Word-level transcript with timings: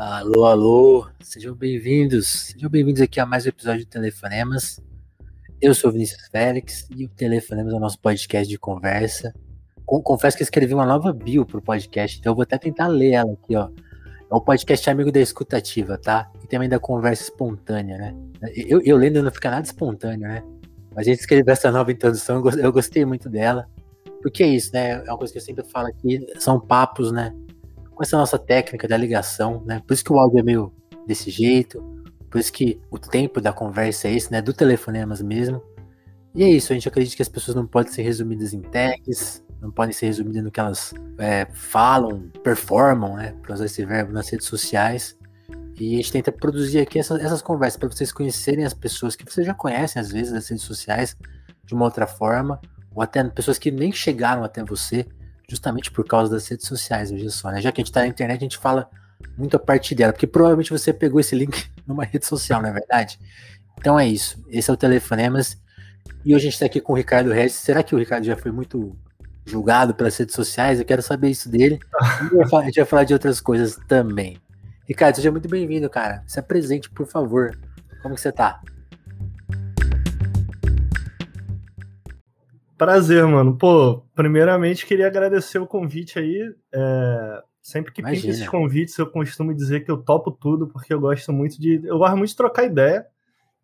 Alô, 0.00 0.44
alô, 0.44 1.08
sejam 1.18 1.56
bem-vindos, 1.56 2.28
sejam 2.28 2.70
bem-vindos 2.70 3.02
aqui 3.02 3.18
a 3.18 3.26
mais 3.26 3.44
um 3.44 3.48
episódio 3.48 3.80
de 3.80 3.86
Telefonemas. 3.86 4.80
Eu 5.60 5.74
sou 5.74 5.90
Vinícius 5.90 6.28
Félix 6.28 6.86
e 6.96 7.04
o 7.04 7.08
Telefonemas 7.08 7.72
é 7.72 7.76
o 7.76 7.80
nosso 7.80 7.98
podcast 7.98 8.48
de 8.48 8.56
conversa. 8.56 9.34
Confesso 9.84 10.36
que 10.36 10.44
escrevi 10.44 10.72
uma 10.72 10.86
nova 10.86 11.12
bio 11.12 11.44
pro 11.44 11.60
podcast, 11.60 12.16
então 12.16 12.30
eu 12.30 12.36
vou 12.36 12.44
até 12.44 12.56
tentar 12.56 12.86
ler 12.86 13.10
ela 13.10 13.32
aqui, 13.32 13.56
ó. 13.56 13.70
É 14.30 14.34
o 14.36 14.40
podcast 14.40 14.88
amigo 14.88 15.10
da 15.10 15.18
escutativa, 15.18 15.98
tá? 15.98 16.30
E 16.44 16.46
também 16.46 16.68
da 16.68 16.78
conversa 16.78 17.24
espontânea, 17.24 17.98
né? 17.98 18.14
Eu, 18.54 18.80
eu 18.82 18.96
lendo 18.96 19.20
não 19.20 19.32
fica 19.32 19.50
nada 19.50 19.66
espontâneo, 19.66 20.28
né? 20.28 20.44
Mas 20.94 21.08
a 21.08 21.10
gente 21.10 21.18
escreveu 21.18 21.52
essa 21.52 21.72
nova 21.72 21.90
introdução, 21.90 22.40
eu 22.56 22.72
gostei 22.72 23.04
muito 23.04 23.28
dela. 23.28 23.68
Porque 24.22 24.44
é 24.44 24.46
isso, 24.46 24.70
né? 24.72 24.90
É 25.04 25.10
uma 25.10 25.18
coisa 25.18 25.32
que 25.32 25.40
eu 25.40 25.42
sempre 25.42 25.64
falo 25.64 25.88
aqui, 25.88 26.24
são 26.38 26.60
papos, 26.60 27.10
né? 27.10 27.34
Com 27.98 28.04
essa 28.04 28.16
nossa 28.16 28.38
técnica 28.38 28.86
da 28.86 28.96
ligação, 28.96 29.60
né? 29.66 29.82
Por 29.84 29.92
isso 29.92 30.04
que 30.04 30.12
o 30.12 30.18
áudio 30.20 30.38
é 30.38 30.42
meio 30.44 30.72
desse 31.04 31.30
jeito, 31.30 31.82
por 32.30 32.38
isso 32.38 32.52
que 32.52 32.80
o 32.92 32.96
tempo 32.96 33.40
da 33.40 33.52
conversa 33.52 34.06
é 34.06 34.12
esse, 34.12 34.30
né? 34.30 34.40
Do 34.40 34.52
telefonemas 34.52 35.20
mesmo. 35.20 35.60
E 36.32 36.44
é 36.44 36.48
isso, 36.48 36.72
a 36.72 36.74
gente 36.74 36.88
acredita 36.88 37.16
que 37.16 37.22
as 37.22 37.28
pessoas 37.28 37.56
não 37.56 37.66
podem 37.66 37.92
ser 37.92 38.02
resumidas 38.02 38.54
em 38.54 38.60
tags, 38.60 39.44
não 39.60 39.72
podem 39.72 39.92
ser 39.92 40.06
resumidas 40.06 40.44
no 40.44 40.50
que 40.52 40.60
elas 40.60 40.94
é, 41.18 41.48
falam, 41.52 42.30
performam, 42.44 43.16
né? 43.16 43.34
Para 43.42 43.54
usar 43.54 43.64
esse 43.64 43.84
verbo 43.84 44.12
nas 44.12 44.28
redes 44.28 44.46
sociais. 44.46 45.18
E 45.80 45.94
a 45.94 45.96
gente 45.96 46.12
tenta 46.12 46.30
produzir 46.30 46.78
aqui 46.78 47.00
essas, 47.00 47.20
essas 47.20 47.42
conversas 47.42 47.80
para 47.80 47.88
vocês 47.88 48.12
conhecerem 48.12 48.64
as 48.64 48.74
pessoas 48.74 49.16
que 49.16 49.24
vocês 49.24 49.44
já 49.44 49.54
conhecem, 49.54 50.00
às 50.00 50.12
vezes, 50.12 50.32
nas 50.32 50.48
redes 50.48 50.62
sociais, 50.62 51.16
de 51.64 51.74
uma 51.74 51.86
outra 51.86 52.06
forma, 52.06 52.60
ou 52.94 53.02
até 53.02 53.24
pessoas 53.24 53.58
que 53.58 53.72
nem 53.72 53.90
chegaram 53.90 54.44
até 54.44 54.62
você, 54.62 55.04
justamente 55.48 55.90
por 55.90 56.04
causa 56.04 56.30
das 56.30 56.46
redes 56.46 56.66
sociais, 56.66 57.10
veja 57.10 57.30
só, 57.30 57.50
né? 57.50 57.60
Já 57.60 57.72
que 57.72 57.80
a 57.80 57.82
gente 57.82 57.90
está 57.90 58.00
na 58.00 58.06
internet, 58.06 58.38
a 58.38 58.44
gente 58.44 58.58
fala 58.58 58.88
muito 59.36 59.56
a 59.56 59.58
partir 59.58 59.94
dela, 59.94 60.12
porque 60.12 60.26
provavelmente 60.26 60.70
você 60.70 60.92
pegou 60.92 61.18
esse 61.18 61.34
link 61.34 61.70
numa 61.86 62.04
rede 62.04 62.26
social, 62.26 62.60
não 62.60 62.68
é 62.68 62.72
verdade? 62.72 63.18
Então 63.78 63.98
é 63.98 64.06
isso. 64.06 64.44
Esse 64.48 64.70
é 64.70 64.72
o 64.72 64.76
Telefonemas. 64.76 65.56
E 66.24 66.34
hoje 66.34 66.42
a 66.42 66.50
gente 66.50 66.54
está 66.54 66.66
aqui 66.66 66.80
com 66.80 66.92
o 66.92 66.96
Ricardo 66.96 67.32
Regis. 67.32 67.56
Será 67.56 67.82
que 67.82 67.94
o 67.94 67.98
Ricardo 67.98 68.24
já 68.24 68.36
foi 68.36 68.50
muito 68.50 68.96
julgado 69.46 69.94
pelas 69.94 70.16
redes 70.16 70.34
sociais? 70.34 70.78
Eu 70.78 70.84
quero 70.84 71.00
saber 71.00 71.30
isso 71.30 71.48
dele. 71.48 71.78
a 71.92 72.64
gente 72.64 72.76
vai 72.76 72.84
falar 72.84 73.04
de 73.04 73.12
outras 73.12 73.40
coisas 73.40 73.78
também. 73.88 74.36
Ricardo, 74.86 75.16
seja 75.16 75.30
muito 75.30 75.48
bem-vindo, 75.48 75.88
cara. 75.88 76.22
Se 76.26 76.40
apresente, 76.40 76.90
por 76.90 77.06
favor. 77.06 77.56
Como 78.02 78.14
que 78.14 78.20
você 78.20 78.32
tá? 78.32 78.60
Prazer, 82.78 83.26
mano. 83.26 83.56
Pô, 83.58 84.02
primeiramente 84.14 84.86
queria 84.86 85.08
agradecer 85.08 85.58
o 85.58 85.66
convite 85.66 86.18
aí. 86.18 86.54
É, 86.72 87.42
sempre 87.60 87.92
que 87.92 88.02
pinta 88.02 88.14
esses 88.14 88.48
convites, 88.48 88.96
eu 88.96 89.10
costumo 89.10 89.52
dizer 89.52 89.80
que 89.80 89.90
eu 89.90 89.98
topo 89.98 90.30
tudo, 90.30 90.68
porque 90.68 90.94
eu 90.94 91.00
gosto 91.00 91.32
muito 91.32 91.60
de. 91.60 91.80
Eu 91.84 91.98
gosto 91.98 92.16
muito 92.16 92.30
de 92.30 92.36
trocar 92.36 92.64
ideia. 92.64 93.04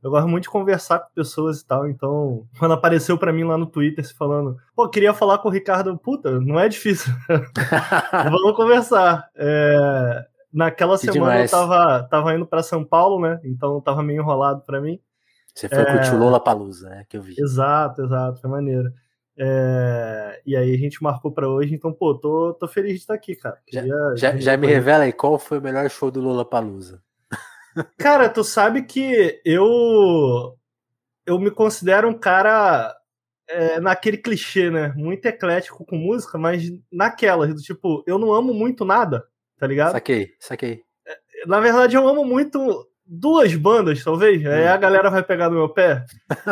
Eu 0.02 0.10
gosto 0.10 0.28
muito 0.28 0.42
de 0.42 0.50
conversar 0.50 0.98
com 0.98 1.14
pessoas 1.14 1.60
e 1.60 1.66
tal. 1.66 1.88
Então, 1.88 2.46
quando 2.58 2.74
apareceu 2.74 3.16
para 3.16 3.32
mim 3.32 3.44
lá 3.44 3.56
no 3.56 3.64
Twitter, 3.64 4.04
se 4.04 4.12
falando, 4.12 4.58
pô, 4.76 4.86
queria 4.86 5.14
falar 5.14 5.38
com 5.38 5.48
o 5.48 5.50
Ricardo, 5.50 5.96
puta, 5.96 6.38
não 6.40 6.60
é 6.60 6.68
difícil. 6.68 7.10
Vamos 8.12 8.54
conversar. 8.54 9.30
É, 9.34 10.26
naquela 10.52 10.98
que 10.98 11.06
semana 11.06 11.32
demais. 11.32 11.52
eu 11.52 11.58
tava, 11.58 12.02
tava 12.02 12.34
indo 12.34 12.44
para 12.44 12.62
São 12.62 12.84
Paulo, 12.84 13.18
né? 13.18 13.40
Então 13.44 13.80
tava 13.80 14.02
meio 14.02 14.20
enrolado 14.20 14.60
para 14.66 14.80
mim. 14.80 15.00
Você 15.54 15.68
foi 15.68 15.78
é... 15.78 15.84
curtir 15.84 16.14
o 16.14 16.18
Lola 16.18 16.38
Palusa, 16.38 16.90
né? 16.90 17.04
Que 17.08 17.16
eu 17.16 17.22
vi. 17.22 17.36
Exato, 17.38 18.02
exato, 18.02 18.40
foi 18.40 18.50
maneiro. 18.50 18.92
É, 19.36 20.40
e 20.46 20.56
aí 20.56 20.74
a 20.74 20.78
gente 20.78 21.02
marcou 21.02 21.32
para 21.32 21.48
hoje, 21.48 21.74
então, 21.74 21.92
pô, 21.92 22.14
tô, 22.14 22.54
tô 22.54 22.68
feliz 22.68 22.92
de 22.92 22.98
estar 22.98 23.14
aqui, 23.14 23.34
cara. 23.34 23.58
Queria, 23.66 23.86
já, 24.14 24.32
já, 24.32 24.36
já 24.36 24.56
me 24.56 24.66
revela 24.66 25.04
aí 25.04 25.12
qual 25.12 25.38
foi 25.38 25.58
o 25.58 25.62
melhor 25.62 25.88
show 25.90 26.10
do 26.10 26.20
Lula 26.20 26.44
Palusa. 26.44 27.02
Cara, 27.98 28.28
tu 28.28 28.44
sabe 28.44 28.82
que 28.82 29.40
eu 29.44 30.56
eu 31.26 31.38
me 31.38 31.50
considero 31.50 32.08
um 32.08 32.18
cara 32.18 32.94
é, 33.48 33.80
naquele 33.80 34.18
clichê, 34.18 34.70
né? 34.70 34.92
Muito 34.96 35.26
eclético 35.26 35.84
com 35.84 35.96
música, 35.96 36.38
mas 36.38 36.62
naquela, 36.92 37.46
do 37.46 37.60
tipo, 37.60 38.04
eu 38.06 38.18
não 38.18 38.32
amo 38.32 38.52
muito 38.52 38.84
nada, 38.84 39.26
tá 39.58 39.66
ligado? 39.66 39.92
Saquei, 39.92 40.34
saquei. 40.38 40.82
Na 41.46 41.60
verdade, 41.60 41.96
eu 41.96 42.08
amo 42.08 42.24
muito 42.24 42.88
duas 43.06 43.54
bandas, 43.54 44.02
talvez. 44.02 44.42
Hum. 44.44 44.48
Aí 44.48 44.66
a 44.66 44.76
galera 44.76 45.10
vai 45.10 45.22
pegar 45.22 45.48
no 45.48 45.56
meu 45.56 45.68
pé. 45.68 46.04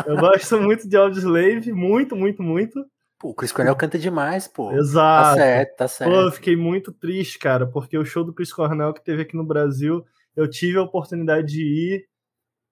Eu 0.07 0.17
gosto 0.17 0.59
muito 0.61 0.89
de 0.89 0.97
Audioslave, 0.97 1.73
muito, 1.73 2.15
muito, 2.15 2.43
muito. 2.43 2.85
Pô, 3.19 3.31
o 3.31 3.35
Chris 3.35 3.53
Cornell 3.53 3.77
canta 3.77 3.99
demais, 3.99 4.49
pô. 4.49 4.73
Exato. 4.73 5.31
Tá 5.31 5.35
certo, 5.35 5.77
tá 5.77 5.89
certo. 5.89 6.11
Pô, 6.11 6.17
eu 6.17 6.33
fiquei 6.33 6.57
muito 6.57 6.93
triste, 6.93 7.39
cara, 7.39 7.67
porque 7.67 7.97
o 7.97 8.05
show 8.05 8.25
do 8.25 8.33
Chris 8.33 8.53
Cornell 8.53 8.93
que 8.93 9.05
teve 9.05 9.23
aqui 9.23 9.37
no 9.37 9.45
Brasil, 9.45 10.05
eu 10.35 10.49
tive 10.49 10.79
a 10.79 10.83
oportunidade 10.83 11.47
de 11.47 11.63
ir 11.63 12.07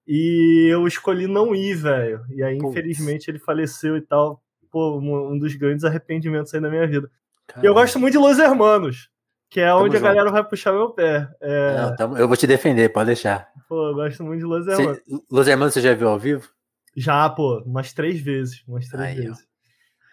e 0.05 0.67
eu 0.69 0.85
escolhi 0.87 1.27
não 1.27 1.55
ir, 1.55 1.75
velho. 1.75 2.21
E 2.29 2.43
aí, 2.43 2.57
Putz. 2.57 2.71
infelizmente, 2.71 3.29
ele 3.29 3.39
faleceu 3.39 3.95
e 3.95 4.01
tal. 4.01 4.43
Pô, 4.69 4.99
um 4.99 5.37
dos 5.37 5.55
grandes 5.55 5.83
arrependimentos 5.83 6.53
aí 6.53 6.61
da 6.61 6.69
minha 6.69 6.87
vida. 6.87 7.09
Caramba. 7.47 7.65
E 7.65 7.69
eu 7.69 7.73
gosto 7.73 7.99
muito 7.99 8.13
de 8.13 8.19
Los 8.19 8.39
Hermanos 8.39 9.09
que 9.51 9.59
é 9.59 9.73
onde 9.75 9.97
Tamo 9.97 10.07
a 10.07 10.13
galera 10.13 10.31
vai 10.31 10.43
puxar 10.45 10.71
meu 10.71 10.91
pé. 10.91 11.27
É... 11.41 11.75
Não, 11.75 11.95
tamo... 11.97 12.17
eu 12.17 12.25
vou 12.25 12.37
te 12.37 12.47
defender, 12.47 12.87
pode 12.87 13.07
deixar. 13.07 13.49
Pô, 13.67 13.89
eu 13.89 13.93
gosto 13.93 14.23
muito 14.23 14.39
de 14.39 14.45
Los 14.45 14.65
Hermanos. 14.65 15.01
Você... 15.05 15.23
Los 15.29 15.47
Hermanos 15.47 15.73
você 15.73 15.81
já 15.81 15.93
viu 15.93 16.07
ao 16.07 16.17
vivo? 16.17 16.49
Já, 16.95 17.29
pô, 17.29 17.61
umas 17.65 17.91
três 17.91 18.21
vezes. 18.21 18.63
Umas 18.65 18.87
três 18.87 19.09
Aí, 19.09 19.15
vezes. 19.15 19.45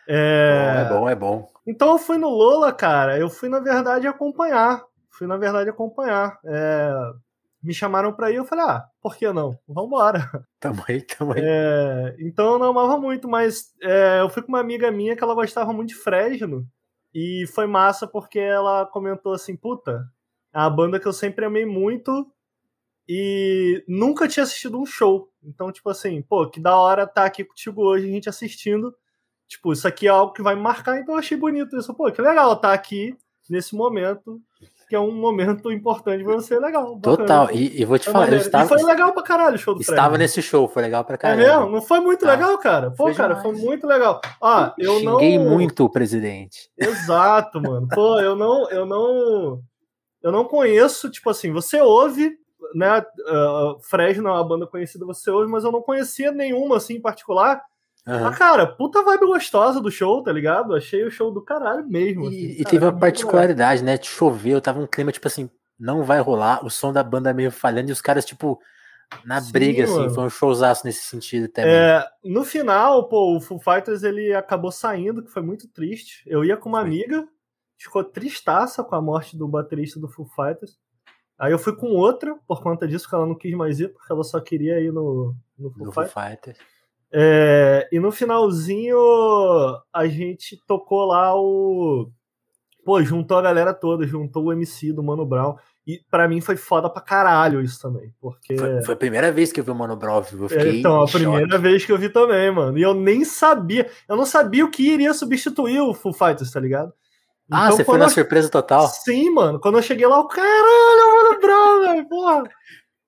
É... 0.08 0.86
é 0.86 0.88
bom, 0.88 1.08
é 1.08 1.14
bom. 1.14 1.48
Então 1.64 1.92
eu 1.92 1.98
fui 1.98 2.18
no 2.18 2.28
Lola, 2.28 2.72
cara. 2.72 3.16
Eu 3.16 3.30
fui, 3.30 3.48
na 3.48 3.60
verdade, 3.60 4.08
acompanhar. 4.08 4.82
Fui, 5.08 5.28
na 5.28 5.36
verdade, 5.36 5.70
acompanhar. 5.70 6.36
É... 6.44 6.92
Me 7.62 7.72
chamaram 7.72 8.12
pra 8.12 8.32
ir, 8.32 8.36
eu 8.36 8.44
falei, 8.44 8.64
ah, 8.64 8.86
por 9.00 9.16
que 9.16 9.32
não? 9.32 9.56
Vambora. 9.68 10.28
Tamo 10.58 10.82
aí, 10.88 11.00
tamo 11.00 11.32
aí. 11.34 11.42
É... 11.44 12.16
Então 12.18 12.54
eu 12.54 12.58
não 12.58 12.70
amava 12.70 12.98
muito, 12.98 13.28
mas 13.28 13.72
é... 13.80 14.20
eu 14.20 14.28
fui 14.28 14.42
com 14.42 14.48
uma 14.48 14.60
amiga 14.60 14.90
minha 14.90 15.14
que 15.14 15.22
ela 15.22 15.34
gostava 15.34 15.72
muito 15.72 15.90
de 15.90 15.94
Fresno. 15.94 16.66
E 17.14 17.46
foi 17.54 17.66
massa 17.66 18.06
porque 18.06 18.38
ela 18.38 18.86
comentou 18.86 19.32
assim: 19.32 19.56
puta, 19.56 20.04
é 20.54 20.58
a 20.60 20.70
banda 20.70 21.00
que 21.00 21.06
eu 21.06 21.12
sempre 21.12 21.44
amei 21.44 21.64
muito 21.64 22.30
e 23.08 23.82
nunca 23.88 24.28
tinha 24.28 24.42
assistido 24.42 24.78
um 24.78 24.86
show. 24.86 25.32
Então, 25.42 25.72
tipo 25.72 25.88
assim, 25.88 26.20
pô, 26.20 26.48
que 26.48 26.60
da 26.60 26.76
hora 26.76 27.06
tá 27.06 27.24
aqui 27.24 27.44
contigo 27.44 27.82
hoje, 27.82 28.06
a 28.06 28.10
gente 28.10 28.28
assistindo. 28.28 28.94
Tipo, 29.46 29.72
isso 29.72 29.88
aqui 29.88 30.06
é 30.06 30.10
algo 30.10 30.34
que 30.34 30.42
vai 30.42 30.54
me 30.54 30.60
marcar, 30.60 30.98
então 30.98 31.14
eu 31.14 31.18
achei 31.18 31.36
bonito 31.36 31.76
isso. 31.76 31.94
Pô, 31.94 32.12
que 32.12 32.20
legal 32.20 32.54
tá 32.60 32.72
aqui 32.72 33.16
nesse 33.48 33.74
momento 33.74 34.42
que 34.88 34.96
é 34.96 35.00
um 35.00 35.12
momento 35.12 35.70
importante 35.70 36.24
pra 36.24 36.34
você, 36.34 36.58
legal. 36.58 36.96
Bacana. 36.96 37.16
Total, 37.18 37.50
e, 37.52 37.80
e, 37.80 37.84
vou 37.84 37.98
te 37.98 38.10
falar, 38.10 38.32
eu 38.32 38.38
estava... 38.38 38.64
E 38.64 38.68
foi 38.68 38.82
legal 38.82 39.12
pra 39.12 39.22
caralho 39.22 39.56
o 39.56 39.58
show 39.58 39.74
do 39.74 39.82
Estava 39.82 40.14
Fred. 40.14 40.18
nesse 40.18 40.40
show, 40.40 40.66
foi 40.66 40.82
legal 40.82 41.04
pra 41.04 41.18
caralho. 41.18 41.42
É 41.42 41.46
mesmo? 41.46 41.70
Não 41.70 41.82
foi 41.82 42.00
muito 42.00 42.24
tá. 42.24 42.32
legal, 42.32 42.56
cara? 42.58 42.90
Pô, 42.90 43.04
foi 43.04 43.14
cara, 43.14 43.34
demais. 43.34 43.58
foi 43.58 43.66
muito 43.66 43.86
legal. 43.86 44.20
Ah, 44.42 44.74
eu 44.78 44.98
Xinguei 44.98 45.38
não... 45.38 45.50
muito 45.50 45.84
o 45.84 45.90
presidente. 45.90 46.70
Exato, 46.78 47.60
mano. 47.60 47.86
Pô, 47.88 48.18
eu 48.18 48.34
não, 48.34 48.70
eu 48.70 48.86
não... 48.86 49.60
Eu 50.22 50.32
não 50.32 50.44
conheço, 50.44 51.10
tipo 51.10 51.28
assim, 51.28 51.52
você 51.52 51.80
ouve, 51.80 52.36
né, 52.74 52.98
uh, 52.98 53.78
Fresno 53.82 54.28
é 54.28 54.32
uma 54.32 54.48
banda 54.48 54.66
conhecida, 54.66 55.04
você 55.04 55.30
ouve, 55.30 55.50
mas 55.50 55.64
eu 55.64 55.70
não 55.70 55.82
conhecia 55.82 56.32
nenhuma, 56.32 56.78
assim, 56.78 56.94
em 56.94 57.00
particular, 57.00 57.62
Uhum. 58.06 58.26
Ah, 58.26 58.32
cara, 58.32 58.66
puta 58.66 59.02
vibe 59.02 59.26
gostosa 59.26 59.80
do 59.80 59.90
show, 59.90 60.22
tá 60.22 60.32
ligado? 60.32 60.74
Achei 60.74 61.04
o 61.04 61.10
show 61.10 61.30
do 61.30 61.42
caralho 61.42 61.86
mesmo. 61.86 62.26
Assim, 62.26 62.36
e, 62.36 62.48
cara, 62.48 62.60
e 62.60 62.64
teve 62.64 62.84
uma 62.84 62.98
particularidade, 62.98 63.84
né? 63.84 63.98
Choveu, 64.02 64.60
tava 64.60 64.80
um 64.80 64.86
clima, 64.86 65.12
tipo 65.12 65.26
assim, 65.28 65.50
não 65.78 66.02
vai 66.02 66.20
rolar, 66.20 66.64
o 66.64 66.70
som 66.70 66.92
da 66.92 67.02
banda 67.02 67.34
meio 67.34 67.50
falhando 67.50 67.90
e 67.90 67.92
os 67.92 68.00
caras, 68.00 68.24
tipo, 68.24 68.58
na 69.24 69.40
Sim, 69.40 69.52
briga, 69.52 69.84
assim, 69.84 69.92
mano. 69.92 70.10
foi 70.10 70.24
um 70.24 70.30
showzaço 70.30 70.86
nesse 70.86 71.04
sentido 71.04 71.48
também. 71.48 71.70
É, 71.70 72.06
no 72.24 72.44
final, 72.44 73.08
pô, 73.08 73.36
o 73.36 73.40
Foo 73.40 73.58
Fighters 73.58 74.02
ele 74.02 74.34
acabou 74.34 74.70
saindo, 74.70 75.22
que 75.22 75.30
foi 75.30 75.42
muito 75.42 75.68
triste. 75.68 76.22
Eu 76.26 76.44
ia 76.44 76.56
com 76.56 76.68
uma 76.68 76.80
amiga, 76.80 77.26
ficou 77.76 78.04
tristaça 78.04 78.82
com 78.82 78.94
a 78.94 79.00
morte 79.00 79.36
do 79.36 79.48
baterista 79.48 79.98
do 79.98 80.08
Foo 80.08 80.26
Fighters. 80.26 80.78
Aí 81.38 81.52
eu 81.52 81.58
fui 81.58 81.74
com 81.74 81.88
outra, 81.88 82.36
por 82.46 82.62
conta 82.62 82.86
disso, 82.86 83.08
que 83.08 83.14
ela 83.14 83.26
não 83.26 83.34
quis 83.34 83.54
mais 83.54 83.80
ir, 83.80 83.88
porque 83.88 84.12
ela 84.12 84.24
só 84.24 84.40
queria 84.40 84.80
ir 84.80 84.92
no, 84.92 85.34
no 85.58 85.70
Foo, 85.70 85.86
no 85.86 85.92
Fighters. 85.92 86.12
Foo 86.12 86.22
Fighters. 86.22 86.58
É, 87.12 87.88
e 87.90 87.98
no 87.98 88.12
finalzinho 88.12 88.98
a 89.92 90.06
gente 90.06 90.60
tocou 90.66 91.06
lá 91.06 91.34
o. 91.34 92.10
Pô, 92.84 93.02
juntou 93.02 93.36
a 93.36 93.42
galera 93.42 93.74
toda, 93.74 94.06
juntou 94.06 94.44
o 94.44 94.52
MC 94.52 94.92
do 94.92 95.02
Mano 95.02 95.26
Brown. 95.26 95.56
E 95.86 96.02
para 96.10 96.28
mim 96.28 96.40
foi 96.40 96.56
foda 96.56 96.90
pra 96.90 97.00
caralho 97.00 97.62
isso 97.62 97.80
também. 97.80 98.12
Porque. 98.20 98.56
Foi, 98.56 98.82
foi, 98.82 98.94
a 98.94 98.98
primeira 98.98 99.32
vez 99.32 99.50
que 99.50 99.60
eu 99.60 99.64
vi 99.64 99.70
o 99.70 99.74
Mano 99.74 99.96
Brown, 99.96 100.22
eu 100.32 100.46
é, 100.46 100.48
fiquei. 100.48 100.80
Então, 100.80 101.02
a 101.02 101.06
primeira 101.06 101.48
choque. 101.48 101.62
vez 101.62 101.84
que 101.86 101.92
eu 101.92 101.98
vi 101.98 102.10
também, 102.10 102.50
mano. 102.50 102.76
E 102.76 102.82
eu 102.82 102.92
nem 102.92 103.24
sabia. 103.24 103.90
Eu 104.06 104.16
não 104.16 104.26
sabia 104.26 104.64
o 104.64 104.70
que 104.70 104.82
iria 104.82 105.14
substituir 105.14 105.80
o 105.80 105.94
Full 105.94 106.12
Fighters, 106.12 106.50
tá 106.50 106.60
ligado? 106.60 106.92
Ah, 107.50 107.64
então, 107.64 107.68
ah, 107.68 107.70
você 107.72 107.84
foi 107.84 107.98
na 107.98 108.04
eu... 108.04 108.10
surpresa 108.10 108.50
total? 108.50 108.86
Sim, 108.88 109.30
mano. 109.30 109.58
Quando 109.58 109.78
eu 109.78 109.82
cheguei 109.82 110.06
lá, 110.06 110.20
o 110.20 110.28
caralho, 110.28 111.14
Mano 111.14 111.40
Brown, 111.40 111.80
velho, 111.80 112.08
porra. 112.08 112.44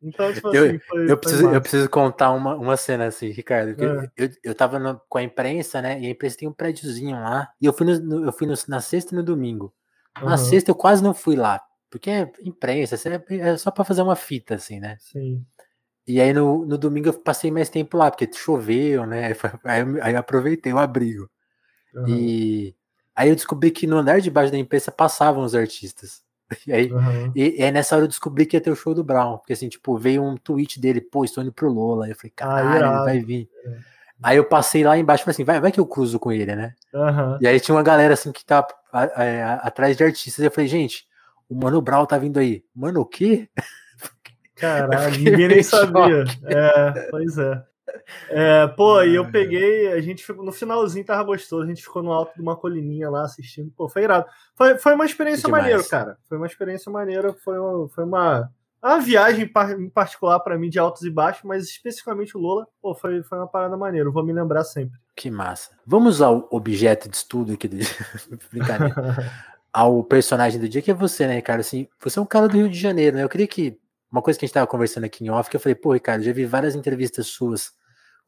Então, 0.03 0.33
tipo 0.33 0.55
eu, 0.55 0.65
assim, 0.65 0.79
foi, 0.79 1.11
eu, 1.11 1.19
preciso, 1.19 1.51
eu 1.51 1.61
preciso 1.61 1.91
contar 1.91 2.31
uma, 2.33 2.55
uma 2.55 2.77
cena 2.77 3.07
assim, 3.07 3.29
Ricardo. 3.29 3.71
É. 3.83 4.11
Eu, 4.17 4.31
eu 4.43 4.55
tava 4.55 4.79
no, 4.79 5.01
com 5.09 5.19
a 5.19 5.23
imprensa, 5.23 5.83
né? 5.83 6.01
E 6.01 6.07
a 6.07 6.11
imprensa 6.11 6.39
tem 6.39 6.49
um 6.49 6.53
prédiozinho 6.53 7.17
lá. 7.17 7.51
E 7.61 7.67
eu 7.67 7.73
fui, 7.73 7.87
no, 7.87 8.25
eu 8.25 8.33
fui 8.33 8.47
no, 8.47 8.55
na 8.69 8.81
sexta 8.81 9.15
e 9.15 9.17
no 9.17 9.23
domingo. 9.23 9.75
Na 10.23 10.33
uhum. 10.33 10.37
sexta 10.39 10.71
eu 10.71 10.75
quase 10.75 11.03
não 11.03 11.13
fui 11.13 11.37
lá. 11.37 11.61
Porque 11.91 12.09
é 12.09 12.33
imprensa, 12.45 12.97
é 13.31 13.57
só 13.57 13.71
para 13.71 13.85
fazer 13.85 14.03
uma 14.03 14.17
fita, 14.17 14.55
assim, 14.55 14.79
né? 14.79 14.97
Sim. 15.01 15.45
E 16.07 16.21
aí 16.21 16.33
no, 16.33 16.65
no 16.65 16.79
domingo 16.79 17.09
eu 17.09 17.13
passei 17.13 17.51
mais 17.51 17.69
tempo 17.69 17.97
lá, 17.97 18.11
porque 18.11 18.31
choveu, 18.33 19.05
né? 19.07 19.33
Aí, 19.65 19.81
eu, 19.81 20.03
aí 20.03 20.15
eu 20.15 20.19
aproveitei 20.19 20.73
o 20.73 20.79
abrigo. 20.79 21.29
Uhum. 21.95 22.09
E 22.09 22.77
aí 23.15 23.29
eu 23.29 23.35
descobri 23.35 23.71
que 23.71 23.87
no 23.87 23.99
andar 23.99 24.21
de 24.21 24.31
baixo 24.31 24.53
da 24.53 24.59
imprensa 24.59 24.91
passavam 24.91 25.45
os 25.45 25.55
artistas. 25.55 26.23
E 26.67 26.73
aí, 26.73 26.93
uhum. 26.93 27.33
e, 27.35 27.61
e, 27.61 27.63
aí 27.63 27.71
nessa 27.71 27.95
hora 27.95 28.05
eu 28.05 28.09
descobri 28.09 28.45
que 28.45 28.57
ia 28.57 28.61
ter 28.61 28.71
o 28.71 28.77
show 28.77 28.95
do 28.95 29.05
Brown. 29.05 29.39
Porque 29.39 29.53
assim, 29.53 29.69
tipo, 29.69 29.97
veio 29.97 30.23
um 30.23 30.37
tweet 30.37 30.81
dele, 30.81 31.01
pô, 31.01 31.25
estou 31.25 31.43
indo 31.43 31.53
pro 31.53 31.73
Lola. 31.73 32.07
Aí 32.07 32.11
eu 32.11 32.17
falei, 32.17 32.33
caralho, 32.35 32.87
ah, 32.87 32.91
ele 32.91 33.05
vai 33.05 33.21
vir. 33.21 33.49
É. 33.65 33.77
Aí 34.23 34.37
eu 34.37 34.45
passei 34.45 34.85
lá 34.85 34.99
embaixo 34.99 35.23
e 35.23 35.25
falei 35.25 35.35
assim, 35.35 35.45
vai, 35.45 35.61
vai 35.61 35.73
que 35.73 35.81
eu 35.81 35.87
cruzo 35.87 36.19
com 36.19 36.31
ele, 36.31 36.55
né? 36.55 36.75
Uhum. 36.93 37.39
E 37.41 37.47
aí 37.47 37.59
tinha 37.59 37.75
uma 37.75 37.83
galera 37.83 38.15
assim 38.15 38.33
que 38.33 38.45
tá 38.45 38.67
é, 39.17 39.43
atrás 39.63 39.97
de 39.97 40.05
artistas. 40.05 40.45
Eu 40.45 40.51
falei, 40.51 40.69
gente, 40.69 41.07
o 41.49 41.55
Mano 41.55 41.81
Brown 41.81 42.05
tá 42.05 42.19
vindo 42.19 42.39
aí. 42.39 42.63
Mano, 42.75 43.01
o 43.01 43.07
quê? 43.07 43.49
Caralho, 44.57 45.19
ninguém 45.19 45.49
nem 45.49 45.63
sabia. 45.63 46.25
É, 46.45 47.09
pois 47.11 47.39
é. 47.39 47.63
É, 48.29 48.67
pô, 48.69 49.03
e 49.03 49.15
eu 49.15 49.31
peguei, 49.31 49.93
a 49.93 50.01
gente 50.01 50.25
ficou, 50.25 50.45
no 50.45 50.53
finalzinho 50.53 51.05
tava 51.05 51.23
gostoso, 51.25 51.65
a 51.65 51.67
gente 51.67 51.83
ficou 51.83 52.03
no 52.03 52.13
alto 52.13 52.35
de 52.35 52.43
uma 52.43 52.57
colininha 52.57 53.11
lá 53.11 53.23
assistindo, 53.23 53.71
pô, 53.77 53.89
foi 53.89 54.03
irado. 54.03 54.27
Foi, 54.55 54.79
foi 54.79 54.95
uma 54.95 55.05
experiência 55.05 55.49
maneira, 55.49 55.83
cara. 55.85 56.17
Foi 56.29 56.37
uma 56.37 56.47
experiência 56.47 56.91
maneira, 56.91 57.33
foi 57.33 57.59
uma, 57.59 57.89
foi 57.89 58.05
uma, 58.05 58.51
uma 58.83 59.01
viagem 59.01 59.51
em 59.79 59.91
particular 59.91 60.41
para 60.41 60.59
mim 60.59 60.71
de 60.71 60.79
altos 60.79 61.03
e 61.03 61.11
baixos, 61.11 61.43
mas 61.45 61.65
especificamente 61.65 62.37
o 62.37 62.41
Lola, 62.41 62.67
pô, 62.81 62.95
foi, 62.95 63.23
foi 63.23 63.39
uma 63.39 63.49
parada 63.49 63.77
maneira, 63.77 64.09
eu 64.09 64.13
vou 64.13 64.25
me 64.25 64.33
lembrar 64.33 64.65
sempre. 64.65 64.99
Que 65.15 65.31
massa. 65.31 65.71
Vamos 65.87 66.23
ao 66.23 66.49
objeto 66.51 67.09
de 67.09 67.17
estudo 67.17 67.53
aqui 67.53 67.69
do 67.69 67.77
brincadeira. 68.51 68.95
ao 69.73 70.03
personagem 70.03 70.61
do 70.61 70.69
dia, 70.69 70.83
que 70.83 70.91
é 70.91 70.95
você, 70.95 71.27
né, 71.27 71.37
Ricardo? 71.37 71.61
Assim, 71.61 71.89
você 72.03 72.19
é 72.19 72.23
um 72.23 72.27
cara 72.27 72.49
do 72.49 72.57
Rio 72.57 72.69
de 72.69 72.79
Janeiro, 72.79 73.17
né? 73.17 73.25
Eu 73.25 73.29
queria 73.29 73.47
que. 73.47 73.79
Uma 74.11 74.23
coisa 74.23 74.37
que 74.37 74.45
a 74.45 74.47
gente 74.47 74.51
estava 74.51 74.67
conversando 74.67 75.05
aqui 75.05 75.25
em 75.25 75.31
off, 75.31 75.49
que 75.49 75.55
eu 75.55 75.61
falei, 75.61 75.77
pô, 75.77 75.93
Ricardo, 75.93 76.25
já 76.25 76.33
vi 76.33 76.45
várias 76.45 76.75
entrevistas 76.75 77.29
suas 77.29 77.73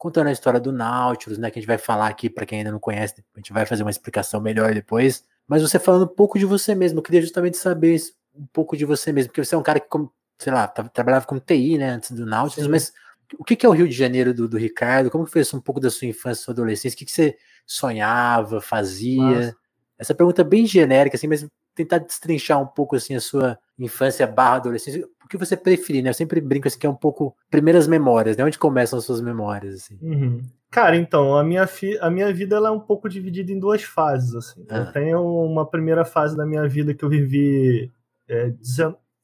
contando 0.03 0.27
a 0.27 0.33
história 0.33 0.59
do 0.59 0.73
Nautilus, 0.73 1.37
né? 1.37 1.49
Que 1.49 1.59
a 1.59 1.61
gente 1.61 1.67
vai 1.67 1.77
falar 1.77 2.07
aqui 2.07 2.29
para 2.29 2.45
quem 2.45 2.57
ainda 2.57 2.73
não 2.73 2.79
conhece, 2.79 3.23
a 3.33 3.39
gente 3.39 3.53
vai 3.53 3.65
fazer 3.65 3.83
uma 3.83 3.89
explicação 3.89 4.41
melhor 4.41 4.73
depois. 4.73 5.23
Mas 5.47 5.61
você 5.61 5.79
falando 5.79 6.03
um 6.03 6.13
pouco 6.13 6.37
de 6.37 6.43
você 6.43 6.75
mesmo, 6.75 6.99
eu 6.99 7.03
queria 7.03 7.21
justamente 7.21 7.55
saber 7.55 7.97
um 8.35 8.45
pouco 8.47 8.75
de 8.75 8.83
você 8.83 9.13
mesmo, 9.13 9.29
porque 9.29 9.45
você 9.45 9.55
é 9.55 9.57
um 9.57 9.63
cara 9.63 9.79
que, 9.79 9.87
sei 10.39 10.51
lá, 10.51 10.67
trabalhava 10.67 11.25
com 11.25 11.39
TI, 11.39 11.77
né, 11.77 11.91
antes 11.91 12.11
do 12.11 12.25
Nautilus, 12.25 12.65
Sim. 12.65 12.71
mas 12.71 12.91
o 13.39 13.45
que, 13.45 13.65
é 13.65 13.69
o 13.69 13.71
Rio 13.71 13.87
de 13.87 13.95
Janeiro 13.95 14.33
do, 14.33 14.45
do 14.45 14.57
Ricardo? 14.57 15.09
Como 15.09 15.25
foi 15.25 15.39
isso 15.39 15.55
um 15.55 15.61
pouco 15.61 15.79
da 15.79 15.89
sua 15.89 16.05
infância, 16.05 16.43
sua 16.43 16.53
adolescência? 16.53 16.95
O 16.95 16.99
que, 16.99 17.05
que 17.05 17.11
você 17.11 17.37
sonhava, 17.65 18.59
fazia? 18.59 19.21
Nossa. 19.21 19.55
Essa 19.97 20.13
pergunta 20.13 20.41
é 20.41 20.45
bem 20.45 20.65
genérica, 20.65 21.15
assim, 21.15 21.27
mas 21.27 21.47
tentar 21.75 21.99
destrinchar 21.99 22.61
um 22.61 22.67
pouco 22.67 22.95
assim 22.95 23.15
a 23.15 23.21
sua 23.21 23.57
infância 23.77 24.27
barra 24.27 24.55
adolescência, 24.57 25.05
o 25.23 25.27
que 25.27 25.37
você 25.37 25.57
preferir, 25.57 26.03
né? 26.03 26.09
Eu 26.09 26.13
sempre 26.13 26.39
brinco 26.39 26.67
assim 26.67 26.77
que 26.77 26.85
é 26.85 26.89
um 26.89 26.95
pouco 26.95 27.35
primeiras 27.49 27.87
memórias, 27.87 28.37
né? 28.37 28.43
Onde 28.43 28.59
começam 28.59 28.99
as 28.99 29.05
suas 29.05 29.21
memórias, 29.21 29.75
assim. 29.75 29.97
Uhum. 30.01 30.41
Cara, 30.69 30.95
então, 30.95 31.35
a 31.37 31.43
minha, 31.43 31.67
fi 31.67 31.97
a 31.99 32.09
minha 32.09 32.33
vida 32.33 32.55
ela 32.55 32.69
é 32.69 32.71
um 32.71 32.79
pouco 32.79 33.07
dividida 33.07 33.51
em 33.51 33.59
duas 33.59 33.83
fases, 33.83 34.33
assim. 34.35 34.65
Ah. 34.69 34.77
Eu 34.77 34.91
tenho 34.91 35.45
uma 35.45 35.65
primeira 35.65 36.03
fase 36.03 36.35
da 36.35 36.45
minha 36.45 36.67
vida 36.67 36.93
que 36.93 37.03
eu 37.03 37.09
vivi 37.09 37.91
é, 38.27 38.49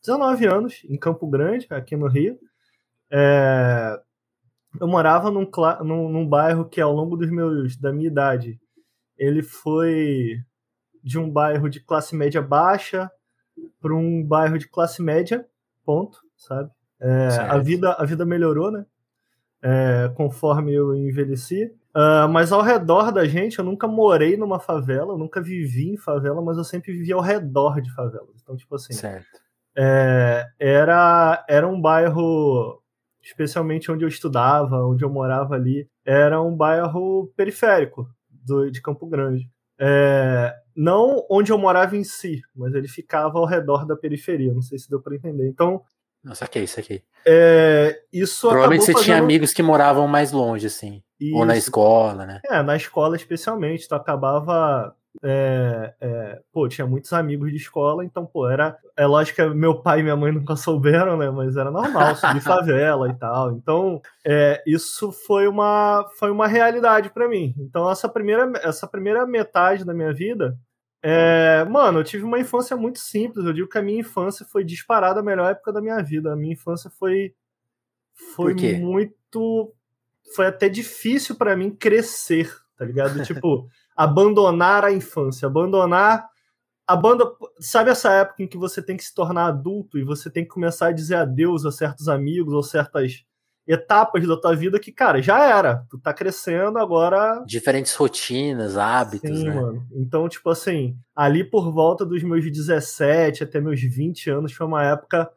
19 0.02 0.46
anos 0.46 0.82
em 0.88 0.98
Campo 0.98 1.28
Grande, 1.28 1.68
aqui 1.70 1.96
no 1.96 2.08
Rio. 2.08 2.40
É, 3.12 4.00
eu 4.80 4.88
morava 4.88 5.32
num, 5.32 5.50
num, 5.84 6.10
num 6.10 6.28
bairro 6.28 6.66
que 6.66 6.80
ao 6.80 6.94
longo 6.94 7.18
dos 7.18 7.30
meus 7.32 7.76
da 7.76 7.92
minha 7.92 8.08
idade 8.08 8.60
ele 9.18 9.42
foi 9.42 10.40
de 11.04 11.18
um 11.18 11.30
bairro 11.30 11.70
de 11.70 11.80
classe 11.80 12.16
média 12.16 12.42
baixa 12.42 13.10
para 13.82 13.94
um 13.94 14.24
bairro 14.24 14.58
de 14.58 14.68
classe 14.68 15.02
média, 15.02 15.46
ponto, 15.86 16.20
sabe? 16.38 16.70
É, 17.02 17.28
a 17.50 17.58
vida 17.58 17.94
a 17.94 18.06
vida 18.06 18.26
melhorou, 18.26 18.72
né? 18.72 18.86
É, 19.62 20.12
conforme 20.16 20.74
eu 20.74 20.96
envelheci. 20.96 21.74
Uh, 21.90 22.30
mas 22.30 22.52
ao 22.52 22.62
redor 22.62 23.12
da 23.12 23.26
gente, 23.26 23.60
eu 23.60 23.66
nunca 23.66 23.88
morei 23.88 24.38
numa 24.38 24.60
favela, 24.60 25.14
eu 25.14 25.18
nunca 25.18 25.42
vivi 25.42 25.90
em 25.90 25.98
favela, 25.98 26.42
mas 26.42 26.58
eu 26.58 26.64
sempre 26.64 26.94
vivi 26.94 27.12
ao 27.12 27.20
redor 27.20 27.82
de 27.82 27.94
favelas. 27.94 28.40
Então, 28.42 28.56
tipo 28.56 28.76
assim, 28.76 28.94
é, 29.76 30.46
era, 30.60 31.44
era 31.48 31.68
um 31.68 31.80
bairro, 31.80 32.82
especialmente 33.22 33.92
onde 33.92 34.04
eu 34.04 34.10
estudava, 34.10 34.86
onde 34.86 35.04
eu 35.04 35.10
morava 35.10 35.56
ali, 35.56 35.90
era 36.06 36.42
um 36.42 36.56
bairro 36.56 37.32
periférico 37.36 38.08
do, 38.30 38.70
de 38.70 38.82
Campo 38.82 39.08
Grande. 39.08 39.50
É, 39.80 40.54
não 40.80 41.26
onde 41.30 41.52
eu 41.52 41.58
morava 41.58 41.98
em 41.98 42.06
si, 42.06 42.42
mas 42.56 42.74
ele 42.74 42.88
ficava 42.88 43.38
ao 43.38 43.46
redor 43.46 43.86
da 43.86 43.98
periferia. 43.98 44.54
Não 44.54 44.62
sei 44.62 44.80
se 44.80 44.90
deu 44.90 45.02
para 45.02 45.14
entender. 45.14 45.46
Então. 45.46 45.82
Não, 46.24 46.34
saquei, 46.34 46.66
saquei. 46.68 47.04
É, 47.28 48.02
isso 48.14 48.48
Provavelmente 48.48 48.86
você 48.86 48.94
fazendo... 48.94 49.06
tinha 49.06 49.18
amigos 49.18 49.52
que 49.52 49.62
moravam 49.62 50.08
mais 50.08 50.32
longe, 50.32 50.68
assim. 50.68 51.04
Isso. 51.20 51.36
Ou 51.36 51.46
na 51.46 51.58
escola, 51.58 52.26
né? 52.26 52.40
É, 52.46 52.64
na 52.64 52.78
escola 52.78 53.18
especialmente. 53.18 53.90
Tu 53.90 53.94
acabava 53.94 54.96
é, 55.24 55.94
é, 56.00 56.42
pô, 56.54 56.68
tinha 56.70 56.86
muitos 56.86 57.12
amigos 57.14 57.50
de 57.52 57.58
escola, 57.58 58.06
então, 58.06 58.26
pô, 58.26 58.48
era. 58.48 58.78
É 58.96 59.06
lógico 59.06 59.36
que 59.38 59.50
meu 59.50 59.82
pai 59.82 60.00
e 60.00 60.04
minha 60.04 60.16
mãe 60.16 60.32
nunca 60.32 60.56
souberam, 60.56 61.18
né? 61.18 61.30
Mas 61.30 61.58
era 61.58 61.72
normal, 61.72 62.16
subir 62.16 62.40
favela 62.42 63.10
e 63.10 63.14
tal. 63.16 63.52
Então, 63.52 64.02
é, 64.26 64.62
isso 64.66 65.12
foi 65.12 65.48
uma, 65.48 66.06
foi 66.18 66.32
uma 66.32 66.48
realidade 66.48 67.10
para 67.10 67.28
mim. 67.28 67.54
Então, 67.58 67.90
essa 67.90 68.08
primeira, 68.08 68.52
essa 68.64 68.88
primeira 68.88 69.26
metade 69.26 69.84
da 69.84 69.94
minha 69.94 70.14
vida. 70.14 70.58
É, 71.02 71.64
mano, 71.66 72.00
eu 72.00 72.04
tive 72.04 72.24
uma 72.24 72.40
infância 72.40 72.76
muito 72.76 73.00
simples. 73.00 73.46
Eu 73.46 73.54
digo 73.54 73.70
que 73.70 73.78
a 73.78 73.82
minha 73.82 74.00
infância 74.00 74.46
foi 74.46 74.64
disparada 74.64 75.20
a 75.20 75.24
melhor 75.24 75.52
época 75.52 75.72
da 75.72 75.82
minha 75.82 76.02
vida. 76.02 76.34
A 76.34 76.36
minha 76.36 76.54
infância 76.54 76.90
foi. 76.90 77.34
Foi 78.36 78.54
muito. 78.54 79.74
Foi 80.36 80.48
até 80.48 80.68
difícil 80.70 81.36
para 81.36 81.56
mim 81.56 81.72
crescer, 81.72 82.54
tá 82.78 82.86
ligado? 82.86 83.22
Tipo 83.24 83.68
abandonar 83.96 84.86
a 84.86 84.92
infância, 84.92 85.46
abandonar 85.46 86.26
a 86.88 86.96
banda, 86.96 87.26
sabe 87.60 87.92
essa 87.92 88.12
época 88.14 88.42
em 88.42 88.48
que 88.48 88.58
você 88.58 88.82
tem 88.82 88.98
que 88.98 89.04
se 89.04 89.14
tornar 89.14 89.46
adulto 89.46 90.00
e 90.00 90.04
você 90.04 90.30
tem 90.30 90.44
que 90.44 90.50
começar 90.50 90.88
a 90.88 90.92
dizer 90.92 91.16
adeus 91.16 91.66
a 91.66 91.72
certos 91.72 92.08
amigos 92.08 92.54
ou 92.54 92.64
certas 92.64 93.26
etapas 93.72 94.28
da 94.28 94.36
tua 94.36 94.56
vida 94.56 94.80
que, 94.80 94.92
cara, 94.92 95.22
já 95.22 95.44
era. 95.44 95.86
Tu 95.90 95.98
tá 96.00 96.14
crescendo 96.14 96.78
agora. 96.78 97.44
Diferentes 97.46 97.96
rotinas, 97.96 98.78
hábitos, 98.78 99.40
Sim, 99.40 99.46
né? 99.46 99.56
Mano. 99.56 99.88
Então, 99.94 100.28
tipo 100.28 100.50
assim, 100.50 100.98
ali 101.16 101.44
por 101.44 101.72
volta 101.72 102.06
dos 102.06 102.24
meus 102.24 102.44
17 102.44 103.44
até 103.44 103.62
meus 103.62 103.82
20 103.82 104.30
anos 104.30 104.54
foi 104.54 104.66
uma 104.66 104.84
época 104.84 105.30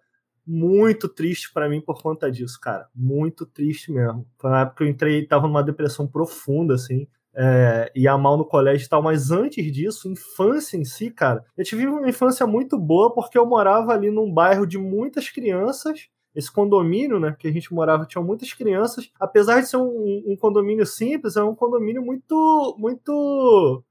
muito 0.44 1.08
triste 1.08 1.52
para 1.52 1.68
mim 1.68 1.80
por 1.80 2.02
conta 2.02 2.30
disso, 2.30 2.58
cara. 2.60 2.88
Muito 2.94 3.46
triste 3.46 3.92
mesmo. 3.92 4.26
Foi 4.38 4.50
uma 4.50 4.62
época 4.62 4.78
que 4.78 4.82
eu 4.84 4.88
entrei, 4.88 5.26
tava 5.26 5.46
numa 5.46 5.62
depressão 5.62 6.06
profunda, 6.06 6.74
assim 6.74 7.06
é, 7.34 7.90
ia 7.94 8.16
mal 8.18 8.36
no 8.36 8.44
colégio 8.44 8.84
e 8.84 8.88
tal, 8.88 9.02
mas 9.02 9.30
antes 9.30 9.72
disso, 9.72 10.08
infância 10.08 10.76
em 10.76 10.84
si, 10.84 11.10
cara, 11.10 11.44
eu 11.56 11.64
tive 11.64 11.86
uma 11.86 12.08
infância 12.08 12.46
muito 12.46 12.78
boa 12.78 13.12
porque 13.12 13.38
eu 13.38 13.46
morava 13.46 13.92
ali 13.92 14.10
num 14.10 14.32
bairro 14.32 14.66
de 14.66 14.78
muitas 14.78 15.30
crianças. 15.30 16.08
Esse 16.34 16.50
condomínio, 16.50 17.20
né, 17.20 17.36
que 17.38 17.46
a 17.46 17.52
gente 17.52 17.72
morava, 17.72 18.06
tinha 18.06 18.22
muitas 18.22 18.52
crianças. 18.52 19.10
Apesar 19.20 19.60
de 19.60 19.68
ser 19.68 19.76
um, 19.76 20.22
um 20.26 20.36
condomínio 20.36 20.86
simples, 20.86 21.36
é 21.36 21.42
um 21.42 21.54
condomínio 21.54 22.02
muito, 22.02 22.74
muito, 22.78 23.84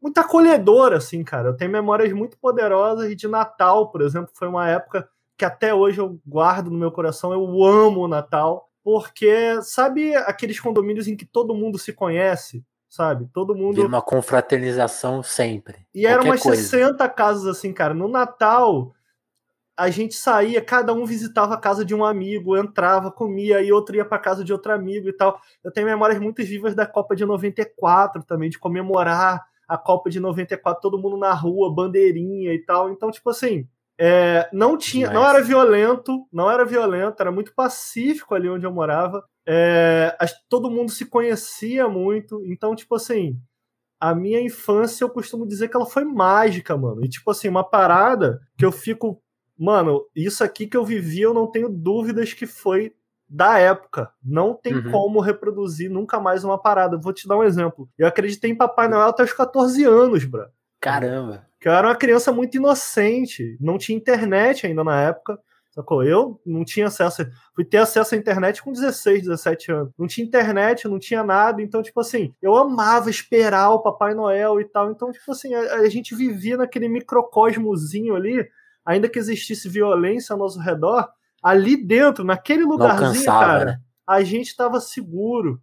muito 0.00 0.18
acolhedor, 0.18 0.92
assim, 0.92 1.24
cara. 1.24 1.48
Eu 1.48 1.56
tenho 1.56 1.70
memórias 1.70 2.12
muito 2.12 2.38
poderosas 2.38 3.14
de 3.16 3.26
Natal, 3.26 3.90
por 3.90 4.02
exemplo, 4.02 4.30
foi 4.34 4.48
uma 4.48 4.68
época 4.68 5.08
que 5.36 5.44
até 5.44 5.72
hoje 5.72 6.00
eu 6.00 6.20
guardo 6.26 6.70
no 6.70 6.78
meu 6.78 6.92
coração. 6.92 7.32
Eu 7.32 7.64
amo 7.64 8.02
o 8.02 8.08
Natal, 8.08 8.68
porque 8.82 9.62
sabe 9.62 10.14
aqueles 10.14 10.60
condomínios 10.60 11.08
em 11.08 11.16
que 11.16 11.24
todo 11.24 11.54
mundo 11.54 11.78
se 11.78 11.92
conhece? 11.92 12.64
sabe? 12.88 13.28
Todo 13.32 13.54
mundo. 13.54 13.76
Vira 13.76 13.88
uma 13.88 14.02
confraternização 14.02 15.22
sempre. 15.22 15.86
E 15.94 16.06
eram 16.06 16.24
umas 16.24 16.42
coisa. 16.42 16.62
60 16.62 17.08
casas 17.10 17.46
assim, 17.46 17.72
cara. 17.72 17.92
No 17.92 18.08
Natal, 18.08 18.94
a 19.78 19.90
gente 19.90 20.14
saía, 20.14 20.60
cada 20.60 20.92
um 20.92 21.04
visitava 21.04 21.54
a 21.54 21.58
casa 21.58 21.84
de 21.84 21.94
um 21.94 22.04
amigo, 22.04 22.56
entrava, 22.56 23.12
comia, 23.12 23.62
e 23.62 23.70
outro 23.70 23.94
ia 23.94 24.04
para 24.04 24.18
casa 24.18 24.42
de 24.42 24.52
outro 24.52 24.72
amigo 24.72 25.08
e 25.08 25.12
tal. 25.12 25.40
Eu 25.62 25.70
tenho 25.70 25.86
memórias 25.86 26.18
muito 26.18 26.42
vivas 26.42 26.74
da 26.74 26.84
Copa 26.84 27.14
de 27.14 27.24
94 27.24 28.24
também, 28.24 28.50
de 28.50 28.58
comemorar 28.58 29.46
a 29.68 29.78
Copa 29.78 30.10
de 30.10 30.18
94, 30.18 30.80
todo 30.80 30.98
mundo 30.98 31.16
na 31.16 31.32
rua, 31.32 31.72
bandeirinha 31.72 32.52
e 32.52 32.58
tal. 32.58 32.90
Então, 32.90 33.10
tipo 33.10 33.30
assim, 33.30 33.68
é, 34.00 34.48
não 34.52 34.76
tinha, 34.76 35.10
não 35.10 35.24
era 35.24 35.40
violento, 35.42 36.26
não 36.32 36.50
era 36.50 36.64
violento, 36.64 37.20
era 37.20 37.30
muito 37.30 37.54
pacífico 37.54 38.34
ali 38.34 38.48
onde 38.48 38.66
eu 38.66 38.72
morava. 38.72 39.24
É, 39.46 40.16
todo 40.48 40.70
mundo 40.70 40.90
se 40.90 41.06
conhecia 41.06 41.88
muito, 41.88 42.42
então, 42.46 42.74
tipo 42.74 42.96
assim, 42.96 43.40
a 44.00 44.14
minha 44.14 44.40
infância 44.40 45.04
eu 45.04 45.10
costumo 45.10 45.46
dizer 45.46 45.68
que 45.68 45.76
ela 45.76 45.86
foi 45.86 46.04
mágica, 46.04 46.76
mano. 46.76 47.04
E, 47.04 47.08
tipo 47.08 47.30
assim, 47.30 47.48
uma 47.48 47.64
parada 47.64 48.40
que 48.56 48.64
eu 48.64 48.70
fico, 48.70 49.20
mano, 49.58 50.04
isso 50.14 50.44
aqui 50.44 50.66
que 50.66 50.76
eu 50.76 50.84
vivi, 50.84 51.20
eu 51.20 51.34
não 51.34 51.46
tenho 51.46 51.68
dúvidas 51.68 52.32
que 52.32 52.46
foi 52.46 52.92
da 53.28 53.58
época. 53.58 54.10
Não 54.24 54.54
tem 54.54 54.74
uhum. 54.74 54.90
como 54.90 55.20
reproduzir 55.20 55.90
nunca 55.90 56.18
mais 56.18 56.44
uma 56.44 56.56
parada. 56.56 56.96
Vou 56.96 57.12
te 57.12 57.28
dar 57.28 57.36
um 57.36 57.44
exemplo. 57.44 57.88
Eu 57.98 58.06
acreditei 58.06 58.50
em 58.50 58.56
Papai 58.56 58.88
Noel 58.88 59.08
até 59.08 59.22
os 59.22 59.32
14 59.32 59.84
anos, 59.84 60.24
bro. 60.24 60.46
Caramba. 60.80 61.46
Que 61.60 61.68
eu 61.68 61.72
era 61.72 61.88
uma 61.88 61.96
criança 61.96 62.32
muito 62.32 62.56
inocente, 62.56 63.58
não 63.60 63.76
tinha 63.76 63.98
internet 63.98 64.66
ainda 64.66 64.84
na 64.84 65.00
época. 65.02 65.38
Sacou? 65.70 66.02
Eu 66.02 66.40
não 66.44 66.64
tinha 66.64 66.86
acesso. 66.86 67.24
Fui 67.54 67.64
ter 67.64 67.76
acesso 67.76 68.14
à 68.14 68.18
internet 68.18 68.62
com 68.62 68.72
16, 68.72 69.22
17 69.22 69.72
anos. 69.72 69.92
Não 69.98 70.06
tinha 70.06 70.26
internet, 70.26 70.88
não 70.88 70.98
tinha 70.98 71.22
nada. 71.22 71.62
Então, 71.62 71.82
tipo 71.82 72.00
assim, 72.00 72.34
eu 72.42 72.56
amava 72.56 73.10
esperar 73.10 73.70
o 73.70 73.80
Papai 73.80 74.14
Noel 74.14 74.60
e 74.60 74.64
tal. 74.64 74.90
Então, 74.90 75.12
tipo 75.12 75.30
assim, 75.30 75.54
a, 75.54 75.74
a 75.74 75.88
gente 75.88 76.16
vivia 76.16 76.56
naquele 76.56 76.88
microcosmozinho 76.88 78.16
ali, 78.16 78.48
ainda 78.88 79.06
que 79.06 79.18
existisse 79.18 79.68
violência 79.68 80.32
ao 80.32 80.38
nosso 80.38 80.58
redor, 80.58 81.06
ali 81.42 81.76
dentro, 81.76 82.24
naquele 82.24 82.64
lugarzinho, 82.64 83.26
cara, 83.26 83.64
né? 83.66 83.80
a 84.06 84.22
gente 84.22 84.56
tava 84.56 84.80
seguro. 84.80 85.60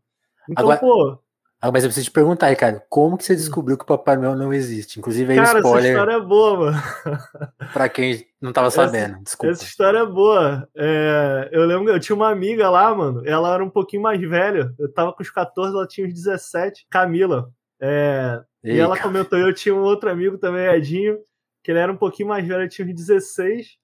Então, 0.47 0.63
Agora, 0.63 0.79
pô, 0.79 1.19
ah, 1.59 1.71
mas 1.71 1.83
eu 1.83 1.87
preciso 1.87 2.05
te 2.05 2.11
perguntar, 2.11 2.49
Ricardo, 2.49 2.79
como 2.87 3.17
que 3.17 3.23
você 3.23 3.33
hum. 3.33 3.37
descobriu 3.37 3.75
que 3.75 3.83
o 3.83 3.87
Papai 3.87 4.15
Noel 4.15 4.35
não 4.35 4.53
existe? 4.53 4.99
Inclusive 4.99 5.31
aí 5.31 5.39
Cara, 5.39 5.57
spoiler. 5.57 5.79
essa 5.79 5.89
história 5.89 6.13
é 6.13 6.21
boa, 6.21 6.59
mano. 6.59 6.77
pra 7.73 7.89
quem 7.89 8.27
não 8.39 8.53
tava 8.53 8.69
sabendo, 8.69 9.23
desculpa. 9.23 9.51
Essa 9.51 9.63
história 9.63 9.97
é 9.97 10.05
boa. 10.05 10.69
É, 10.77 11.49
eu 11.51 11.65
lembro, 11.65 11.91
eu 11.91 11.99
tinha 11.99 12.15
uma 12.15 12.29
amiga 12.29 12.69
lá, 12.69 12.93
mano, 12.93 13.23
ela 13.25 13.51
era 13.55 13.63
um 13.63 13.71
pouquinho 13.71 14.03
mais 14.03 14.21
velha, 14.21 14.71
eu 14.77 14.93
tava 14.93 15.11
com 15.11 15.23
os 15.23 15.31
14, 15.31 15.75
ela 15.75 15.87
tinha 15.87 16.05
uns 16.05 16.13
17, 16.13 16.85
Camila. 16.91 17.49
É, 17.81 18.39
e 18.63 18.77
ela 18.77 18.99
comentou, 18.99 19.39
eu 19.39 19.51
tinha 19.51 19.73
um 19.73 19.81
outro 19.81 20.11
amigo 20.11 20.37
também, 20.37 20.67
Edinho, 20.67 21.17
que 21.65 21.71
ele 21.71 21.79
era 21.79 21.91
um 21.91 21.97
pouquinho 21.97 22.29
mais 22.29 22.47
velho, 22.47 22.69
tinha 22.69 22.87
uns 22.87 22.93
16. 22.93 23.77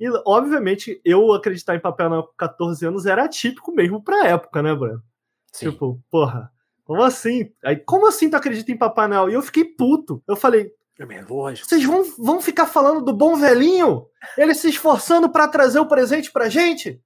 E, 0.00 0.10
obviamente, 0.26 1.00
eu 1.04 1.32
acreditar 1.32 1.74
em 1.74 1.80
Papai 1.80 2.08
Noel 2.08 2.24
com 2.24 2.34
14 2.36 2.84
anos 2.86 3.06
era 3.06 3.24
atípico 3.24 3.72
mesmo 3.72 4.02
pra 4.02 4.26
época, 4.26 4.62
né, 4.62 4.74
Bruno? 4.74 5.02
Tipo, 5.52 6.02
porra 6.10 6.52
como 6.88 7.02
assim? 7.02 7.52
Aí, 7.62 7.76
como 7.76 8.08
assim 8.08 8.30
tu 8.30 8.36
acredita 8.36 8.72
em 8.72 8.76
Papai 8.76 9.06
Noel? 9.06 9.28
E 9.28 9.34
eu 9.34 9.42
fiquei 9.42 9.62
puto. 9.62 10.22
Eu 10.26 10.34
falei, 10.34 10.72
é 10.98 11.20
lógico. 11.28 11.68
Vocês 11.68 11.84
vão, 11.84 12.02
vão 12.16 12.40
ficar 12.40 12.64
falando 12.64 13.04
do 13.04 13.12
bom 13.12 13.36
velhinho? 13.36 14.06
Ele 14.38 14.54
se 14.54 14.70
esforçando 14.70 15.28
para 15.28 15.46
trazer 15.48 15.78
o 15.78 15.86
presente 15.86 16.32
pra 16.32 16.48
gente? 16.48 16.98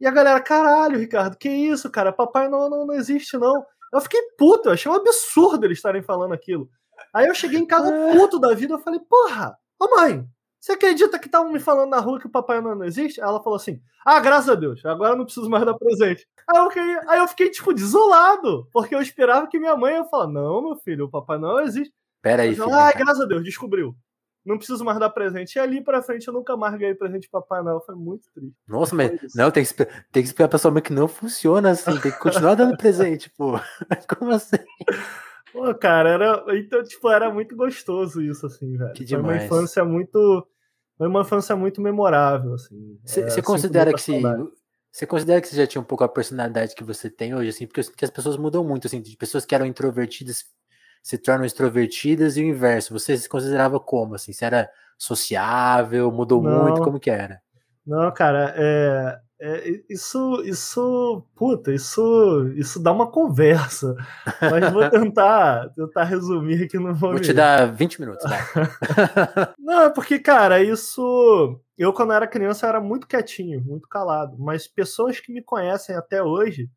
E 0.00 0.06
a 0.06 0.12
galera, 0.12 0.40
caralho, 0.40 1.00
Ricardo, 1.00 1.36
que 1.36 1.48
isso, 1.48 1.90
cara? 1.90 2.12
Papai 2.12 2.48
Noel 2.48 2.70
não, 2.70 2.86
não 2.86 2.94
existe, 2.94 3.36
não. 3.36 3.66
Eu 3.92 4.00
fiquei 4.00 4.22
puto, 4.38 4.68
eu 4.68 4.72
achei 4.74 4.88
um 4.88 4.94
absurdo 4.94 5.66
eles 5.66 5.78
estarem 5.78 6.00
falando 6.00 6.32
aquilo. 6.32 6.70
Aí 7.12 7.26
eu 7.26 7.34
cheguei 7.34 7.58
em 7.58 7.66
casa 7.66 7.90
puto 8.12 8.38
da 8.38 8.54
vida, 8.54 8.74
eu 8.74 8.78
falei, 8.78 9.00
porra, 9.00 9.56
ô 9.78 9.96
mãe, 9.96 10.28
você 10.60 10.72
acredita 10.72 11.18
que 11.18 11.26
estavam 11.26 11.52
me 11.52 11.60
falando 11.60 11.90
na 11.90 12.00
rua 12.00 12.18
que 12.18 12.26
o 12.26 12.30
Papai 12.30 12.60
Noel 12.60 12.76
não 12.76 12.84
existe? 12.84 13.20
Aí 13.20 13.28
ela 13.28 13.42
falou 13.42 13.56
assim: 13.56 13.80
Ah, 14.04 14.18
graças 14.18 14.48
a 14.48 14.54
Deus, 14.54 14.84
agora 14.84 15.12
eu 15.12 15.16
não 15.16 15.24
preciso 15.24 15.48
mais 15.48 15.64
dar 15.64 15.74
presente. 15.74 16.26
Aí 16.48 16.58
eu 16.58 16.68
fiquei, 16.68 16.98
aí 17.08 17.18
eu 17.18 17.28
fiquei 17.28 17.50
tipo, 17.50 17.72
desolado, 17.72 18.68
porque 18.72 18.94
eu 18.94 19.00
esperava 19.00 19.46
que 19.46 19.58
minha 19.58 19.76
mãe 19.76 19.94
ia 19.94 20.04
falar: 20.04 20.26
Não, 20.26 20.62
meu 20.62 20.76
filho, 20.76 21.04
o 21.04 21.10
Papai 21.10 21.38
Noel 21.38 21.64
existe. 21.64 21.94
Pera 22.20 22.42
aí, 22.42 22.54
filho. 22.54 22.72
Ah, 22.72 22.92
graças 22.92 23.20
a 23.20 23.26
Deus, 23.26 23.44
descobriu. 23.44 23.94
Não 24.44 24.56
preciso 24.56 24.84
mais 24.84 24.98
dar 24.98 25.10
presente. 25.10 25.56
E 25.56 25.58
ali 25.58 25.82
pra 25.82 26.02
frente 26.02 26.26
eu 26.26 26.32
nunca 26.32 26.56
mais 26.56 26.74
ganhei 26.76 26.94
presente 26.94 27.22
de 27.22 27.30
Papai 27.30 27.62
Noel. 27.62 27.82
Foi 27.84 27.94
muito 27.94 28.28
triste. 28.32 28.56
Nossa, 28.66 28.96
mas 28.96 29.34
não, 29.34 29.50
tem 29.50 29.64
que, 29.64 29.74
tem 29.74 29.86
que 30.12 30.20
explicar 30.20 30.48
pra 30.48 30.58
sua 30.58 30.70
mãe 30.70 30.82
que 30.82 30.92
não 30.92 31.06
funciona 31.06 31.70
assim. 31.70 31.98
Tem 32.00 32.10
que 32.10 32.18
continuar 32.18 32.54
dando 32.54 32.76
presente, 32.76 33.30
pô. 33.36 33.60
Como 34.18 34.32
assim? 34.32 34.56
Pô, 35.52 35.74
cara, 35.74 36.10
era. 36.10 36.44
Então, 36.58 36.82
tipo, 36.82 37.08
era 37.10 37.32
muito 37.32 37.56
gostoso 37.56 38.22
isso, 38.22 38.46
assim, 38.46 38.76
velho. 38.76 38.92
Que 38.92 39.04
demais. 39.04 39.26
Foi 39.26 39.34
uma 39.34 39.44
infância 39.44 39.84
muito. 39.84 40.46
Foi 40.96 41.06
uma 41.08 41.20
infância 41.22 41.56
muito 41.56 41.80
memorável, 41.80 42.54
assim. 42.54 42.98
Você 43.04 43.42
considera 43.42 43.92
que 43.92 44.00
se. 44.00 44.12
Você 44.90 45.06
considera 45.06 45.40
que 45.40 45.48
você 45.48 45.56
já 45.56 45.66
tinha 45.66 45.82
um 45.82 45.84
pouco 45.84 46.02
a 46.02 46.08
personalidade 46.08 46.74
que 46.74 46.82
você 46.82 47.10
tem 47.10 47.34
hoje, 47.34 47.50
assim? 47.50 47.66
Porque 47.66 47.80
eu 47.80 47.84
sinto 47.84 47.96
que 47.96 48.04
as 48.04 48.10
pessoas 48.10 48.36
mudam 48.36 48.64
muito, 48.64 48.86
assim, 48.86 49.00
de 49.00 49.16
pessoas 49.16 49.44
que 49.44 49.54
eram 49.54 49.66
introvertidas 49.66 50.46
se 51.02 51.16
tornam 51.16 51.44
extrovertidas 51.44 52.36
e 52.36 52.42
o 52.42 52.46
inverso. 52.46 52.92
Você 52.92 53.16
se 53.16 53.28
considerava 53.28 53.78
como, 53.78 54.14
assim? 54.14 54.32
Você 54.32 54.44
era 54.44 54.70
sociável, 54.96 56.10
mudou 56.10 56.42
Não. 56.42 56.64
muito, 56.64 56.82
como 56.82 56.98
que 56.98 57.10
era? 57.10 57.40
Não, 57.86 58.12
cara, 58.12 58.52
é, 58.56 59.18
é, 59.40 59.82
isso, 59.88 60.42
isso, 60.44 61.24
puta, 61.36 61.72
isso, 61.72 62.48
isso 62.56 62.82
dá 62.82 62.90
uma 62.90 63.08
conversa. 63.08 63.94
Mas 64.40 64.72
vou 64.72 64.88
tentar, 64.90 65.68
tentar 65.70 66.04
resumir 66.04 66.64
aqui 66.64 66.76
no 66.76 66.92
Vou 66.92 67.20
te 67.20 67.32
dar 67.32 67.72
20 67.72 68.00
minutos, 68.00 68.28
vai. 68.28 68.40
Não, 69.58 69.82
é 69.82 69.90
porque, 69.90 70.18
cara, 70.18 70.60
isso. 70.60 71.60
Eu, 71.76 71.92
quando 71.92 72.12
era 72.12 72.26
criança, 72.26 72.66
era 72.66 72.80
muito 72.80 73.06
quietinho, 73.06 73.60
muito 73.60 73.88
calado. 73.88 74.36
Mas 74.38 74.66
pessoas 74.66 75.20
que 75.20 75.32
me 75.32 75.40
conhecem 75.40 75.94
até 75.94 76.20
hoje 76.20 76.68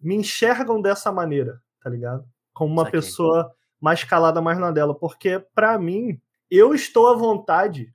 me 0.00 0.16
enxergam 0.16 0.82
dessa 0.82 1.12
maneira, 1.12 1.62
tá 1.80 1.88
ligado? 1.88 2.24
Como 2.52 2.72
uma 2.72 2.90
pessoa 2.90 3.52
mais 3.80 4.02
calada, 4.02 4.42
mais 4.42 4.58
na 4.58 4.72
dela. 4.72 4.92
Porque, 4.92 5.38
para 5.54 5.78
mim, 5.78 6.20
eu 6.50 6.74
estou 6.74 7.06
à 7.06 7.14
vontade 7.14 7.94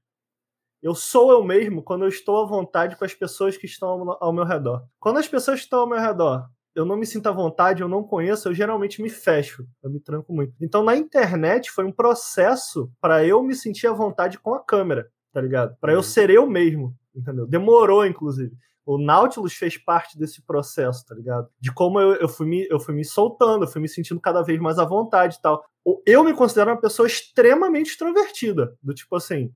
eu 0.81 0.95
sou 0.95 1.31
eu 1.31 1.43
mesmo 1.43 1.83
quando 1.83 2.03
eu 2.03 2.09
estou 2.09 2.43
à 2.43 2.45
vontade 2.45 2.95
com 2.95 3.05
as 3.05 3.13
pessoas 3.13 3.57
que 3.57 3.65
estão 3.65 4.17
ao 4.19 4.33
meu 4.33 4.43
redor. 4.43 4.83
Quando 4.99 5.17
as 5.17 5.27
pessoas 5.27 5.59
estão 5.59 5.81
ao 5.81 5.87
meu 5.87 5.99
redor, 5.99 6.49
eu 6.73 6.85
não 6.85 6.95
me 6.95 7.05
sinto 7.05 7.27
à 7.27 7.31
vontade, 7.31 7.81
eu 7.81 7.87
não 7.87 8.03
conheço, 8.03 8.47
eu 8.47 8.53
geralmente 8.53 9.01
me 9.01 9.09
fecho, 9.09 9.67
eu 9.83 9.89
me 9.89 9.99
tranco 9.99 10.33
muito. 10.33 10.53
Então 10.59 10.83
na 10.83 10.95
internet 10.95 11.69
foi 11.69 11.85
um 11.85 11.91
processo 11.91 12.91
para 12.99 13.25
eu 13.25 13.43
me 13.43 13.53
sentir 13.53 13.87
à 13.87 13.93
vontade 13.93 14.39
com 14.39 14.53
a 14.53 14.63
câmera, 14.63 15.09
tá 15.33 15.41
ligado? 15.41 15.75
Para 15.79 15.93
eu 15.93 15.97
uhum. 15.97 16.03
ser 16.03 16.29
eu 16.29 16.47
mesmo, 16.47 16.95
entendeu? 17.13 17.45
Demorou, 17.45 18.05
inclusive. 18.05 18.55
O 18.85 18.97
Nautilus 18.97 19.53
fez 19.53 19.77
parte 19.77 20.17
desse 20.17 20.41
processo, 20.41 21.05
tá 21.05 21.13
ligado? 21.13 21.47
De 21.59 21.71
como 21.71 21.99
eu, 21.99 22.13
eu, 22.15 22.27
fui 22.27 22.47
me, 22.47 22.67
eu 22.69 22.79
fui 22.79 22.95
me 22.95 23.05
soltando, 23.05 23.65
eu 23.65 23.67
fui 23.67 23.81
me 23.81 23.87
sentindo 23.87 24.19
cada 24.19 24.41
vez 24.41 24.59
mais 24.59 24.79
à 24.79 24.85
vontade 24.85 25.35
e 25.37 25.41
tal. 25.41 25.63
Eu 26.05 26.23
me 26.23 26.33
considero 26.33 26.71
uma 26.71 26.81
pessoa 26.81 27.07
extremamente 27.07 27.91
extrovertida. 27.91 28.75
Do 28.81 28.93
tipo 28.93 29.15
assim, 29.15 29.51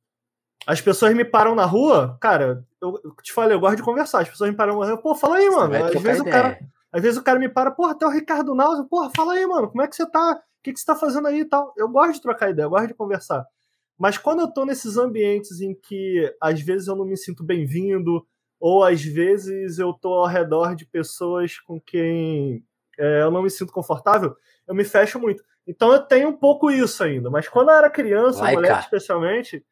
as 0.65 0.81
pessoas 0.81 1.13
me 1.13 1.23
param 1.23 1.55
na 1.55 1.65
rua, 1.65 2.17
cara, 2.19 2.65
eu, 2.81 2.99
eu 3.03 3.15
te 3.21 3.31
falei, 3.31 3.55
eu 3.55 3.59
gosto 3.59 3.77
de 3.77 3.83
conversar. 3.83 4.21
As 4.21 4.29
pessoas 4.29 4.49
me 4.49 4.55
param 4.55 4.79
na 4.79 4.85
rua, 4.85 4.97
pô, 4.97 5.15
fala 5.15 5.37
aí, 5.37 5.49
mano. 5.49 5.75
Às 5.75 6.01
vezes, 6.01 6.21
o 6.21 6.25
cara, 6.25 6.59
às 6.91 7.01
vezes 7.01 7.17
o 7.17 7.23
cara 7.23 7.39
me 7.39 7.49
para, 7.49 7.71
porra, 7.71 7.91
até 7.91 8.05
o 8.05 8.09
Ricardo 8.09 8.55
Nauza, 8.55 8.83
porra, 8.85 9.11
fala 9.15 9.33
aí, 9.33 9.45
mano, 9.45 9.69
como 9.69 9.81
é 9.81 9.87
que 9.87 9.95
você 9.95 10.09
tá? 10.09 10.31
O 10.33 10.63
que, 10.63 10.73
que 10.73 10.79
você 10.79 10.85
tá 10.85 10.95
fazendo 10.95 11.27
aí 11.27 11.41
e 11.41 11.45
tal? 11.45 11.73
Eu 11.77 11.87
gosto 11.89 12.13
de 12.13 12.21
trocar 12.21 12.49
ideia, 12.49 12.65
eu 12.65 12.69
gosto 12.69 12.87
de 12.87 12.93
conversar. 12.93 13.45
Mas 13.97 14.17
quando 14.17 14.41
eu 14.41 14.51
tô 14.51 14.65
nesses 14.65 14.97
ambientes 14.97 15.61
em 15.61 15.73
que 15.73 16.33
às 16.41 16.59
vezes 16.61 16.87
eu 16.87 16.95
não 16.95 17.05
me 17.05 17.15
sinto 17.15 17.43
bem-vindo, 17.43 18.25
ou 18.59 18.83
às 18.83 19.03
vezes 19.03 19.77
eu 19.77 19.93
tô 19.93 20.13
ao 20.13 20.27
redor 20.27 20.75
de 20.75 20.85
pessoas 20.85 21.59
com 21.59 21.79
quem 21.79 22.63
é, 22.97 23.21
eu 23.21 23.31
não 23.31 23.43
me 23.43 23.49
sinto 23.49 23.71
confortável, 23.71 24.35
eu 24.67 24.73
me 24.73 24.83
fecho 24.83 25.19
muito. 25.19 25.43
Então 25.67 25.91
eu 25.91 25.99
tenho 25.99 26.29
um 26.29 26.35
pouco 26.35 26.71
isso 26.71 27.03
ainda. 27.03 27.29
Mas 27.29 27.47
quando 27.47 27.69
eu 27.69 27.75
era 27.75 27.89
criança, 27.89 28.39
Vai, 28.39 28.53
moleque 28.53 28.79
especialmente, 28.79 29.65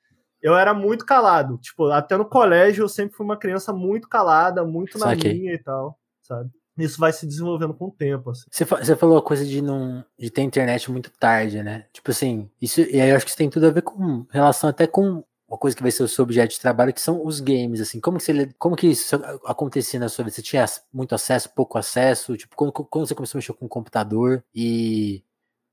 eu 0.44 0.56
era 0.56 0.74
muito 0.74 1.06
calado. 1.06 1.58
Tipo, 1.58 1.86
até 1.86 2.18
no 2.18 2.26
colégio 2.26 2.84
eu 2.84 2.90
sempre 2.90 3.16
fui 3.16 3.26
uma 3.26 3.38
criança 3.38 3.72
muito 3.72 4.10
calada, 4.10 4.66
muito 4.66 5.00
na 5.00 5.08
Saquei. 5.08 5.34
minha 5.34 5.54
e 5.54 5.58
tal, 5.58 5.98
sabe? 6.22 6.52
Isso 6.78 7.00
vai 7.00 7.14
se 7.14 7.26
desenvolvendo 7.26 7.74
com 7.74 7.86
o 7.86 7.92
tempo, 7.92 8.32
assim. 8.32 8.44
Você, 8.52 8.66
você 8.66 8.96
falou 8.96 9.18
a 9.18 9.22
coisa 9.22 9.46
de 9.46 9.62
não 9.62 10.04
de 10.20 10.30
ter 10.30 10.42
internet 10.42 10.92
muito 10.92 11.12
tarde, 11.12 11.64
né? 11.64 11.86
Tipo 11.94 12.12
assim, 12.12 12.50
isso 12.62 12.82
e 12.82 13.00
aí 13.00 13.10
eu 13.10 13.16
acho 13.16 13.26
que 13.26 13.30
isso 13.30 13.38
tem 13.38 13.50
tudo 13.50 13.68
a 13.68 13.72
ver 13.72 13.84
com 13.84 14.26
relação 14.30 14.70
até 14.70 14.86
com 14.86 15.24
uma 15.48 15.58
coisa 15.58 15.78
que 15.78 15.84
vai 15.84 15.92
ser 15.92 16.02
o 16.02 16.08
seu 16.08 16.24
objeto 16.24 16.52
de 16.52 16.60
trabalho, 16.60 16.92
que 16.92 17.00
são 17.00 17.24
os 17.24 17.40
games, 17.40 17.80
assim. 17.80 18.02
Como 18.02 18.18
que, 18.18 18.24
você, 18.24 18.50
como 18.58 18.76
que 18.76 18.88
isso 18.88 19.16
acontecia 19.46 20.00
na 20.00 20.10
sua 20.10 20.26
vida? 20.26 20.36
Você 20.36 20.42
tinha 20.42 20.66
muito 20.92 21.14
acesso, 21.14 21.54
pouco 21.54 21.78
acesso? 21.78 22.36
Tipo, 22.36 22.56
quando, 22.56 22.72
quando 22.72 23.08
você 23.08 23.14
começou 23.14 23.38
a 23.38 23.40
mexer 23.40 23.54
com 23.54 23.68
o 23.68 23.70
computador 23.70 24.44
e 24.54 25.24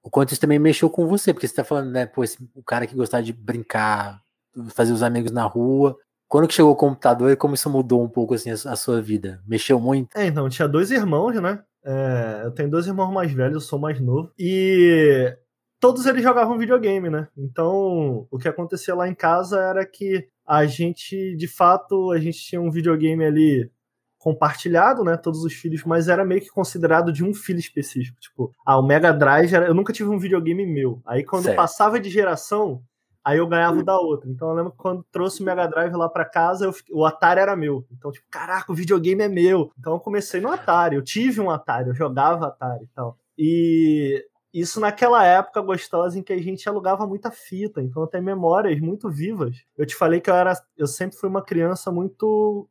o 0.02 0.10
quanto 0.10 0.32
isso 0.32 0.40
também 0.40 0.58
mexeu 0.58 0.90
com 0.90 1.06
você? 1.06 1.32
Porque 1.32 1.48
você 1.48 1.54
tá 1.54 1.64
falando, 1.64 1.90
né, 1.90 2.04
pô, 2.04 2.22
esse, 2.22 2.38
o 2.54 2.62
cara 2.62 2.86
que 2.86 2.94
gostava 2.94 3.22
de 3.22 3.32
brincar 3.32 4.22
fazer 4.70 4.92
os 4.92 5.02
amigos 5.02 5.30
na 5.30 5.44
rua. 5.44 5.96
Quando 6.28 6.46
que 6.46 6.54
chegou 6.54 6.72
o 6.72 6.76
computador 6.76 7.30
e 7.30 7.36
como 7.36 7.54
isso 7.54 7.68
mudou 7.68 8.02
um 8.02 8.08
pouco 8.08 8.34
assim 8.34 8.50
a, 8.50 8.76
sua 8.76 9.02
vida? 9.02 9.42
Mexeu 9.46 9.80
muito? 9.80 10.16
É, 10.16 10.26
então, 10.26 10.48
tinha 10.48 10.68
dois 10.68 10.90
irmãos, 10.90 11.34
né? 11.40 11.60
É, 11.84 12.42
eu 12.44 12.52
tenho 12.52 12.70
dois 12.70 12.86
irmãos 12.86 13.10
mais 13.12 13.32
velhos, 13.32 13.54
eu 13.54 13.60
sou 13.60 13.78
mais 13.78 14.00
novo. 14.00 14.30
E 14.38 15.36
todos 15.80 16.06
eles 16.06 16.22
jogavam 16.22 16.58
videogame, 16.58 17.10
né? 17.10 17.26
Então, 17.36 18.28
o 18.30 18.38
que 18.38 18.48
acontecia 18.48 18.94
lá 18.94 19.08
em 19.08 19.14
casa 19.14 19.60
era 19.60 19.84
que 19.84 20.28
a 20.46 20.66
gente, 20.66 21.34
de 21.36 21.48
fato, 21.48 22.12
a 22.12 22.18
gente 22.18 22.38
tinha 22.38 22.60
um 22.60 22.70
videogame 22.70 23.24
ali 23.24 23.70
compartilhado, 24.18 25.02
né? 25.02 25.16
Todos 25.16 25.42
os 25.42 25.54
filhos, 25.54 25.82
mas 25.84 26.06
era 26.06 26.24
meio 26.24 26.42
que 26.42 26.50
considerado 26.50 27.10
de 27.12 27.24
um 27.24 27.32
filho 27.32 27.58
específico. 27.58 28.20
Tipo, 28.20 28.52
ah, 28.66 28.78
o 28.78 28.86
Mega 28.86 29.12
Drive 29.12 29.54
era... 29.54 29.66
Eu 29.66 29.74
nunca 29.74 29.92
tive 29.92 30.10
um 30.10 30.18
videogame 30.18 30.66
meu. 30.66 31.00
Aí 31.06 31.24
quando 31.24 31.44
certo. 31.44 31.56
passava 31.56 31.98
de 31.98 32.10
geração, 32.10 32.82
Aí 33.24 33.38
eu 33.38 33.46
ganhava 33.46 33.78
o 33.78 33.84
da 33.84 33.98
outra. 33.98 34.30
Então 34.30 34.48
eu 34.48 34.54
lembro 34.54 34.72
que 34.72 34.78
quando 34.78 35.04
trouxe 35.10 35.42
o 35.42 35.44
Mega 35.44 35.66
Drive 35.66 35.92
lá 35.92 36.08
para 36.08 36.24
casa, 36.24 36.64
eu, 36.64 36.74
o 36.90 37.04
Atari 37.04 37.40
era 37.40 37.54
meu. 37.54 37.86
Então, 37.92 38.10
tipo, 38.10 38.26
caraca, 38.30 38.72
o 38.72 38.74
videogame 38.74 39.22
é 39.22 39.28
meu. 39.28 39.70
Então 39.78 39.94
eu 39.94 40.00
comecei 40.00 40.40
no 40.40 40.50
Atari. 40.50 40.96
Eu 40.96 41.02
tive 41.02 41.40
um 41.40 41.50
Atari, 41.50 41.88
eu 41.88 41.94
jogava 41.94 42.46
Atari 42.46 42.84
e 42.84 42.88
tal. 42.88 43.18
E 43.36 44.24
isso 44.52 44.80
naquela 44.80 45.24
época 45.24 45.60
gostosa 45.60 46.18
em 46.18 46.22
que 46.22 46.32
a 46.32 46.40
gente 46.40 46.68
alugava 46.68 47.06
muita 47.06 47.30
fita. 47.30 47.82
Então 47.82 48.02
eu 48.02 48.08
tenho 48.08 48.24
memórias 48.24 48.80
muito 48.80 49.10
vivas. 49.10 49.64
Eu 49.76 49.84
te 49.84 49.94
falei 49.94 50.20
que 50.20 50.30
eu 50.30 50.34
era. 50.34 50.54
Eu 50.76 50.86
sempre 50.86 51.16
fui 51.16 51.28
uma 51.28 51.42
criança 51.42 51.92
muito 51.92 52.68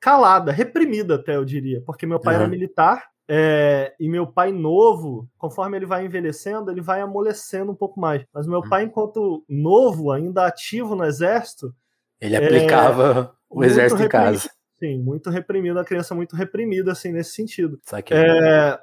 calada, 0.00 0.52
reprimida 0.52 1.14
até, 1.14 1.36
eu 1.36 1.44
diria. 1.44 1.82
Porque 1.82 2.04
meu 2.04 2.18
pai 2.18 2.34
uhum. 2.34 2.40
era 2.42 2.50
militar 2.50 3.08
É, 3.30 3.94
e 4.00 4.08
meu 4.08 4.26
pai 4.26 4.50
novo, 4.52 5.28
conforme 5.36 5.76
ele 5.76 5.84
vai 5.84 6.06
envelhecendo, 6.06 6.70
ele 6.70 6.80
vai 6.80 7.02
amolecendo 7.02 7.72
um 7.72 7.74
pouco 7.74 8.00
mais. 8.00 8.24
Mas 8.32 8.46
meu 8.46 8.60
hum. 8.60 8.68
pai, 8.68 8.84
enquanto 8.84 9.44
novo, 9.46 10.10
ainda 10.10 10.46
ativo 10.46 10.96
no 10.96 11.04
exército. 11.04 11.74
Ele 12.18 12.36
aplicava 12.36 13.34
é, 13.34 13.36
o 13.50 13.62
exército 13.62 14.02
em 14.02 14.08
casa. 14.08 14.50
Sim, 14.78 14.98
muito 15.02 15.28
reprimido, 15.28 15.78
a 15.78 15.84
criança 15.84 16.14
muito 16.14 16.34
reprimida, 16.34 16.92
assim, 16.92 17.12
nesse 17.12 17.32
sentido. 17.32 17.78
É, 18.10 18.80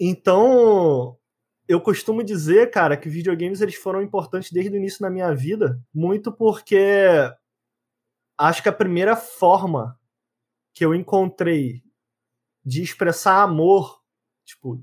então, 0.00 1.16
eu 1.68 1.80
costumo 1.80 2.22
dizer, 2.22 2.70
cara, 2.70 2.96
que 2.96 3.08
videogames 3.08 3.60
eles 3.60 3.74
foram 3.74 4.00
importantes 4.00 4.50
desde 4.50 4.70
o 4.72 4.76
início 4.76 5.02
na 5.02 5.10
minha 5.10 5.34
vida, 5.34 5.78
muito 5.92 6.32
porque 6.32 6.78
acho 8.38 8.62
que 8.62 8.68
a 8.68 8.72
primeira 8.72 9.14
forma 9.14 9.98
que 10.72 10.84
eu 10.84 10.94
encontrei 10.94 11.82
de 12.64 12.82
expressar 12.82 13.42
amor, 13.42 14.00
tipo, 14.44 14.82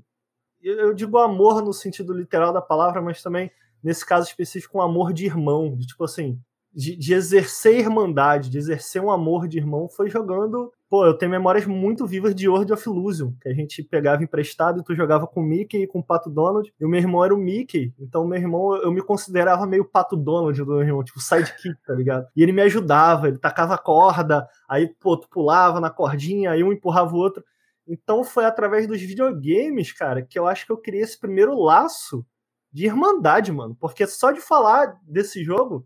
eu 0.62 0.92
digo 0.92 1.18
amor 1.18 1.62
no 1.62 1.72
sentido 1.72 2.12
literal 2.12 2.52
da 2.52 2.60
palavra, 2.60 3.00
mas 3.00 3.22
também 3.22 3.50
nesse 3.82 4.04
caso 4.04 4.28
específico 4.28 4.78
um 4.78 4.82
amor 4.82 5.12
de 5.12 5.24
irmão, 5.24 5.74
de 5.76 5.86
tipo 5.86 6.04
assim, 6.04 6.38
de, 6.72 6.94
de, 6.96 7.14
exercer 7.14 7.78
irmandade, 7.78 8.50
de 8.50 8.58
exercer 8.58 9.02
um 9.02 9.10
amor 9.10 9.48
de 9.48 9.58
irmão, 9.58 9.88
foi 9.88 10.08
jogando. 10.08 10.72
Pô, 10.88 11.04
eu 11.04 11.14
tenho 11.14 11.30
memórias 11.30 11.66
muito 11.66 12.06
vivas 12.06 12.34
de 12.34 12.48
World 12.48 12.72
of 12.72 12.88
Illusion, 12.88 13.32
que 13.40 13.48
a 13.48 13.54
gente 13.54 13.82
pegava 13.82 14.22
emprestado 14.22 14.80
e 14.80 14.84
tu 14.84 14.94
jogava 14.94 15.26
com 15.26 15.40
o 15.40 15.44
Mickey 15.44 15.82
e 15.82 15.86
com 15.86 16.00
o 16.00 16.04
Pato 16.04 16.28
Donald, 16.28 16.72
e 16.80 16.84
o 16.84 16.88
meu 16.88 17.00
irmão 17.00 17.24
era 17.24 17.34
o 17.34 17.38
Mickey, 17.38 17.92
então 17.98 18.26
meu 18.26 18.38
irmão, 18.38 18.74
eu 18.76 18.90
me 18.90 19.00
considerava 19.00 19.66
meio 19.66 19.84
Pato 19.84 20.16
Donald 20.16 20.58
do 20.58 20.72
meu 20.72 20.82
irmão, 20.82 21.04
tipo 21.04 21.20
sidekick, 21.20 21.76
tá 21.86 21.94
ligado? 21.94 22.26
E 22.34 22.42
ele 22.42 22.52
me 22.52 22.62
ajudava, 22.62 23.28
ele 23.28 23.38
tacava 23.38 23.78
corda, 23.78 24.48
aí, 24.68 24.88
pô, 24.88 25.16
tu 25.16 25.28
pulava 25.28 25.80
na 25.80 25.90
cordinha, 25.90 26.50
aí 26.50 26.62
um 26.62 26.72
empurrava 26.72 27.14
o 27.14 27.18
outro. 27.18 27.44
Então 27.92 28.22
foi 28.22 28.44
através 28.44 28.86
dos 28.86 29.00
videogames, 29.00 29.92
cara, 29.92 30.22
que 30.22 30.38
eu 30.38 30.46
acho 30.46 30.64
que 30.64 30.70
eu 30.70 30.78
criei 30.78 31.02
esse 31.02 31.18
primeiro 31.18 31.58
laço 31.60 32.24
de 32.72 32.86
irmandade, 32.86 33.50
mano. 33.50 33.74
Porque 33.74 34.06
só 34.06 34.30
de 34.30 34.40
falar 34.40 34.96
desse 35.02 35.42
jogo 35.42 35.84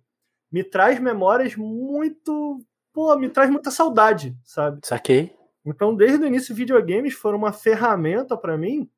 me 0.52 0.62
traz 0.62 1.00
memórias 1.00 1.56
muito. 1.56 2.61
Pô, 2.92 3.16
me 3.16 3.30
traz 3.30 3.50
muita 3.50 3.70
saudade, 3.70 4.37
sabe? 4.44 4.80
Saquei. 4.84 5.34
Então, 5.64 5.96
desde 5.96 6.23
o 6.23 6.26
início, 6.26 6.54
videogames 6.54 7.14
foram 7.14 7.38
uma 7.38 7.54
ferramenta 7.54 8.37
para 8.37 8.58
mim, 8.58 8.88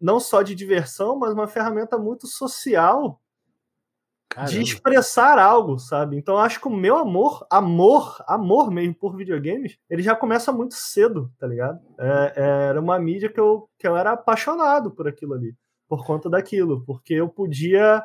não 0.00 0.20
só 0.20 0.42
de 0.42 0.54
diversão, 0.54 1.18
mas 1.18 1.32
uma 1.32 1.48
ferramenta 1.48 1.98
muito 1.98 2.28
social 2.28 3.20
Caramba. 4.34 4.50
de 4.50 4.60
expressar 4.60 5.38
algo, 5.38 5.78
sabe? 5.78 6.16
Então 6.16 6.36
acho 6.36 6.60
que 6.60 6.66
o 6.66 6.70
meu 6.70 6.96
amor, 6.96 7.46
amor, 7.48 8.16
amor 8.26 8.68
mesmo 8.68 8.94
por 8.94 9.16
videogames, 9.16 9.78
ele 9.88 10.02
já 10.02 10.16
começa 10.16 10.50
muito 10.50 10.74
cedo, 10.74 11.30
tá 11.38 11.46
ligado? 11.46 11.78
É, 11.98 12.32
é, 12.36 12.68
era 12.70 12.80
uma 12.80 12.98
mídia 12.98 13.28
que 13.28 13.38
eu, 13.38 13.68
que 13.78 13.86
eu 13.86 13.96
era 13.96 14.12
apaixonado 14.12 14.90
por 14.90 15.06
aquilo 15.06 15.34
ali, 15.34 15.54
por 15.88 16.04
conta 16.04 16.28
daquilo, 16.28 16.84
porque 16.84 17.14
eu 17.14 17.28
podia 17.28 18.04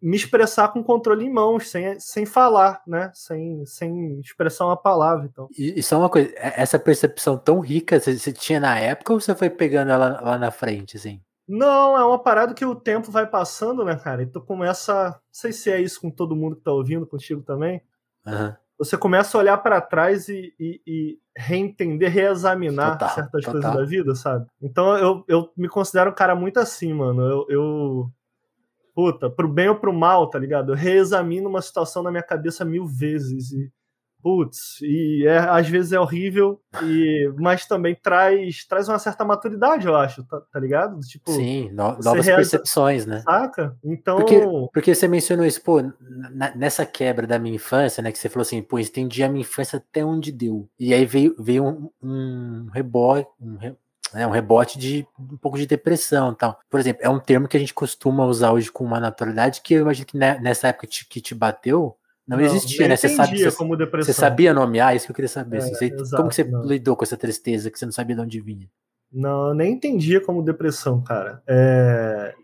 me 0.00 0.16
expressar 0.16 0.68
com 0.68 0.82
controle 0.82 1.24
em 1.24 1.32
mãos, 1.32 1.68
sem, 1.68 1.98
sem 2.00 2.24
falar, 2.24 2.82
né? 2.86 3.10
Sem, 3.14 3.64
sem 3.66 4.20
expressar 4.20 4.66
uma 4.66 4.76
palavra. 4.76 5.26
Então. 5.26 5.48
E, 5.56 5.78
e 5.78 5.82
só 5.82 5.98
uma 5.98 6.08
coisa, 6.08 6.32
essa 6.36 6.78
percepção 6.78 7.36
tão 7.36 7.60
rica, 7.60 7.98
você, 8.00 8.18
você 8.18 8.32
tinha 8.32 8.60
na 8.60 8.78
época 8.78 9.12
ou 9.12 9.20
você 9.20 9.34
foi 9.34 9.50
pegando 9.50 9.90
ela 9.90 10.20
lá 10.20 10.38
na 10.38 10.50
frente, 10.50 10.96
assim? 10.96 11.20
Não, 11.48 11.96
é 11.96 12.04
uma 12.04 12.18
parada 12.18 12.52
que 12.52 12.64
o 12.64 12.74
tempo 12.74 13.10
vai 13.10 13.26
passando, 13.26 13.84
né, 13.84 13.96
cara? 13.96 14.22
E 14.22 14.26
tu 14.26 14.40
começa. 14.40 15.10
Não 15.10 15.20
sei 15.30 15.52
se 15.52 15.70
é 15.70 15.80
isso 15.80 16.00
com 16.00 16.10
todo 16.10 16.34
mundo 16.34 16.56
que 16.56 16.62
tá 16.62 16.72
ouvindo, 16.72 17.06
contigo 17.06 17.42
também. 17.42 17.80
Uhum. 18.26 18.52
Você 18.78 18.96
começa 18.96 19.36
a 19.36 19.40
olhar 19.40 19.58
para 19.58 19.80
trás 19.80 20.28
e, 20.28 20.52
e, 20.58 20.82
e, 20.86 21.18
reentender, 21.36 22.10
reexaminar 22.10 22.92
total, 22.92 23.14
certas 23.14 23.44
total. 23.44 23.52
coisas 23.52 23.78
da 23.78 23.84
vida, 23.84 24.14
sabe? 24.14 24.46
Então 24.60 24.96
eu, 24.98 25.24
eu 25.28 25.50
me 25.56 25.68
considero 25.68 26.10
um 26.10 26.14
cara 26.14 26.34
muito 26.34 26.58
assim, 26.58 26.92
mano. 26.92 27.22
Eu, 27.22 27.46
eu. 27.48 28.10
Puta, 28.94 29.30
pro 29.30 29.46
bem 29.46 29.68
ou 29.68 29.76
pro 29.76 29.92
mal, 29.92 30.28
tá 30.28 30.38
ligado? 30.38 30.72
Eu 30.72 30.76
reexamino 30.76 31.48
uma 31.48 31.60
situação 31.60 32.02
na 32.02 32.10
minha 32.10 32.22
cabeça 32.22 32.64
mil 32.64 32.86
vezes. 32.86 33.52
E 33.52 33.70
putz, 34.26 34.80
e 34.82 35.24
é, 35.24 35.38
às 35.38 35.68
vezes 35.68 35.92
é 35.92 36.00
horrível, 36.00 36.60
e, 36.82 37.32
mas 37.38 37.64
também 37.64 37.94
traz, 37.94 38.66
traz 38.66 38.88
uma 38.88 38.98
certa 38.98 39.24
maturidade, 39.24 39.86
eu 39.86 39.94
acho, 39.94 40.24
tá, 40.24 40.40
tá 40.52 40.58
ligado? 40.58 40.98
Tipo, 40.98 41.30
Sim, 41.30 41.70
no, 41.70 41.96
novas 42.02 42.26
percepções, 42.26 43.06
né? 43.06 43.20
Saca? 43.20 43.76
Então. 43.84 44.16
Porque, 44.16 44.40
porque 44.72 44.94
você 44.96 45.06
mencionou 45.06 45.46
isso, 45.46 45.62
pô, 45.62 45.80
na, 46.00 46.52
nessa 46.56 46.84
quebra 46.84 47.24
da 47.24 47.38
minha 47.38 47.54
infância, 47.54 48.02
né? 48.02 48.10
Que 48.10 48.18
você 48.18 48.28
falou 48.28 48.42
assim, 48.42 48.60
pô, 48.60 48.80
estendi 48.80 49.22
a 49.22 49.28
minha 49.28 49.42
infância 49.42 49.76
até 49.76 50.04
onde 50.04 50.32
deu. 50.32 50.68
E 50.76 50.92
aí 50.92 51.06
veio, 51.06 51.36
veio 51.38 51.64
um, 51.64 51.88
um 52.02 52.68
rebote, 52.74 53.28
um, 53.40 53.76
né, 54.12 54.26
um 54.26 54.30
rebote 54.30 54.76
de 54.76 55.06
um 55.20 55.36
pouco 55.36 55.56
de 55.56 55.68
depressão 55.68 56.34
tal. 56.34 56.58
Por 56.68 56.80
exemplo, 56.80 57.00
é 57.04 57.08
um 57.08 57.20
termo 57.20 57.46
que 57.46 57.56
a 57.56 57.60
gente 57.60 57.72
costuma 57.72 58.26
usar 58.26 58.50
hoje 58.50 58.72
com 58.72 58.82
uma 58.82 58.98
naturalidade 58.98 59.60
que 59.60 59.74
eu 59.74 59.82
imagino 59.82 60.04
que 60.06 60.18
nessa 60.18 60.66
época 60.66 60.88
que 61.08 61.20
te 61.20 61.32
bateu 61.32 61.96
não, 62.26 62.36
não 62.36 62.44
existia, 62.44 62.88
né? 62.88 62.96
Você, 62.96 63.08
sabe, 63.08 63.38
você, 63.38 63.56
como 63.56 63.76
depressão. 63.76 64.12
você 64.12 64.18
sabia 64.18 64.52
nomear? 64.52 64.96
Isso 64.96 65.06
que 65.06 65.12
eu 65.12 65.14
queria 65.14 65.28
saber. 65.28 65.58
É, 65.58 65.60
você, 65.60 65.86
exato, 65.86 66.16
como 66.16 66.28
que 66.28 66.34
você 66.34 66.44
não. 66.44 66.64
lidou 66.64 66.96
com 66.96 67.04
essa 67.04 67.16
tristeza 67.16 67.70
que 67.70 67.78
você 67.78 67.84
não 67.84 67.92
sabia 67.92 68.16
de 68.16 68.22
onde 68.22 68.40
vinha? 68.40 68.68
Não, 69.12 69.48
eu 69.48 69.54
nem 69.54 69.72
entendia 69.72 70.20
como 70.20 70.42
depressão, 70.42 71.00
cara. 71.02 71.42
É, 71.46 72.34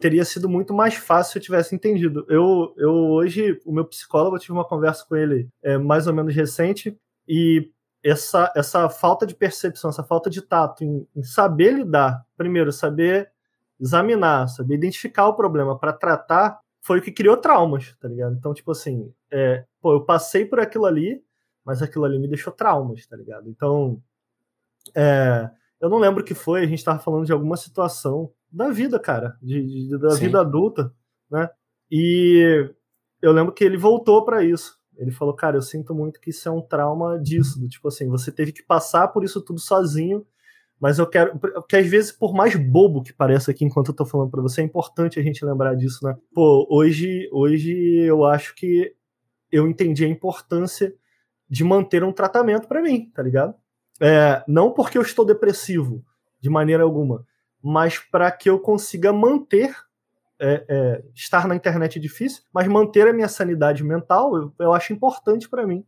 teria 0.00 0.24
sido 0.24 0.48
muito 0.48 0.72
mais 0.72 0.94
fácil 0.94 1.32
se 1.32 1.38
eu 1.38 1.42
tivesse 1.42 1.74
entendido. 1.74 2.24
Eu, 2.28 2.74
eu 2.78 2.92
hoje, 2.92 3.60
o 3.66 3.72
meu 3.72 3.84
psicólogo, 3.84 4.36
eu 4.36 4.40
tive 4.40 4.52
uma 4.52 4.64
conversa 4.64 5.04
com 5.06 5.14
ele 5.14 5.48
é, 5.62 5.76
mais 5.76 6.06
ou 6.06 6.14
menos 6.14 6.34
recente, 6.34 6.98
e 7.26 7.70
essa, 8.02 8.50
essa 8.56 8.88
falta 8.88 9.26
de 9.26 9.34
percepção, 9.34 9.90
essa 9.90 10.02
falta 10.02 10.30
de 10.30 10.40
tato 10.40 10.84
em, 10.84 11.06
em 11.14 11.22
saber 11.22 11.72
lidar, 11.72 12.24
primeiro, 12.36 12.72
saber 12.72 13.30
examinar, 13.78 14.48
saber 14.48 14.74
identificar 14.74 15.28
o 15.28 15.34
problema 15.34 15.78
para 15.78 15.92
tratar, 15.92 16.58
foi 16.88 17.00
o 17.00 17.02
que 17.02 17.12
criou 17.12 17.36
traumas, 17.36 17.94
tá 18.00 18.08
ligado? 18.08 18.34
Então, 18.34 18.54
tipo 18.54 18.70
assim, 18.70 19.12
é, 19.30 19.62
pô, 19.78 19.92
eu 19.92 20.06
passei 20.06 20.46
por 20.46 20.58
aquilo 20.58 20.86
ali, 20.86 21.22
mas 21.62 21.82
aquilo 21.82 22.06
ali 22.06 22.18
me 22.18 22.26
deixou 22.26 22.50
traumas, 22.50 23.06
tá 23.06 23.14
ligado? 23.14 23.46
Então, 23.46 24.02
é, 24.96 25.50
eu 25.78 25.90
não 25.90 25.98
lembro 25.98 26.22
o 26.22 26.24
que 26.24 26.32
foi, 26.32 26.62
a 26.62 26.66
gente 26.66 26.82
tava 26.82 26.98
falando 26.98 27.26
de 27.26 27.32
alguma 27.32 27.58
situação 27.58 28.32
da 28.50 28.70
vida, 28.70 28.98
cara, 28.98 29.36
de, 29.42 29.86
de 29.86 29.98
da 29.98 30.12
Sim. 30.12 30.24
vida 30.24 30.40
adulta, 30.40 30.90
né? 31.30 31.50
E 31.90 32.72
eu 33.20 33.32
lembro 33.32 33.52
que 33.52 33.64
ele 33.64 33.76
voltou 33.76 34.24
para 34.24 34.42
isso. 34.42 34.78
Ele 34.96 35.10
falou, 35.10 35.34
cara, 35.34 35.58
eu 35.58 35.62
sinto 35.62 35.94
muito 35.94 36.18
que 36.18 36.30
isso 36.30 36.48
é 36.48 36.50
um 36.50 36.62
trauma 36.62 37.18
disso, 37.18 37.60
do, 37.60 37.68
tipo 37.68 37.88
assim, 37.88 38.08
você 38.08 38.32
teve 38.32 38.50
que 38.50 38.62
passar 38.62 39.08
por 39.08 39.22
isso 39.22 39.42
tudo 39.42 39.60
sozinho 39.60 40.26
mas 40.80 40.98
eu 40.98 41.06
quero. 41.06 41.38
Porque 41.38 41.76
às 41.76 41.86
vezes, 41.86 42.12
por 42.12 42.32
mais 42.32 42.54
bobo 42.54 43.02
que 43.02 43.12
pareça 43.12 43.50
aqui 43.50 43.64
enquanto 43.64 43.88
eu 43.88 43.94
tô 43.94 44.04
falando 44.04 44.30
para 44.30 44.42
você, 44.42 44.60
é 44.60 44.64
importante 44.64 45.18
a 45.18 45.22
gente 45.22 45.44
lembrar 45.44 45.74
disso, 45.74 46.04
né? 46.04 46.16
Pô, 46.32 46.66
hoje, 46.70 47.28
hoje 47.32 47.72
eu 48.04 48.24
acho 48.24 48.54
que 48.54 48.94
eu 49.50 49.66
entendi 49.66 50.04
a 50.04 50.08
importância 50.08 50.94
de 51.48 51.64
manter 51.64 52.04
um 52.04 52.12
tratamento 52.12 52.68
para 52.68 52.82
mim, 52.82 53.10
tá 53.14 53.22
ligado? 53.22 53.54
É, 54.00 54.44
não 54.46 54.72
porque 54.72 54.96
eu 54.96 55.02
estou 55.02 55.24
depressivo, 55.24 56.04
de 56.40 56.48
maneira 56.48 56.84
alguma, 56.84 57.26
mas 57.62 57.98
para 57.98 58.30
que 58.30 58.48
eu 58.48 58.58
consiga 58.58 59.12
manter. 59.12 59.74
É, 60.40 60.64
é, 60.68 61.04
estar 61.16 61.48
na 61.48 61.56
internet 61.56 61.98
é 61.98 62.00
difícil, 62.00 62.44
mas 62.54 62.68
manter 62.68 63.08
a 63.08 63.12
minha 63.12 63.26
sanidade 63.26 63.82
mental 63.82 64.36
eu, 64.36 64.54
eu 64.60 64.72
acho 64.72 64.92
importante 64.92 65.48
para 65.48 65.66
mim. 65.66 65.84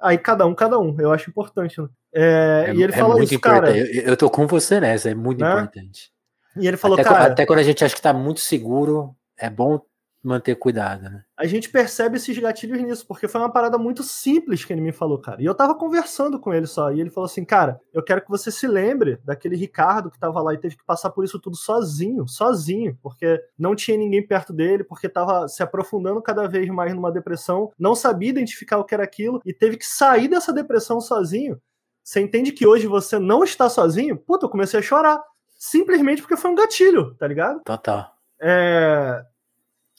Aí 0.00 0.18
cada 0.18 0.46
um, 0.46 0.54
cada 0.54 0.78
um, 0.78 0.94
eu 1.00 1.12
acho 1.12 1.30
importante. 1.30 1.80
Né? 1.80 1.88
É, 2.14 2.66
é, 2.68 2.74
e 2.74 2.82
ele 2.82 2.92
é 2.92 2.96
fala 2.96 3.22
isso, 3.22 3.40
cara. 3.40 3.76
Eu, 3.76 3.86
eu 3.86 4.16
tô 4.16 4.30
com 4.30 4.46
você 4.46 4.80
nessa, 4.80 5.10
é 5.10 5.14
muito 5.14 5.40
né? 5.40 5.52
importante. 5.52 6.10
E 6.56 6.66
ele 6.66 6.76
falou, 6.76 6.98
até, 6.98 7.08
cara. 7.08 7.32
Até 7.32 7.46
quando 7.46 7.58
a 7.58 7.62
gente 7.62 7.84
acha 7.84 7.94
que 7.94 8.02
tá 8.02 8.12
muito 8.12 8.40
seguro, 8.40 9.14
é 9.36 9.50
bom 9.50 9.80
manter 10.26 10.56
cuidado, 10.56 11.02
né? 11.02 11.22
A 11.36 11.46
gente 11.46 11.70
percebe 11.70 12.16
esses 12.16 12.36
gatilhos 12.38 12.80
nisso, 12.80 13.06
porque 13.06 13.28
foi 13.28 13.40
uma 13.40 13.52
parada 13.52 13.78
muito 13.78 14.02
simples 14.02 14.64
que 14.64 14.72
ele 14.72 14.80
me 14.80 14.92
falou, 14.92 15.18
cara. 15.18 15.40
E 15.40 15.44
eu 15.44 15.54
tava 15.54 15.74
conversando 15.74 16.38
com 16.38 16.52
ele 16.52 16.66
só, 16.66 16.90
e 16.92 17.00
ele 17.00 17.10
falou 17.10 17.26
assim, 17.26 17.44
cara, 17.44 17.80
eu 17.92 18.02
quero 18.02 18.22
que 18.22 18.30
você 18.30 18.50
se 18.50 18.66
lembre 18.66 19.18
daquele 19.24 19.56
Ricardo 19.56 20.10
que 20.10 20.18
tava 20.18 20.42
lá 20.42 20.52
e 20.54 20.58
teve 20.58 20.76
que 20.76 20.84
passar 20.84 21.10
por 21.10 21.24
isso 21.24 21.38
tudo 21.38 21.56
sozinho, 21.56 22.26
sozinho, 22.26 22.98
porque 23.02 23.40
não 23.58 23.76
tinha 23.76 23.96
ninguém 23.96 24.26
perto 24.26 24.52
dele, 24.52 24.82
porque 24.82 25.08
tava 25.08 25.46
se 25.48 25.62
aprofundando 25.62 26.20
cada 26.20 26.48
vez 26.48 26.68
mais 26.68 26.94
numa 26.94 27.12
depressão, 27.12 27.70
não 27.78 27.94
sabia 27.94 28.30
identificar 28.30 28.78
o 28.78 28.84
que 28.84 28.94
era 28.94 29.04
aquilo 29.04 29.40
e 29.44 29.52
teve 29.52 29.76
que 29.76 29.86
sair 29.86 30.28
dessa 30.28 30.52
depressão 30.52 31.00
sozinho. 31.00 31.60
Você 32.02 32.20
entende 32.20 32.52
que 32.52 32.66
hoje 32.66 32.86
você 32.86 33.18
não 33.18 33.42
está 33.42 33.68
sozinho? 33.68 34.16
Puta, 34.16 34.46
eu 34.46 34.50
comecei 34.50 34.78
a 34.78 34.82
chorar. 34.82 35.20
Simplesmente 35.58 36.22
porque 36.22 36.36
foi 36.36 36.50
um 36.50 36.54
gatilho, 36.54 37.14
tá 37.14 37.26
ligado? 37.26 37.60
Total. 37.64 38.12
É... 38.40 39.24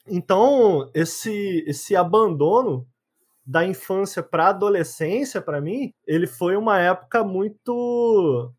Então, 0.07 0.89
esse, 0.93 1.63
esse 1.67 1.95
abandono 1.95 2.87
da 3.45 3.65
infância 3.65 4.21
para 4.21 4.49
adolescência, 4.49 5.41
para 5.41 5.61
mim, 5.61 5.93
ele 6.05 6.27
foi 6.27 6.55
uma 6.55 6.79
época 6.79 7.23
muito 7.23 8.51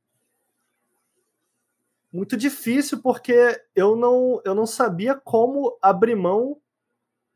muito 2.11 2.39
difícil 2.39 3.03
porque 3.03 3.61
eu 3.77 3.95
não 3.95 4.41
eu 4.45 4.55
não 4.55 4.67
sabia 4.67 5.15
como 5.15 5.79
abrir 5.83 6.17
mão 6.17 6.57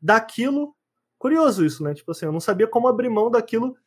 daquilo. 0.01 0.75
Curioso 1.19 1.63
isso, 1.63 1.83
né? 1.83 1.93
Tipo 1.93 2.11
assim, 2.11 2.25
eu 2.25 2.31
não 2.31 2.39
sabia 2.39 2.67
como 2.67 2.87
abrir 2.87 3.09
mão 3.09 3.29
daquilo 3.29 3.77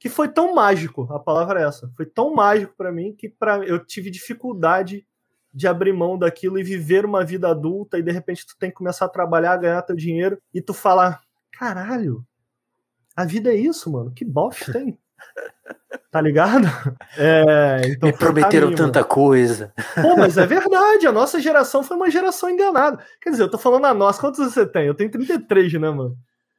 que 0.00 0.08
foi 0.08 0.28
tão 0.28 0.54
mágico, 0.54 1.06
a 1.12 1.20
palavra 1.20 1.60
é 1.60 1.64
essa, 1.64 1.92
foi 1.94 2.06
tão 2.06 2.34
mágico 2.34 2.74
para 2.74 2.90
mim 2.90 3.14
que 3.14 3.28
pra, 3.28 3.58
eu 3.58 3.84
tive 3.84 4.10
dificuldade 4.10 5.06
de 5.52 5.66
abrir 5.66 5.92
mão 5.92 6.18
daquilo 6.18 6.58
e 6.58 6.62
viver 6.62 7.04
uma 7.04 7.24
vida 7.24 7.48
adulta 7.48 7.98
e 7.98 8.02
de 8.02 8.10
repente 8.12 8.46
tu 8.46 8.56
tem 8.58 8.70
que 8.70 8.76
começar 8.76 9.06
a 9.06 9.08
trabalhar, 9.08 9.56
ganhar 9.56 9.82
teu 9.82 9.96
dinheiro 9.96 10.38
e 10.54 10.60
tu 10.62 10.72
falar, 10.72 11.20
caralho, 11.52 12.24
a 13.16 13.24
vida 13.24 13.50
é 13.50 13.56
isso, 13.56 13.90
mano, 13.90 14.12
que 14.12 14.24
bosta 14.24 14.72
tem. 14.72 14.98
Tá 16.10 16.20
ligado? 16.20 16.66
É, 17.16 17.82
então 17.86 18.08
Me 18.08 18.16
prometeram 18.16 18.68
caminho, 18.68 18.76
tanta 18.76 19.00
mano. 19.00 19.08
coisa. 19.08 19.72
Pô, 20.00 20.16
mas 20.16 20.36
é 20.36 20.46
verdade, 20.46 21.06
a 21.06 21.12
nossa 21.12 21.38
geração 21.38 21.84
foi 21.84 21.96
uma 21.96 22.10
geração 22.10 22.50
enganada. 22.50 22.98
Quer 23.20 23.30
dizer, 23.30 23.44
eu 23.44 23.50
tô 23.50 23.58
falando 23.58 23.84
a 23.84 23.94
nossa, 23.94 24.20
quantos 24.20 24.40
você 24.40 24.66
tem? 24.66 24.86
Eu 24.86 24.94
tenho 24.94 25.10
33, 25.10 25.72
né, 25.74 25.90
mano? 25.90 26.16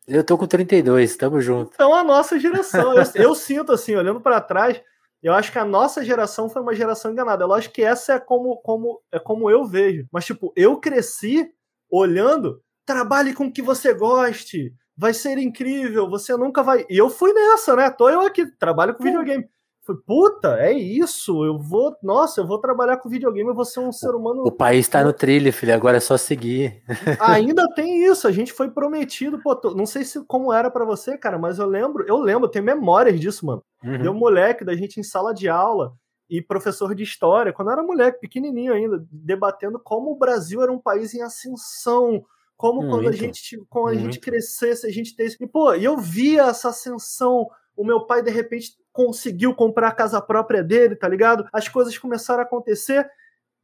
Eu 0.07 0.23
tô 0.23 0.37
com 0.37 0.47
32, 0.47 1.17
tamo 1.17 1.41
junto. 1.41 1.71
Então 1.73 1.93
a 1.93 2.03
nossa 2.03 2.39
geração, 2.39 2.93
eu, 2.93 3.03
eu 3.15 3.35
sinto 3.35 3.73
assim, 3.73 3.95
olhando 3.95 4.21
para 4.21 4.39
trás, 4.39 4.81
eu 5.27 5.33
acho 5.33 5.51
que 5.51 5.59
a 5.59 5.65
nossa 5.65 6.03
geração 6.03 6.49
foi 6.49 6.61
uma 6.61 6.75
geração 6.75 7.11
enganada. 7.11 7.43
Eu 7.43 7.53
acho 7.53 7.69
que 7.71 7.83
essa 7.83 8.13
é 8.13 8.19
como, 8.19 8.57
como, 8.57 9.01
é 9.11 9.19
como 9.19 9.49
eu 9.49 9.65
vejo. 9.65 10.07
Mas, 10.11 10.25
tipo, 10.25 10.51
eu 10.55 10.79
cresci 10.79 11.49
olhando, 11.89 12.61
trabalhe 12.85 13.33
com 13.33 13.45
o 13.45 13.51
que 13.51 13.61
você 13.61 13.93
goste, 13.93 14.73
vai 14.97 15.13
ser 15.13 15.37
incrível, 15.37 16.09
você 16.09 16.35
nunca 16.35 16.63
vai. 16.63 16.85
E 16.89 16.97
eu 16.97 17.09
fui 17.09 17.33
nessa, 17.33 17.75
né? 17.75 17.89
Tô 17.89 18.09
eu 18.09 18.21
aqui, 18.21 18.45
trabalho 18.57 18.95
com 18.95 19.03
videogame. 19.03 19.47
Fui, 19.83 19.95
puta, 20.05 20.59
é 20.59 20.71
isso, 20.71 21.43
eu 21.43 21.57
vou, 21.57 21.95
nossa, 22.03 22.41
eu 22.41 22.45
vou 22.45 22.59
trabalhar 22.59 22.97
com 22.97 23.09
videogame, 23.09 23.49
eu 23.49 23.55
vou 23.55 23.65
ser 23.65 23.79
um 23.79 23.91
ser 23.91 24.13
humano. 24.13 24.43
O 24.45 24.51
país 24.51 24.87
tá 24.87 25.03
no 25.03 25.11
trilho, 25.11 25.51
filho, 25.51 25.73
agora 25.73 25.97
é 25.97 25.99
só 25.99 26.17
seguir. 26.17 26.83
Ainda 27.19 27.67
tem 27.73 28.05
isso, 28.05 28.27
a 28.27 28.31
gente 28.31 28.53
foi 28.53 28.69
prometido, 28.69 29.41
pô, 29.41 29.59
não 29.75 29.87
sei 29.87 30.05
se 30.05 30.23
como 30.25 30.53
era 30.53 30.69
para 30.69 30.85
você, 30.85 31.17
cara, 31.17 31.39
mas 31.39 31.57
eu 31.57 31.65
lembro, 31.65 32.05
eu 32.07 32.17
lembro, 32.17 32.45
eu 32.45 32.51
tenho 32.51 32.63
memórias 32.63 33.19
disso, 33.19 33.43
mano. 33.43 33.63
Uhum. 33.83 34.01
Deu 34.03 34.13
moleque 34.13 34.63
da 34.63 34.75
gente 34.75 34.99
em 34.99 35.03
sala 35.03 35.33
de 35.33 35.49
aula 35.49 35.93
e 36.29 36.43
professor 36.43 36.93
de 36.93 37.01
história, 37.01 37.51
quando 37.51 37.69
eu 37.69 37.73
era 37.73 37.83
moleque, 37.83 38.21
pequenininho 38.21 38.73
ainda, 38.73 39.03
debatendo 39.11 39.79
como 39.79 40.11
o 40.11 40.15
Brasil 40.15 40.61
era 40.61 40.71
um 40.71 40.79
país 40.79 41.15
em 41.15 41.23
ascensão, 41.23 42.23
como 42.55 42.81
Muito. 42.81 42.91
quando 42.91 43.09
a 43.09 43.11
gente 43.11 43.59
quando 43.67 43.87
a 43.87 43.95
gente 43.95 44.19
crescesse, 44.19 44.85
a 44.85 44.91
gente 44.91 45.15
tem 45.15 45.27
E 45.27 45.47
pô, 45.47 45.73
eu 45.73 45.97
via 45.97 46.43
essa 46.43 46.69
ascensão, 46.69 47.49
o 47.75 47.83
meu 47.83 48.05
pai 48.05 48.21
de 48.21 48.29
repente 48.29 48.79
conseguiu 48.91 49.53
comprar 49.53 49.89
a 49.89 49.93
casa 49.93 50.21
própria 50.21 50.63
dele, 50.63 50.95
tá 50.95 51.07
ligado? 51.07 51.47
As 51.51 51.67
coisas 51.67 51.97
começaram 51.97 52.41
a 52.41 52.45
acontecer. 52.45 53.09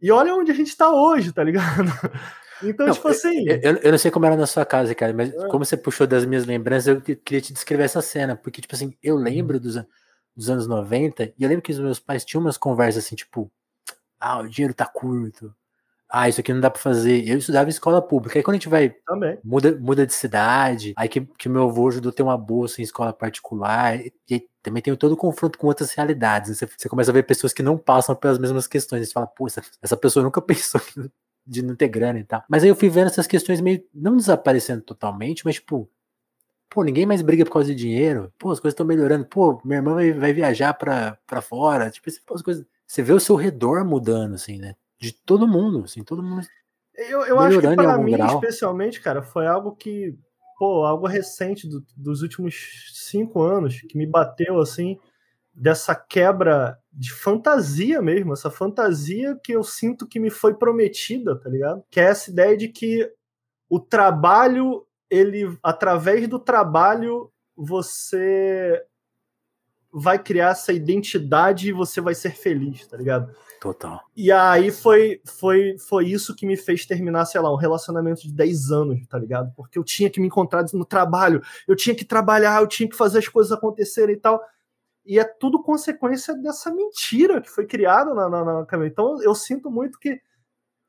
E 0.02 0.12
olha 0.12 0.34
onde 0.34 0.52
a 0.52 0.56
gente 0.56 0.76
tá 0.76 0.90
hoje, 0.92 1.32
tá 1.32 1.44
ligado? 1.44 1.84
Então, 2.64 2.88
não, 2.88 2.94
tipo 2.96 3.08
assim. 3.08 3.48
Eu, 3.48 3.60
eu, 3.62 3.76
eu, 3.78 3.92
não 3.92 4.00
sei 4.00 4.10
como 4.10 4.26
era 4.26 4.36
na 4.36 4.48
sua 4.48 4.66
casa, 4.66 4.96
cara, 4.96 5.14
mas 5.14 5.32
é. 5.32 5.48
como 5.48 5.64
você 5.64 5.78
puxou 5.78 6.08
das 6.08 6.26
minhas 6.26 6.44
lembranças, 6.44 6.88
eu 6.88 7.00
queria 7.00 7.40
te 7.40 7.54
descrever 7.54 7.84
essa 7.84 8.02
cena. 8.02 8.36
Porque, 8.36 8.62
tipo 8.62 8.74
assim, 8.74 8.98
eu 9.04 9.16
lembro 9.16 9.60
dos, 9.60 9.76
dos 10.36 10.50
anos 10.50 10.66
90, 10.66 11.34
e 11.38 11.44
eu 11.44 11.50
lembro 11.50 11.62
que 11.62 11.72
os 11.72 11.80
meus 11.80 12.00
pais 12.00 12.26
tinham 12.26 12.42
umas 12.42 12.58
conversas 12.58 13.06
assim, 13.06 13.16
tipo, 13.16 13.52
ah, 14.20 14.40
o 14.40 14.48
dinheiro 14.48 14.74
tá 14.74 14.88
curto, 14.88 15.54
ah, 16.10 16.30
isso 16.30 16.40
aqui 16.40 16.54
não 16.54 16.62
dá 16.62 16.70
para 16.70 16.82
fazer. 16.82 17.28
Eu 17.28 17.38
estudava 17.38 17.68
em 17.68 17.70
escola 17.70 18.02
pública. 18.02 18.40
Aí 18.40 18.44
quando 18.44 18.56
a 18.56 18.58
gente 18.58 18.70
vai 18.70 18.90
Também. 19.06 19.38
muda, 19.44 19.78
muda 19.78 20.06
de 20.06 20.14
cidade, 20.14 20.94
aí 20.96 21.10
que, 21.10 21.22
que 21.22 21.50
meu 21.50 21.64
avô 21.64 21.90
ajudou 21.90 22.12
a 22.12 22.14
ter 22.14 22.24
uma 22.24 22.38
bolsa 22.38 22.82
em 22.82 22.84
escola 22.84 23.12
particular, 23.12 24.00
e, 24.00 24.48
também 24.62 24.82
tem 24.82 24.96
todo 24.96 25.14
o 25.14 25.18
confronto 25.18 25.58
com 25.58 25.68
outras 25.68 25.94
realidades. 25.94 26.58
Você, 26.58 26.66
você, 26.66 26.90
começa 26.90 27.12
a 27.12 27.14
ver 27.14 27.24
pessoas 27.24 27.54
que 27.54 27.64
não 27.64 27.78
passam 27.78 28.16
pelas 28.16 28.38
mesmas 28.38 28.68
questões. 28.68 29.08
Você 29.08 29.14
fala, 29.14 29.28
pô, 29.28 29.48
essa, 29.48 29.62
essa 29.82 29.96
pessoa 29.96 30.24
nunca 30.24 30.42
pensou 30.44 30.82
de 31.46 31.62
não 31.62 31.76
ter 31.76 31.88
grana 31.88 32.20
e 32.20 32.24
tal. 32.24 32.44
Mas 32.50 32.64
aí 32.64 32.70
eu 32.70 32.76
fui 32.76 32.90
vendo 32.90 33.08
essas 33.08 33.28
questões 33.28 33.62
meio 33.62 33.84
não 33.94 34.18
desaparecendo 34.18 34.82
totalmente, 34.82 35.46
mas 35.46 35.56
tipo, 35.56 35.90
pô, 36.70 36.84
ninguém 36.84 37.06
mais 37.06 37.22
briga 37.22 37.46
por 37.46 37.52
causa 37.52 37.70
de 37.70 37.76
dinheiro. 37.76 38.32
Pô, 38.38 38.52
as 38.52 38.60
coisas 38.60 38.74
estão 38.74 38.86
melhorando. 38.86 39.26
Pô, 39.26 39.62
minha 39.64 39.78
irmã 39.78 39.94
vai, 39.94 40.12
vai 40.12 40.34
viajar 40.34 40.74
pra, 40.74 41.18
pra 41.26 41.42
fora. 41.42 41.90
Tipo, 41.90 42.10
as 42.34 42.42
coisas. 42.42 42.66
Você 42.86 43.02
vê 43.02 43.14
o 43.14 43.20
seu 43.20 43.36
redor 43.36 43.86
mudando, 43.86 44.36
assim, 44.36 44.58
né? 44.58 44.76
De 45.00 45.14
todo 45.14 45.48
mundo, 45.48 45.84
assim, 45.84 46.04
todo 46.04 46.24
mundo. 46.24 46.46
Eu, 46.96 47.22
eu 47.26 47.40
acho 47.40 47.60
que 47.60 47.76
para 47.76 47.98
mim, 47.98 48.14
grau. 48.14 48.36
especialmente, 48.36 49.00
cara, 49.00 49.22
foi 49.22 49.46
algo 49.46 49.76
que, 49.76 50.18
pô, 50.58 50.84
algo 50.84 51.06
recente 51.06 51.68
do, 51.68 51.86
dos 51.96 52.22
últimos 52.22 52.92
cinco 52.94 53.42
anos 53.42 53.82
que 53.82 53.98
me 53.98 54.08
bateu 54.08 54.60
assim 54.60 54.98
dessa 55.54 55.96
quebra 55.96 56.78
de 56.92 57.12
fantasia 57.12 58.02
mesmo, 58.02 58.34
essa 58.34 58.52
fantasia 58.52 59.40
que 59.44 59.52
eu 59.54 59.64
sinto 59.64 60.08
que 60.08 60.20
me 60.20 60.30
foi 60.30 60.54
prometida, 60.54 61.36
tá 61.36 61.50
ligado? 61.50 61.84
Que 61.90 62.00
é 62.00 62.06
essa 62.06 62.30
ideia 62.30 62.56
de 62.56 62.68
que 62.68 63.12
o 63.70 63.80
trabalho, 63.80 64.86
ele, 65.10 65.58
através 65.64 66.28
do 66.28 66.40
trabalho, 66.40 67.32
você 67.56 68.84
vai 70.00 70.20
criar 70.20 70.52
essa 70.52 70.72
identidade 70.72 71.70
e 71.70 71.74
você 71.74 72.00
vai 72.00 72.14
ser 72.14 72.36
feliz, 72.36 72.86
tá 72.86 72.96
ligado? 72.96 73.34
Total. 73.60 74.00
E 74.16 74.32
aí 74.32 74.70
foi, 74.70 75.20
foi, 75.26 75.76
foi 75.80 76.06
isso 76.08 76.36
que 76.36 76.46
me 76.46 76.56
fez 76.56 76.86
terminar, 76.86 77.26
sei 77.26 77.42
lá, 77.42 77.52
um 77.52 77.58
relacionamento 77.58 78.22
de 78.22 78.32
10 78.32 78.72
anos, 78.72 79.08
tá 79.08 79.18
ligado? 79.18 79.52
Porque 79.56 79.80
eu 79.80 79.84
tinha 79.84 80.10
que 80.10 80.20
me 80.20 80.28
encontrar 80.28 80.64
no 80.74 80.86
trabalho, 80.86 81.42
eu 81.68 81.76
tinha 81.76 81.96
que 81.96 82.06
trabalhar, 82.06 82.62
eu 82.62 82.68
tinha 82.68 82.88
que 82.88 82.96
fazer 82.96 83.18
as 83.18 83.28
coisas 83.28 83.52
acontecerem 83.52 84.16
e 84.16 84.20
tal. 84.20 84.40
E 85.04 85.18
é 85.18 85.24
tudo 85.24 85.64
consequência 85.64 86.36
dessa 86.36 86.72
mentira 86.72 87.42
que 87.42 87.50
foi 87.50 87.66
criada 87.66 88.14
na, 88.14 88.30
na, 88.30 88.44
na 88.44 88.86
Então 88.86 89.22
eu 89.24 89.34
sinto 89.34 89.72
muito 89.72 89.98
que 89.98 90.22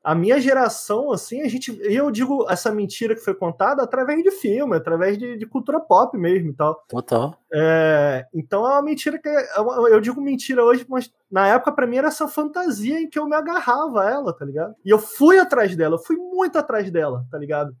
a 0.03 0.15
minha 0.15 0.39
geração, 0.39 1.11
assim, 1.11 1.41
a 1.41 1.47
gente. 1.47 1.77
Eu 1.81 2.09
digo 2.09 2.49
essa 2.49 2.71
mentira 2.71 3.13
que 3.13 3.21
foi 3.21 3.33
contada 3.33 3.83
através 3.83 4.23
de 4.23 4.31
filme, 4.31 4.75
através 4.75 5.17
de, 5.17 5.37
de 5.37 5.45
cultura 5.45 5.79
pop 5.79 6.17
mesmo 6.17 6.51
e 6.51 6.53
tal. 6.53 6.75
Total. 6.87 7.35
É, 7.51 8.25
então 8.33 8.65
é 8.65 8.69
uma 8.69 8.81
mentira 8.81 9.19
que. 9.19 9.27
É 9.27 9.45
eu 9.57 9.99
digo 9.99 10.21
mentira 10.21 10.63
hoje, 10.63 10.85
mas 10.87 11.13
na 11.29 11.47
época 11.47 11.71
para 11.73 11.85
mim 11.85 11.97
era 11.97 12.07
essa 12.07 12.27
fantasia 12.27 12.99
em 12.99 13.09
que 13.09 13.19
eu 13.19 13.27
me 13.27 13.35
agarrava 13.35 14.03
a 14.03 14.09
ela, 14.09 14.33
tá 14.33 14.45
ligado? 14.45 14.73
E 14.85 14.89
eu 14.89 14.99
fui 14.99 15.37
atrás 15.37 15.75
dela, 15.75 15.95
eu 15.95 15.99
fui 15.99 16.15
muito 16.15 16.57
atrás 16.57 16.89
dela, 16.89 17.25
tá 17.29 17.37
ligado? 17.37 17.75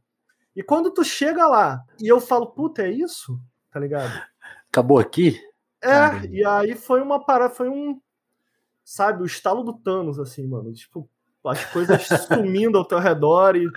E 0.55 0.61
quando 0.61 0.91
tu 0.91 1.05
chega 1.05 1.47
lá 1.47 1.83
e 2.01 2.07
eu 2.07 2.19
falo, 2.19 2.47
puta, 2.47 2.81
é 2.81 2.91
isso? 2.91 3.39
Tá 3.71 3.79
ligado? 3.79 4.11
Acabou 4.69 4.99
aqui? 4.99 5.39
É, 5.81 6.25
e 6.27 6.45
aí 6.45 6.75
foi 6.75 7.01
uma 7.01 7.23
parada, 7.23 7.53
foi 7.53 7.69
um. 7.69 7.99
Sabe, 8.83 9.21
o 9.21 9.25
estalo 9.25 9.63
do 9.63 9.73
Thanos, 9.73 10.19
assim, 10.19 10.45
mano. 10.47 10.73
Tipo, 10.73 11.07
as 11.45 11.65
coisas 11.65 12.01
sumindo 12.27 12.77
ao 12.77 12.85
teu 12.85 12.99
redor 12.99 13.55
e, 13.55 13.67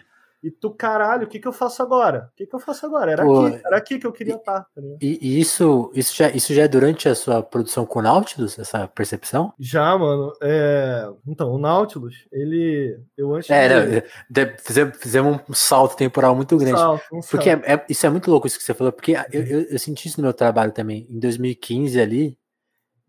e 0.42 0.50
tu, 0.50 0.70
caralho, 0.70 1.24
o 1.24 1.28
que, 1.28 1.38
que 1.38 1.46
eu 1.46 1.52
faço 1.52 1.82
agora? 1.82 2.30
O 2.32 2.36
que, 2.36 2.46
que 2.46 2.54
eu 2.54 2.58
faço 2.58 2.84
agora? 2.84 3.12
Era 3.12 3.24
Pô, 3.24 3.46
aqui, 3.46 3.60
era 3.64 3.76
aqui 3.76 3.98
que 3.98 4.06
eu 4.06 4.12
queria 4.12 4.34
estar. 4.34 4.62
Tá 4.62 4.68
e, 5.00 5.18
e, 5.22 5.40
isso, 5.40 5.92
isso, 5.94 6.16
já, 6.16 6.30
isso 6.30 6.52
já 6.52 6.62
é 6.62 6.68
durante 6.68 7.08
a 7.08 7.14
sua 7.14 7.42
produção 7.42 7.86
com 7.86 8.00
o 8.00 8.02
Nautilus, 8.02 8.58
essa 8.58 8.88
percepção? 8.88 9.52
Já, 9.58 9.96
mano. 9.96 10.32
É... 10.42 11.08
Então, 11.26 11.52
o 11.52 11.58
Nautilus, 11.58 12.26
ele. 12.32 12.98
Eu 13.16 13.34
antes. 13.34 13.48
É, 13.50 14.02
de... 14.28 14.56
fizemos, 14.58 14.96
fizemos 14.96 15.40
um 15.48 15.54
salto 15.54 15.96
temporal 15.96 16.34
muito 16.34 16.56
grande. 16.56 16.78
Salto, 16.78 17.04
um 17.12 17.20
porque 17.20 17.50
é, 17.50 17.62
é, 17.64 17.84
isso 17.88 18.04
é 18.04 18.10
muito 18.10 18.28
louco 18.28 18.48
isso 18.48 18.58
que 18.58 18.64
você 18.64 18.74
falou, 18.74 18.92
porque 18.92 19.12
eu, 19.30 19.44
eu, 19.44 19.60
eu 19.62 19.78
senti 19.78 20.08
isso 20.08 20.20
no 20.20 20.24
meu 20.24 20.34
trabalho 20.34 20.72
também. 20.72 21.06
Em 21.08 21.20
2015 21.20 22.00
ali, 22.00 22.36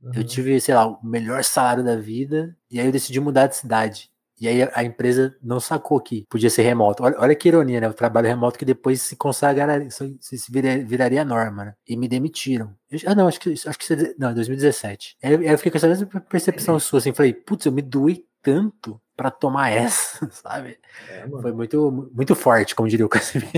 Uhum. 0.04 0.12
Eu 0.16 0.24
tive, 0.26 0.60
sei 0.60 0.76
lá, 0.76 0.86
o 0.86 1.00
melhor 1.02 1.44
salário 1.46 1.84
da 1.84 1.96
vida, 1.96 2.56
e 2.70 2.80
aí 2.80 2.86
eu 2.86 2.92
decidi 2.92 3.22
mudar 3.22 3.48
de 3.48 3.56
cidade. 3.56 4.12
E 4.44 4.48
aí 4.50 4.70
a 4.74 4.84
empresa 4.84 5.34
não 5.42 5.58
sacou 5.58 6.02
que 6.02 6.26
podia 6.30 6.50
ser 6.50 6.64
remoto. 6.64 7.02
Olha, 7.02 7.16
olha 7.18 7.34
que 7.34 7.48
ironia, 7.48 7.80
né? 7.80 7.88
O 7.88 7.94
trabalho 7.94 8.28
remoto 8.28 8.60
que 8.60 8.66
depois 8.66 9.02
se 9.02 9.16
consagraria, 9.16 9.90
se, 9.90 10.18
se 10.20 10.52
viraria, 10.52 10.86
viraria 10.86 11.24
norma, 11.24 11.64
né? 11.64 11.74
E 11.88 11.96
me 11.96 12.10
demitiram. 12.10 12.76
Eu, 12.92 13.00
ah, 13.06 13.16
não, 13.16 13.30
acho 13.30 13.40
que 13.40 13.54
acho 13.54 13.80
que 13.80 14.16
não, 14.20 14.34
2017. 14.34 15.16
Aí 15.24 15.32
eu, 15.32 15.42
eu 15.42 15.58
fiquei 15.58 15.72
com 15.72 15.78
essa 15.78 15.88
mesma 15.88 16.08
percepção 16.20 16.78
sua, 16.78 17.00
assim, 17.00 17.14
falei, 17.14 17.34
putz, 17.34 17.66
eu 17.66 17.72
me 17.72 17.82
doei 17.82 18.26
tanto 18.42 19.00
para 19.16 19.30
tomar 19.30 19.70
essa, 19.70 20.28
sabe? 20.32 20.78
É, 21.10 21.28
Foi 21.28 21.52
muito, 21.52 22.10
muito 22.14 22.36
forte, 22.36 22.76
como 22.76 22.90
diria 22.90 23.06
o 23.06 23.10
Casimiro. 23.10 23.52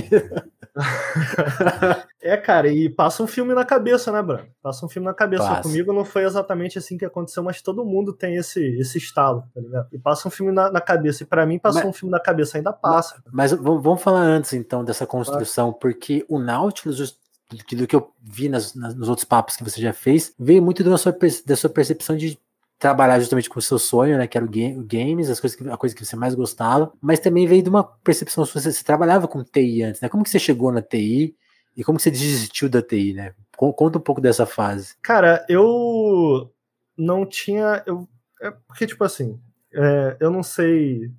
é, 2.21 2.35
cara, 2.35 2.67
e 2.67 2.89
passa 2.89 3.23
um 3.23 3.27
filme 3.27 3.53
na 3.53 3.63
cabeça, 3.63 4.11
né, 4.11 4.21
Bruno? 4.21 4.45
Passa 4.61 4.85
um 4.85 4.89
filme 4.89 5.07
na 5.07 5.13
cabeça. 5.13 5.43
Passa. 5.43 5.61
Comigo 5.61 5.93
não 5.93 6.03
foi 6.03 6.25
exatamente 6.25 6.77
assim 6.77 6.97
que 6.97 7.05
aconteceu, 7.05 7.41
mas 7.41 7.61
todo 7.61 7.85
mundo 7.85 8.11
tem 8.11 8.35
esse, 8.35 8.61
esse 8.77 8.97
estalo, 8.97 9.43
tá 9.53 9.61
ligado? 9.61 9.87
E 9.91 9.97
passa 9.97 10.27
um 10.27 10.31
filme 10.31 10.51
na, 10.51 10.69
na 10.69 10.81
cabeça. 10.81 11.23
E 11.23 11.25
para 11.25 11.45
mim 11.45 11.57
passou 11.57 11.81
mas, 11.81 11.89
um 11.89 11.93
filme 11.93 12.11
na 12.11 12.19
cabeça, 12.19 12.57
ainda 12.57 12.73
passa. 12.73 13.21
Mas, 13.31 13.53
mas 13.53 13.61
vamos 13.61 14.01
falar 14.01 14.21
antes, 14.21 14.51
então, 14.53 14.83
dessa 14.83 15.07
construção, 15.07 15.71
porque 15.71 16.25
o 16.27 16.37
Nautilus 16.37 17.17
do 17.53 17.87
que 17.87 17.95
eu 17.95 18.11
vi 18.21 18.49
nas, 18.49 18.73
nas, 18.73 18.95
nos 18.95 19.07
outros 19.07 19.23
papos 19.23 19.55
que 19.55 19.63
você 19.63 19.79
já 19.79 19.93
fez, 19.93 20.33
veio 20.37 20.61
muito 20.61 20.83
da 20.83 20.97
sua, 20.97 21.15
da 21.45 21.55
sua 21.55 21.69
percepção 21.69 22.17
de 22.17 22.39
trabalhar 22.77 23.19
justamente 23.19 23.49
com 23.49 23.59
o 23.59 23.61
seu 23.61 23.79
sonho, 23.79 24.17
né, 24.17 24.27
que 24.27 24.37
era 24.37 24.45
o, 24.45 24.49
game, 24.49 24.77
o 24.77 24.83
games, 24.83 25.29
as 25.29 25.39
coisas 25.39 25.57
que, 25.57 25.67
a 25.69 25.77
coisa 25.77 25.95
que 25.95 26.05
você 26.05 26.15
mais 26.15 26.35
gostava, 26.35 26.91
mas 27.01 27.19
também 27.19 27.47
veio 27.47 27.63
de 27.63 27.69
uma 27.69 27.83
percepção 27.83 28.45
sua, 28.45 28.61
você, 28.61 28.71
você 28.71 28.83
trabalhava 28.83 29.27
com 29.27 29.43
TI 29.43 29.83
antes, 29.83 30.01
né? 30.01 30.09
Como 30.09 30.23
que 30.23 30.29
você 30.29 30.39
chegou 30.39 30.71
na 30.71 30.81
TI 30.81 31.35
e 31.75 31.83
como 31.83 31.97
que 31.97 32.03
você 32.03 32.11
desistiu 32.11 32.69
da 32.69 32.81
TI, 32.81 33.13
né? 33.13 33.33
Conta 33.55 33.97
um 33.97 34.01
pouco 34.01 34.19
dessa 34.19 34.45
fase. 34.45 34.95
Cara, 35.01 35.45
eu 35.47 36.51
não 36.97 37.25
tinha, 37.25 37.81
eu, 37.85 38.07
é 38.41 38.51
porque 38.67 38.85
tipo 38.85 39.03
assim, 39.03 39.39
é, 39.73 40.17
eu 40.19 40.29
não 40.29 40.43
sei, 40.43 41.09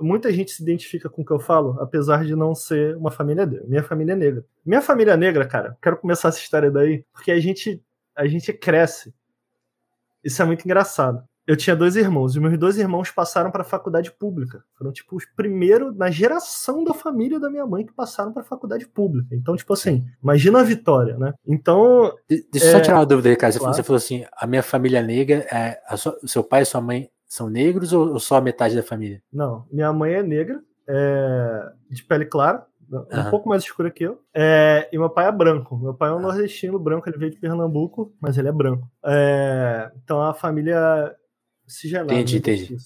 muita 0.00 0.32
gente 0.32 0.50
se 0.50 0.62
identifica 0.62 1.08
com 1.08 1.22
o 1.22 1.24
que 1.24 1.32
eu 1.32 1.38
falo, 1.38 1.80
apesar 1.80 2.24
de 2.24 2.34
não 2.34 2.54
ser 2.54 2.96
uma 2.96 3.10
família 3.10 3.46
negra. 3.46 3.64
Minha 3.68 3.82
família 3.82 4.12
é 4.12 4.16
negra. 4.16 4.44
Minha 4.66 4.82
família 4.82 5.12
é 5.12 5.16
negra, 5.16 5.46
cara, 5.46 5.76
quero 5.80 5.96
começar 5.96 6.28
essa 6.28 6.38
história 6.38 6.70
daí, 6.70 7.04
porque 7.12 7.30
a 7.30 7.38
gente 7.38 7.80
a 8.16 8.26
gente 8.26 8.52
cresce. 8.52 9.12
Isso 10.24 10.40
é 10.40 10.44
muito 10.44 10.64
engraçado. 10.64 11.22
Eu 11.46 11.56
tinha 11.56 11.76
dois 11.76 11.94
irmãos, 11.94 12.34
e 12.34 12.40
meus 12.40 12.58
dois 12.58 12.78
irmãos 12.78 13.10
passaram 13.10 13.50
para 13.50 13.60
a 13.60 13.66
faculdade 13.66 14.10
pública. 14.10 14.64
Foram, 14.78 14.90
tipo, 14.92 15.14
os 15.14 15.26
primeiros 15.26 15.94
na 15.94 16.10
geração 16.10 16.82
da 16.82 16.94
família 16.94 17.38
da 17.38 17.50
minha 17.50 17.66
mãe 17.66 17.84
que 17.84 17.92
passaram 17.92 18.32
para 18.32 18.40
a 18.40 18.46
faculdade 18.46 18.86
pública. 18.88 19.34
Então, 19.34 19.54
tipo 19.54 19.72
assim, 19.74 20.06
imagina 20.22 20.60
a 20.60 20.62
vitória, 20.62 21.18
né? 21.18 21.34
Então. 21.46 22.14
Deixa 22.26 22.66
eu 22.66 22.70
é... 22.70 22.72
só 22.72 22.80
tirar 22.80 22.96
uma 22.96 23.06
dúvida 23.06 23.28
aí, 23.28 23.36
cara. 23.36 23.52
Claro. 23.52 23.74
Você 23.74 23.82
falou 23.82 23.98
assim: 23.98 24.24
a 24.34 24.46
minha 24.46 24.62
família 24.62 25.02
negra, 25.02 25.46
é, 25.52 25.78
sua, 25.98 26.18
o 26.22 26.28
seu 26.28 26.42
pai 26.42 26.62
e 26.62 26.66
sua 26.66 26.80
mãe 26.80 27.10
são 27.28 27.50
negros 27.50 27.92
ou, 27.92 28.18
só 28.18 28.36
a 28.36 28.40
metade 28.40 28.74
da 28.74 28.82
família? 28.82 29.22
Não, 29.30 29.66
minha 29.70 29.92
mãe 29.92 30.14
é 30.14 30.22
negra, 30.22 30.62
é, 30.88 31.72
de 31.90 32.02
pele 32.04 32.24
clara, 32.24 32.64
um 32.98 33.24
uhum. 33.24 33.30
pouco 33.30 33.48
mais 33.48 33.62
escura 33.62 33.90
que 33.90 34.04
eu. 34.04 34.20
É, 34.34 34.88
e 34.92 34.98
meu 34.98 35.10
pai 35.10 35.26
é 35.26 35.32
branco. 35.32 35.76
Meu 35.76 35.94
pai 35.94 36.10
é 36.10 36.12
um 36.12 36.20
nordestino 36.20 36.78
branco, 36.78 37.08
ele 37.08 37.18
veio 37.18 37.30
de 37.30 37.38
Pernambuco, 37.38 38.14
mas 38.20 38.38
ele 38.38 38.48
é 38.48 38.52
branco. 38.52 38.88
É, 39.04 39.90
então 40.02 40.22
a 40.22 40.34
família 40.34 41.14
se 41.66 41.88
gelar. 41.88 42.06
Entendi, 42.06 42.38
entendi. 42.38 42.76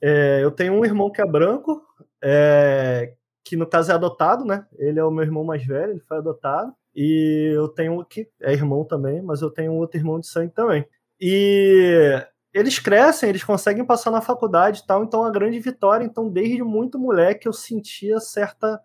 É, 0.00 0.40
eu 0.42 0.50
tenho 0.50 0.72
um 0.72 0.84
irmão 0.84 1.10
que 1.10 1.20
é 1.20 1.26
branco, 1.26 1.82
é, 2.22 3.14
que 3.44 3.56
no 3.56 3.66
caso 3.66 3.92
é 3.92 3.94
adotado, 3.94 4.44
né? 4.44 4.66
Ele 4.78 4.98
é 4.98 5.04
o 5.04 5.10
meu 5.10 5.24
irmão 5.24 5.44
mais 5.44 5.64
velho, 5.64 5.92
ele 5.92 6.00
foi 6.00 6.18
adotado. 6.18 6.72
E 6.94 7.52
eu 7.54 7.68
tenho 7.68 8.00
um 8.00 8.04
que 8.04 8.28
é 8.40 8.52
irmão 8.52 8.84
também, 8.84 9.22
mas 9.22 9.40
eu 9.40 9.50
tenho 9.50 9.72
um 9.72 9.78
outro 9.78 9.98
irmão 9.98 10.20
de 10.20 10.26
sangue 10.26 10.52
também. 10.52 10.86
E 11.20 12.20
eles 12.52 12.78
crescem, 12.78 13.28
eles 13.28 13.44
conseguem 13.44 13.84
passar 13.84 14.10
na 14.10 14.20
faculdade 14.20 14.80
e 14.80 14.86
tal, 14.86 15.02
então 15.02 15.24
a 15.24 15.30
grande 15.30 15.58
vitória. 15.58 16.04
Então, 16.04 16.28
desde 16.28 16.62
muito 16.62 16.98
moleque, 16.98 17.48
eu 17.48 17.52
sentia 17.52 18.20
certa 18.20 18.80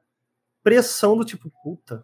pressão 0.68 1.16
do 1.16 1.24
tipo, 1.24 1.50
puta, 1.64 2.04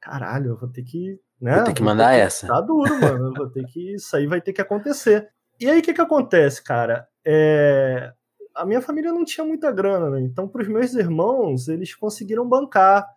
caralho, 0.00 0.50
eu 0.50 0.56
vou 0.56 0.68
ter 0.68 0.84
que. 0.84 1.20
Né, 1.40 1.56
vou 1.56 1.64
ter 1.64 1.74
que 1.74 1.82
mandar 1.82 2.12
ter 2.12 2.20
essa. 2.20 2.46
Tá 2.46 2.60
duro, 2.60 3.00
mano. 3.00 3.34
Vou 3.34 3.50
ter 3.50 3.66
que. 3.66 3.94
Isso 3.94 4.16
aí 4.16 4.28
vai 4.28 4.40
ter 4.40 4.52
que 4.52 4.60
acontecer. 4.60 5.28
E 5.58 5.68
aí, 5.68 5.80
o 5.80 5.82
que 5.82 5.92
que 5.92 6.00
acontece, 6.00 6.62
cara? 6.62 7.08
É... 7.24 8.12
A 8.54 8.64
minha 8.64 8.80
família 8.80 9.12
não 9.12 9.24
tinha 9.24 9.44
muita 9.44 9.72
grana, 9.72 10.08
né? 10.08 10.20
Então, 10.20 10.46
para 10.46 10.62
os 10.62 10.68
meus 10.68 10.94
irmãos, 10.94 11.66
eles 11.66 11.92
conseguiram 11.96 12.48
bancar 12.48 13.08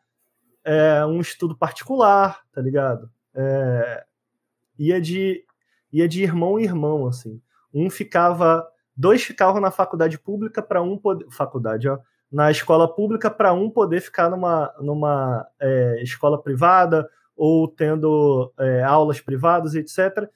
é, 0.65 1.05
um 1.05 1.21
estudo 1.21 1.55
particular, 1.55 2.41
tá 2.51 2.59
ligado? 2.59 3.11
É... 3.35 4.05
Ia, 4.79 4.99
de... 4.99 5.45
Ia 5.93 6.07
de 6.07 6.23
irmão 6.23 6.59
em 6.59 6.63
irmão, 6.63 7.05
assim. 7.05 7.39
Um 7.71 7.91
ficava. 7.91 8.67
Dois 8.95 9.21
ficavam 9.21 9.61
na 9.61 9.69
faculdade 9.69 10.17
pública 10.17 10.63
para 10.63 10.81
um 10.81 10.97
poder. 10.97 11.27
Faculdade, 11.29 11.87
ó. 11.87 11.99
Na 12.31 12.51
escola 12.51 12.93
pública 12.93 13.29
para 13.31 13.53
um 13.53 13.69
poder 13.69 14.01
ficar 14.01 14.29
numa, 14.29 14.73
numa 14.79 15.47
é, 15.59 16.01
escola 16.01 16.41
privada 16.41 17.09
ou 17.35 17.67
tendo 17.67 18.51
é, 18.59 18.83
aulas 18.83 19.21
privadas, 19.21 19.75
etc. 19.75 20.29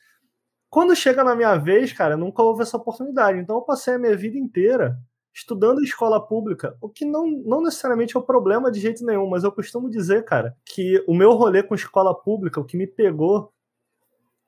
Quando 0.69 0.95
chega 0.95 1.23
na 1.23 1.35
minha 1.35 1.57
vez, 1.57 1.91
cara, 1.91 2.15
nunca 2.15 2.41
houve 2.41 2.61
essa 2.61 2.77
oportunidade. 2.77 3.39
Então 3.39 3.57
eu 3.57 3.61
passei 3.61 3.95
a 3.95 3.99
minha 3.99 4.15
vida 4.15 4.37
inteira 4.37 4.97
estudando 5.33 5.81
escola 5.81 6.19
pública, 6.19 6.75
o 6.81 6.89
que 6.89 7.05
não, 7.05 7.25
não 7.25 7.61
necessariamente 7.61 8.17
é 8.17 8.19
o 8.19 8.23
problema 8.23 8.69
de 8.69 8.81
jeito 8.81 9.05
nenhum, 9.05 9.29
mas 9.29 9.45
eu 9.45 9.51
costumo 9.51 9.89
dizer, 9.89 10.25
cara, 10.25 10.57
que 10.65 11.01
o 11.07 11.15
meu 11.15 11.31
rolê 11.31 11.63
com 11.63 11.73
escola 11.73 12.13
pública, 12.13 12.59
o 12.59 12.65
que 12.65 12.75
me 12.75 12.85
pegou 12.85 13.53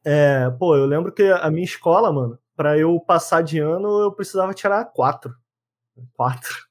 é, 0.05 0.49
pô, 0.49 0.75
eu 0.75 0.85
lembro 0.85 1.13
que 1.13 1.23
a 1.23 1.49
minha 1.49 1.63
escola, 1.63 2.11
mano, 2.11 2.37
para 2.55 2.77
eu 2.77 2.99
passar 2.99 3.41
de 3.41 3.59
ano, 3.59 4.01
eu 4.01 4.11
precisava 4.11 4.53
tirar 4.53 4.83
quatro. 4.85 5.33
Quatro. 6.13 6.67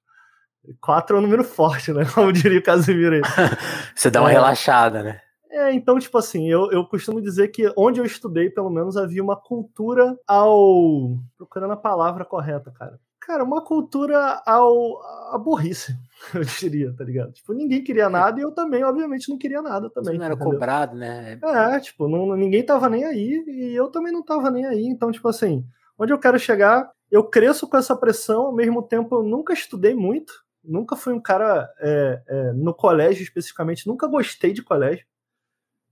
Quatro 0.80 1.16
é 1.16 1.18
um 1.18 1.22
número 1.22 1.44
forte, 1.44 1.92
né? 1.92 2.04
Como 2.14 2.32
diria 2.32 2.58
o 2.58 2.62
Casimiro 2.62 3.16
aí. 3.16 3.22
Você 3.94 4.10
dá 4.10 4.20
uma 4.20 4.30
é, 4.30 4.34
relaxada, 4.34 5.02
né? 5.02 5.20
É, 5.50 5.72
então, 5.72 5.98
tipo 5.98 6.16
assim, 6.16 6.48
eu, 6.48 6.70
eu 6.70 6.84
costumo 6.86 7.20
dizer 7.20 7.48
que 7.48 7.70
onde 7.76 8.00
eu 8.00 8.04
estudei, 8.04 8.48
pelo 8.48 8.70
menos, 8.70 8.96
havia 8.96 9.22
uma 9.22 9.36
cultura 9.36 10.16
ao. 10.26 11.18
Procurando 11.36 11.72
a 11.72 11.76
palavra 11.76 12.24
correta, 12.24 12.70
cara. 12.70 12.98
Cara, 13.20 13.44
uma 13.44 13.62
cultura 13.62 14.42
ao. 14.46 15.00
a 15.30 15.38
burrice, 15.38 15.96
eu 16.34 16.42
diria, 16.42 16.94
tá 16.96 17.04
ligado? 17.04 17.32
Tipo, 17.32 17.52
ninguém 17.52 17.84
queria 17.84 18.08
nada 18.08 18.40
e 18.40 18.42
eu 18.42 18.50
também, 18.50 18.82
obviamente, 18.82 19.28
não 19.28 19.38
queria 19.38 19.60
nada 19.60 19.90
também. 19.90 20.14
Você 20.14 20.18
não 20.18 20.24
era 20.24 20.34
entendeu? 20.34 20.52
cobrado, 20.52 20.96
né? 20.96 21.38
É, 21.42 21.80
tipo, 21.80 22.08
não, 22.08 22.34
ninguém 22.34 22.64
tava 22.64 22.88
nem 22.88 23.04
aí 23.04 23.44
e 23.46 23.74
eu 23.74 23.88
também 23.88 24.12
não 24.12 24.24
tava 24.24 24.50
nem 24.50 24.64
aí. 24.64 24.86
Então, 24.86 25.12
tipo 25.12 25.28
assim, 25.28 25.64
onde 25.98 26.12
eu 26.12 26.18
quero 26.18 26.38
chegar, 26.38 26.90
eu 27.10 27.22
cresço 27.22 27.68
com 27.68 27.76
essa 27.76 27.94
pressão, 27.94 28.46
ao 28.46 28.52
mesmo 28.52 28.82
tempo 28.82 29.14
eu 29.14 29.22
nunca 29.22 29.52
estudei 29.52 29.94
muito, 29.94 30.41
nunca 30.64 30.96
fui 30.96 31.12
um 31.12 31.20
cara 31.20 31.72
é, 31.80 32.22
é, 32.26 32.52
no 32.52 32.74
colégio 32.74 33.22
especificamente, 33.22 33.86
nunca 33.86 34.06
gostei 34.06 34.52
de 34.52 34.62
colégio. 34.62 35.06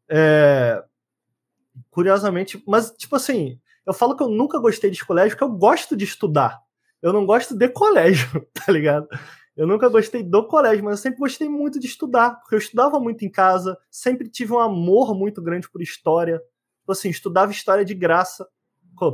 É, 0.09 0.83
curiosamente, 1.91 2.63
mas 2.67 2.91
tipo 2.91 3.17
assim, 3.17 3.61
eu 3.87 3.93
falo 3.93 4.17
que 4.17 4.23
eu 4.23 4.29
nunca 4.29 4.59
gostei 4.59 4.91
de 4.91 5.05
colégio 5.05 5.37
porque 5.37 5.45
eu 5.45 5.57
gosto 5.57 5.97
de 5.97 6.05
estudar. 6.05 6.61
Eu 7.03 7.13
não 7.13 7.25
gosto 7.25 7.57
de 7.57 7.69
colégio, 7.69 8.47
tá 8.53 8.71
ligado? 8.71 9.09
Eu 9.57 9.67
nunca 9.67 9.89
gostei 9.89 10.23
do 10.23 10.47
colégio, 10.47 10.85
mas 10.85 10.99
eu 10.99 11.03
sempre 11.03 11.19
gostei 11.19 11.49
muito 11.49 11.79
de 11.79 11.87
estudar, 11.87 12.37
porque 12.37 12.55
eu 12.55 12.59
estudava 12.59 13.01
muito 13.01 13.25
em 13.25 13.31
casa, 13.31 13.77
sempre 13.91 14.29
tive 14.29 14.53
um 14.53 14.59
amor 14.59 15.15
muito 15.15 15.43
grande 15.43 15.69
por 15.69 15.83
história. 15.83 16.39
Tipo 16.81 16.93
assim, 16.93 17.11
estudava 17.11 17.53
história 17.53 17.85
de 17.85 17.95
graça. 17.95 18.47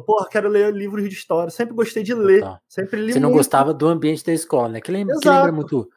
Porra, 0.05 0.29
quero 0.29 0.49
ler 0.49 0.73
livros 0.75 1.09
de 1.09 1.15
história. 1.15 1.51
Sempre 1.51 1.75
gostei 1.75 2.03
de 2.03 2.15
ler. 2.15 2.43
Tá. 2.43 2.61
Sempre 2.69 3.01
li 3.01 3.13
Você 3.13 3.21
não 3.21 3.29
muito. 3.29 3.39
gostava 3.39 3.73
do 3.73 3.87
ambiente 3.87 4.25
da 4.25 4.33
escola, 4.33 4.69
né? 4.69 4.81
Que 4.81 4.91
lembra, 4.91 5.19
que 5.21 5.29
lembra 5.29 5.53
muito 5.53 5.89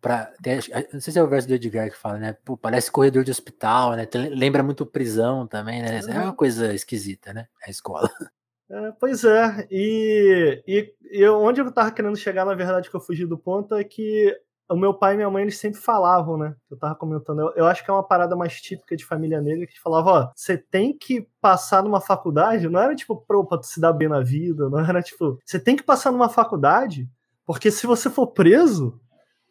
Pra, 0.00 0.30
tem, 0.42 0.60
não 0.92 1.00
sei 1.00 1.12
se 1.12 1.18
é 1.18 1.22
o 1.22 1.26
verso 1.26 1.48
do 1.48 1.54
Edgar 1.54 1.90
que 1.90 1.96
fala, 1.96 2.18
né? 2.18 2.36
Pô, 2.44 2.56
parece 2.56 2.90
corredor 2.90 3.24
de 3.24 3.32
hospital, 3.32 3.96
né? 3.96 4.06
Tem, 4.06 4.28
lembra 4.28 4.62
muito 4.62 4.86
prisão 4.86 5.46
também, 5.46 5.82
né? 5.82 6.00
É 6.08 6.20
uma 6.20 6.32
coisa 6.32 6.72
esquisita, 6.72 7.32
né? 7.32 7.48
A 7.66 7.70
escola. 7.70 8.08
É, 8.70 8.92
pois 9.00 9.24
é, 9.24 9.66
e, 9.70 10.62
e, 10.68 10.94
e 11.10 11.26
onde 11.26 11.58
eu 11.58 11.72
tava 11.72 11.90
querendo 11.90 12.18
chegar, 12.18 12.44
na 12.44 12.52
verdade, 12.52 12.90
que 12.90 12.94
eu 12.94 13.00
fugi 13.00 13.24
do 13.24 13.38
ponto, 13.38 13.74
é 13.74 13.82
que 13.82 14.38
o 14.68 14.76
meu 14.76 14.92
pai 14.92 15.14
e 15.14 15.16
minha 15.16 15.30
mãe, 15.30 15.42
eles 15.42 15.58
sempre 15.58 15.80
falavam, 15.80 16.36
né? 16.36 16.54
Eu 16.70 16.76
tava 16.76 16.94
comentando, 16.94 17.40
eu, 17.40 17.52
eu 17.56 17.66
acho 17.66 17.84
que 17.84 17.90
é 17.90 17.94
uma 17.94 18.06
parada 18.06 18.36
mais 18.36 18.60
típica 18.60 18.96
de 18.96 19.04
família 19.04 19.40
negra, 19.40 19.66
que 19.66 19.80
falava, 19.80 20.10
ó, 20.10 20.30
você 20.34 20.58
tem 20.58 20.96
que 20.96 21.26
passar 21.40 21.82
numa 21.82 22.00
faculdade, 22.00 22.68
não 22.68 22.80
era 22.80 22.94
tipo, 22.94 23.16
pro, 23.16 23.46
pra 23.46 23.58
tu 23.58 23.66
se 23.66 23.80
dar 23.80 23.92
bem 23.92 24.08
na 24.08 24.20
vida, 24.20 24.68
não 24.68 24.80
era 24.80 25.02
tipo, 25.02 25.38
você 25.44 25.58
tem 25.58 25.76
que 25.76 25.82
passar 25.82 26.12
numa 26.12 26.28
faculdade, 26.28 27.08
porque 27.46 27.70
se 27.70 27.86
você 27.86 28.10
for 28.10 28.26
preso, 28.28 29.00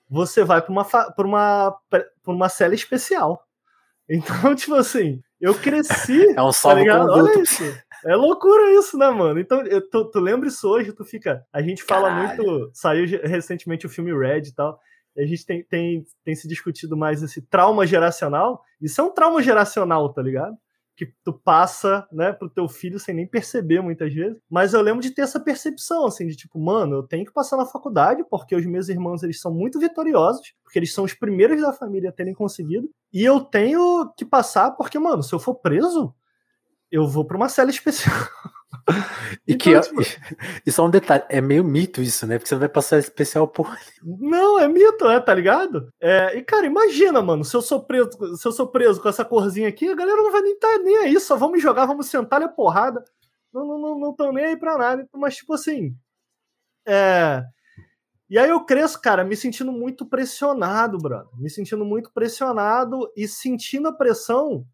você 0.10 0.44
vai 0.44 0.62
para 0.62 0.72
uma, 0.72 0.86
pra 0.86 1.26
uma, 1.26 1.78
pra 1.90 2.06
uma 2.28 2.50
cela 2.50 2.76
especial. 2.76 3.44
Então, 4.10 4.56
tipo 4.56 4.74
assim, 4.74 5.22
eu 5.42 5.54
cresci. 5.54 6.28
É 6.34 6.42
um 6.42 6.54
salvo 6.54 6.86
tá 6.86 7.04
Olha 7.04 7.42
isso. 7.42 7.62
É 8.06 8.16
loucura 8.16 8.72
isso, 8.80 8.98
né, 8.98 9.10
mano? 9.10 9.38
Então, 9.38 9.62
eu, 9.66 9.82
tu, 9.90 10.06
tu 10.06 10.20
lembra 10.20 10.48
isso 10.48 10.66
hoje, 10.66 10.94
tu 10.94 11.04
fica. 11.04 11.46
A 11.52 11.62
gente 11.62 11.84
fala 11.84 12.08
Caralho. 12.08 12.44
muito. 12.44 12.72
Saiu 12.74 13.06
recentemente 13.24 13.86
o 13.86 13.90
filme 13.90 14.18
Red 14.18 14.44
e 14.44 14.54
tal. 14.54 14.80
A 15.18 15.26
gente 15.26 15.46
tem, 15.46 15.64
tem, 15.64 16.06
tem 16.24 16.36
se 16.36 16.48
discutido 16.48 16.96
mais 16.96 17.24
esse 17.24 17.42
trauma 17.42 17.86
geracional. 17.88 18.62
Isso 18.82 19.02
é 19.02 19.04
um 19.04 19.12
trauma 19.12 19.42
geracional, 19.42 20.14
tá 20.14 20.22
ligado? 20.22 20.56
que 20.98 21.14
tu 21.24 21.32
passa, 21.32 22.08
né, 22.12 22.34
pro 22.34 22.50
teu 22.50 22.68
filho 22.68 23.00
sem 23.00 23.14
nem 23.14 23.28
perceber 23.28 23.82
muitas 23.82 24.12
vezes. 24.12 24.36
Mas 24.50 24.74
eu 24.74 24.82
lembro 24.82 25.00
de 25.00 25.12
ter 25.12 25.22
essa 25.22 25.40
percepção, 25.40 26.08
assim, 26.08 26.26
de 26.26 26.36
tipo, 26.36 26.60
mano, 26.60 26.96
eu 26.96 27.04
tenho 27.04 27.24
que 27.24 27.32
passar 27.32 27.56
na 27.56 27.68
faculdade 27.68 28.26
porque 28.28 28.56
os 28.56 28.66
meus 28.66 28.90
irmãos, 28.90 29.22
eles 29.22 29.40
são 29.40 29.54
muito 29.54 29.80
vitoriosos, 29.80 30.56
porque 30.64 30.80
eles 30.80 30.92
são 30.92 31.04
os 31.04 31.14
primeiros 31.14 31.62
da 31.62 31.72
família 31.72 32.10
a 32.10 32.12
terem 32.14 32.34
conseguido, 32.34 32.90
e 33.14 33.24
eu 33.24 33.42
tenho 33.42 34.12
que 34.18 34.26
passar 34.26 34.72
porque, 34.72 34.98
mano, 34.98 35.22
se 35.22 35.34
eu 35.34 35.40
for 35.40 35.54
preso, 35.54 36.12
eu 36.92 37.08
vou 37.08 37.24
para 37.24 37.38
uma 37.38 37.48
cela 37.48 37.70
especial. 37.70 38.16
E 39.46 39.54
então, 39.54 39.58
que 39.58 39.82
tipo... 39.82 40.02
e 40.66 40.72
só 40.72 40.86
um 40.86 40.90
detalhe, 40.90 41.24
é 41.30 41.42
meio 41.42 41.64
mito 41.64 42.02
isso, 42.02 42.26
né? 42.26 42.38
Porque 42.38 42.50
você 42.50 42.56
vai 42.56 42.70
passar 42.70 42.98
especial 42.98 43.48
por. 43.48 43.76
Não, 44.02 44.60
é 44.60 44.68
mito, 44.68 45.06
é, 45.06 45.20
tá 45.20 45.34
ligado? 45.34 45.92
É, 46.02 46.38
e 46.38 46.44
cara, 46.44 46.66
imagina, 46.66 47.22
mano, 47.22 47.44
se 47.44 47.56
eu 47.56 47.62
sou 47.62 47.84
preso, 47.84 48.10
se 48.38 48.48
eu 48.48 48.52
sou 48.52 48.68
preso 48.68 49.02
com 49.02 49.10
essa 49.10 49.26
corzinha 49.26 49.68
aqui, 49.68 49.90
a 49.90 49.96
galera 49.96 50.22
não 50.22 50.32
vai 50.32 50.42
nem 50.42 50.54
estar 50.54 50.68
tá 50.70 50.80
nem 50.80 50.98
aí, 50.98 51.20
só 51.20 51.36
vamos 51.36 51.62
jogar, 51.62 51.86
vamos 51.86 52.08
sentar 52.08 52.42
a 52.42 52.48
porrada. 52.48 53.04
Não, 53.54 53.66
não, 53.66 53.80
não, 53.80 54.00
não 54.00 54.16
tão 54.16 54.32
nem 54.32 54.46
aí 54.46 54.58
pra 54.58 54.78
nada. 54.78 55.08
Mas, 55.14 55.38
tipo 55.38 55.54
assim. 55.54 55.96
É. 56.88 57.44
E 58.30 58.38
aí 58.38 58.50
eu 58.50 58.66
cresço, 58.66 59.02
cara, 59.02 59.24
me 59.24 59.36
sentindo 59.36 59.72
muito 59.72 60.06
pressionado, 60.06 60.98
brother. 60.98 61.30
Me 61.38 61.50
sentindo 61.50 61.86
muito 61.86 62.12
pressionado 62.12 63.12
e 63.16 63.28
sentindo 63.28 63.88
a 63.88 63.94
pressão 63.94 64.66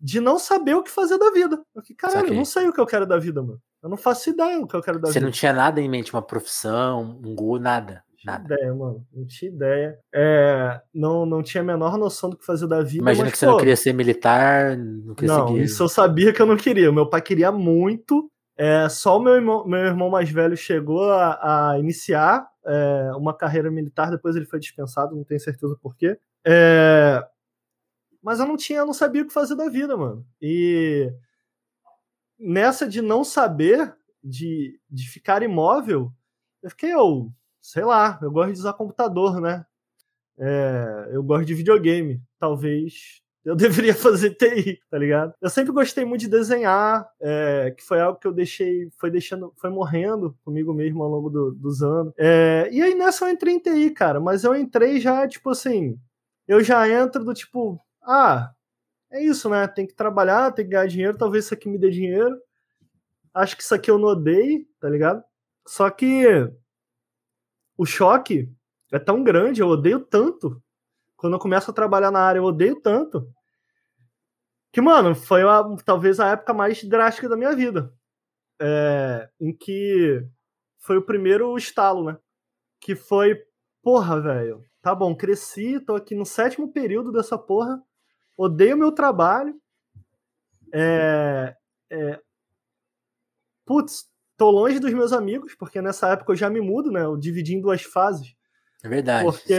de 0.00 0.20
não 0.20 0.38
saber 0.38 0.74
o 0.74 0.82
que 0.82 0.90
fazer 0.90 1.18
da 1.18 1.30
vida. 1.30 1.60
Porque, 1.74 1.94
caralho, 1.94 2.28
eu 2.28 2.34
não 2.34 2.44
sei 2.44 2.68
o 2.68 2.72
que 2.72 2.80
eu 2.80 2.86
quero 2.86 3.06
da 3.06 3.18
vida, 3.18 3.42
mano. 3.42 3.60
Eu 3.82 3.88
não 3.88 3.96
faço 3.96 4.30
ideia 4.30 4.60
do 4.60 4.66
que 4.66 4.74
eu 4.74 4.82
quero 4.82 4.98
da 4.98 5.08
Você 5.08 5.14
vida. 5.14 5.20
Você 5.20 5.24
não 5.26 5.30
tinha 5.30 5.52
nada 5.52 5.80
em 5.80 5.88
mente, 5.88 6.12
uma 6.12 6.22
profissão, 6.22 7.18
um 7.22 7.34
gol, 7.34 7.58
nada. 7.58 8.02
Não 8.10 8.16
tinha 8.16 8.34
ideia, 8.44 8.74
mano. 8.74 9.06
Não 9.12 9.26
tinha 9.26 9.50
ideia. 9.50 9.98
É, 10.14 10.80
não, 10.92 11.24
não 11.24 11.42
tinha 11.42 11.62
a 11.62 11.64
menor 11.64 11.96
noção 11.96 12.30
do 12.30 12.36
que 12.36 12.44
fazer 12.44 12.66
da 12.66 12.82
vida. 12.82 13.02
Imagina 13.02 13.24
mas, 13.24 13.32
que 13.32 13.38
você 13.38 13.46
pô, 13.46 13.52
não 13.52 13.58
queria 13.58 13.76
ser 13.76 13.92
militar, 13.92 14.76
não 14.76 15.14
queria 15.14 15.34
Não, 15.34 15.48
seguir... 15.48 15.62
isso 15.62 15.82
eu 15.82 15.88
sabia 15.88 16.32
que 16.32 16.40
eu 16.40 16.46
não 16.46 16.56
queria. 16.56 16.92
Meu 16.92 17.08
pai 17.08 17.22
queria 17.22 17.50
muito. 17.50 18.30
É, 18.56 18.88
só 18.90 19.16
o 19.16 19.22
meu 19.22 19.34
irmão, 19.34 19.66
meu 19.66 19.80
irmão 19.80 20.10
mais 20.10 20.30
velho 20.30 20.54
chegou 20.54 21.10
a, 21.10 21.70
a 21.72 21.78
iniciar 21.78 22.46
é, 22.66 23.10
uma 23.16 23.32
carreira 23.32 23.70
militar, 23.70 24.10
depois 24.10 24.36
ele 24.36 24.44
foi 24.44 24.58
dispensado, 24.58 25.16
não 25.16 25.24
tenho 25.24 25.40
certeza 25.40 25.74
por 25.80 25.96
quê. 25.96 26.18
É, 26.46 27.24
mas 28.22 28.40
eu 28.40 28.46
não 28.46 28.56
tinha, 28.56 28.80
eu 28.80 28.86
não 28.86 28.92
sabia 28.92 29.22
o 29.22 29.26
que 29.26 29.32
fazer 29.32 29.54
da 29.56 29.68
vida, 29.68 29.96
mano. 29.96 30.26
E 30.40 31.12
nessa 32.38 32.88
de 32.88 33.02
não 33.02 33.24
saber, 33.24 33.94
de, 34.22 34.78
de 34.88 35.08
ficar 35.08 35.42
imóvel, 35.42 36.12
eu 36.62 36.70
fiquei, 36.70 36.92
eu, 36.92 37.32
sei 37.60 37.84
lá, 37.84 38.18
eu 38.22 38.30
gosto 38.30 38.52
de 38.52 38.60
usar 38.60 38.72
computador, 38.74 39.40
né? 39.40 39.64
É, 40.38 41.10
eu 41.12 41.22
gosto 41.22 41.46
de 41.46 41.54
videogame. 41.54 42.22
Talvez 42.38 43.22
eu 43.44 43.54
deveria 43.56 43.94
fazer 43.94 44.34
TI, 44.34 44.80
tá 44.90 44.98
ligado? 44.98 45.34
Eu 45.40 45.50
sempre 45.50 45.72
gostei 45.72 46.04
muito 46.04 46.22
de 46.22 46.28
desenhar, 46.28 47.08
é, 47.20 47.74
que 47.76 47.82
foi 47.82 48.00
algo 48.00 48.18
que 48.18 48.26
eu 48.26 48.32
deixei, 48.32 48.90
foi 48.98 49.10
deixando, 49.10 49.52
foi 49.56 49.70
morrendo 49.70 50.36
comigo 50.44 50.72
mesmo 50.72 51.02
ao 51.02 51.10
longo 51.10 51.30
do, 51.30 51.52
dos 51.52 51.82
anos. 51.82 52.12
É, 52.18 52.68
e 52.72 52.82
aí 52.82 52.94
nessa 52.94 53.26
eu 53.26 53.30
entrei 53.30 53.54
em 53.54 53.58
TI, 53.58 53.90
cara, 53.90 54.20
mas 54.20 54.44
eu 54.44 54.54
entrei 54.54 55.00
já, 55.00 55.26
tipo 55.26 55.50
assim, 55.50 55.98
eu 56.46 56.62
já 56.62 56.88
entro 56.88 57.24
do 57.24 57.34
tipo, 57.34 57.80
ah, 58.10 58.52
é 59.10 59.22
isso, 59.22 59.48
né? 59.48 59.66
Tem 59.68 59.86
que 59.86 59.94
trabalhar, 59.94 60.52
tem 60.52 60.64
que 60.64 60.72
ganhar 60.72 60.86
dinheiro, 60.86 61.18
talvez 61.18 61.44
isso 61.44 61.54
aqui 61.54 61.68
me 61.68 61.78
dê 61.78 61.90
dinheiro. 61.90 62.36
Acho 63.34 63.56
que 63.56 63.62
isso 63.62 63.74
aqui 63.74 63.90
eu 63.90 63.98
não 63.98 64.08
odeio, 64.08 64.66
tá 64.80 64.88
ligado? 64.88 65.22
Só 65.66 65.88
que 65.90 66.24
o 67.76 67.86
choque 67.86 68.52
é 68.92 68.98
tão 68.98 69.22
grande, 69.22 69.60
eu 69.60 69.68
odeio 69.68 70.00
tanto 70.00 70.62
quando 71.20 71.34
eu 71.34 71.38
começo 71.38 71.70
a 71.70 71.74
trabalhar 71.74 72.10
na 72.10 72.20
área, 72.20 72.38
eu 72.38 72.44
odeio 72.44 72.80
tanto. 72.80 73.30
Que, 74.72 74.80
mano, 74.80 75.14
foi 75.14 75.42
a, 75.42 75.62
talvez 75.84 76.18
a 76.18 76.30
época 76.30 76.54
mais 76.54 76.82
drástica 76.82 77.28
da 77.28 77.36
minha 77.36 77.54
vida. 77.54 77.92
É, 78.58 79.28
em 79.38 79.54
que 79.54 80.26
foi 80.78 80.96
o 80.96 81.04
primeiro 81.04 81.54
estalo, 81.58 82.04
né? 82.04 82.18
Que 82.80 82.96
foi, 82.96 83.38
porra, 83.82 84.18
velho. 84.18 84.64
Tá 84.80 84.94
bom, 84.94 85.14
cresci, 85.14 85.78
tô 85.78 85.94
aqui 85.94 86.14
no 86.14 86.24
sétimo 86.24 86.72
período 86.72 87.12
dessa 87.12 87.36
porra. 87.36 87.82
Odeio 88.40 88.74
meu 88.74 88.90
trabalho. 88.90 89.54
É, 90.72 91.54
é, 91.90 92.20
putz, 93.66 94.08
tô 94.34 94.50
longe 94.50 94.78
dos 94.78 94.94
meus 94.94 95.12
amigos, 95.12 95.54
porque 95.54 95.82
nessa 95.82 96.08
época 96.08 96.32
eu 96.32 96.36
já 96.36 96.48
me 96.48 96.58
mudo, 96.58 96.90
né? 96.90 97.04
Eu 97.04 97.18
dividi 97.18 97.54
em 97.54 97.60
duas 97.60 97.82
fases. 97.82 98.34
É 98.82 98.88
verdade. 98.88 99.24
Porque 99.24 99.52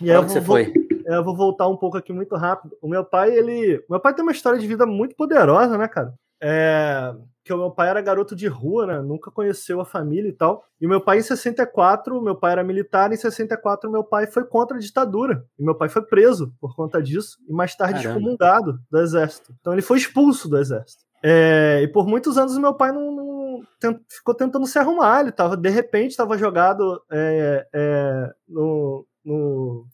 e 0.00 0.10
aí 0.10 0.16
eu 0.16 0.22
vou, 0.24 0.42
foi? 0.42 0.72
eu 1.06 1.22
vou 1.22 1.36
voltar 1.36 1.68
um 1.68 1.76
pouco 1.76 1.96
aqui 1.96 2.12
muito 2.12 2.34
rápido. 2.34 2.76
O 2.82 2.88
meu 2.88 3.04
pai, 3.04 3.30
ele. 3.30 3.76
O 3.88 3.92
meu 3.92 4.00
pai 4.00 4.12
tem 4.12 4.24
uma 4.24 4.32
história 4.32 4.58
de 4.58 4.66
vida 4.66 4.84
muito 4.84 5.14
poderosa, 5.14 5.78
né, 5.78 5.86
cara? 5.86 6.12
É, 6.46 7.14
que 7.42 7.52
o 7.52 7.56
meu 7.56 7.70
pai 7.70 7.88
era 7.88 8.02
garoto 8.02 8.36
de 8.36 8.46
rua, 8.46 8.86
né? 8.86 9.00
Nunca 9.00 9.30
conheceu 9.30 9.80
a 9.80 9.84
família 9.84 10.28
e 10.28 10.32
tal. 10.32 10.64
E 10.80 10.86
meu 10.86 11.00
pai, 11.00 11.18
em 11.18 11.22
64, 11.22 12.20
meu 12.20 12.36
pai 12.36 12.52
era 12.52 12.62
militar, 12.62 13.12
em 13.12 13.16
64, 13.16 13.90
meu 13.90 14.04
pai 14.04 14.26
foi 14.26 14.44
contra 14.44 14.76
a 14.76 14.80
ditadura. 14.80 15.44
E 15.58 15.64
meu 15.64 15.74
pai 15.74 15.88
foi 15.88 16.02
preso 16.02 16.54
por 16.60 16.76
conta 16.76 17.02
disso, 17.02 17.38
e 17.48 17.52
mais 17.52 17.74
tarde 17.74 18.02
Caramba. 18.02 18.18
excomungado 18.18 18.78
do 18.90 19.00
exército. 19.00 19.54
Então 19.58 19.72
ele 19.72 19.82
foi 19.82 19.96
expulso 19.96 20.48
do 20.48 20.58
exército. 20.58 21.04
É, 21.22 21.80
e 21.82 21.88
por 21.88 22.06
muitos 22.06 22.36
anos 22.36 22.58
meu 22.58 22.74
pai 22.74 22.92
não, 22.92 23.10
não 23.10 23.62
tent, 23.80 23.98
ficou 24.08 24.34
tentando 24.34 24.66
se 24.66 24.78
arrumar. 24.78 25.20
Ele 25.20 25.32
tava, 25.32 25.56
de 25.56 25.70
repente, 25.70 26.10
estava 26.10 26.36
jogado 26.36 27.02
é, 27.10 27.66
é, 27.72 28.30
no, 28.46 29.06
no, 29.24 29.86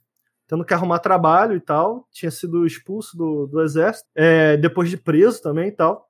tendo 0.48 0.64
que 0.64 0.74
arrumar 0.74 0.98
trabalho 0.98 1.56
e 1.56 1.60
tal. 1.60 2.06
Tinha 2.10 2.30
sido 2.30 2.66
expulso 2.66 3.16
do, 3.16 3.46
do 3.46 3.60
exército, 3.60 4.08
é, 4.14 4.56
depois 4.56 4.90
de 4.90 4.96
preso 4.96 5.40
também 5.40 5.68
e 5.68 5.72
tal. 5.72 6.09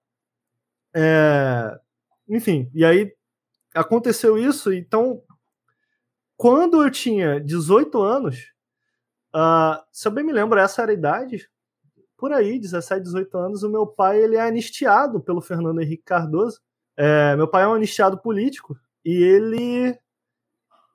É, 0.94 1.78
enfim, 2.28 2.70
e 2.74 2.84
aí 2.84 3.12
aconteceu 3.74 4.38
isso. 4.38 4.72
Então, 4.72 5.22
quando 6.36 6.82
eu 6.82 6.90
tinha 6.90 7.40
18 7.40 8.00
anos, 8.02 8.52
uh, 9.34 9.82
se 9.92 10.08
eu 10.08 10.12
bem 10.12 10.24
me 10.24 10.32
lembro, 10.32 10.58
essa 10.58 10.82
era 10.82 10.90
a 10.90 10.94
idade, 10.94 11.48
por 12.16 12.32
aí, 12.32 12.58
17, 12.58 13.02
18 13.02 13.38
anos, 13.38 13.62
o 13.62 13.70
meu 13.70 13.86
pai 13.86 14.22
ele 14.22 14.36
é 14.36 14.42
anistiado 14.42 15.20
pelo 15.20 15.40
Fernando 15.40 15.80
Henrique 15.80 16.04
Cardoso. 16.04 16.60
É, 16.96 17.34
meu 17.34 17.48
pai 17.48 17.64
é 17.64 17.66
um 17.66 17.72
anistiado 17.72 18.18
político 18.18 18.78
e 19.02 19.22
ele 19.22 19.98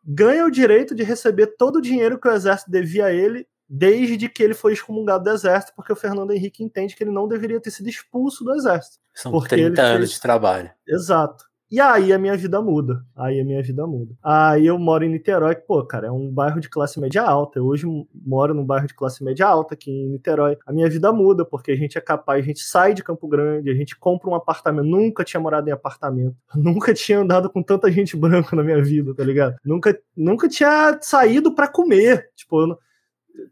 ganha 0.03 0.45
o 0.45 0.51
direito 0.51 0.93
de 0.93 1.01
receber 1.01 1.55
todo 1.57 1.77
o 1.77 1.81
dinheiro 1.81 2.19
que 2.19 2.27
o 2.27 2.31
exército 2.31 2.69
devia 2.69 3.05
a 3.05 3.11
ele 3.11 3.47
desde 3.67 4.29
que 4.29 4.43
ele 4.43 4.53
foi 4.53 4.73
excomungado 4.73 5.23
do 5.23 5.29
exército, 5.29 5.73
porque 5.75 5.91
o 5.91 5.95
Fernando 5.95 6.31
Henrique 6.31 6.63
entende 6.63 6.95
que 6.95 7.03
ele 7.03 7.11
não 7.11 7.27
deveria 7.27 7.59
ter 7.59 7.71
sido 7.71 7.89
expulso 7.89 8.43
do 8.43 8.53
exército. 8.53 8.97
São 9.13 9.39
30 9.39 9.81
anos 9.81 10.11
de 10.11 10.21
trabalho. 10.21 10.69
Exato. 10.87 11.45
E 11.71 11.79
aí 11.81 12.13
a 12.13 12.19
minha 12.19 12.37
vida 12.37 12.61
muda. 12.61 13.03
Aí 13.15 13.39
a 13.39 13.43
minha 13.43 13.61
vida 13.61 13.87
muda. 13.87 14.13
Aí 14.23 14.67
eu 14.67 14.77
moro 14.77 15.03
em 15.03 15.09
Niterói, 15.09 15.55
pô, 15.55 15.83
cara, 15.83 16.07
é 16.07 16.11
um 16.11 16.31
bairro 16.31 16.59
de 16.59 16.69
classe 16.69 16.99
média 16.99 17.23
alta. 17.23 17.57
Eu 17.57 17.65
hoje 17.65 17.87
moro 18.13 18.53
num 18.53 18.63
bairro 18.63 18.87
de 18.87 18.93
classe 18.93 19.23
média 19.23 19.47
alta 19.47 19.73
aqui 19.73 19.89
em 19.89 20.09
Niterói. 20.09 20.57
A 20.65 20.71
minha 20.71 20.87
vida 20.89 21.11
muda, 21.11 21.43
porque 21.43 21.71
a 21.71 21.75
gente 21.75 21.97
é 21.97 22.01
capaz, 22.01 22.43
a 22.43 22.47
gente 22.47 22.61
sai 22.61 22.93
de 22.93 23.03
Campo 23.03 23.27
Grande, 23.27 23.71
a 23.71 23.73
gente 23.73 23.97
compra 23.97 24.29
um 24.29 24.35
apartamento. 24.35 24.85
Nunca 24.85 25.23
tinha 25.23 25.39
morado 25.41 25.67
em 25.67 25.71
apartamento. 25.71 26.37
Nunca 26.55 26.93
tinha 26.93 27.19
andado 27.19 27.49
com 27.49 27.63
tanta 27.63 27.91
gente 27.91 28.15
branca 28.15 28.55
na 28.55 28.63
minha 28.63 28.81
vida, 28.81 29.13
tá 29.15 29.23
ligado? 29.23 29.55
Nunca, 29.65 29.99
nunca 30.15 30.47
tinha 30.47 30.97
saído 31.01 31.53
para 31.53 31.67
comer. 31.67 32.29
Tipo, 32.35 32.61
eu, 32.61 32.77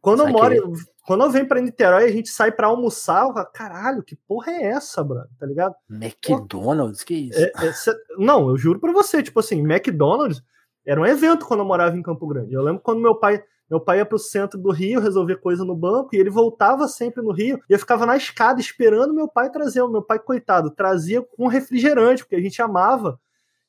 quando 0.02 0.22
eu 0.22 0.30
moro, 0.30 0.74
quando 1.06 1.24
eu 1.24 1.30
venho 1.30 1.48
pra 1.48 1.62
Niterói, 1.62 2.06
a 2.06 2.12
gente 2.12 2.30
sai 2.30 2.52
pra 2.52 2.68
almoçar, 2.68 3.26
eu 3.26 3.34
falo, 3.34 3.46
caralho, 3.54 4.04
que 4.04 4.16
porra 4.28 4.52
é 4.52 4.64
essa, 4.66 5.04
brother? 5.04 5.30
Tá 5.40 5.46
ligado? 5.46 5.76
McDonald's? 5.90 7.04
Que 7.04 7.14
isso? 7.30 7.40
É, 7.40 7.52
é, 7.68 7.74
cê, 7.74 7.94
não, 8.18 8.50
eu 8.50 8.58
juro 8.58 8.80
pra 8.80 8.92
você, 8.92 9.22
tipo 9.22 9.40
assim, 9.40 9.60
McDonald's 9.60 10.42
era 10.86 11.00
um 11.00 11.06
evento 11.06 11.46
quando 11.46 11.62
eu 11.62 11.66
morava 11.66 11.98
em 11.98 12.02
Campo 12.02 12.28
Grande. 12.28 12.54
Eu 12.54 12.62
lembro 12.62 12.82
quando 12.82 13.02
meu 13.02 13.16
pai, 13.16 13.42
meu 13.70 13.80
pai 13.80 14.00
ia 14.00 14.06
pro 14.06 14.20
centro 14.20 14.60
do 14.60 14.72
Rio 14.72 15.00
resolver 15.00 15.38
coisa 15.38 15.64
no 15.64 15.76
banco 15.76 16.10
e 16.14 16.18
ele 16.18 16.30
voltava 16.30 16.88
sempre 16.88 17.22
no 17.22 17.32
Rio 17.32 17.60
e 17.70 17.74
eu 17.74 17.80
ficava 17.80 18.06
na 18.06 18.18
escada 18.18 18.60
esperando 18.60 19.14
meu 19.14 19.28
pai 19.28 19.50
trazer. 19.50 19.82
O 19.82 19.90
meu 19.90 20.02
pai, 20.02 20.20
coitado, 20.20 20.72
trazia 20.72 21.26
um 21.40 21.48
refrigerante, 21.48 22.24
porque 22.24 22.36
a 22.36 22.42
gente 22.42 22.62
amava 22.62 23.20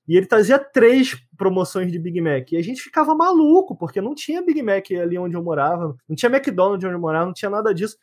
e 0.06 0.16
ele 0.16 0.26
trazia 0.26 0.58
três 0.58 1.16
promoções 1.36 1.90
de 1.90 1.98
Big 1.98 2.20
Mac. 2.20 2.52
E 2.52 2.56
a 2.56 2.62
gente 2.62 2.82
ficava 2.82 3.14
maluco, 3.14 3.76
porque 3.76 4.00
não 4.00 4.14
tinha 4.14 4.42
Big 4.42 4.62
Mac 4.62 4.90
ali 4.90 5.18
onde 5.18 5.36
eu 5.36 5.42
morava, 5.42 5.96
não 6.08 6.14
tinha 6.14 6.30
McDonald's 6.30 6.84
onde 6.84 6.94
eu 6.94 7.00
morava, 7.00 7.26
não 7.26 7.32
tinha 7.32 7.50
nada 7.50 7.74
disso. 7.74 7.96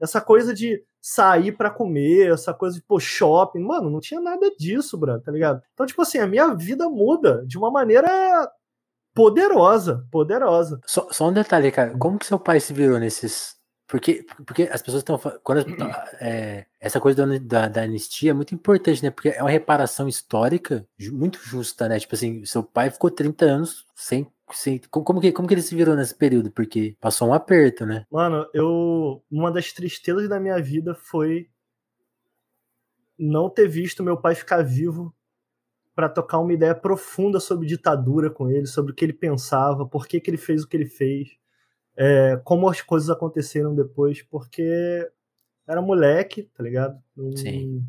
Essa 0.00 0.20
coisa 0.20 0.52
de 0.52 0.82
sair 1.00 1.52
para 1.52 1.70
comer, 1.70 2.32
essa 2.32 2.52
coisa 2.52 2.76
de, 2.76 2.82
pô, 2.82 3.00
shopping, 3.00 3.60
mano, 3.60 3.88
não 3.88 4.00
tinha 4.00 4.20
nada 4.20 4.50
disso, 4.58 4.98
Bruno, 4.98 5.20
tá 5.20 5.32
ligado? 5.32 5.62
Então, 5.72 5.86
tipo 5.86 6.02
assim, 6.02 6.18
a 6.18 6.26
minha 6.26 6.54
vida 6.54 6.88
muda 6.90 7.42
de 7.46 7.56
uma 7.56 7.70
maneira 7.70 8.50
poderosa, 9.14 10.06
poderosa. 10.10 10.78
Só, 10.84 11.08
só 11.10 11.28
um 11.28 11.32
detalhe, 11.32 11.72
cara, 11.72 11.96
como 11.96 12.18
que 12.18 12.26
seu 12.26 12.38
pai 12.38 12.60
se 12.60 12.74
virou 12.74 12.98
nesses 12.98 13.55
porque, 13.86 14.26
porque 14.44 14.64
as 14.64 14.82
pessoas 14.82 15.02
estão. 15.02 15.18
Quando 15.44 15.64
é, 16.20 16.66
essa 16.80 17.00
coisa 17.00 17.24
da, 17.24 17.38
da, 17.38 17.68
da, 17.68 17.82
anistia 17.82 18.32
é 18.32 18.34
muito 18.34 18.52
importante, 18.52 19.02
né? 19.02 19.10
Porque 19.10 19.28
é 19.28 19.40
uma 19.40 19.50
reparação 19.50 20.08
histórica 20.08 20.86
muito 21.12 21.38
justa, 21.40 21.88
né? 21.88 21.98
Tipo 22.00 22.16
assim, 22.16 22.44
seu 22.44 22.64
pai 22.64 22.90
ficou 22.90 23.10
30 23.10 23.44
anos 23.44 23.86
sem. 23.94 24.26
sem 24.52 24.80
como, 24.90 25.20
que, 25.20 25.30
como 25.30 25.46
que 25.46 25.54
ele 25.54 25.62
se 25.62 25.76
virou 25.76 25.94
nesse 25.94 26.14
período? 26.14 26.50
Porque 26.50 26.96
passou 27.00 27.28
um 27.28 27.34
aperto, 27.34 27.86
né? 27.86 28.04
Mano, 28.10 28.48
eu. 28.52 29.22
Uma 29.30 29.52
das 29.52 29.72
tristezas 29.72 30.28
da 30.28 30.40
minha 30.40 30.60
vida 30.60 30.92
foi 30.92 31.48
não 33.16 33.48
ter 33.48 33.68
visto 33.68 34.02
meu 34.02 34.16
pai 34.16 34.34
ficar 34.34 34.62
vivo 34.62 35.14
para 35.94 36.08
tocar 36.08 36.40
uma 36.40 36.52
ideia 36.52 36.74
profunda 36.74 37.38
sobre 37.38 37.68
ditadura 37.68 38.30
com 38.30 38.50
ele, 38.50 38.66
sobre 38.66 38.90
o 38.92 38.94
que 38.94 39.04
ele 39.04 39.14
pensava, 39.14 39.86
por 39.86 40.06
que, 40.08 40.20
que 40.20 40.28
ele 40.28 40.36
fez 40.36 40.64
o 40.64 40.68
que 40.68 40.76
ele 40.76 40.86
fez 40.86 41.38
é, 41.96 42.40
como 42.44 42.68
as 42.68 42.80
coisas 42.80 43.08
aconteceram 43.08 43.74
depois, 43.74 44.22
porque 44.22 45.10
era 45.66 45.80
moleque, 45.80 46.44
tá 46.54 46.62
ligado? 46.62 47.00
Não, 47.16 47.36
Sim. 47.36 47.82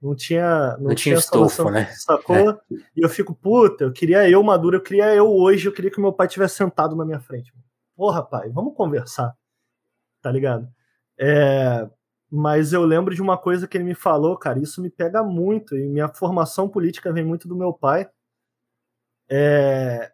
não 0.00 0.14
tinha 0.14 0.76
não, 0.78 0.88
não 0.88 0.94
tinha, 0.94 0.96
tinha 0.96 1.14
estofo, 1.16 1.70
né? 1.70 1.84
Sacou? 1.92 2.36
É. 2.36 2.60
E 2.96 3.04
eu 3.04 3.08
fico, 3.08 3.34
puta, 3.34 3.84
eu 3.84 3.92
queria 3.92 4.28
eu 4.28 4.42
maduro, 4.42 4.76
eu 4.76 4.82
queria 4.82 5.14
eu 5.14 5.28
hoje, 5.28 5.68
eu 5.68 5.72
queria 5.72 5.90
que 5.90 6.00
meu 6.00 6.12
pai 6.12 6.26
tivesse 6.26 6.56
sentado 6.56 6.96
na 6.96 7.04
minha 7.04 7.20
frente. 7.20 7.52
Porra, 7.94 8.22
pai, 8.22 8.48
vamos 8.48 8.74
conversar, 8.74 9.36
tá 10.22 10.32
ligado? 10.32 10.66
É, 11.18 11.86
mas 12.30 12.72
eu 12.72 12.82
lembro 12.84 13.14
de 13.14 13.20
uma 13.20 13.36
coisa 13.36 13.68
que 13.68 13.76
ele 13.76 13.84
me 13.84 13.94
falou, 13.94 14.38
cara, 14.38 14.58
isso 14.58 14.80
me 14.80 14.88
pega 14.88 15.22
muito, 15.22 15.76
e 15.76 15.86
minha 15.86 16.08
formação 16.08 16.68
política 16.68 17.12
vem 17.12 17.24
muito 17.24 17.46
do 17.46 17.56
meu 17.56 17.74
pai, 17.74 18.08
é, 19.28 20.10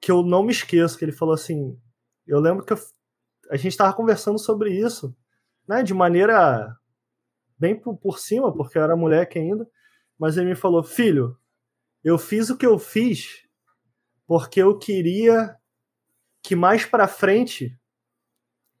que 0.00 0.10
eu 0.10 0.22
não 0.22 0.42
me 0.42 0.52
esqueço, 0.52 0.96
que 0.96 1.04
ele 1.04 1.12
falou 1.12 1.34
assim, 1.34 1.78
eu 2.26 2.40
lembro 2.40 2.64
que 2.64 2.72
eu, 2.72 2.78
a 3.50 3.56
gente 3.56 3.72
estava 3.72 3.92
conversando 3.94 4.38
sobre 4.38 4.70
isso, 4.70 5.14
né, 5.68 5.82
de 5.82 5.94
maneira 5.94 6.76
bem 7.58 7.78
por, 7.78 7.96
por 7.96 8.18
cima, 8.18 8.52
porque 8.52 8.78
eu 8.78 8.82
era 8.82 8.96
moleque 8.96 9.38
ainda, 9.38 9.68
mas 10.18 10.36
ele 10.36 10.50
me 10.50 10.54
falou: 10.56 10.82
Filho, 10.82 11.38
eu 12.02 12.18
fiz 12.18 12.50
o 12.50 12.56
que 12.56 12.66
eu 12.66 12.78
fiz 12.78 13.42
porque 14.26 14.62
eu 14.62 14.78
queria 14.78 15.56
que 16.42 16.56
mais 16.56 16.84
para 16.84 17.06
frente, 17.06 17.78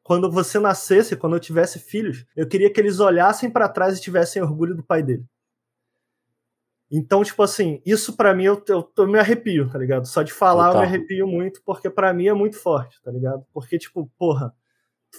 quando 0.02 0.30
você 0.30 0.58
nascesse, 0.58 1.16
quando 1.16 1.36
eu 1.36 1.40
tivesse 1.40 1.78
filhos, 1.78 2.24
eu 2.34 2.48
queria 2.48 2.72
que 2.72 2.80
eles 2.80 3.00
olhassem 3.00 3.50
para 3.50 3.68
trás 3.68 3.98
e 3.98 4.00
tivessem 4.00 4.42
orgulho 4.42 4.74
do 4.74 4.82
pai 4.82 5.02
dele. 5.02 5.24
Então, 6.92 7.24
tipo 7.24 7.42
assim, 7.42 7.80
isso 7.86 8.14
para 8.14 8.34
mim 8.34 8.44
eu, 8.44 8.62
eu, 8.68 8.92
eu, 8.98 9.06
me 9.08 9.18
arrepio, 9.18 9.66
tá 9.70 9.78
ligado? 9.78 10.06
Só 10.06 10.22
de 10.22 10.30
falar 10.30 10.66
Total. 10.66 10.82
eu 10.82 10.88
me 10.88 10.94
arrepio 10.94 11.26
muito, 11.26 11.62
porque 11.64 11.88
para 11.88 12.12
mim 12.12 12.26
é 12.26 12.34
muito 12.34 12.58
forte, 12.58 13.00
tá 13.02 13.10
ligado? 13.10 13.46
Porque, 13.50 13.78
tipo, 13.78 14.10
porra, 14.18 14.54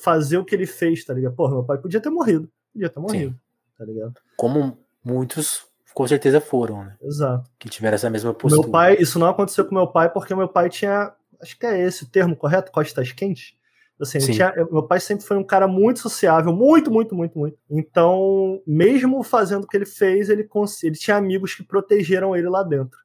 fazer 0.03 0.37
o 0.37 0.45
que 0.45 0.53
ele 0.53 0.67
fez, 0.67 1.03
tá 1.03 1.15
ligado? 1.15 1.35
Porra, 1.35 1.55
meu 1.55 1.63
pai 1.63 1.79
podia 1.79 1.99
ter 1.99 2.11
morrido. 2.11 2.47
Podia 2.71 2.89
ter 2.89 2.99
morrido, 2.99 3.31
Sim. 3.31 3.39
tá 3.75 3.85
ligado? 3.85 4.13
Como 4.37 4.77
muitos 5.03 5.65
com 5.95 6.07
certeza 6.07 6.39
foram, 6.39 6.83
né? 6.83 6.95
Exato. 7.01 7.49
Que 7.57 7.69
tiveram 7.69 7.95
essa 7.95 8.09
mesma 8.09 8.33
postura. 8.35 8.61
Meu 8.61 8.71
pai, 8.71 8.97
isso 8.99 9.17
não 9.17 9.27
aconteceu 9.27 9.65
com 9.65 9.73
meu 9.73 9.87
pai 9.87 10.11
porque 10.11 10.35
meu 10.35 10.47
pai 10.47 10.69
tinha, 10.69 11.11
acho 11.41 11.57
que 11.57 11.65
é 11.65 11.79
esse 11.81 12.03
o 12.03 12.07
termo 12.07 12.35
correto, 12.35 12.71
costas 12.71 13.11
quentes. 13.11 13.55
Assim, 14.03 14.19
tinha, 14.19 14.53
meu 14.71 14.83
pai 14.83 14.99
sempre 14.99 15.25
foi 15.25 15.37
um 15.37 15.43
cara 15.43 15.67
muito 15.67 15.99
sociável, 15.99 16.53
muito, 16.53 16.91
muito, 16.91 17.15
muito, 17.15 17.37
muito. 17.37 17.57
Então, 17.69 18.61
mesmo 18.67 19.23
fazendo 19.23 19.63
o 19.63 19.67
que 19.67 19.75
ele 19.75 19.85
fez, 19.85 20.29
ele, 20.29 20.47
ele 20.83 20.95
tinha 20.95 21.17
amigos 21.17 21.55
que 21.55 21.63
protegeram 21.63 22.35
ele 22.35 22.49
lá 22.49 22.63
dentro. 22.63 22.97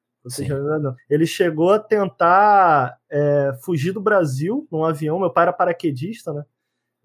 Ele 1.08 1.26
chegou 1.26 1.70
a 1.70 1.78
tentar 1.78 2.98
é, 3.10 3.52
fugir 3.62 3.92
do 3.92 4.00
Brasil 4.00 4.66
num 4.70 4.84
avião. 4.84 5.18
Meu 5.18 5.30
pai 5.30 5.44
era 5.44 5.52
paraquedista, 5.52 6.32
né? 6.32 6.44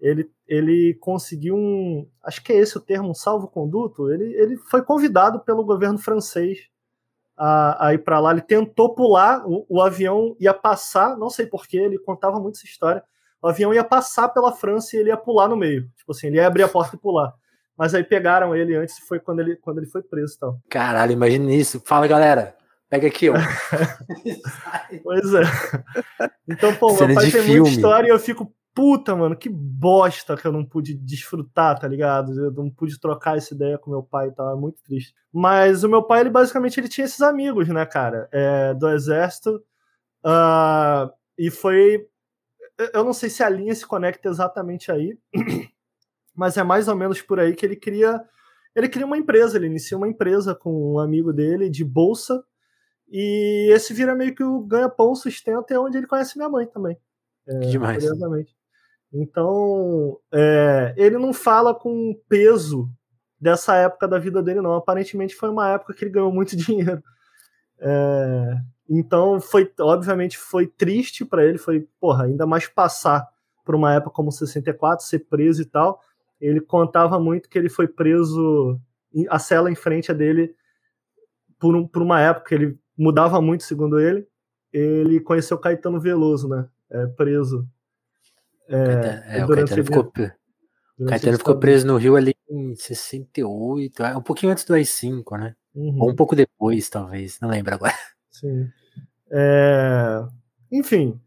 Ele, 0.00 0.30
ele 0.46 0.94
conseguiu 1.00 1.56
um. 1.56 2.06
Acho 2.22 2.42
que 2.42 2.52
é 2.52 2.56
esse 2.56 2.76
o 2.76 2.80
termo, 2.80 3.10
um 3.10 3.14
salvo-conduto. 3.14 4.10
Ele, 4.10 4.34
ele 4.34 4.56
foi 4.56 4.82
convidado 4.82 5.40
pelo 5.40 5.64
governo 5.64 5.98
francês 5.98 6.68
a, 7.36 7.86
a 7.86 7.94
ir 7.94 7.98
para 7.98 8.20
lá. 8.20 8.32
Ele 8.32 8.42
tentou 8.42 8.94
pular, 8.94 9.46
o, 9.46 9.64
o, 9.68 9.80
avião 9.80 10.36
ia 10.38 10.52
passar, 10.52 11.16
não 11.16 11.30
sei 11.30 11.46
porquê, 11.46 11.78
ele 11.78 11.98
contava 11.98 12.38
muito 12.38 12.56
essa 12.56 12.66
história. 12.66 13.02
O 13.44 13.48
avião 13.48 13.74
ia 13.74 13.84
passar 13.84 14.30
pela 14.30 14.52
França 14.52 14.96
e 14.96 15.00
ele 15.00 15.10
ia 15.10 15.18
pular 15.18 15.48
no 15.48 15.56
meio. 15.56 15.82
Tipo 15.98 16.12
assim, 16.12 16.28
ele 16.28 16.36
ia 16.36 16.46
abrir 16.46 16.62
a 16.62 16.68
porta 16.68 16.96
e 16.96 16.98
pular. 16.98 17.34
Mas 17.76 17.94
aí 17.94 18.02
pegaram 18.02 18.56
ele 18.56 18.74
antes, 18.74 18.98
foi 19.06 19.20
quando 19.20 19.40
ele, 19.40 19.56
quando 19.56 19.76
ele 19.76 19.86
foi 19.86 20.02
preso 20.02 20.34
e 20.34 20.38
tal. 20.38 20.58
Caralho, 20.70 21.12
imagina 21.12 21.52
isso. 21.52 21.78
Fala, 21.84 22.06
galera. 22.06 22.56
Pega 22.88 23.06
aqui, 23.06 23.28
ó. 23.28 23.34
pois 25.04 25.34
é. 25.34 25.42
Então, 26.48 26.74
pô, 26.76 26.88
Cena 26.90 27.08
meu 27.08 27.16
pai 27.16 27.30
tem 27.30 27.42
filme. 27.42 27.60
muita 27.60 27.76
história 27.76 28.06
e 28.08 28.10
eu 28.10 28.18
fico, 28.18 28.50
puta, 28.74 29.14
mano, 29.14 29.36
que 29.36 29.50
bosta 29.50 30.38
que 30.38 30.46
eu 30.46 30.52
não 30.52 30.64
pude 30.64 30.94
desfrutar, 30.94 31.78
tá 31.78 31.86
ligado? 31.86 32.32
Eu 32.32 32.50
não 32.50 32.70
pude 32.70 32.98
trocar 32.98 33.36
essa 33.36 33.52
ideia 33.52 33.76
com 33.76 33.90
meu 33.90 34.02
pai 34.02 34.28
e 34.28 34.32
tal, 34.32 34.56
é 34.56 34.58
muito 34.58 34.82
triste. 34.82 35.14
Mas 35.30 35.84
o 35.84 35.88
meu 35.90 36.02
pai, 36.02 36.20
ele 36.20 36.30
basicamente 36.30 36.80
ele 36.80 36.88
tinha 36.88 37.04
esses 37.04 37.20
amigos, 37.20 37.68
né, 37.68 37.84
cara, 37.84 38.26
é, 38.32 38.72
do 38.72 38.88
exército. 38.88 39.62
Uh, 40.24 41.12
e 41.38 41.50
foi. 41.50 42.06
Eu 42.92 43.04
não 43.04 43.12
sei 43.12 43.30
se 43.30 43.42
a 43.42 43.48
linha 43.48 43.74
se 43.74 43.86
conecta 43.86 44.28
exatamente 44.28 44.90
aí, 44.90 45.18
mas 46.34 46.56
é 46.56 46.62
mais 46.62 46.88
ou 46.88 46.96
menos 46.96 47.22
por 47.22 47.38
aí 47.38 47.54
que 47.54 47.64
ele 47.64 47.76
cria. 47.76 48.22
Ele 48.74 48.88
cria 48.88 49.06
uma 49.06 49.16
empresa, 49.16 49.56
ele 49.56 49.66
inicia 49.66 49.96
uma 49.96 50.08
empresa 50.08 50.54
com 50.54 50.94
um 50.94 50.98
amigo 50.98 51.32
dele 51.32 51.70
de 51.70 51.84
bolsa 51.84 52.44
e 53.08 53.70
esse 53.72 53.92
vira 53.92 54.14
meio 54.14 54.34
que 54.34 54.42
o 54.42 54.60
ganha-pão, 54.60 55.14
sustento, 55.14 55.70
é 55.70 55.78
onde 55.78 55.96
ele 55.96 56.06
conhece 56.06 56.36
minha 56.36 56.48
mãe 56.48 56.66
também. 56.66 56.98
É, 57.46 57.58
Demais. 57.60 58.02
Curiosamente. 58.02 58.56
Então, 59.12 60.18
é, 60.32 60.94
ele 60.96 61.18
não 61.18 61.32
fala 61.32 61.74
com 61.74 62.20
peso 62.28 62.90
dessa 63.40 63.76
época 63.76 64.08
da 64.08 64.18
vida 64.18 64.42
dele, 64.42 64.60
não. 64.60 64.74
Aparentemente 64.74 65.36
foi 65.36 65.50
uma 65.50 65.70
época 65.70 65.94
que 65.94 66.04
ele 66.04 66.10
ganhou 66.10 66.32
muito 66.32 66.56
dinheiro. 66.56 67.02
É, 67.78 68.56
então, 68.88 69.40
foi, 69.40 69.70
obviamente, 69.80 70.36
foi 70.36 70.66
triste 70.66 71.24
para 71.24 71.44
ele, 71.44 71.58
foi, 71.58 71.88
porra, 71.98 72.24
ainda 72.24 72.46
mais 72.46 72.66
passar 72.66 73.26
por 73.64 73.74
uma 73.74 73.94
época 73.94 74.10
como 74.10 74.30
64, 74.30 75.04
ser 75.04 75.20
preso 75.20 75.62
e 75.62 75.64
tal. 75.64 76.00
Ele 76.40 76.60
contava 76.60 77.18
muito 77.18 77.48
que 77.48 77.58
ele 77.58 77.70
foi 77.70 77.88
preso, 77.88 78.78
a 79.30 79.38
cela 79.38 79.70
em 79.70 79.74
frente 79.74 80.10
a 80.10 80.14
dele, 80.14 80.54
por, 81.58 81.74
um, 81.74 81.86
por 81.86 82.02
uma 82.02 82.20
época, 82.20 82.54
ele 82.54 82.78
mudava 82.96 83.40
muito, 83.40 83.64
segundo 83.64 83.98
ele. 83.98 84.26
Ele 84.72 85.20
conheceu 85.20 85.56
Caetano 85.56 86.00
Veloso, 86.00 86.48
né? 86.48 86.68
É, 86.90 87.06
preso. 87.06 87.66
É, 88.68 89.38
é 89.38 89.44
o 89.44 89.48
Caetano, 89.48 89.84
ficou, 89.84 90.12
Caetano 91.08 91.38
ficou 91.38 91.58
preso 91.58 91.86
no 91.86 91.96
Rio 91.96 92.16
ali 92.16 92.34
em 92.50 92.74
68, 92.74 94.02
é, 94.02 94.16
um 94.16 94.22
pouquinho 94.22 94.52
antes 94.52 94.64
do 94.64 94.74
AI-5, 94.74 95.38
né? 95.38 95.54
Uhum. 95.74 95.96
Ou 96.00 96.10
um 96.10 96.14
pouco 96.14 96.36
depois, 96.36 96.88
talvez, 96.88 97.40
não 97.40 97.48
lembro 97.48 97.74
agora. 97.74 97.94
Sim. 98.44 98.70
É... 99.30 100.22
Enfim, 100.70 101.18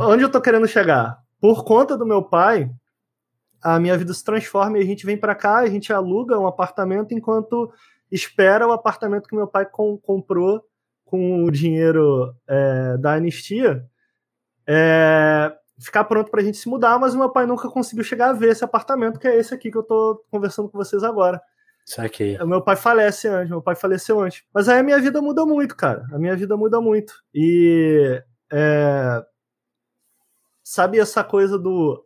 onde 0.00 0.22
eu 0.22 0.30
tô 0.30 0.40
querendo 0.40 0.68
chegar? 0.68 1.18
Por 1.40 1.64
conta 1.64 1.96
do 1.96 2.06
meu 2.06 2.22
pai, 2.22 2.70
a 3.60 3.80
minha 3.80 3.98
vida 3.98 4.14
se 4.14 4.22
transforma 4.22 4.78
e 4.78 4.82
a 4.82 4.84
gente 4.84 5.04
vem 5.04 5.16
para 5.16 5.34
cá, 5.34 5.56
a 5.56 5.68
gente 5.68 5.92
aluga 5.92 6.38
um 6.38 6.46
apartamento 6.46 7.12
enquanto 7.12 7.72
espera 8.10 8.68
o 8.68 8.72
apartamento 8.72 9.28
que 9.28 9.34
meu 9.34 9.48
pai 9.48 9.66
com, 9.66 9.98
comprou 9.98 10.62
com 11.04 11.42
o 11.42 11.50
dinheiro 11.50 12.32
é, 12.46 12.96
da 12.98 13.14
anistia 13.14 13.84
é, 14.64 15.52
ficar 15.80 16.04
pronto 16.04 16.30
para 16.30 16.40
a 16.40 16.44
gente 16.44 16.58
se 16.58 16.68
mudar, 16.68 17.00
mas 17.00 17.16
meu 17.16 17.30
pai 17.30 17.46
nunca 17.46 17.68
conseguiu 17.68 18.04
chegar 18.04 18.30
a 18.30 18.32
ver 18.32 18.50
esse 18.50 18.64
apartamento, 18.64 19.18
que 19.18 19.26
é 19.26 19.36
esse 19.36 19.52
aqui 19.52 19.70
que 19.70 19.76
eu 19.76 19.82
estou 19.82 20.24
conversando 20.30 20.68
com 20.68 20.78
vocês 20.78 21.02
agora. 21.02 21.42
Saquei. 21.88 22.36
O 22.36 22.46
meu 22.46 22.60
pai 22.60 22.76
falece 22.76 23.28
antes, 23.28 23.48
meu 23.48 23.62
pai 23.62 23.74
faleceu 23.74 24.20
antes. 24.20 24.44
Mas 24.52 24.68
aí 24.68 24.78
a 24.78 24.82
minha 24.82 25.00
vida 25.00 25.22
muda 25.22 25.46
muito, 25.46 25.74
cara. 25.74 26.06
A 26.12 26.18
minha 26.18 26.36
vida 26.36 26.56
muda 26.56 26.80
muito. 26.80 27.14
E. 27.34 28.22
É, 28.52 29.24
sabe 30.62 30.98
essa 30.98 31.24
coisa 31.24 31.58
do 31.58 32.04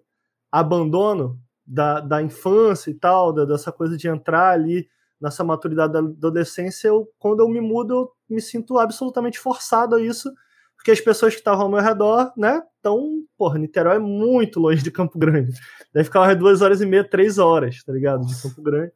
abandono 0.52 1.36
da, 1.66 1.98
da 1.98 2.22
infância 2.22 2.90
e 2.90 2.94
tal, 2.94 3.32
da, 3.32 3.44
dessa 3.44 3.72
coisa 3.72 3.96
de 3.96 4.06
entrar 4.06 4.50
ali 4.50 4.88
nessa 5.20 5.42
maturidade 5.42 5.92
da 5.92 5.98
adolescência, 6.00 6.88
eu, 6.88 7.08
quando 7.18 7.40
eu 7.40 7.48
me 7.48 7.60
mudo, 7.60 7.94
eu 7.94 8.12
me 8.28 8.40
sinto 8.40 8.78
absolutamente 8.78 9.38
forçado 9.38 9.94
a 9.94 10.00
isso, 10.00 10.32
porque 10.76 10.90
as 10.90 11.00
pessoas 11.00 11.32
que 11.32 11.40
estavam 11.40 11.64
ao 11.64 11.70
meu 11.70 11.80
redor, 11.80 12.32
né, 12.36 12.60
estão, 12.76 13.24
porra, 13.36 13.58
Niterói 13.58 13.96
é 13.96 14.00
muito 14.00 14.58
longe 14.58 14.82
de 14.82 14.90
Campo 14.90 15.16
Grande. 15.18 15.52
Deve 15.92 16.04
ficar 16.04 16.20
umas 16.20 16.36
duas 16.36 16.60
horas 16.60 16.80
e 16.80 16.86
meia, 16.86 17.08
três 17.08 17.38
horas, 17.38 17.82
tá 17.84 17.92
ligado? 17.92 18.26
De 18.26 18.42
Campo 18.42 18.60
Grande. 18.62 18.92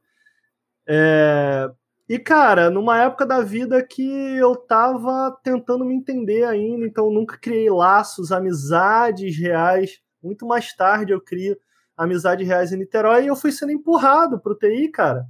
É... 0.88 1.70
E, 2.08 2.18
cara, 2.18 2.70
numa 2.70 3.02
época 3.02 3.26
da 3.26 3.40
vida 3.40 3.82
que 3.84 4.02
eu 4.36 4.54
tava 4.54 5.36
tentando 5.42 5.84
me 5.84 5.94
entender 5.94 6.44
ainda, 6.44 6.86
então 6.86 7.10
nunca 7.10 7.36
criei 7.36 7.68
laços, 7.68 8.30
amizades 8.30 9.36
reais. 9.36 10.00
Muito 10.22 10.46
mais 10.46 10.72
tarde 10.74 11.12
eu 11.12 11.20
crio 11.20 11.56
amizades 11.96 12.46
reais 12.46 12.72
em 12.72 12.76
Niterói 12.76 13.24
e 13.24 13.26
eu 13.28 13.36
fui 13.36 13.50
sendo 13.50 13.72
empurrado 13.72 14.38
pro 14.40 14.54
TI, 14.54 14.88
cara. 14.88 15.26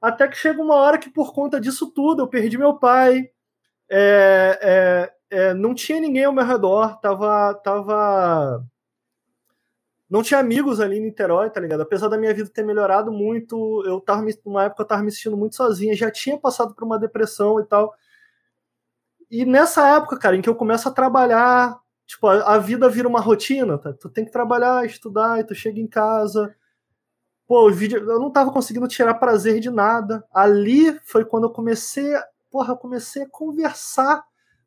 Até 0.00 0.28
que 0.28 0.36
chega 0.36 0.62
uma 0.62 0.74
hora 0.74 0.98
que, 0.98 1.10
por 1.10 1.32
conta 1.32 1.60
disso 1.60 1.90
tudo, 1.92 2.22
eu 2.22 2.28
perdi 2.28 2.58
meu 2.58 2.78
pai, 2.78 3.30
é, 3.90 5.10
é, 5.30 5.38
é, 5.48 5.54
não 5.54 5.74
tinha 5.74 6.00
ninguém 6.00 6.24
ao 6.24 6.32
meu 6.32 6.44
redor, 6.44 7.00
tava, 7.00 7.54
tava. 7.54 8.62
Não 10.08 10.22
tinha 10.22 10.38
amigos 10.38 10.80
ali 10.80 10.98
em 10.98 11.00
Niterói, 11.00 11.50
tá 11.50 11.60
ligado? 11.60 11.80
Apesar 11.80 12.08
da 12.08 12.16
minha 12.16 12.32
vida 12.32 12.48
ter 12.48 12.64
melhorado 12.64 13.10
muito, 13.10 13.82
eu 13.86 14.00
tava 14.00 14.24
numa 14.44 14.64
época 14.64 14.82
eu 14.82 14.86
tava 14.86 15.02
me 15.02 15.10
sentindo 15.10 15.36
muito 15.36 15.56
sozinha, 15.56 15.96
já 15.96 16.10
tinha 16.10 16.38
passado 16.38 16.74
por 16.74 16.84
uma 16.84 16.98
depressão 16.98 17.60
e 17.60 17.64
tal. 17.64 17.94
E 19.30 19.44
nessa 19.44 19.96
época, 19.96 20.18
cara, 20.18 20.36
em 20.36 20.42
que 20.42 20.48
eu 20.48 20.54
começo 20.54 20.88
a 20.88 20.92
trabalhar, 20.92 21.80
tipo, 22.06 22.28
a, 22.28 22.54
a 22.54 22.58
vida 22.58 22.88
vira 22.88 23.08
uma 23.08 23.20
rotina, 23.20 23.76
tá? 23.78 23.92
Tu 23.92 24.08
tem 24.08 24.24
que 24.24 24.30
trabalhar, 24.30 24.86
estudar, 24.86 25.40
e 25.40 25.44
tu 25.44 25.54
chega 25.54 25.80
em 25.80 25.86
casa, 25.88 26.54
Pô, 27.46 27.68
o 27.68 27.72
vídeo, 27.72 27.98
eu 27.98 28.18
não 28.18 28.30
tava 28.30 28.50
conseguindo 28.50 28.88
tirar 28.88 29.14
prazer 29.14 29.60
de 29.60 29.70
nada. 29.70 30.24
Ali 30.34 30.98
foi 31.04 31.24
quando 31.24 31.44
eu 31.44 31.50
comecei, 31.50 32.12
porra, 32.50 32.72
eu 32.72 32.76
comecei 32.76 33.22
a 33.22 33.28
conversar 33.28 34.24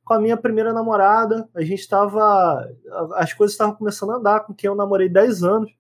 com 0.10 0.16
a 0.16 0.20
minha 0.20 0.36
primeira 0.36 0.74
namorada. 0.74 1.48
A 1.54 1.62
gente 1.62 1.88
tava. 1.88 2.68
As 3.14 3.32
coisas 3.32 3.54
estavam 3.54 3.76
começando 3.76 4.10
a 4.10 4.16
andar 4.16 4.40
com 4.40 4.56
quem 4.56 4.68
eu 4.68 4.74
namorei 4.74 5.08
10 5.08 5.44
anos. 5.44 5.72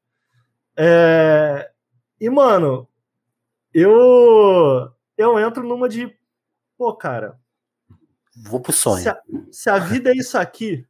É, 0.78 1.72
e, 2.22 2.30
mano, 2.30 2.88
eu. 3.74 4.94
Eu 5.18 5.40
entro 5.40 5.68
numa 5.68 5.90
de. 5.90 6.16
Pô, 6.78 6.94
cara. 6.96 7.40
Vou 8.38 8.62
pro 8.62 8.72
sonho. 8.72 9.02
Se 9.02 9.10
a, 9.10 9.22
se 9.52 9.70
a 9.72 9.80
vida 9.80 10.12
é 10.12 10.16
isso 10.16 10.38
aqui, 10.38 10.88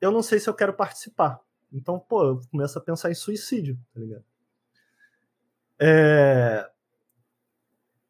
eu 0.00 0.10
não 0.10 0.22
sei 0.22 0.40
se 0.40 0.50
eu 0.50 0.54
quero 0.54 0.74
participar. 0.74 1.40
Então, 1.72 2.00
pô, 2.00 2.24
eu 2.24 2.40
começo 2.50 2.76
a 2.76 2.82
pensar 2.82 3.12
em 3.12 3.14
suicídio, 3.14 3.78
tá 3.94 4.00
ligado? 4.00 4.24
É... 5.78 6.68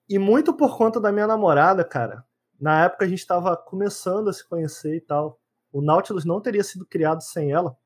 E 0.09 0.19
muito 0.19 0.55
por 0.55 0.79
conta 0.79 0.99
da 0.99 1.13
minha 1.13 1.27
namorada, 1.27 1.85
cara. 1.85 2.25
Na 2.63 2.85
época 2.85 3.05
a 3.05 3.09
gente 3.09 3.27
tava 3.27 3.57
começando 3.57 4.31
a 4.31 4.33
se 4.33 4.49
conhecer 4.49 4.95
e 4.95 5.01
tal. 5.01 5.41
O 5.73 5.83
Nautilus 5.83 6.25
não 6.25 6.41
teria 6.41 6.63
sido 6.63 6.87
criado 6.87 7.21
sem 7.21 7.51
ela. 7.51 7.77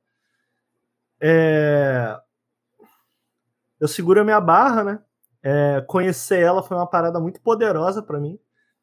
É... 1.18 2.20
Eu 3.80 3.88
seguro 3.88 4.20
a 4.20 4.24
minha 4.24 4.38
barra, 4.38 4.84
né? 4.84 5.02
É... 5.42 5.80
Conhecer 5.86 6.40
ela 6.40 6.62
foi 6.62 6.76
uma 6.76 6.86
parada 6.86 7.18
muito 7.18 7.40
poderosa 7.40 8.02
para 8.02 8.20
mim. 8.20 8.38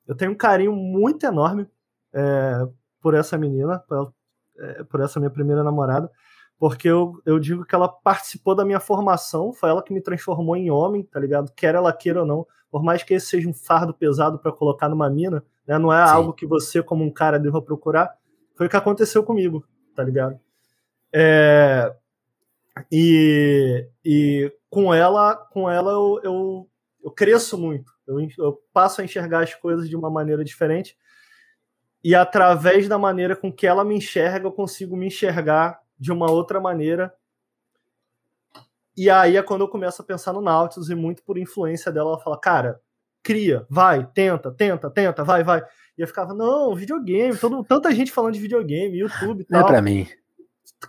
Eu 0.08 0.16
tenho 0.16 0.32
um 0.32 0.36
carinho 0.36 0.76
muito 0.76 1.28
enorme 1.28 1.70
é... 2.12 2.68
por 3.00 3.14
essa 3.14 3.38
menina, 3.38 3.78
por, 3.78 4.12
é, 4.58 4.84
por 4.86 5.00
essa 5.00 5.20
minha 5.20 5.30
primeira 5.30 5.64
namorada 5.64 6.12
porque 6.58 6.88
eu, 6.88 7.22
eu 7.26 7.39
digo 7.39 7.66
que 7.66 7.76
ela 7.76 7.89
participou 7.89 8.56
da 8.56 8.64
minha 8.64 8.80
formação, 8.80 9.52
foi 9.52 9.70
ela 9.70 9.84
que 9.84 9.91
me 9.91 10.00
transformou 10.00 10.56
em 10.56 10.72
homem, 10.72 11.04
tá 11.04 11.20
ligado? 11.20 11.52
Quer 11.54 11.76
ela 11.76 11.91
queira 11.91 12.22
ou 12.22 12.26
não, 12.26 12.48
por 12.72 12.82
mais 12.82 13.04
que 13.04 13.14
esse 13.14 13.28
seja 13.28 13.50
um 13.50 13.54
fardo 13.54 13.94
pesado 13.94 14.39
para 14.39 14.50
colocar 14.50 14.88
numa 14.88 15.10
mina, 15.10 15.44
né? 15.68 15.78
Não 15.78 15.91
é 15.93 16.05
Sim. 16.05 16.14
algo 16.14 16.34
que 16.34 16.45
você, 16.45 16.82
como 16.82 17.03
um 17.03 17.11
cara, 17.11 17.39
deva 17.39 17.61
procurar. 17.61 18.16
Foi 18.55 18.68
o 18.68 18.70
que 18.70 18.78
aconteceu 18.78 19.24
comigo, 19.24 19.66
tá 19.95 20.03
ligado? 20.03 20.39
É, 21.11 21.93
e, 22.91 23.88
e 24.03 24.51
com 24.70 24.93
ela, 24.93 25.36
com 25.36 25.70
ela 25.70 25.91
eu, 25.91 26.20
eu, 26.24 26.70
eu 27.03 27.11
cresço 27.11 27.57
muito. 27.57 27.91
Eu, 28.07 28.20
eu 28.38 28.61
passo 28.74 29.01
a 29.01 29.03
enxergar 29.03 29.43
as 29.43 29.53
coisas 29.53 29.88
de 29.88 29.95
uma 29.95 30.09
maneira 30.09 30.43
diferente. 30.43 30.97
E 32.03 32.14
através 32.16 32.88
da 32.88 32.97
maneira 32.97 33.36
com 33.36 33.51
que 33.51 33.66
ela 33.66 33.84
me 33.84 33.95
enxerga, 33.95 34.47
eu 34.47 34.51
consigo 34.51 34.97
me 34.97 35.07
enxergar 35.07 35.80
de 35.97 36.11
uma 36.11 36.30
outra 36.30 36.59
maneira. 36.59 37.14
E 38.95 39.09
aí 39.09 39.38
é 39.38 39.43
quando 39.43 39.61
eu 39.61 39.70
começo 39.70 40.01
a 40.01 40.05
pensar 40.05 40.34
no 40.34 40.41
Nautilus 40.41 40.89
e 40.89 40.95
muito 40.95 41.24
por 41.24 41.38
influência 41.38 41.91
dela, 41.91 42.11
ela 42.11 42.20
fala, 42.20 42.39
cara, 42.39 42.82
cria, 43.24 43.65
vai, 43.69 44.05
tenta, 44.13 44.51
tenta, 44.51 44.89
tenta, 44.89 45.24
vai, 45.24 45.43
vai. 45.43 45.63
E 45.97 46.01
eu 46.01 46.07
ficava, 46.07 46.34
não, 46.34 46.76
videogame, 46.76 47.38
todo, 47.38 47.63
tanta 47.63 47.93
gente 47.93 48.11
falando 48.11 48.34
de 48.34 48.39
videogame, 48.39 48.97
YouTube 48.97 49.41
e 49.41 49.45
tal. 49.45 49.61
Não 49.61 49.67
é 49.67 49.71
pra 49.71 49.82
mim. 49.82 50.07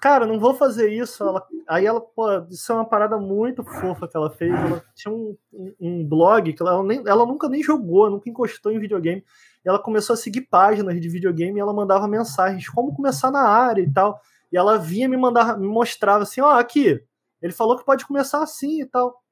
Cara, 0.01 0.27
não 0.27 0.41
vou 0.41 0.55
fazer 0.55 0.91
isso. 0.91 1.23
Ela, 1.23 1.47
aí 1.69 1.87
ela, 1.87 2.01
pô, 2.01 2.27
isso 2.51 2.73
é 2.73 2.75
uma 2.75 2.85
parada 2.85 3.17
muito 3.17 3.63
fofa 3.63 4.09
que 4.09 4.17
ela 4.17 4.31
fez. 4.31 4.53
Ela 4.53 4.83
tinha 4.95 5.13
um, 5.13 5.37
um, 5.53 5.75
um 5.81 6.05
blog 6.05 6.53
que 6.53 6.63
ela, 6.63 6.83
nem, 6.83 7.03
ela 7.07 7.25
nunca 7.25 7.49
nem 7.49 7.63
jogou, 7.63 8.11
nunca 8.11 8.29
encostou 8.29 8.73
em 8.73 8.81
videogame. 8.81 9.25
E 9.65 9.69
ela 9.69 9.79
começou 9.79 10.15
a 10.15 10.17
seguir 10.17 10.43
páginas 10.43 11.01
de 11.01 11.09
videogame 11.09 11.59
e 11.59 11.61
ela 11.61 11.73
mandava 11.73 12.09
mensagens, 12.09 12.69
como 12.69 12.95
começar 12.95 13.31
na 13.31 13.49
área 13.49 13.83
e 13.83 13.91
tal. 13.91 14.21
E 14.51 14.57
ela 14.57 14.79
vinha 14.79 15.09
me 15.09 15.17
mandar, 15.17 15.59
me 15.59 15.67
mostrava 15.67 16.25
assim, 16.25 16.41
ó, 16.41 16.55
oh, 16.55 16.59
aqui, 16.59 17.03
ele 17.41 17.53
falou 17.53 17.77
que 17.77 17.85
pode 17.85 18.07
começar 18.07 18.43
assim 18.43 18.83
e 18.83 18.87
tal. 18.87 19.23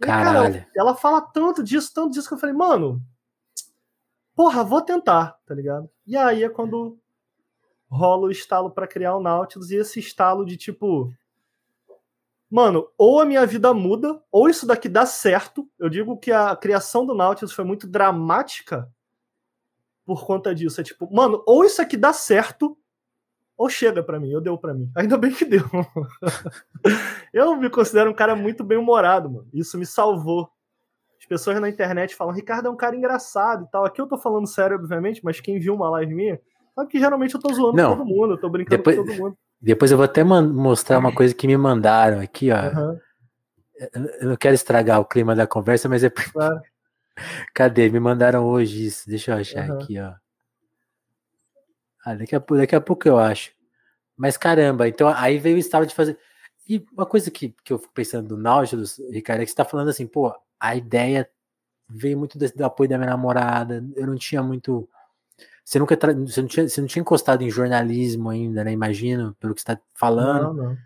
E, 0.00 0.04
Caralho. 0.04 0.54
Cara, 0.54 0.70
ela 0.74 0.94
fala 0.94 1.20
tanto 1.20 1.62
disso, 1.62 1.92
tanto 1.94 2.12
disso 2.12 2.28
que 2.28 2.34
eu 2.34 2.38
falei, 2.38 2.54
mano, 2.54 3.02
porra, 4.34 4.64
vou 4.64 4.80
tentar, 4.80 5.38
tá 5.46 5.54
ligado? 5.54 5.88
E 6.06 6.16
aí 6.16 6.44
é 6.44 6.48
quando 6.48 6.98
rola 7.88 8.26
o 8.26 8.30
estalo 8.30 8.70
para 8.70 8.86
criar 8.86 9.16
o 9.16 9.22
Nautilus 9.22 9.70
e 9.70 9.76
esse 9.76 10.00
estalo 10.00 10.46
de 10.46 10.56
tipo, 10.56 11.12
mano, 12.50 12.88
ou 12.96 13.20
a 13.20 13.24
minha 13.24 13.46
vida 13.46 13.72
muda, 13.74 14.22
ou 14.30 14.48
isso 14.48 14.66
daqui 14.66 14.88
dá 14.88 15.06
certo. 15.06 15.68
Eu 15.78 15.88
digo 15.88 16.16
que 16.16 16.32
a 16.32 16.56
criação 16.56 17.04
do 17.04 17.14
Nautilus 17.14 17.52
foi 17.52 17.64
muito 17.64 17.86
dramática 17.86 18.90
por 20.04 20.26
conta 20.26 20.54
disso. 20.54 20.80
É 20.80 20.84
tipo, 20.84 21.12
mano, 21.14 21.42
ou 21.46 21.64
isso 21.64 21.80
aqui 21.80 21.96
dá 21.96 22.12
certo, 22.12 22.76
ou 23.62 23.68
chega 23.68 24.02
para 24.02 24.18
mim, 24.18 24.34
ou 24.34 24.40
deu 24.40 24.58
para 24.58 24.74
mim. 24.74 24.90
Ainda 24.96 25.16
bem 25.16 25.30
que 25.30 25.44
deu. 25.44 25.62
eu 27.32 27.54
me 27.54 27.70
considero 27.70 28.10
um 28.10 28.14
cara 28.14 28.34
muito 28.34 28.64
bem-humorado, 28.64 29.30
mano. 29.30 29.46
Isso 29.54 29.78
me 29.78 29.86
salvou. 29.86 30.50
As 31.16 31.26
pessoas 31.26 31.60
na 31.60 31.68
internet 31.68 32.16
falam, 32.16 32.34
Ricardo 32.34 32.66
é 32.66 32.70
um 32.72 32.76
cara 32.76 32.96
engraçado 32.96 33.64
e 33.64 33.70
tal. 33.70 33.84
Aqui 33.84 34.00
eu 34.00 34.08
tô 34.08 34.18
falando 34.18 34.48
sério, 34.48 34.76
obviamente, 34.76 35.20
mas 35.22 35.38
quem 35.38 35.60
viu 35.60 35.76
uma 35.76 35.88
live 35.90 36.12
minha, 36.12 36.40
sabe 36.74 36.90
que 36.90 36.98
geralmente 36.98 37.36
eu 37.36 37.40
tô 37.40 37.54
zoando 37.54 37.76
Não, 37.76 37.96
todo 37.96 38.04
mundo, 38.04 38.32
eu 38.32 38.40
tô 38.40 38.50
brincando 38.50 38.78
depois, 38.78 38.96
com 38.96 39.04
todo 39.04 39.16
mundo. 39.16 39.38
Depois 39.60 39.92
eu 39.92 39.96
vou 39.96 40.06
até 40.06 40.24
mostrar 40.24 40.98
uma 40.98 41.14
coisa 41.14 41.32
que 41.32 41.46
me 41.46 41.56
mandaram 41.56 42.18
aqui, 42.18 42.50
ó. 42.50 42.56
Uhum. 42.56 42.98
Eu 44.20 44.28
não 44.30 44.36
quero 44.36 44.56
estragar 44.56 44.98
o 44.98 45.04
clima 45.04 45.36
da 45.36 45.46
conversa, 45.46 45.88
mas 45.88 46.02
é. 46.02 46.10
Claro. 46.10 46.60
Cadê? 47.54 47.88
Me 47.88 48.00
mandaram 48.00 48.44
hoje 48.44 48.86
isso. 48.86 49.08
Deixa 49.08 49.30
eu 49.30 49.36
achar 49.36 49.70
uhum. 49.70 49.78
aqui, 49.78 50.00
ó. 50.00 50.14
Ah, 52.04 52.14
daqui 52.14 52.34
a, 52.34 52.38
daqui 52.38 52.74
a 52.74 52.80
pouco 52.80 53.08
eu 53.08 53.18
acho. 53.18 53.52
Mas 54.16 54.36
caramba, 54.36 54.88
então 54.88 55.08
aí 55.08 55.38
veio 55.38 55.56
o 55.56 55.58
estado 55.58 55.86
de 55.86 55.94
fazer. 55.94 56.18
E 56.68 56.84
uma 56.92 57.06
coisa 57.06 57.30
que, 57.30 57.54
que 57.64 57.72
eu 57.72 57.78
fico 57.78 57.92
pensando 57.92 58.28
do 58.28 58.36
Nautilus, 58.36 59.00
Ricardo, 59.10 59.40
é 59.40 59.44
que 59.44 59.50
você 59.50 59.56
tá 59.56 59.64
falando 59.64 59.88
assim, 59.88 60.06
pô, 60.06 60.34
a 60.60 60.76
ideia 60.76 61.28
veio 61.88 62.18
muito 62.18 62.38
do, 62.38 62.48
do 62.52 62.64
apoio 62.64 62.88
da 62.88 62.98
minha 62.98 63.10
namorada. 63.10 63.84
Eu 63.96 64.06
não 64.06 64.16
tinha 64.16 64.42
muito. 64.42 64.88
Você 65.64 65.78
nunca 65.78 65.96
você 65.96 66.40
não, 66.40 66.48
tinha, 66.48 66.68
você 66.68 66.80
não 66.80 66.88
tinha 66.88 67.00
encostado 67.00 67.42
em 67.42 67.50
jornalismo 67.50 68.30
ainda, 68.30 68.64
né? 68.64 68.72
Imagino, 68.72 69.34
pelo 69.40 69.54
que 69.54 69.60
você 69.60 69.66
tá 69.66 69.80
falando. 69.94 70.54
Não, 70.54 70.70
não. 70.70 70.78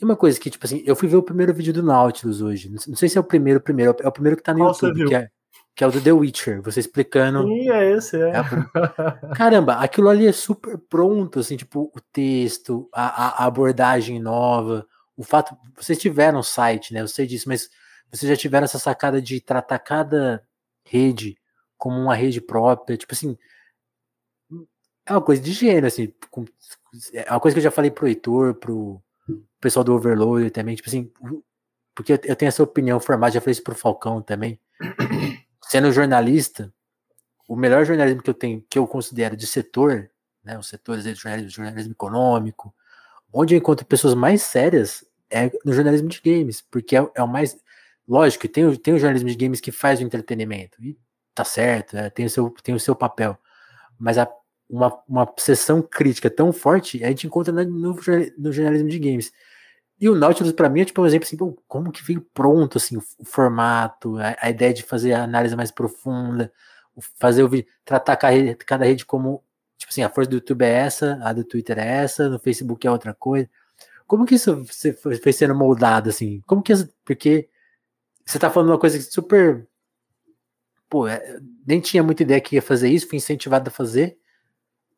E 0.00 0.04
uma 0.04 0.16
coisa 0.16 0.40
que, 0.40 0.48
tipo 0.48 0.64
assim, 0.64 0.82
eu 0.86 0.96
fui 0.96 1.08
ver 1.08 1.16
o 1.16 1.22
primeiro 1.22 1.52
vídeo 1.52 1.74
do 1.74 1.82
Nautilus 1.82 2.40
hoje. 2.40 2.70
Não 2.70 2.96
sei 2.96 3.08
se 3.08 3.18
é 3.18 3.20
o 3.20 3.24
primeiro, 3.24 3.60
primeiro, 3.60 3.94
é 4.00 4.08
o 4.08 4.12
primeiro 4.12 4.36
que 4.36 4.42
tá 4.42 4.52
no 4.52 4.60
Qual 4.60 4.72
YouTube, 4.72 5.08
que 5.08 5.14
é, 5.14 5.30
que 5.74 5.84
é 5.84 5.86
o 5.86 5.90
do 5.90 6.00
The 6.00 6.12
Witcher, 6.12 6.62
você 6.62 6.80
explicando. 6.80 7.42
Sim, 7.44 7.70
é 7.70 7.92
esse, 7.92 8.16
é. 8.20 8.30
é 8.30 8.42
Caramba, 9.34 9.74
aquilo 9.74 10.08
ali 10.08 10.26
é 10.26 10.32
super 10.32 10.76
pronto, 10.76 11.40
assim, 11.40 11.56
tipo, 11.56 11.90
o 11.94 12.00
texto, 12.12 12.88
a, 12.92 13.42
a 13.42 13.46
abordagem 13.46 14.20
nova, 14.20 14.86
o 15.16 15.22
fato. 15.22 15.56
Vocês 15.76 15.98
tiveram 15.98 16.42
site, 16.42 16.92
né? 16.92 17.00
Eu 17.00 17.08
sei 17.08 17.26
disso, 17.26 17.48
mas 17.48 17.70
vocês 18.10 18.28
já 18.28 18.36
tiveram 18.36 18.64
essa 18.64 18.78
sacada 18.78 19.22
de 19.22 19.40
tratar 19.40 19.78
cada 19.78 20.42
rede 20.84 21.38
como 21.78 21.96
uma 21.98 22.14
rede 22.14 22.40
própria, 22.40 22.96
tipo 22.96 23.14
assim. 23.14 23.38
É 25.06 25.12
uma 25.12 25.22
coisa 25.22 25.40
de 25.40 25.52
gênero, 25.52 25.86
assim. 25.86 26.12
É 27.14 27.30
uma 27.30 27.40
coisa 27.40 27.54
que 27.54 27.58
eu 27.58 27.64
já 27.64 27.70
falei 27.70 27.90
pro 27.90 28.06
Heitor, 28.06 28.54
pro 28.54 29.02
pessoal 29.60 29.84
do 29.84 29.94
Overload 29.94 30.50
também, 30.50 30.74
tipo 30.76 30.88
assim. 30.88 31.10
Porque 31.94 32.12
eu 32.12 32.36
tenho 32.36 32.48
essa 32.48 32.62
opinião 32.62 33.00
formada, 33.00 33.32
já 33.32 33.40
falei 33.40 33.52
isso 33.52 33.62
pro 33.62 33.74
Falcão 33.74 34.20
também. 34.20 34.60
Sendo 35.70 35.92
jornalista, 35.92 36.72
o 37.48 37.54
melhor 37.54 37.84
jornalismo 37.84 38.20
que 38.20 38.30
eu 38.30 38.34
tenho, 38.34 38.64
que 38.68 38.76
eu 38.76 38.88
considero 38.88 39.36
de 39.36 39.46
setor, 39.46 40.10
né, 40.42 40.58
os 40.58 40.66
setores 40.66 41.04
de 41.04 41.14
jornalismo, 41.14 41.50
jornalismo 41.50 41.92
econômico, 41.92 42.74
onde 43.32 43.54
eu 43.54 43.58
encontro 43.58 43.86
pessoas 43.86 44.14
mais 44.14 44.42
sérias 44.42 45.04
é 45.30 45.48
no 45.64 45.72
jornalismo 45.72 46.08
de 46.08 46.20
games, 46.20 46.60
porque 46.60 46.96
é, 46.96 47.08
é 47.14 47.22
o 47.22 47.28
mais 47.28 47.56
Lógico 48.08 48.48
tem, 48.48 48.74
tem 48.74 48.94
o 48.94 48.98
jornalismo 48.98 49.28
de 49.28 49.36
games 49.36 49.60
que 49.60 49.70
faz 49.70 50.00
o 50.00 50.02
entretenimento, 50.02 50.82
e 50.82 50.98
tá 51.32 51.44
certo, 51.44 51.94
né, 51.94 52.10
tem, 52.10 52.26
o 52.26 52.30
seu, 52.30 52.50
tem 52.64 52.74
o 52.74 52.80
seu 52.80 52.96
papel. 52.96 53.38
Mas 53.96 54.18
a, 54.18 54.28
uma, 54.68 55.00
uma 55.08 55.32
sessão 55.38 55.80
crítica 55.80 56.28
tão 56.28 56.52
forte 56.52 57.04
a 57.04 57.06
gente 57.06 57.28
encontra 57.28 57.52
no, 57.52 57.94
no 58.36 58.52
jornalismo 58.52 58.88
de 58.88 58.98
games. 58.98 59.32
E 60.00 60.08
o 60.08 60.14
Nautilus, 60.14 60.52
para 60.52 60.68
mim, 60.70 60.80
é 60.80 60.84
tipo 60.86 61.02
um 61.02 61.06
exemplo 61.06 61.26
assim, 61.26 61.36
como 61.68 61.92
que 61.92 62.02
veio 62.02 62.22
pronto 62.32 62.78
assim, 62.78 62.96
o, 62.96 63.02
o 63.18 63.24
formato, 63.24 64.16
a, 64.16 64.34
a, 64.40 64.50
ideia 64.50 64.72
de 64.72 64.82
fazer 64.82 65.12
a 65.12 65.24
análise 65.24 65.54
mais 65.54 65.70
profunda, 65.70 66.50
fazer 67.18 67.42
o 67.42 67.48
vídeo, 67.48 67.70
tratar 67.84 68.16
cada, 68.16 68.54
cada 68.56 68.84
rede 68.86 69.04
como, 69.04 69.44
tipo 69.76 69.90
assim, 69.92 70.02
a 70.02 70.08
força 70.08 70.30
do 70.30 70.36
YouTube 70.36 70.62
é 70.62 70.70
essa, 70.70 71.18
a 71.22 71.32
do 71.34 71.44
Twitter 71.44 71.78
é 71.78 71.86
essa, 72.02 72.28
no 72.30 72.38
Facebook 72.38 72.86
é 72.86 72.90
outra 72.90 73.12
coisa. 73.12 73.48
Como 74.06 74.26
que 74.26 74.34
isso 74.34 74.64
foi, 75.22 75.32
sendo 75.32 75.54
moldado, 75.54 76.08
assim? 76.10 76.40
Como 76.46 76.62
que. 76.62 76.72
Porque 77.04 77.48
você 78.26 78.40
tá 78.40 78.50
falando 78.50 78.70
uma 78.70 78.78
coisa 78.78 79.00
super. 79.02 79.68
Pô, 80.88 81.06
é, 81.06 81.38
nem 81.66 81.80
tinha 81.80 82.02
muita 82.02 82.24
ideia 82.24 82.40
que 82.40 82.56
ia 82.56 82.62
fazer 82.62 82.88
isso, 82.88 83.06
fui 83.08 83.18
incentivado 83.18 83.68
a 83.68 83.72
fazer. 83.72 84.18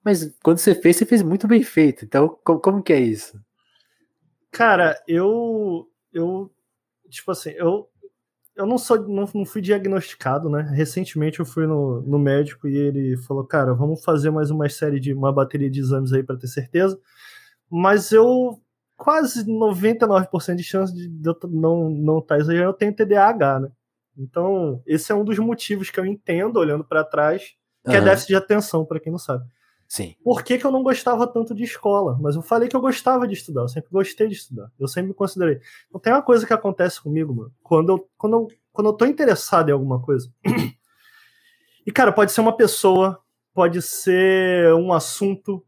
Mas 0.03 0.35
quando 0.43 0.59
você 0.59 0.75
fez, 0.75 0.97
você 0.97 1.05
fez 1.05 1.23
muito 1.23 1.47
bem 1.47 1.63
feito. 1.63 2.05
Então, 2.05 2.39
como, 2.43 2.61
como 2.61 2.83
que 2.83 2.93
é 2.93 3.01
isso? 3.01 3.39
Cara, 4.53 5.03
eu. 5.09 5.89
Eu. 6.13 6.53
Tipo 7.09 7.33
assim, 7.33 7.51
eu. 7.51 7.89
Eu 8.55 8.67
não 8.67 8.77
sou, 8.77 9.09
não, 9.09 9.27
não 9.35 9.47
fui 9.47 9.63
diagnosticado, 9.63 10.51
né? 10.51 10.61
Recentemente 10.75 11.41
eu 11.41 11.47
fui 11.47 11.67
no, 11.67 12.03
no 12.03 12.19
médico 12.19 12.69
e 12.69 12.77
ele 12.77 13.17
falou, 13.17 13.47
cara, 13.47 13.73
vamos 13.73 14.05
fazer 14.05 14.31
mais 14.31 14.51
uma 14.51 14.69
série 14.69 15.01
de 15.01 15.15
uma 15.15 15.33
bateria 15.33 15.71
de 15.71 15.81
exames 15.81 16.13
aí 16.13 16.23
para 16.23 16.37
ter 16.37 16.49
certeza. 16.49 17.01
Mas 17.71 18.13
eu 18.13 18.61
quase 18.95 19.47
99% 19.47 20.55
de 20.55 20.63
chance 20.63 20.93
de 20.95 21.27
eu 21.27 21.35
não 21.49 21.89
não 21.89 22.19
estar 22.19 22.35
tá 22.35 22.41
exagerando, 22.41 22.71
eu 22.71 22.75
tenho 22.75 22.95
TDAH, 22.95 23.61
né? 23.61 23.73
Então, 24.19 24.83
esse 24.87 25.11
é 25.11 25.15
um 25.15 25.25
dos 25.25 25.39
motivos 25.39 25.91
que 25.91 25.99
eu 25.99 26.05
entendo 26.05 26.59
olhando 26.59 26.85
para 26.85 27.03
trás, 27.03 27.55
que 27.85 27.91
uhum. 27.91 27.97
é 27.97 28.01
déficit 28.03 28.29
de 28.29 28.37
atenção, 28.37 28.85
para 28.85 29.01
quem 29.01 29.11
não 29.11 29.19
sabe. 29.19 29.45
Sim. 29.93 30.17
Por 30.25 30.43
que, 30.43 30.57
que 30.57 30.65
eu 30.65 30.71
não 30.71 30.83
gostava 30.83 31.27
tanto 31.27 31.55
de 31.55 31.65
escola? 31.65 32.17
Mas 32.19 32.35
eu 32.35 32.41
falei 32.41 32.67
que 32.67 32.75
eu 32.75 32.81
gostava 32.81 33.29
de 33.29 33.35
estudar, 33.35 33.61
eu 33.61 33.69
sempre 33.69 33.91
gostei 33.93 34.27
de 34.27 34.33
estudar. 34.33 34.73
Eu 34.81 34.89
sempre 34.89 35.09
me 35.09 35.15
considerei. 35.15 35.61
Então 35.87 36.01
tem 36.01 36.11
uma 36.11 36.23
coisa 36.23 36.47
que 36.47 36.53
acontece 36.55 36.99
comigo, 36.99 37.35
mano. 37.35 37.53
Quando 37.63 37.93
eu, 37.93 38.11
quando 38.17 38.37
eu, 38.37 38.49
quando 38.73 38.87
eu 38.87 38.95
tô 38.95 39.05
interessado 39.05 39.69
em 39.69 39.73
alguma 39.73 40.01
coisa. 40.01 40.33
e, 41.87 41.93
cara, 41.93 42.11
pode 42.11 42.33
ser 42.33 42.41
uma 42.41 42.57
pessoa, 42.57 43.23
pode 43.53 43.83
ser 43.83 44.73
um 44.73 44.95
assunto, 44.95 45.63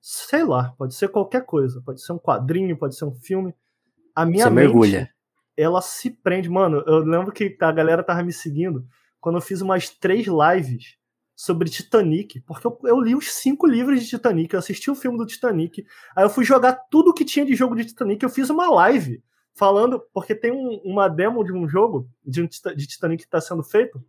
sei 0.00 0.44
lá, 0.44 0.72
pode 0.78 0.94
ser 0.94 1.08
qualquer 1.08 1.44
coisa, 1.44 1.82
pode 1.84 2.00
ser 2.00 2.12
um 2.12 2.18
quadrinho, 2.18 2.78
pode 2.78 2.94
ser 2.94 3.06
um 3.06 3.14
filme. 3.16 3.52
A 4.14 4.24
minha 4.24 4.44
Você 4.44 4.50
mente, 4.50 4.66
mergulha. 4.66 5.12
ela 5.56 5.82
se 5.82 6.10
prende. 6.10 6.48
Mano, 6.48 6.84
eu 6.86 6.98
lembro 6.98 7.32
que 7.32 7.56
a 7.60 7.72
galera 7.72 8.04
tava 8.04 8.22
me 8.22 8.32
seguindo 8.32 8.86
quando 9.20 9.34
eu 9.34 9.42
fiz 9.42 9.60
umas 9.60 9.90
três 9.90 10.28
lives 10.28 10.97
sobre 11.38 11.70
Titanic, 11.70 12.40
porque 12.40 12.66
eu, 12.66 12.76
eu, 12.82 13.00
li 13.00 13.14
os 13.14 13.32
cinco 13.32 13.64
livros 13.64 14.00
de 14.00 14.08
Titanic, 14.08 14.52
eu 14.52 14.58
assisti 14.58 14.90
o 14.90 14.94
filme 14.96 15.16
do 15.16 15.24
Titanic, 15.24 15.86
aí 16.16 16.24
eu 16.24 16.28
fui 16.28 16.44
jogar 16.44 16.72
tudo 16.90 17.14
que 17.14 17.24
tinha 17.24 17.46
de 17.46 17.54
jogo 17.54 17.76
de 17.76 17.84
Titanic, 17.84 18.20
eu 18.20 18.28
fiz 18.28 18.50
uma 18.50 18.68
live 18.68 19.22
falando, 19.54 20.02
porque 20.12 20.34
tem 20.34 20.50
um, 20.50 20.80
uma 20.84 21.06
demo 21.06 21.44
de 21.44 21.52
um 21.52 21.68
jogo 21.68 22.10
de, 22.26 22.42
um, 22.42 22.48
de 22.74 22.86
Titanic 22.88 23.22
que 23.22 23.28
está 23.28 23.40
sendo 23.40 23.62
feito, 23.62 24.04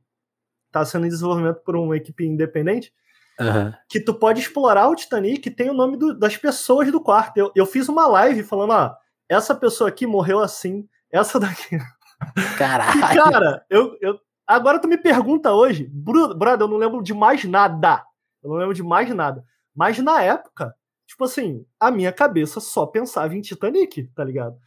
está 0.65 0.83
sendo 0.83 1.05
em 1.05 1.09
desenvolvimento 1.09 1.61
por 1.63 1.75
uma 1.75 1.95
equipe 1.95 2.25
independente, 2.25 2.91
Uhum. 3.39 3.71
que 3.87 4.01
tu 4.01 4.13
pode 4.13 4.41
explorar 4.41 4.89
o 4.89 4.95
Titanic 4.95 5.47
e 5.47 5.51
tem 5.51 5.69
o 5.69 5.73
nome 5.73 5.95
do, 5.95 6.13
das 6.17 6.35
pessoas 6.35 6.91
do 6.91 6.99
quarto. 6.99 7.37
Eu, 7.37 7.51
eu 7.55 7.65
fiz 7.65 7.87
uma 7.87 8.05
live 8.05 8.43
falando, 8.43 8.73
ah, 8.73 8.97
essa 9.29 9.55
pessoa 9.55 9.87
aqui 9.87 10.05
morreu 10.05 10.39
assim, 10.39 10.89
essa 11.09 11.39
daqui. 11.39 11.77
Caralho. 12.57 12.99
E, 12.99 13.01
cara, 13.01 13.65
eu, 13.69 13.97
eu. 14.01 14.19
Agora 14.49 14.79
tu 14.79 14.87
me 14.87 14.97
pergunta 14.97 15.53
hoje, 15.53 15.87
brother, 15.93 16.61
eu 16.61 16.67
não 16.67 16.77
lembro 16.77 17.03
de 17.03 17.13
mais 17.13 17.43
nada. 17.43 18.03
Eu 18.41 18.49
não 18.49 18.57
lembro 18.57 18.73
de 18.73 18.81
mais 18.81 19.07
nada. 19.13 19.45
Mas 19.75 19.99
na 19.99 20.23
época, 20.23 20.75
tipo 21.05 21.23
assim, 21.23 21.63
a 21.79 21.91
minha 21.91 22.11
cabeça 22.11 22.59
só 22.59 22.87
pensava 22.87 23.35
em 23.35 23.41
Titanic, 23.41 24.07
tá 24.15 24.23
ligado? 24.23 24.57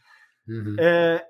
Uhum. 0.47 0.77
É, 0.79 1.27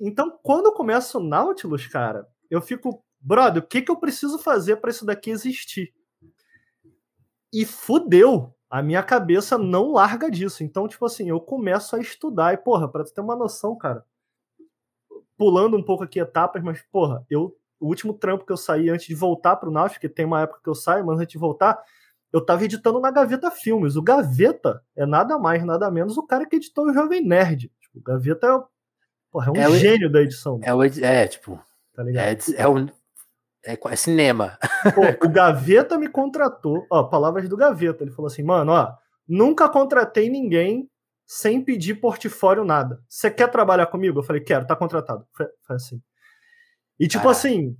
então, 0.00 0.36
quando 0.42 0.72
começa 0.72 1.18
o 1.18 1.22
Nautilus, 1.22 1.86
cara, 1.86 2.26
eu 2.50 2.60
fico, 2.60 3.00
brother, 3.20 3.62
o 3.62 3.66
que, 3.66 3.80
que 3.80 3.92
eu 3.92 3.96
preciso 3.96 4.40
fazer 4.40 4.78
para 4.78 4.90
isso 4.90 5.06
daqui 5.06 5.30
existir? 5.30 5.94
E 7.52 7.64
fudeu. 7.64 8.52
A 8.68 8.82
minha 8.82 9.04
cabeça 9.04 9.56
não 9.56 9.92
larga 9.92 10.28
disso. 10.28 10.64
Então, 10.64 10.88
tipo 10.88 11.06
assim, 11.06 11.28
eu 11.28 11.40
começo 11.40 11.94
a 11.94 12.00
estudar. 12.00 12.54
E, 12.54 12.56
porra, 12.56 12.90
pra 12.90 13.04
tu 13.04 13.14
ter 13.14 13.20
uma 13.20 13.36
noção, 13.36 13.78
cara, 13.78 14.04
pulando 15.36 15.76
um 15.76 15.82
pouco 15.84 16.02
aqui 16.02 16.18
etapas, 16.18 16.60
mas, 16.60 16.82
porra, 16.90 17.24
eu 17.30 17.56
o 17.84 17.88
último 17.88 18.14
trampo 18.14 18.46
que 18.46 18.52
eu 18.52 18.56
saí 18.56 18.88
antes 18.88 19.06
de 19.06 19.14
voltar 19.14 19.56
pro 19.56 19.70
Náutico, 19.70 20.00
que 20.00 20.08
tem 20.08 20.24
uma 20.24 20.40
época 20.40 20.60
que 20.64 20.68
eu 20.68 20.74
saio, 20.74 21.04
mas 21.04 21.20
antes 21.20 21.32
de 21.32 21.38
voltar, 21.38 21.78
eu 22.32 22.40
tava 22.40 22.64
editando 22.64 22.98
na 22.98 23.10
Gaveta 23.10 23.50
Filmes. 23.50 23.94
O 23.94 24.02
Gaveta 24.02 24.82
é 24.96 25.04
nada 25.04 25.38
mais, 25.38 25.62
nada 25.64 25.90
menos 25.90 26.16
o 26.16 26.26
cara 26.26 26.46
que 26.46 26.56
editou 26.56 26.86
o 26.86 26.94
Jovem 26.94 27.22
Nerd. 27.22 27.70
Tipo, 27.80 27.98
o 27.98 28.02
Gaveta 28.02 28.46
é, 28.46 28.62
porra, 29.30 29.52
é 29.54 29.68
um 29.68 29.74
é 29.74 29.78
gênio 29.78 30.08
o, 30.08 30.12
da 30.12 30.22
edição. 30.22 30.58
É, 30.62 30.74
o, 30.74 30.82
é 30.82 31.28
tipo, 31.28 31.62
tá 31.94 32.02
ligado? 32.02 32.24
É, 32.24 32.62
é, 32.62 32.66
um, 32.66 32.88
é, 33.66 33.78
é 33.78 33.96
cinema. 33.96 34.58
Pô, 34.94 35.02
o 35.26 35.28
Gaveta 35.28 35.98
me 35.98 36.08
contratou, 36.08 36.86
ó, 36.90 37.02
palavras 37.02 37.46
do 37.50 37.56
Gaveta. 37.56 38.02
Ele 38.02 38.12
falou 38.12 38.28
assim, 38.28 38.42
mano, 38.42 38.72
ó, 38.72 38.94
nunca 39.28 39.68
contratei 39.68 40.30
ninguém 40.30 40.88
sem 41.26 41.62
pedir 41.62 42.00
portfólio 42.00 42.64
nada. 42.64 43.02
Você 43.10 43.30
quer 43.30 43.50
trabalhar 43.50 43.86
comigo? 43.86 44.20
Eu 44.20 44.24
falei, 44.24 44.40
quero, 44.40 44.66
tá 44.66 44.74
contratado. 44.74 45.26
Foi, 45.34 45.46
foi 45.66 45.76
assim. 45.76 46.02
E 46.98 47.08
tipo 47.08 47.28
ah. 47.28 47.32
assim, 47.32 47.76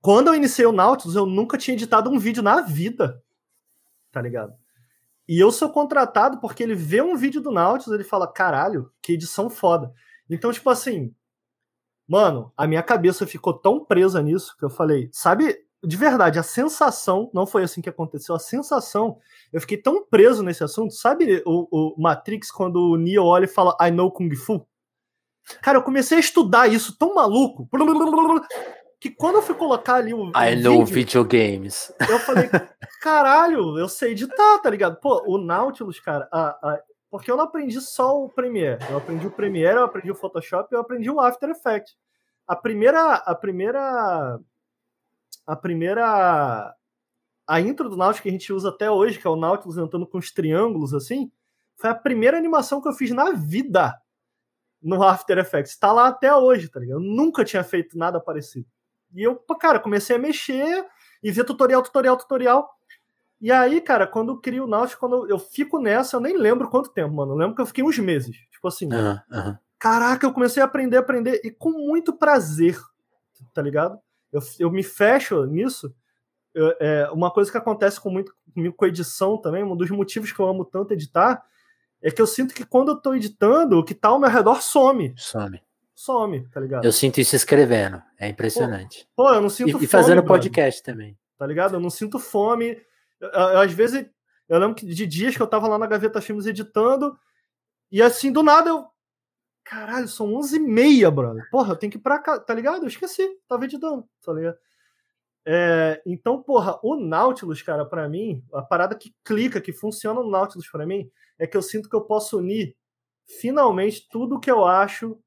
quando 0.00 0.28
eu 0.28 0.34
iniciei 0.34 0.66
o 0.66 0.72
Nautilus, 0.72 1.16
eu 1.16 1.26
nunca 1.26 1.58
tinha 1.58 1.74
editado 1.74 2.10
um 2.10 2.18
vídeo 2.18 2.42
na 2.42 2.60
vida. 2.60 3.22
Tá 4.10 4.20
ligado? 4.20 4.54
E 5.28 5.38
eu 5.38 5.52
sou 5.52 5.70
contratado 5.70 6.40
porque 6.40 6.62
ele 6.62 6.74
vê 6.74 7.00
um 7.00 7.16
vídeo 7.16 7.40
do 7.40 7.52
Nautilus, 7.52 7.94
ele 7.94 8.04
fala: 8.04 8.26
"Caralho, 8.26 8.90
que 9.02 9.12
edição 9.12 9.48
foda". 9.48 9.92
Então, 10.28 10.52
tipo 10.52 10.68
assim, 10.70 11.14
mano, 12.10 12.52
a 12.56 12.66
minha 12.66 12.82
cabeça 12.82 13.24
ficou 13.26 13.54
tão 13.54 13.84
presa 13.84 14.20
nisso 14.20 14.56
que 14.58 14.64
eu 14.64 14.70
falei, 14.70 15.08
sabe, 15.12 15.56
de 15.82 15.96
verdade, 15.96 16.40
a 16.40 16.42
sensação, 16.42 17.30
não 17.32 17.46
foi 17.46 17.62
assim 17.62 17.80
que 17.80 17.88
aconteceu, 17.88 18.34
a 18.34 18.38
sensação, 18.40 19.16
eu 19.52 19.60
fiquei 19.60 19.78
tão 19.78 20.04
preso 20.04 20.42
nesse 20.42 20.64
assunto, 20.64 20.92
sabe 20.92 21.40
o, 21.46 21.94
o 21.94 22.02
Matrix 22.02 22.50
quando 22.50 22.76
o 22.76 22.96
Neo 22.96 23.24
olha 23.24 23.44
e 23.44 23.48
fala 23.48 23.76
I 23.80 23.92
know 23.92 24.10
Kung 24.10 24.34
Fu? 24.34 24.66
Cara, 25.62 25.78
eu 25.78 25.82
comecei 25.82 26.16
a 26.18 26.20
estudar 26.20 26.68
isso 26.68 26.96
tão 26.96 27.14
maluco 27.14 27.68
que 29.00 29.10
quando 29.10 29.36
eu 29.36 29.42
fui 29.42 29.54
colocar 29.54 29.94
ali 29.94 30.12
o. 30.12 30.28
I 30.28 30.54
o 30.54 30.62
know 30.62 30.84
vídeo, 30.84 30.94
videogames. 30.94 31.90
Eu 32.08 32.18
falei, 32.18 32.50
caralho, 33.00 33.78
eu 33.78 33.88
sei 33.88 34.12
editar, 34.12 34.58
tá 34.58 34.68
ligado? 34.68 35.00
Pô, 35.00 35.24
o 35.26 35.38
Nautilus, 35.38 35.98
cara, 35.98 36.28
a, 36.30 36.48
a, 36.48 36.82
porque 37.10 37.30
eu 37.30 37.36
não 37.36 37.44
aprendi 37.44 37.80
só 37.80 38.22
o 38.22 38.28
Premiere. 38.28 38.84
Eu 38.90 38.98
aprendi 38.98 39.26
o 39.26 39.30
Premiere, 39.30 39.78
eu 39.78 39.84
aprendi 39.84 40.10
o 40.10 40.14
Photoshop, 40.14 40.72
eu 40.72 40.80
aprendi 40.80 41.10
o 41.10 41.18
After 41.18 41.48
Effects. 41.48 41.96
A 42.46 42.54
primeira. 42.54 43.14
A 43.14 43.34
primeira. 43.34 44.38
A 45.46 45.56
primeira. 45.56 46.74
A 47.48 47.60
intro 47.60 47.88
do 47.88 47.96
Nautilus 47.96 48.20
que 48.20 48.28
a 48.28 48.32
gente 48.32 48.52
usa 48.52 48.68
até 48.68 48.90
hoje, 48.90 49.18
que 49.18 49.26
é 49.26 49.30
o 49.30 49.34
Nautilus 49.34 49.78
entrando 49.78 50.06
com 50.06 50.18
os 50.18 50.30
triângulos 50.30 50.94
assim, 50.94 51.32
foi 51.76 51.90
a 51.90 51.94
primeira 51.94 52.36
animação 52.36 52.80
que 52.80 52.86
eu 52.86 52.92
fiz 52.92 53.10
na 53.10 53.32
vida 53.32 53.92
no 54.82 55.02
After 55.02 55.38
Effects. 55.38 55.76
Tá 55.76 55.92
lá 55.92 56.08
até 56.08 56.34
hoje, 56.34 56.68
tá 56.68 56.80
ligado? 56.80 56.98
Eu 56.98 57.00
nunca 57.00 57.44
tinha 57.44 57.62
feito 57.62 57.96
nada 57.98 58.20
parecido. 58.20 58.66
E 59.14 59.22
eu, 59.22 59.36
cara, 59.58 59.78
comecei 59.78 60.16
a 60.16 60.18
mexer 60.18 60.86
e 61.22 61.30
ver 61.30 61.44
tutorial, 61.44 61.82
tutorial, 61.82 62.16
tutorial. 62.16 62.70
E 63.40 63.50
aí, 63.50 63.80
cara, 63.80 64.06
quando 64.06 64.32
eu 64.32 64.38
crio 64.38 64.64
o 64.64 64.66
Nautilus, 64.66 64.94
quando 64.94 65.28
eu 65.28 65.38
fico 65.38 65.78
nessa, 65.80 66.16
eu 66.16 66.20
nem 66.20 66.36
lembro 66.36 66.68
quanto 66.68 66.90
tempo, 66.90 67.14
mano. 67.14 67.32
Eu 67.32 67.36
lembro 67.36 67.54
que 67.54 67.62
eu 67.62 67.66
fiquei 67.66 67.82
uns 67.82 67.98
meses. 67.98 68.36
Tipo 68.50 68.68
assim, 68.68 68.86
uhum, 68.92 69.18
uhum. 69.30 69.56
caraca, 69.78 70.26
eu 70.26 70.32
comecei 70.32 70.62
a 70.62 70.66
aprender, 70.66 70.98
aprender, 70.98 71.40
e 71.42 71.50
com 71.50 71.70
muito 71.70 72.12
prazer, 72.12 72.78
tá 73.54 73.62
ligado? 73.62 73.98
Eu, 74.30 74.40
eu 74.58 74.70
me 74.70 74.82
fecho 74.82 75.44
nisso. 75.46 75.94
Eu, 76.54 76.74
é, 76.78 77.10
uma 77.12 77.30
coisa 77.30 77.50
que 77.50 77.56
acontece 77.56 77.98
com 78.00 78.10
muito 78.10 78.34
comigo 78.54 78.74
com 78.74 78.84
edição 78.84 79.38
também, 79.38 79.64
um 79.64 79.76
dos 79.76 79.90
motivos 79.90 80.32
que 80.32 80.40
eu 80.40 80.46
amo 80.46 80.64
tanto 80.64 80.92
editar, 80.92 81.42
é 82.02 82.10
que 82.10 82.20
eu 82.20 82.26
sinto 82.26 82.54
que 82.54 82.64
quando 82.64 82.92
eu 82.92 82.96
tô 82.96 83.14
editando, 83.14 83.78
o 83.78 83.84
que 83.84 83.94
tá 83.94 84.08
ao 84.08 84.18
meu 84.18 84.30
redor 84.30 84.62
some. 84.62 85.14
Some. 85.16 85.62
Some, 85.94 86.48
tá 86.48 86.60
ligado? 86.60 86.84
Eu 86.84 86.92
sinto 86.92 87.20
isso 87.20 87.36
escrevendo. 87.36 88.02
É 88.18 88.28
impressionante. 88.28 89.06
Pô, 89.14 89.24
pô 89.24 89.34
eu 89.34 89.40
não 89.42 89.50
sinto 89.50 89.68
e, 89.68 89.72
fome. 89.72 89.84
E 89.84 89.88
fazendo 89.88 90.24
podcast 90.24 90.82
também. 90.82 91.18
Tá 91.36 91.46
ligado? 91.46 91.74
Eu 91.74 91.80
não 91.80 91.90
sinto 91.90 92.18
fome. 92.18 92.80
Eu, 93.20 93.28
eu, 93.28 93.60
às 93.60 93.72
vezes, 93.72 94.06
eu 94.48 94.58
lembro 94.58 94.74
que 94.74 94.86
de 94.86 95.06
dias 95.06 95.36
que 95.36 95.42
eu 95.42 95.46
tava 95.46 95.68
lá 95.68 95.76
na 95.76 95.86
Gaveta 95.86 96.22
Filmes 96.22 96.46
editando, 96.46 97.18
e 97.92 98.00
assim, 98.00 98.32
do 98.32 98.42
nada 98.42 98.70
eu. 98.70 98.86
Caralho, 99.62 100.08
são 100.08 100.32
11h30, 100.32 101.10
brother. 101.10 101.48
Porra, 101.50 101.72
eu 101.72 101.76
tenho 101.76 101.92
que 101.92 101.98
ir 101.98 102.00
pra 102.00 102.18
cá, 102.18 102.40
tá 102.40 102.54
ligado? 102.54 102.82
Eu 102.82 102.88
esqueci, 102.88 103.28
tava 103.46 103.66
editando, 103.66 104.08
tá 104.24 104.32
ligado? 104.32 104.56
É, 105.52 106.00
então, 106.06 106.40
porra, 106.40 106.78
o 106.80 106.94
Nautilus, 106.94 107.60
cara, 107.60 107.84
para 107.84 108.08
mim, 108.08 108.40
a 108.52 108.62
parada 108.62 108.94
que 108.94 109.12
clica, 109.24 109.60
que 109.60 109.72
funciona 109.72 110.20
no 110.20 110.30
Nautilus 110.30 110.68
para 110.68 110.86
mim, 110.86 111.10
é 111.40 111.44
que 111.44 111.56
eu 111.56 111.62
sinto 111.62 111.88
que 111.88 111.96
eu 111.96 112.02
posso 112.02 112.38
unir 112.38 112.76
finalmente 113.26 114.06
tudo 114.08 114.38
que 114.38 114.48
eu 114.48 114.64
acho 114.64 115.18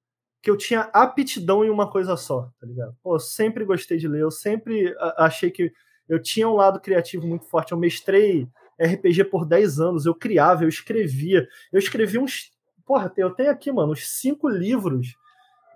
que 0.42 0.50
eu 0.50 0.56
tinha 0.56 0.90
aptidão 0.94 1.66
em 1.66 1.70
uma 1.70 1.92
coisa 1.92 2.16
só, 2.16 2.50
tá 2.58 2.66
ligado? 2.66 2.96
Pô, 3.04 3.16
eu 3.16 3.20
sempre 3.20 3.66
gostei 3.66 3.98
de 3.98 4.08
ler, 4.08 4.22
eu 4.22 4.32
sempre 4.32 4.96
achei 5.18 5.52
que 5.52 5.74
eu 6.08 6.22
tinha 6.22 6.48
um 6.48 6.56
lado 6.56 6.80
criativo 6.80 7.28
muito 7.28 7.44
forte. 7.46 7.74
Eu 7.74 7.78
mestrei 7.78 8.48
RPG 8.80 9.26
por 9.26 9.46
10 9.46 9.82
anos, 9.82 10.06
eu 10.06 10.16
criava, 10.16 10.64
eu 10.64 10.70
escrevia. 10.70 11.46
Eu 11.72 11.80
escrevi 11.80 12.18
uns. 12.18 12.50
Porra, 12.86 13.12
eu 13.18 13.32
tenho 13.32 13.52
aqui, 13.52 13.74
mano, 13.74 13.92
uns 13.92 14.08
cinco 14.08 14.48
livros 14.48 15.16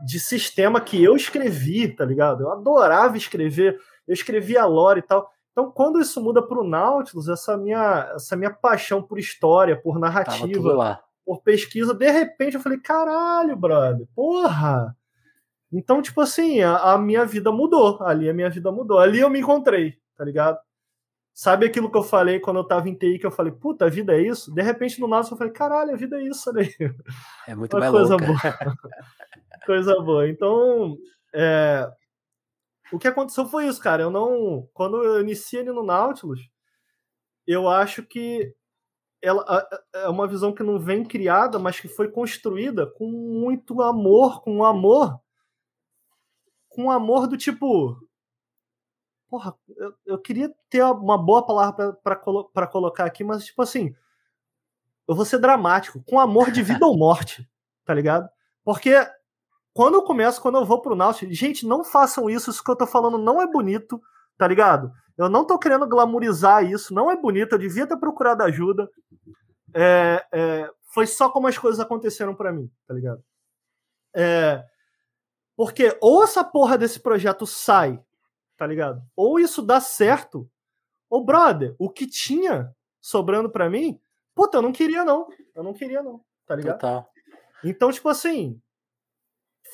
de 0.05 0.19
sistema 0.19 0.79
que 0.79 1.03
eu 1.03 1.15
escrevi, 1.15 1.87
tá 1.87 2.05
ligado? 2.05 2.43
Eu 2.43 2.51
adorava 2.51 3.17
escrever, 3.17 3.79
eu 4.07 4.13
escrevia 4.13 4.65
lore 4.65 4.99
e 4.99 5.03
tal. 5.03 5.29
Então, 5.51 5.71
quando 5.71 5.99
isso 5.99 6.21
muda 6.21 6.41
para 6.41 6.59
o 6.59 6.67
Nautilus, 6.67 7.27
essa 7.27 7.57
minha, 7.57 8.11
essa 8.15 8.35
minha 8.35 8.53
paixão 8.53 9.01
por 9.01 9.17
história, 9.17 9.75
por 9.75 9.97
narrativa, 9.99 11.01
por 11.25 11.41
pesquisa, 11.41 11.93
de 11.93 12.09
repente 12.11 12.55
eu 12.55 12.61
falei, 12.61 12.79
caralho, 12.79 13.55
brother, 13.57 14.07
porra! 14.15 14.95
Então, 15.71 16.01
tipo 16.01 16.21
assim, 16.21 16.61
a, 16.61 16.93
a, 16.93 16.97
minha 16.97 17.25
vida 17.25 17.51
mudou. 17.51 18.01
Ali 18.01 18.29
a 18.29 18.33
minha 18.33 18.49
vida 18.49 18.71
mudou. 18.71 18.99
Ali 18.99 19.19
eu 19.19 19.29
me 19.29 19.39
encontrei, 19.39 19.97
tá 20.15 20.23
ligado? 20.23 20.57
Sabe 21.33 21.65
aquilo 21.65 21.91
que 21.91 21.97
eu 21.97 22.03
falei 22.03 22.39
quando 22.39 22.57
eu 22.57 22.63
tava 22.63 22.87
em 22.87 22.95
TI, 22.95 23.19
que 23.19 23.25
eu 23.25 23.31
falei, 23.31 23.51
puta, 23.51 23.85
a 23.85 23.89
vida 23.89 24.13
é 24.13 24.21
isso? 24.21 24.53
De 24.53 24.61
repente 24.61 24.99
no 24.99 25.07
Nautilus 25.07 25.31
eu 25.31 25.37
falei, 25.37 25.53
caralho, 25.53 25.93
a 25.93 25.97
vida 25.97 26.17
é 26.17 26.23
isso, 26.23 26.51
né? 26.53 26.67
É 27.47 27.53
muito 27.53 27.73
Uma 27.73 27.79
mais 27.79 27.91
coisa 27.91 28.15
louca. 28.15 28.25
boa. 28.25 28.77
coisa 29.65 30.01
boa. 30.01 30.29
Então, 30.29 30.97
é, 31.33 31.87
o 32.91 32.99
que 32.99 33.07
aconteceu 33.07 33.45
foi 33.45 33.67
isso, 33.67 33.81
cara. 33.81 34.03
Eu 34.03 34.09
não. 34.09 34.67
Quando 34.73 35.03
eu 35.03 35.21
iniciei 35.21 35.61
ali 35.61 35.71
no 35.71 35.83
Nautilus, 35.83 36.49
eu 37.45 37.67
acho 37.67 38.03
que 38.03 38.53
ela 39.21 39.67
é 39.93 40.07
uma 40.07 40.27
visão 40.27 40.53
que 40.53 40.63
não 40.63 40.79
vem 40.79 41.03
criada, 41.03 41.57
mas 41.57 41.79
que 41.79 41.87
foi 41.87 42.09
construída 42.09 42.85
com 42.85 43.07
muito 43.07 43.81
amor, 43.81 44.41
com 44.41 44.63
amor. 44.63 45.19
Com 46.69 46.91
amor 46.91 47.27
do 47.27 47.37
tipo. 47.37 47.97
Porra, 49.29 49.53
eu, 49.75 49.93
eu 50.05 50.21
queria 50.21 50.53
ter 50.69 50.83
uma 50.83 51.17
boa 51.17 51.45
palavra 51.45 51.93
para 51.93 52.67
colocar 52.67 53.05
aqui, 53.05 53.23
mas 53.23 53.45
tipo 53.45 53.61
assim. 53.61 53.93
Eu 55.07 55.15
vou 55.15 55.25
ser 55.25 55.39
dramático, 55.39 56.03
com 56.05 56.19
amor 56.19 56.51
de 56.51 56.61
vida 56.61 56.85
ou 56.85 56.97
morte, 56.97 57.49
tá 57.85 57.93
ligado? 57.93 58.29
Porque 58.61 58.93
quando 59.77 59.93
eu 59.93 60.01
começo, 60.01 60.41
quando 60.41 60.57
eu 60.57 60.65
vou 60.65 60.81
pro 60.81 60.95
Nautilus, 60.95 61.37
gente, 61.37 61.63
não 61.63 61.83
façam 61.83 62.27
isso, 62.27 62.49
isso 62.49 62.63
que 62.63 62.71
eu 62.71 62.75
tô 62.75 62.87
falando 62.87 63.15
não 63.15 63.39
é 63.39 63.45
bonito, 63.45 64.01
tá 64.35 64.47
ligado? 64.47 64.91
Eu 65.15 65.29
não 65.29 65.45
tô 65.45 65.59
querendo 65.59 65.87
glamorizar 65.87 66.65
isso, 66.65 66.95
não 66.95 67.11
é 67.11 67.15
bonito, 67.15 67.53
eu 67.53 67.59
devia 67.59 67.85
ter 67.85 67.95
procurado 67.95 68.41
ajuda. 68.41 68.89
É, 69.75 70.25
é, 70.33 70.71
foi 70.91 71.05
só 71.05 71.29
como 71.29 71.45
as 71.45 71.59
coisas 71.59 71.79
aconteceram 71.79 72.33
para 72.33 72.51
mim, 72.51 72.71
tá 72.87 72.93
ligado? 72.95 73.23
É, 74.15 74.65
porque 75.55 75.95
ou 76.01 76.23
essa 76.23 76.43
porra 76.43 76.75
desse 76.75 76.99
projeto 76.99 77.45
sai, 77.45 78.03
tá 78.57 78.65
ligado? 78.65 78.99
Ou 79.15 79.39
isso 79.39 79.61
dá 79.61 79.79
certo, 79.79 80.49
ou 81.07 81.23
brother, 81.23 81.75
o 81.77 81.87
que 81.87 82.07
tinha 82.07 82.75
sobrando 82.99 83.47
para 83.47 83.69
mim, 83.69 84.01
puta, 84.33 84.57
eu 84.57 84.63
não 84.63 84.71
queria 84.71 85.05
não, 85.05 85.27
eu 85.53 85.61
não 85.61 85.71
queria 85.75 86.01
não, 86.01 86.19
tá 86.47 86.55
ligado? 86.55 86.79
Total. 86.79 87.07
Então, 87.63 87.91
tipo 87.91 88.09
assim, 88.09 88.59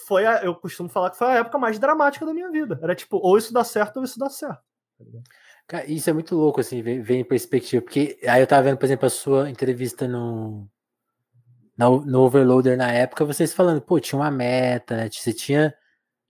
foi 0.08 0.26
a, 0.26 0.44
eu 0.44 0.56
costumo 0.56 0.90
falar 0.90 1.12
que 1.12 1.18
foi 1.18 1.28
a 1.28 1.36
época 1.36 1.58
mais 1.58 1.80
dramática 1.80 2.26
da 2.26 2.34
minha 2.34 2.50
vida. 2.52 2.80
Era 2.82 2.96
tipo, 2.96 3.18
ou 3.18 3.38
isso 3.38 3.54
dá 3.54 3.64
certo 3.64 3.98
ou 3.98 4.04
isso 4.04 4.20
dá 4.20 4.30
certo. 4.30 4.62
Tá 4.98 5.06
Cara, 5.68 5.90
isso 5.90 6.10
é 6.10 6.14
muito 6.14 6.36
louco, 6.36 6.60
assim, 6.60 6.82
vem, 6.82 7.02
vem 7.02 7.22
em 7.22 7.24
perspectiva. 7.24 7.82
Porque 7.82 8.20
aí 8.28 8.42
eu 8.42 8.48
tava 8.48 8.64
vendo, 8.64 8.78
por 8.78 8.86
exemplo, 8.86 9.06
a 9.06 9.10
sua 9.10 9.50
entrevista 9.50 10.08
no, 10.08 10.68
no, 11.78 12.06
no 12.06 12.22
Overloader 12.22 12.78
na 12.78 12.92
época, 12.92 13.26
vocês 13.26 13.54
falando, 13.54 13.82
pô, 13.82 14.00
tinha 14.00 14.20
uma 14.20 14.32
meta, 14.32 14.96
né? 14.98 15.10
Você 15.10 15.34
tinha, 15.34 15.74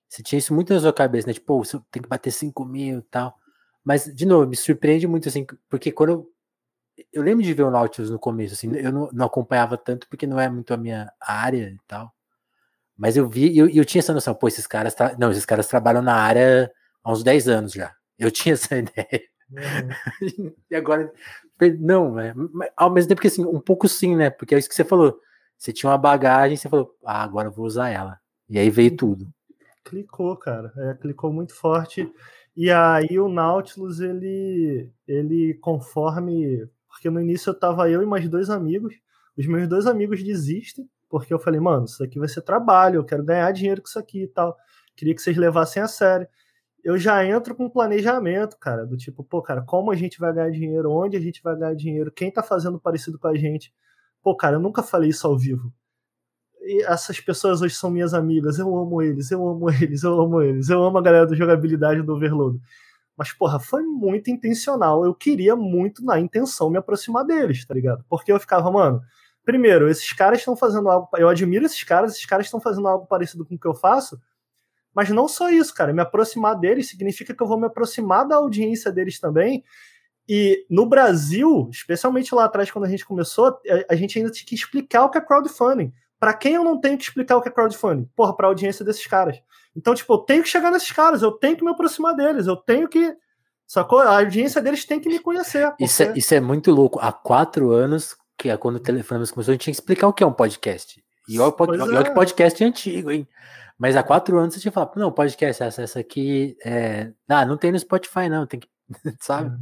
você 0.07 0.23
tinha 0.23 0.39
isso 0.39 0.53
muito 0.53 0.73
na 0.73 0.79
sua 0.79 0.93
cabeça, 0.93 1.27
né? 1.27 1.33
Tipo, 1.33 1.63
você 1.63 1.79
tem 1.91 2.01
que 2.01 2.09
bater 2.09 2.31
5 2.31 2.63
mil 2.65 2.99
e 2.99 3.03
tal. 3.03 3.37
Mas, 3.83 4.05
de 4.05 4.25
novo, 4.25 4.47
me 4.47 4.55
surpreende 4.55 5.07
muito, 5.07 5.27
assim, 5.27 5.45
porque 5.69 5.91
quando 5.91 6.11
eu, 6.11 6.33
eu 7.13 7.23
lembro 7.23 7.43
de 7.43 7.53
ver 7.53 7.63
o 7.63 7.71
Nautilus 7.71 8.09
no 8.11 8.19
começo, 8.19 8.53
assim, 8.53 8.73
eu 8.75 8.91
não, 8.91 9.09
não 9.11 9.25
acompanhava 9.25 9.77
tanto 9.77 10.07
porque 10.07 10.27
não 10.27 10.39
é 10.39 10.49
muito 10.49 10.73
a 10.73 10.77
minha 10.77 11.11
área 11.19 11.69
e 11.69 11.77
tal. 11.87 12.13
Mas 12.97 13.17
eu 13.17 13.27
vi, 13.27 13.51
e 13.51 13.57
eu, 13.57 13.69
eu 13.69 13.85
tinha 13.85 13.99
essa 13.99 14.13
noção, 14.13 14.35
pô, 14.35 14.47
esses 14.47 14.67
caras, 14.67 14.95
não, 15.17 15.31
esses 15.31 15.45
caras 15.45 15.67
trabalham 15.67 16.01
na 16.01 16.15
área 16.15 16.71
há 17.03 17.11
uns 17.11 17.23
10 17.23 17.47
anos 17.47 17.73
já. 17.73 17.93
Eu 18.17 18.29
tinha 18.31 18.53
essa 18.53 18.77
ideia. 18.77 19.21
Uhum. 19.51 20.53
e 20.69 20.75
agora, 20.75 21.11
não, 21.79 22.19
é, 22.19 22.33
ao 22.75 22.89
mesmo 22.91 23.09
tempo 23.09 23.21
que 23.21 23.27
assim, 23.27 23.45
um 23.45 23.59
pouco 23.59 23.87
sim, 23.87 24.15
né? 24.15 24.29
Porque 24.29 24.55
é 24.55 24.57
isso 24.57 24.69
que 24.69 24.75
você 24.75 24.83
falou. 24.83 25.19
Você 25.57 25.71
tinha 25.71 25.89
uma 25.89 25.97
bagagem, 25.97 26.57
você 26.57 26.67
falou, 26.67 26.95
ah, 27.05 27.23
agora 27.23 27.47
eu 27.47 27.51
vou 27.51 27.65
usar 27.65 27.89
ela. 27.89 28.19
E 28.49 28.59
aí 28.59 28.69
veio 28.69 28.95
tudo. 28.95 29.27
Clicou, 29.83 30.35
cara. 30.37 30.73
É, 30.77 30.93
clicou 30.95 31.31
muito 31.31 31.53
forte. 31.55 32.11
E 32.55 32.69
aí 32.69 33.19
o 33.19 33.29
Nautilus, 33.29 33.99
ele, 33.99 34.91
ele 35.07 35.53
conforme. 35.55 36.67
Porque 36.87 37.09
no 37.09 37.19
início 37.19 37.49
eu 37.49 37.59
tava 37.59 37.89
eu 37.89 38.01
e 38.03 38.05
mais 38.05 38.27
dois 38.29 38.49
amigos. 38.49 38.95
Os 39.37 39.47
meus 39.47 39.67
dois 39.67 39.87
amigos 39.87 40.23
desistem, 40.23 40.87
porque 41.13 41.31
eu 41.31 41.37
falei, 41.37 41.59
mano, 41.59 41.85
isso 41.85 42.03
aqui 42.03 42.17
vai 42.17 42.27
ser 42.27 42.41
trabalho, 42.41 42.95
eu 42.95 43.03
quero 43.03 43.23
ganhar 43.23 43.51
dinheiro 43.51 43.83
com 43.83 43.87
isso 43.87 43.99
aqui 43.99 44.23
e 44.23 44.27
tal. 44.27 44.57
Queria 44.95 45.13
que 45.13 45.21
vocês 45.21 45.37
levassem 45.37 45.79
a 45.79 45.87
sério. 45.87 46.27
Eu 46.83 46.97
já 46.97 47.23
entro 47.23 47.53
com 47.53 47.69
planejamento, 47.69 48.57
cara, 48.57 48.83
do 48.83 48.97
tipo, 48.97 49.23
pô, 49.23 49.39
cara, 49.39 49.61
como 49.61 49.91
a 49.91 49.95
gente 49.95 50.19
vai 50.19 50.33
ganhar 50.33 50.49
dinheiro, 50.49 50.89
onde 50.91 51.15
a 51.15 51.19
gente 51.19 51.39
vai 51.43 51.55
ganhar 51.55 51.75
dinheiro, 51.75 52.11
quem 52.11 52.31
tá 52.31 52.41
fazendo 52.41 52.79
parecido 52.79 53.19
com 53.19 53.27
a 53.27 53.35
gente. 53.35 53.71
Pô, 54.23 54.35
cara, 54.35 54.55
eu 54.55 54.59
nunca 54.59 54.81
falei 54.81 55.11
isso 55.11 55.27
ao 55.27 55.37
vivo. 55.37 55.71
E 56.61 56.81
essas 56.85 57.21
pessoas 57.21 57.61
hoje 57.61 57.75
são 57.75 57.91
minhas 57.91 58.15
amigas, 58.15 58.57
eu 58.57 58.75
amo 58.75 58.99
eles, 58.99 59.29
eu 59.29 59.47
amo 59.47 59.69
eles, 59.69 60.01
eu 60.01 60.19
amo 60.19 60.41
eles, 60.41 60.69
eu 60.69 60.83
amo 60.83 60.97
a 60.97 61.01
galera 61.03 61.27
da 61.27 61.35
jogabilidade 61.35 62.01
do 62.01 62.15
Overload. 62.15 62.59
Mas, 63.15 63.31
porra, 63.31 63.59
foi 63.59 63.83
muito 63.83 64.31
intencional. 64.31 65.05
Eu 65.05 65.13
queria 65.13 65.55
muito, 65.55 66.03
na 66.03 66.19
intenção, 66.19 66.71
me 66.71 66.79
aproximar 66.79 67.23
deles, 67.23 67.63
tá 67.67 67.75
ligado? 67.75 68.03
Porque 68.09 68.31
eu 68.31 68.39
ficava, 68.39 68.71
mano, 68.71 68.99
primeiro, 69.43 69.89
esses 69.89 70.11
caras 70.13 70.39
estão 70.39 70.55
fazendo 70.55 70.89
algo. 70.89 71.09
Eu 71.17 71.29
admiro 71.29 71.65
esses 71.65 71.83
caras, 71.83 72.13
esses 72.13 72.25
caras 72.25 72.47
estão 72.47 72.59
fazendo 72.59 72.87
algo 72.87 73.05
parecido 73.05 73.45
com 73.45 73.55
o 73.55 73.59
que 73.59 73.67
eu 73.67 73.73
faço. 73.73 74.19
Mas 74.93 75.09
não 75.09 75.27
só 75.27 75.49
isso, 75.49 75.73
cara. 75.73 75.91
Me 75.91 76.01
aproximar 76.01 76.59
deles 76.59 76.87
significa 76.87 77.33
que 77.33 77.41
eu 77.41 77.47
vou 77.47 77.59
me 77.59 77.65
aproximar 77.65 78.27
da 78.27 78.35
audiência 78.35 78.91
deles 78.91 79.19
também 79.19 79.63
e 80.27 80.65
no 80.69 80.85
Brasil, 80.85 81.69
especialmente 81.71 82.33
lá 82.33 82.45
atrás, 82.45 82.71
quando 82.71 82.85
a 82.85 82.89
gente 82.89 83.05
começou, 83.05 83.59
a, 83.89 83.95
gente 83.95 84.17
ainda 84.17 84.31
tinha 84.31 84.45
que 84.45 84.55
explicar 84.55 85.03
o 85.03 85.09
que 85.09 85.17
é 85.17 85.21
crowdfunding. 85.21 85.91
Para 86.19 86.33
quem 86.33 86.53
eu 86.53 86.63
não 86.63 86.79
tenho 86.79 86.97
que 86.97 87.03
explicar 87.03 87.35
o 87.35 87.41
que 87.41 87.49
é 87.49 87.51
crowdfunding? 87.51 88.09
Porra, 88.15 88.35
para 88.35 88.47
a 88.47 88.49
audiência 88.49 88.85
desses 88.85 89.05
caras. 89.05 89.41
Então, 89.75 89.93
tipo, 89.93 90.13
eu 90.13 90.19
tenho 90.19 90.43
que 90.43 90.49
chegar 90.49 90.71
nesses 90.71 90.91
caras, 90.91 91.21
eu 91.21 91.31
tenho 91.31 91.57
que 91.57 91.63
me 91.63 91.71
aproximar 91.71 92.15
deles, 92.15 92.47
eu 92.47 92.55
tenho 92.55 92.87
que. 92.87 93.15
Sacou? 93.67 93.99
A 93.99 94.19
audiência 94.19 94.61
deles 94.61 94.85
tem 94.85 94.99
que 94.99 95.09
me 95.09 95.19
conhecer. 95.19 95.67
Porque... 95.69 95.83
Isso, 95.83 96.03
é, 96.03 96.13
isso 96.15 96.33
é 96.33 96.39
muito 96.39 96.71
louco. 96.71 96.99
Há 97.01 97.11
quatro 97.11 97.71
anos, 97.71 98.15
que 98.43 98.49
é 98.49 98.57
quando 98.57 98.75
o 98.75 98.79
telefone 98.79 99.25
começou, 99.29 99.51
a 99.51 99.55
gente 99.55 99.61
tinha 99.61 99.73
que 99.73 99.79
explicar 99.79 100.05
o 100.05 100.13
que 100.13 100.21
é 100.21 100.27
um 100.27 100.33
podcast. 100.33 101.01
E 101.29 101.39
olha, 101.39 101.53
olha 101.57 101.99
é. 101.99 102.03
que 102.03 102.11
podcast 102.11 102.61
é 102.61 102.67
antigo, 102.67 103.09
hein? 103.09 103.25
Mas 103.79 103.95
há 103.95 104.03
quatro 104.03 104.37
anos 104.37 104.53
você 104.53 104.59
tinha 104.59 104.71
falado, 104.71 104.97
não, 104.97 105.13
podcast, 105.13 105.63
essa, 105.63 105.81
essa 105.81 105.99
aqui. 106.01 106.57
É... 106.63 107.13
Ah, 107.29 107.45
não 107.45 107.55
tem 107.55 107.71
no 107.71 107.79
Spotify, 107.79 108.27
não, 108.27 108.45
tem 108.45 108.59
que. 108.59 108.67
Sabe? 109.21 109.55
É. 109.55 109.57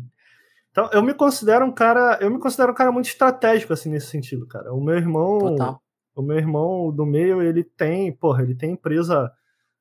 Então, 0.71 0.89
eu 0.93 1.03
me 1.03 1.13
considero 1.13 1.63
um 1.63 1.71
cara, 1.71 2.17
eu 2.21 2.31
me 2.31 2.39
considero 2.39 2.71
um 2.71 2.75
cara 2.75 2.91
muito 2.91 3.05
estratégico 3.05 3.71
assim 3.71 3.91
nesse 3.91 4.07
sentido, 4.07 4.47
cara. 4.47 4.73
O 4.73 4.81
meu 4.81 4.95
irmão, 4.95 5.37
Total. 5.37 5.81
o 6.15 6.21
meu 6.23 6.37
irmão 6.37 6.91
do 6.91 7.05
meio, 7.05 7.41
ele 7.41 7.63
tem, 7.63 8.11
porra, 8.11 8.41
ele 8.41 8.55
tem 8.55 8.71
empresa 8.71 9.31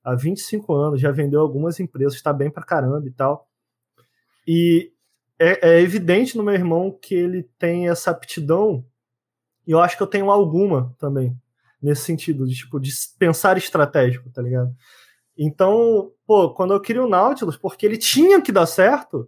há 0.05 0.15
25 0.15 0.75
anos, 0.75 1.01
já 1.01 1.11
vendeu 1.11 1.41
algumas 1.41 1.81
empresas, 1.81 2.15
está 2.15 2.33
bem 2.33 2.51
pra 2.51 2.65
caramba 2.65 3.07
e 3.07 3.13
tal. 3.13 3.49
E 4.47 4.93
é, 5.41 5.70
é, 5.70 5.80
evidente 5.80 6.36
no 6.36 6.43
meu 6.45 6.53
irmão 6.53 6.91
que 7.01 7.14
ele 7.14 7.45
tem 7.59 7.88
essa 7.88 8.11
aptidão, 8.11 8.84
e 9.66 9.70
eu 9.70 9.80
acho 9.80 9.97
que 9.97 10.03
eu 10.03 10.07
tenho 10.07 10.30
alguma 10.30 10.95
também, 10.99 11.34
nesse 11.80 12.03
sentido, 12.03 12.47
de, 12.47 12.55
tipo, 12.55 12.78
de 12.78 12.93
pensar 13.18 13.57
estratégico, 13.57 14.28
tá 14.30 14.43
ligado? 14.43 14.74
Então, 15.38 16.12
pô, 16.26 16.53
quando 16.53 16.74
eu 16.74 16.80
queria 16.80 17.03
o 17.03 17.09
Nautilus, 17.09 17.57
porque 17.57 17.86
ele 17.86 17.97
tinha 17.97 18.43
que 18.43 18.53
dar 18.53 18.66
certo, 18.66 19.26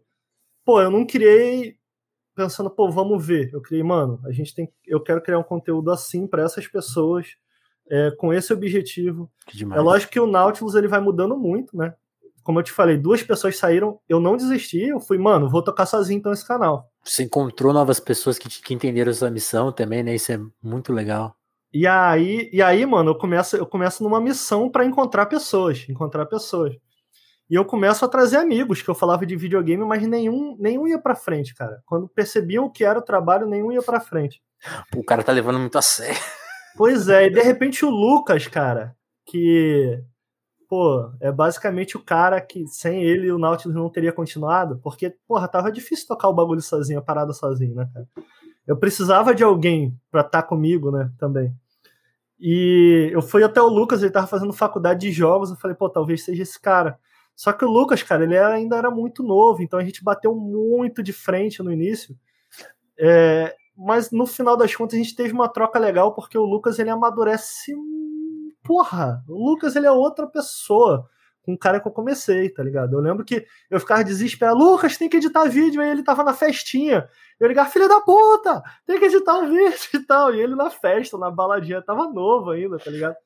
pô, 0.63 0.83
eu 0.83 0.91
não 0.91 1.07
criei 1.07 1.79
pensando, 2.35 2.69
pô, 2.69 2.91
vamos 2.91 3.25
ver. 3.25 3.51
Eu 3.53 3.63
criei, 3.63 3.83
mano, 3.83 4.21
a 4.25 4.33
gente 4.33 4.55
tem, 4.55 4.71
eu 4.87 5.01
quero 5.01 5.23
criar 5.23 5.39
um 5.39 5.43
conteúdo 5.43 5.91
assim 5.91 6.27
para 6.27 6.43
essas 6.43 6.67
pessoas, 6.67 7.37
é, 7.91 8.11
com 8.11 8.33
esse 8.33 8.53
objetivo. 8.53 9.31
É 9.75 9.81
lógico 9.81 10.13
que 10.13 10.21
o 10.21 10.27
Nautilus 10.27 10.75
ele 10.75 10.89
vai 10.89 11.01
mudando 11.01 11.37
muito, 11.37 11.75
né? 11.77 11.95
Como 12.43 12.59
eu 12.59 12.63
te 12.63 12.73
falei, 12.73 12.97
duas 12.97 13.23
pessoas 13.23 13.57
saíram, 13.57 13.99
eu 14.09 14.21
não 14.21 14.37
desisti, 14.37 14.89
eu 14.89 15.01
fui, 15.01 15.19
mano, 15.19 15.49
vou 15.49 15.63
tocar 15.63 15.87
sozinho 15.87 16.19
então 16.19 16.33
esse 16.33 16.47
canal. 16.47 16.89
Você 17.05 17.25
encontrou 17.25 17.73
novas 17.73 18.01
pessoas 18.01 18.39
que, 18.39 18.49
que 18.49 18.75
entenderam 18.75 19.13
sua 19.13 19.31
missão 19.31 19.73
também, 19.73 20.03
né? 20.03 20.15
Isso 20.15 20.33
é 20.33 20.39
muito 20.63 20.93
legal. 20.93 21.35
E 21.73 21.87
aí, 21.87 22.51
e 22.53 22.61
aí, 22.61 22.85
mano, 22.85 23.13
eu 23.13 23.15
começo, 23.15 23.57
eu 23.57 23.67
começo 23.67 24.03
numa 24.03 24.21
missão 24.21 24.71
para 24.71 24.85
encontrar 24.85 25.27
pessoas, 25.27 25.87
encontrar 25.89 26.27
pessoas. 26.27 26.75
E 27.49 27.55
eu 27.55 27.65
começo 27.65 28.05
a 28.05 28.09
trazer 28.09 28.37
amigos 28.37 28.83
que 28.83 28.89
eu 28.89 28.95
falava 28.95 29.27
de 29.27 29.37
videogame, 29.37 29.85
mas 29.85 30.07
nenhum, 30.07 30.57
nenhum 30.59 30.87
ia 30.87 30.99
para 30.99 31.15
frente, 31.15 31.55
cara. 31.55 31.83
Quando 31.87 32.09
percebiam 32.09 32.65
o 32.65 32.71
que 32.71 32.85
era 32.85 32.99
o 32.99 33.03
trabalho, 33.03 33.47
nenhum 33.47 33.73
ia 33.73 33.83
para 33.83 34.01
frente. 34.01 34.41
O 34.97 35.05
cara 35.05 35.23
tá 35.23 35.33
levando 35.33 35.59
muito 35.59 35.77
a 35.77 35.83
sério. 35.83 36.21
Pois 36.77 37.09
é, 37.09 37.27
e 37.27 37.31
de 37.31 37.43
repente 37.43 37.85
o 37.85 37.91
Lucas, 37.91 38.47
cara, 38.49 38.97
que 39.27 40.03
pô, 40.73 41.13
é 41.21 41.31
basicamente 41.31 41.99
o 41.99 42.03
cara 42.03 42.41
que 42.41 42.67
sem 42.67 43.05
ele 43.05 43.31
o 43.31 43.37
Nautilus 43.37 43.77
não 43.77 43.91
teria 43.91 44.11
continuado, 44.11 44.81
porque, 44.83 45.15
porra, 45.29 45.47
tava 45.47 45.71
difícil 45.71 46.09
tocar 46.09 46.29
o 46.29 46.33
bagulho 46.33 46.63
sozinho, 46.63 46.99
a 46.99 47.03
parada 47.03 47.35
sozinho, 47.35 47.75
né, 47.75 47.91
cara? 47.93 48.09
Eu 48.67 48.79
precisava 48.79 49.35
de 49.35 49.45
alguém 49.45 49.95
pra 50.11 50.23
estar 50.23 50.41
tá 50.41 50.49
comigo, 50.49 50.91
né, 50.91 51.13
também. 51.19 51.55
E 52.41 53.11
eu 53.13 53.21
fui 53.21 53.45
até 53.45 53.61
o 53.61 53.69
Lucas, 53.69 54.03
ele 54.03 54.13
tava 54.13 54.27
fazendo 54.27 54.51
faculdade 54.51 55.01
de 55.01 55.13
jogos, 55.13 55.51
eu 55.51 55.57
falei, 55.57 55.77
pô, 55.77 55.91
talvez 55.91 56.25
seja 56.25 56.43
esse 56.43 56.59
cara. 56.59 56.99
Só 57.37 57.53
que 57.53 57.67
o 57.67 57.71
Lucas, 57.71 58.03
cara, 58.03 58.25
ele 58.25 58.39
ainda 58.39 58.75
era 58.79 58.91
muito 58.91 59.23
novo, 59.23 59.63
então 59.63 59.79
a 59.79 59.85
gente 59.85 60.03
bateu 60.03 60.35
muito 60.35 61.03
de 61.03 61.13
frente 61.13 61.63
no 61.63 61.71
início. 61.71 62.17
É, 62.99 63.55
mas 63.77 64.11
no 64.11 64.27
final 64.27 64.57
das 64.57 64.75
contas 64.75 64.99
a 64.99 65.03
gente 65.03 65.15
teve 65.15 65.35
uma 65.35 65.51
troca 65.51 65.79
legal 65.79 66.15
porque 66.15 66.39
o 66.39 66.47
Lucas 66.47 66.79
ele 66.79 66.89
amadurece. 66.89 67.75
Porra, 68.63 69.25
o 69.29 69.51
Lucas 69.51 69.77
ele 69.77 69.87
é 69.87 69.91
outra 69.91 70.27
pessoa 70.27 71.09
com 71.43 71.55
o 71.55 71.59
cara 71.59 71.81
que 71.81 71.89
eu 71.89 71.93
comecei, 71.93 72.49
tá 72.49 72.63
ligado? 72.63 72.97
Eu 72.97 73.01
lembro 73.01 73.25
que 73.25 73.45
eu 73.69 73.81
ficava 73.81 74.05
desesperado, 74.05 74.59
Lucas, 74.59 74.97
tem 74.97 75.09
que 75.09 75.17
editar 75.17 75.45
vídeo, 75.49 75.81
aí 75.81 75.91
ele 75.91 76.05
tava 76.05 76.23
na 76.23 76.33
festinha. 76.33 77.09
Eu 77.39 77.49
ligava, 77.49 77.69
filha 77.69 77.89
da 77.89 78.01
puta, 78.01 78.63
tem 78.87 78.99
que 78.99 79.07
editar 79.07 79.35
um 79.39 79.51
vídeo 79.51 79.77
e 79.95 80.07
tal. 80.07 80.33
E 80.33 80.41
ele 80.41 80.55
na 80.55 80.71
festa, 80.71 81.19
na 81.19 81.31
baladinha, 81.31 81.83
tava 81.83 82.09
novo 82.09 82.51
ainda, 82.51 82.79
tá 82.79 82.91
ligado? 82.91 83.17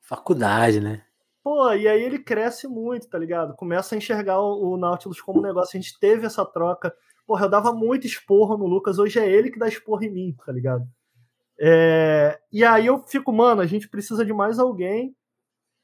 Faculdade, 0.00 0.80
né? 0.80 1.02
Pô, 1.42 1.72
e 1.72 1.88
aí 1.88 2.02
ele 2.02 2.18
cresce 2.18 2.66
muito, 2.66 3.08
tá 3.08 3.16
ligado? 3.16 3.54
Começa 3.54 3.94
a 3.94 3.98
enxergar 3.98 4.40
o, 4.40 4.72
o 4.72 4.76
Nautilus 4.76 5.20
como 5.20 5.40
negócio. 5.40 5.78
A 5.78 5.80
gente 5.80 5.98
teve 5.98 6.26
essa 6.26 6.44
troca. 6.44 6.94
Porra, 7.26 7.46
eu 7.46 7.50
dava 7.50 7.72
muito 7.72 8.06
esporro 8.06 8.58
no 8.58 8.66
Lucas, 8.66 8.98
hoje 8.98 9.20
é 9.20 9.30
ele 9.30 9.50
que 9.50 9.58
dá 9.58 9.68
esporro 9.68 10.02
em 10.02 10.10
mim, 10.10 10.36
tá 10.44 10.50
ligado? 10.50 10.84
É... 11.60 12.40
E 12.50 12.64
aí 12.64 12.86
eu 12.86 13.02
fico, 13.02 13.32
mano, 13.32 13.60
a 13.60 13.66
gente 13.66 13.88
precisa 13.88 14.24
de 14.24 14.32
mais 14.32 14.58
alguém. 14.58 15.14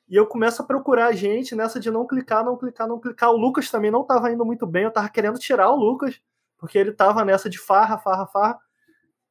E 0.08 0.16
eu 0.16 0.26
começo 0.26 0.62
a 0.62 0.64
procurar 0.64 1.12
gente 1.12 1.54
nessa 1.54 1.80
de 1.80 1.90
não 1.90 2.06
clicar, 2.06 2.44
não 2.44 2.56
clicar, 2.56 2.88
não 2.88 3.00
clicar. 3.00 3.30
O 3.30 3.36
Lucas 3.36 3.70
também 3.70 3.90
não 3.90 4.04
tava 4.04 4.30
indo 4.30 4.44
muito 4.44 4.66
bem, 4.66 4.84
eu 4.84 4.92
tava 4.92 5.08
querendo 5.08 5.38
tirar 5.38 5.70
o 5.70 5.76
Lucas, 5.76 6.20
porque 6.58 6.78
ele 6.78 6.92
tava 6.92 7.24
nessa 7.24 7.50
de 7.50 7.58
farra, 7.58 7.98
farra, 7.98 8.26
farra. 8.26 8.58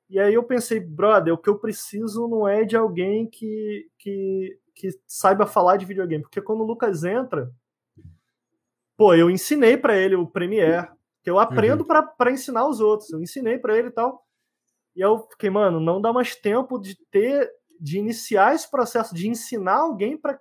E 0.10 0.20
aí 0.20 0.34
eu 0.34 0.43
pensei, 0.43 0.80
brother, 0.80 1.34
o 1.34 1.38
que 1.38 1.50
eu 1.50 1.58
preciso 1.58 2.28
não 2.28 2.48
é 2.48 2.64
de 2.64 2.76
alguém 2.76 3.28
que, 3.28 3.89
que 3.98 4.60
que 4.76 4.89
saiba 5.08 5.48
falar 5.48 5.78
de 5.78 5.86
videogame. 5.86 6.24
Porque 6.24 6.41
quando 6.41 6.62
o 6.62 6.68
Lucas 6.68 7.04
entra, 7.04 7.50
pô, 8.98 9.16
eu 9.16 9.30
ensinei 9.30 9.78
para 9.78 9.96
ele 9.96 10.16
o 10.16 10.28
Premiere, 10.28 10.89
que 11.24 11.30
eu 11.30 11.39
aprendo 11.39 11.82
uhum. 11.82 12.04
para 12.18 12.32
ensinar 12.32 12.68
os 12.68 12.82
outros. 12.82 13.12
Eu 13.12 13.22
ensinei 13.22 13.58
para 13.58 13.78
ele 13.78 13.88
e 13.88 13.91
tal. 13.91 14.24
E 14.96 15.02
eu 15.02 15.28
fiquei, 15.30 15.50
mano, 15.50 15.80
não 15.80 16.02
dá 16.02 16.14
mais 16.14 16.36
tempo 16.36 16.80
de 16.80 16.96
ter, 17.12 17.52
de 17.80 17.98
iniciar 17.98 18.56
esse 18.56 18.70
processo, 18.70 19.14
de 19.14 19.28
ensinar 19.28 19.76
alguém 19.76 20.18
para 20.18 20.39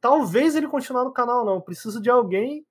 talvez 0.00 0.56
ele 0.56 0.66
continuar 0.66 1.04
no 1.04 1.12
canal, 1.12 1.44
não. 1.44 1.54
Eu 1.54 1.60
preciso 1.60 2.02
de 2.02 2.10
alguém 2.10 2.66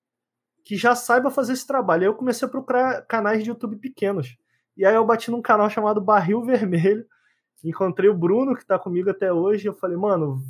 que 0.64 0.76
já 0.76 0.96
saiba 0.96 1.32
fazer 1.32 1.54
esse 1.54 1.66
trabalho. 1.66 2.04
Aí 2.04 2.08
eu 2.08 2.16
comecei 2.16 2.48
a 2.48 2.52
procurar 2.52 3.02
canais 3.06 3.44
de 3.44 3.50
YouTube 3.50 3.78
pequenos. 3.78 4.36
E 4.76 4.86
aí 4.86 4.94
eu 4.94 5.06
bati 5.06 5.32
num 5.32 5.42
canal 5.42 5.70
chamado 5.70 6.02
Barril 6.02 6.44
Vermelho. 6.44 7.06
Encontrei 7.64 8.10
o 8.10 8.18
Bruno, 8.18 8.56
que 8.56 8.66
tá 8.66 8.78
comigo 8.78 9.10
até 9.10 9.32
hoje. 9.32 9.68
Eu 9.68 9.74
falei, 9.74 9.96
mano, 9.96 10.44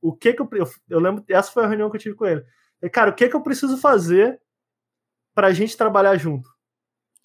o 0.00 0.14
que 0.14 0.32
que 0.32 0.40
eu, 0.40 0.48
eu, 0.52 0.70
eu 0.88 1.00
lembro, 1.00 1.24
essa 1.28 1.50
foi 1.50 1.64
a 1.64 1.66
reunião 1.66 1.90
que 1.90 1.96
eu 1.96 2.00
tive 2.00 2.14
com 2.14 2.26
ele. 2.26 2.44
E, 2.82 2.88
cara, 2.88 3.10
o 3.10 3.14
que 3.14 3.28
que 3.28 3.36
eu 3.36 3.42
preciso 3.42 3.76
fazer 3.76 4.40
pra 5.34 5.52
gente 5.52 5.76
trabalhar 5.76 6.16
junto? 6.16 6.48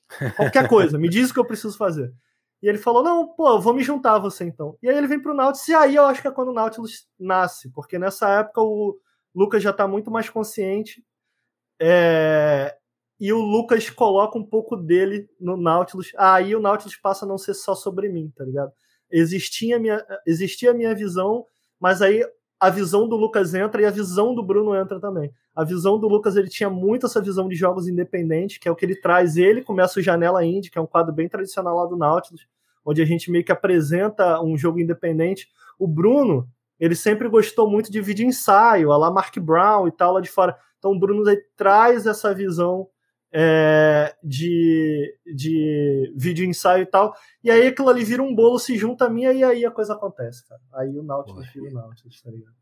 Qualquer 0.35 0.67
coisa, 0.67 0.97
me 0.97 1.09
diz 1.09 1.29
o 1.29 1.33
que 1.33 1.39
eu 1.39 1.45
preciso 1.45 1.77
fazer. 1.77 2.13
E 2.61 2.67
ele 2.67 2.77
falou: 2.77 3.03
Não, 3.03 3.27
pô, 3.27 3.49
eu 3.49 3.61
vou 3.61 3.73
me 3.73 3.83
juntar 3.83 4.15
a 4.15 4.19
você 4.19 4.43
então. 4.43 4.77
E 4.81 4.89
aí 4.89 4.97
ele 4.97 5.07
vem 5.07 5.21
pro 5.21 5.33
Nautilus, 5.33 5.67
e 5.67 5.73
aí 5.73 5.95
eu 5.95 6.05
acho 6.05 6.21
que 6.21 6.27
é 6.27 6.31
quando 6.31 6.49
o 6.49 6.53
Nautilus 6.53 7.07
nasce, 7.19 7.71
porque 7.71 7.99
nessa 7.99 8.29
época 8.29 8.61
o 8.61 8.97
Lucas 9.33 9.61
já 9.61 9.73
tá 9.73 9.87
muito 9.87 10.09
mais 10.09 10.29
consciente. 10.29 11.03
É... 11.79 12.75
E 13.19 13.31
o 13.31 13.39
Lucas 13.39 13.89
coloca 13.89 14.37
um 14.37 14.45
pouco 14.45 14.75
dele 14.75 15.29
no 15.39 15.55
Nautilus. 15.55 16.11
Aí 16.17 16.55
o 16.55 16.59
Nautilus 16.59 16.97
passa 16.97 17.25
a 17.25 17.27
não 17.27 17.37
ser 17.37 17.53
só 17.53 17.73
sobre 17.75 18.09
mim, 18.09 18.31
tá 18.35 18.43
ligado? 18.43 18.71
Existia 19.09 19.79
minha, 19.79 20.05
existia 20.25 20.71
a 20.71 20.73
minha 20.73 20.93
visão, 20.93 21.45
mas 21.79 22.01
aí 22.01 22.23
a 22.59 22.69
visão 22.69 23.07
do 23.07 23.15
Lucas 23.15 23.53
entra 23.53 23.81
e 23.81 23.85
a 23.85 23.91
visão 23.91 24.33
do 24.33 24.41
Bruno 24.43 24.75
entra 24.75 24.99
também. 24.99 25.31
A 25.55 25.63
visão 25.63 25.99
do 25.99 26.07
Lucas, 26.07 26.35
ele 26.35 26.49
tinha 26.49 26.69
muito 26.69 27.05
essa 27.05 27.21
visão 27.21 27.47
de 27.47 27.55
jogos 27.55 27.87
independentes, 27.87 28.57
que 28.57 28.67
é 28.67 28.71
o 28.71 28.75
que 28.75 28.85
ele 28.85 28.95
traz. 28.95 29.37
Ele 29.37 29.61
começa 29.61 29.99
o 29.99 30.03
Janela 30.03 30.45
Indie, 30.45 30.69
que 30.69 30.77
é 30.77 30.81
um 30.81 30.87
quadro 30.87 31.13
bem 31.13 31.27
tradicional 31.27 31.75
lá 31.75 31.85
do 31.85 31.97
Nautilus, 31.97 32.47
onde 32.83 33.01
a 33.01 33.05
gente 33.05 33.29
meio 33.29 33.43
que 33.43 33.51
apresenta 33.51 34.41
um 34.41 34.57
jogo 34.57 34.79
independente. 34.79 35.47
O 35.77 35.87
Bruno, 35.87 36.47
ele 36.79 36.95
sempre 36.95 37.27
gostou 37.27 37.69
muito 37.69 37.91
de 37.91 38.01
vídeo 38.01 38.25
ensaio, 38.25 38.91
a 38.91 38.97
lá 38.97 39.11
Mark 39.11 39.37
Brown 39.37 39.87
e 39.87 39.91
tal, 39.91 40.13
lá 40.13 40.21
de 40.21 40.29
fora. 40.29 40.57
Então 40.79 40.91
o 40.91 40.99
Bruno 40.99 41.23
traz 41.55 42.05
essa 42.05 42.33
visão 42.33 42.87
é, 43.37 44.15
de, 44.23 45.13
de 45.25 46.13
vídeo 46.15 46.45
ensaio 46.45 46.83
e 46.83 46.85
tal. 46.85 47.13
E 47.43 47.51
aí 47.51 47.67
aquilo 47.67 47.89
ali 47.89 48.01
vira 48.05 48.23
um 48.23 48.33
bolo, 48.33 48.57
se 48.57 48.77
junta 48.77 49.05
a 49.05 49.09
minha 49.09 49.33
e 49.33 49.43
aí 49.43 49.65
a 49.65 49.71
coisa 49.71 49.93
acontece, 49.93 50.47
cara. 50.47 50.61
Aí 50.73 50.97
o 50.97 51.03
Nautilus 51.03 51.45
vira 51.53 51.69
o 51.69 51.73
Nautilus, 51.73 52.21
tá 52.21 52.31
ligado? 52.31 52.55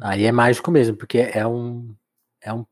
Aí 0.00 0.24
é 0.24 0.32
mágico 0.32 0.70
mesmo, 0.70 0.96
porque 0.96 1.18
é 1.18 1.46
um. 1.46 1.94
É 2.40 2.50
um... 2.50 2.64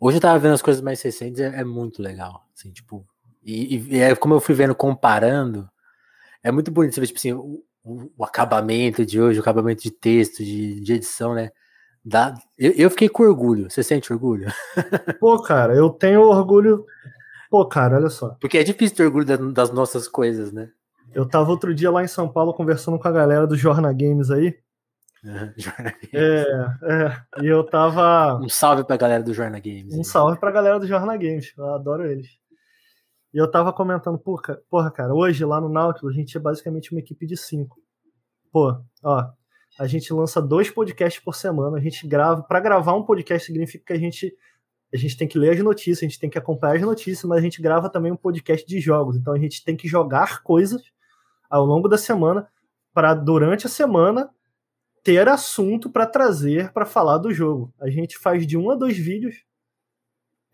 Hoje 0.00 0.16
eu 0.16 0.20
tava 0.20 0.40
vendo 0.40 0.54
as 0.54 0.62
coisas 0.62 0.82
mais 0.82 1.00
recentes, 1.00 1.40
é, 1.40 1.60
é 1.60 1.62
muito 1.62 2.02
legal. 2.02 2.44
Assim, 2.52 2.72
tipo, 2.72 3.06
e, 3.44 3.76
e, 3.76 3.98
é 4.00 4.16
como 4.16 4.34
eu 4.34 4.40
fui 4.40 4.54
vendo 4.54 4.74
comparando, 4.74 5.70
é 6.42 6.50
muito 6.50 6.72
bonito 6.72 6.94
você 6.94 7.00
ver, 7.00 7.06
tipo 7.06 7.18
assim, 7.18 7.32
o, 7.32 7.62
o, 7.84 8.10
o 8.16 8.24
acabamento 8.24 9.06
de 9.06 9.20
hoje, 9.20 9.38
o 9.38 9.42
acabamento 9.42 9.84
de 9.84 9.92
texto, 9.92 10.42
de, 10.42 10.80
de 10.80 10.94
edição, 10.94 11.32
né? 11.32 11.52
Dá, 12.04 12.34
eu, 12.58 12.72
eu 12.72 12.90
fiquei 12.90 13.08
com 13.08 13.22
orgulho. 13.22 13.70
Você 13.70 13.82
sente 13.82 14.12
orgulho? 14.12 14.46
Pô, 15.20 15.40
cara, 15.42 15.74
eu 15.74 15.90
tenho 15.90 16.22
orgulho. 16.22 16.84
Pô, 17.50 17.66
cara, 17.66 17.96
olha 17.96 18.08
só. 18.08 18.36
Porque 18.40 18.58
é 18.58 18.62
difícil 18.62 18.96
ter 18.96 19.04
orgulho 19.04 19.52
das 19.52 19.70
nossas 19.70 20.08
coisas, 20.08 20.52
né? 20.52 20.70
Eu 21.12 21.28
tava 21.28 21.50
outro 21.50 21.74
dia 21.74 21.90
lá 21.90 22.02
em 22.02 22.08
São 22.08 22.28
Paulo 22.28 22.54
conversando 22.54 22.98
com 22.98 23.08
a 23.08 23.12
galera 23.12 23.46
do 23.46 23.56
Jorna 23.56 23.92
Games 23.92 24.30
aí. 24.30 24.56
Uhum, 25.22 25.52
é, 26.14 26.42
é, 26.82 27.42
e 27.42 27.46
eu 27.46 27.64
tava. 27.64 28.36
Um 28.42 28.48
salve 28.48 28.84
pra 28.84 28.96
galera 28.96 29.22
do 29.22 29.34
Jorna 29.34 29.58
Games. 29.58 29.94
Um 29.94 30.04
salve 30.04 30.38
pra 30.38 30.50
galera 30.50 30.78
do 30.78 30.86
Jorna 30.86 31.16
Games, 31.16 31.52
eu 31.58 31.74
adoro 31.74 32.06
eles. 32.06 32.28
E 33.34 33.38
eu 33.38 33.50
tava 33.50 33.72
comentando, 33.72 34.18
porra, 34.18 34.58
porra, 34.70 34.90
cara, 34.90 35.14
hoje 35.14 35.44
lá 35.44 35.60
no 35.60 35.68
Nautilus 35.68 36.14
a 36.14 36.16
gente 36.16 36.36
é 36.36 36.40
basicamente 36.40 36.92
uma 36.92 37.00
equipe 37.00 37.26
de 37.26 37.36
cinco. 37.36 37.76
Pô, 38.50 38.80
ó, 39.04 39.30
a 39.80 39.86
gente 39.86 40.12
lança 40.12 40.42
dois 40.42 40.68
podcasts 40.68 41.24
por 41.24 41.34
semana, 41.34 41.78
a 41.78 41.80
gente 41.80 42.06
grava. 42.06 42.42
Para 42.42 42.60
gravar 42.60 42.92
um 42.92 43.02
podcast 43.02 43.46
significa 43.46 43.86
que 43.86 43.92
a 43.94 43.98
gente 43.98 44.36
a 44.92 44.96
gente 44.98 45.16
tem 45.16 45.26
que 45.26 45.38
ler 45.38 45.52
as 45.52 45.60
notícias, 45.60 46.00
a 46.00 46.02
gente 46.02 46.18
tem 46.18 46.28
que 46.28 46.36
acompanhar 46.36 46.76
as 46.76 46.82
notícias, 46.82 47.24
mas 47.24 47.38
a 47.38 47.40
gente 47.40 47.62
grava 47.62 47.88
também 47.88 48.12
um 48.12 48.16
podcast 48.16 48.66
de 48.66 48.78
jogos. 48.78 49.16
Então 49.16 49.32
a 49.32 49.38
gente 49.38 49.64
tem 49.64 49.74
que 49.74 49.88
jogar 49.88 50.42
coisas 50.42 50.82
ao 51.48 51.64
longo 51.64 51.88
da 51.88 51.96
semana 51.96 52.46
para 52.92 53.14
durante 53.14 53.66
a 53.66 53.70
semana 53.70 54.28
ter 55.02 55.26
assunto 55.26 55.88
para 55.88 56.06
trazer 56.06 56.72
para 56.72 56.84
falar 56.84 57.16
do 57.16 57.32
jogo. 57.32 57.72
A 57.80 57.88
gente 57.88 58.18
faz 58.18 58.46
de 58.46 58.58
um 58.58 58.70
a 58.70 58.74
dois 58.74 58.98
vídeos, 58.98 59.44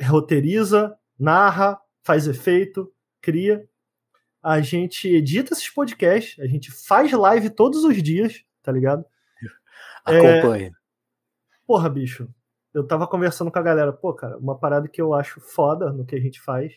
roteiriza, 0.01 0.97
narra, 1.18 1.81
faz 2.05 2.29
efeito, 2.29 2.93
cria. 3.20 3.68
A 4.41 4.61
gente 4.61 5.09
edita 5.09 5.53
esses 5.53 5.68
podcasts, 5.68 6.39
a 6.39 6.47
gente 6.47 6.70
faz 6.70 7.11
live 7.11 7.51
todos 7.51 7.83
os 7.83 8.01
dias, 8.01 8.45
tá 8.62 8.70
ligado? 8.70 9.05
Acompanhe. 10.07 10.66
É... 10.66 10.70
Porra, 11.66 11.90
bicho. 11.90 12.28
Eu 12.72 12.86
tava 12.86 13.07
conversando 13.07 13.50
com 13.50 13.59
a 13.59 13.62
galera. 13.62 13.92
Pô, 13.92 14.14
cara, 14.14 14.38
uma 14.38 14.57
parada 14.57 14.86
que 14.86 15.02
eu 15.02 15.12
acho 15.12 15.40
foda 15.40 15.92
no 15.92 16.04
que 16.04 16.14
a 16.14 16.20
gente 16.20 16.40
faz. 16.40 16.72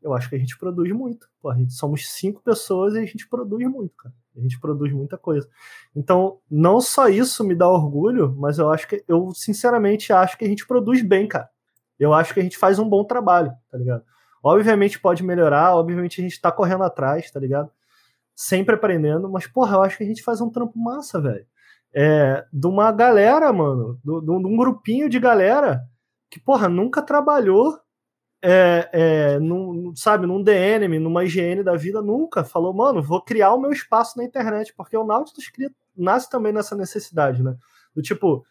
Eu 0.00 0.14
acho 0.14 0.28
que 0.28 0.36
a 0.36 0.38
gente 0.38 0.56
produz 0.56 0.92
muito. 0.92 1.28
Pô, 1.42 1.50
a 1.50 1.56
gente 1.56 1.72
somos 1.72 2.08
cinco 2.10 2.40
pessoas 2.42 2.94
e 2.94 2.98
a 2.98 3.04
gente 3.04 3.28
produz 3.28 3.66
muito, 3.68 3.96
cara. 3.96 4.14
A 4.36 4.40
gente 4.40 4.60
produz 4.60 4.92
muita 4.92 5.18
coisa. 5.18 5.48
Então, 5.94 6.38
não 6.48 6.80
só 6.80 7.08
isso 7.08 7.42
me 7.42 7.54
dá 7.54 7.68
orgulho, 7.68 8.36
mas 8.36 8.58
eu 8.58 8.70
acho 8.70 8.86
que 8.86 9.02
eu 9.08 9.32
sinceramente 9.34 10.12
acho 10.12 10.38
que 10.38 10.44
a 10.44 10.48
gente 10.48 10.66
produz 10.66 11.02
bem, 11.02 11.26
cara. 11.26 11.48
Eu 11.98 12.12
acho 12.12 12.34
que 12.34 12.40
a 12.40 12.42
gente 12.42 12.58
faz 12.58 12.78
um 12.78 12.88
bom 12.88 13.02
trabalho, 13.02 13.52
tá 13.70 13.78
ligado? 13.78 14.04
Obviamente 14.42 15.00
pode 15.00 15.24
melhorar, 15.24 15.74
obviamente 15.74 16.20
a 16.20 16.24
gente 16.24 16.40
tá 16.40 16.52
correndo 16.52 16.84
atrás, 16.84 17.30
tá 17.30 17.40
ligado? 17.40 17.70
Sempre 18.34 18.74
aprendendo, 18.74 19.30
mas 19.30 19.46
porra, 19.46 19.76
eu 19.76 19.82
acho 19.82 19.96
que 19.96 20.04
a 20.04 20.06
gente 20.06 20.22
faz 20.22 20.42
um 20.42 20.50
trampo 20.50 20.78
massa, 20.78 21.18
velho 21.18 21.46
é, 21.96 22.44
de 22.52 22.66
uma 22.66 22.92
galera, 22.92 23.50
mano, 23.54 23.98
de, 24.04 24.20
de 24.26 24.30
um 24.30 24.56
grupinho 24.56 25.08
de 25.08 25.18
galera 25.18 25.80
que, 26.30 26.38
porra, 26.38 26.68
nunca 26.68 27.00
trabalhou, 27.00 27.80
é, 28.42 28.90
é, 28.92 29.38
num, 29.38 29.96
sabe, 29.96 30.26
num 30.26 30.42
DNM, 30.42 30.98
numa 30.98 31.24
IGN 31.24 31.62
da 31.62 31.74
vida, 31.74 32.02
nunca 32.02 32.44
falou, 32.44 32.74
mano, 32.74 33.02
vou 33.02 33.22
criar 33.22 33.54
o 33.54 33.60
meu 33.60 33.72
espaço 33.72 34.18
na 34.18 34.24
internet, 34.24 34.74
porque 34.76 34.94
o 34.94 35.04
Nautilus 35.04 35.50
nasce 35.96 36.28
também 36.28 36.52
nessa 36.52 36.76
necessidade, 36.76 37.42
né? 37.42 37.56
Do 37.94 38.02
tipo, 38.02 38.44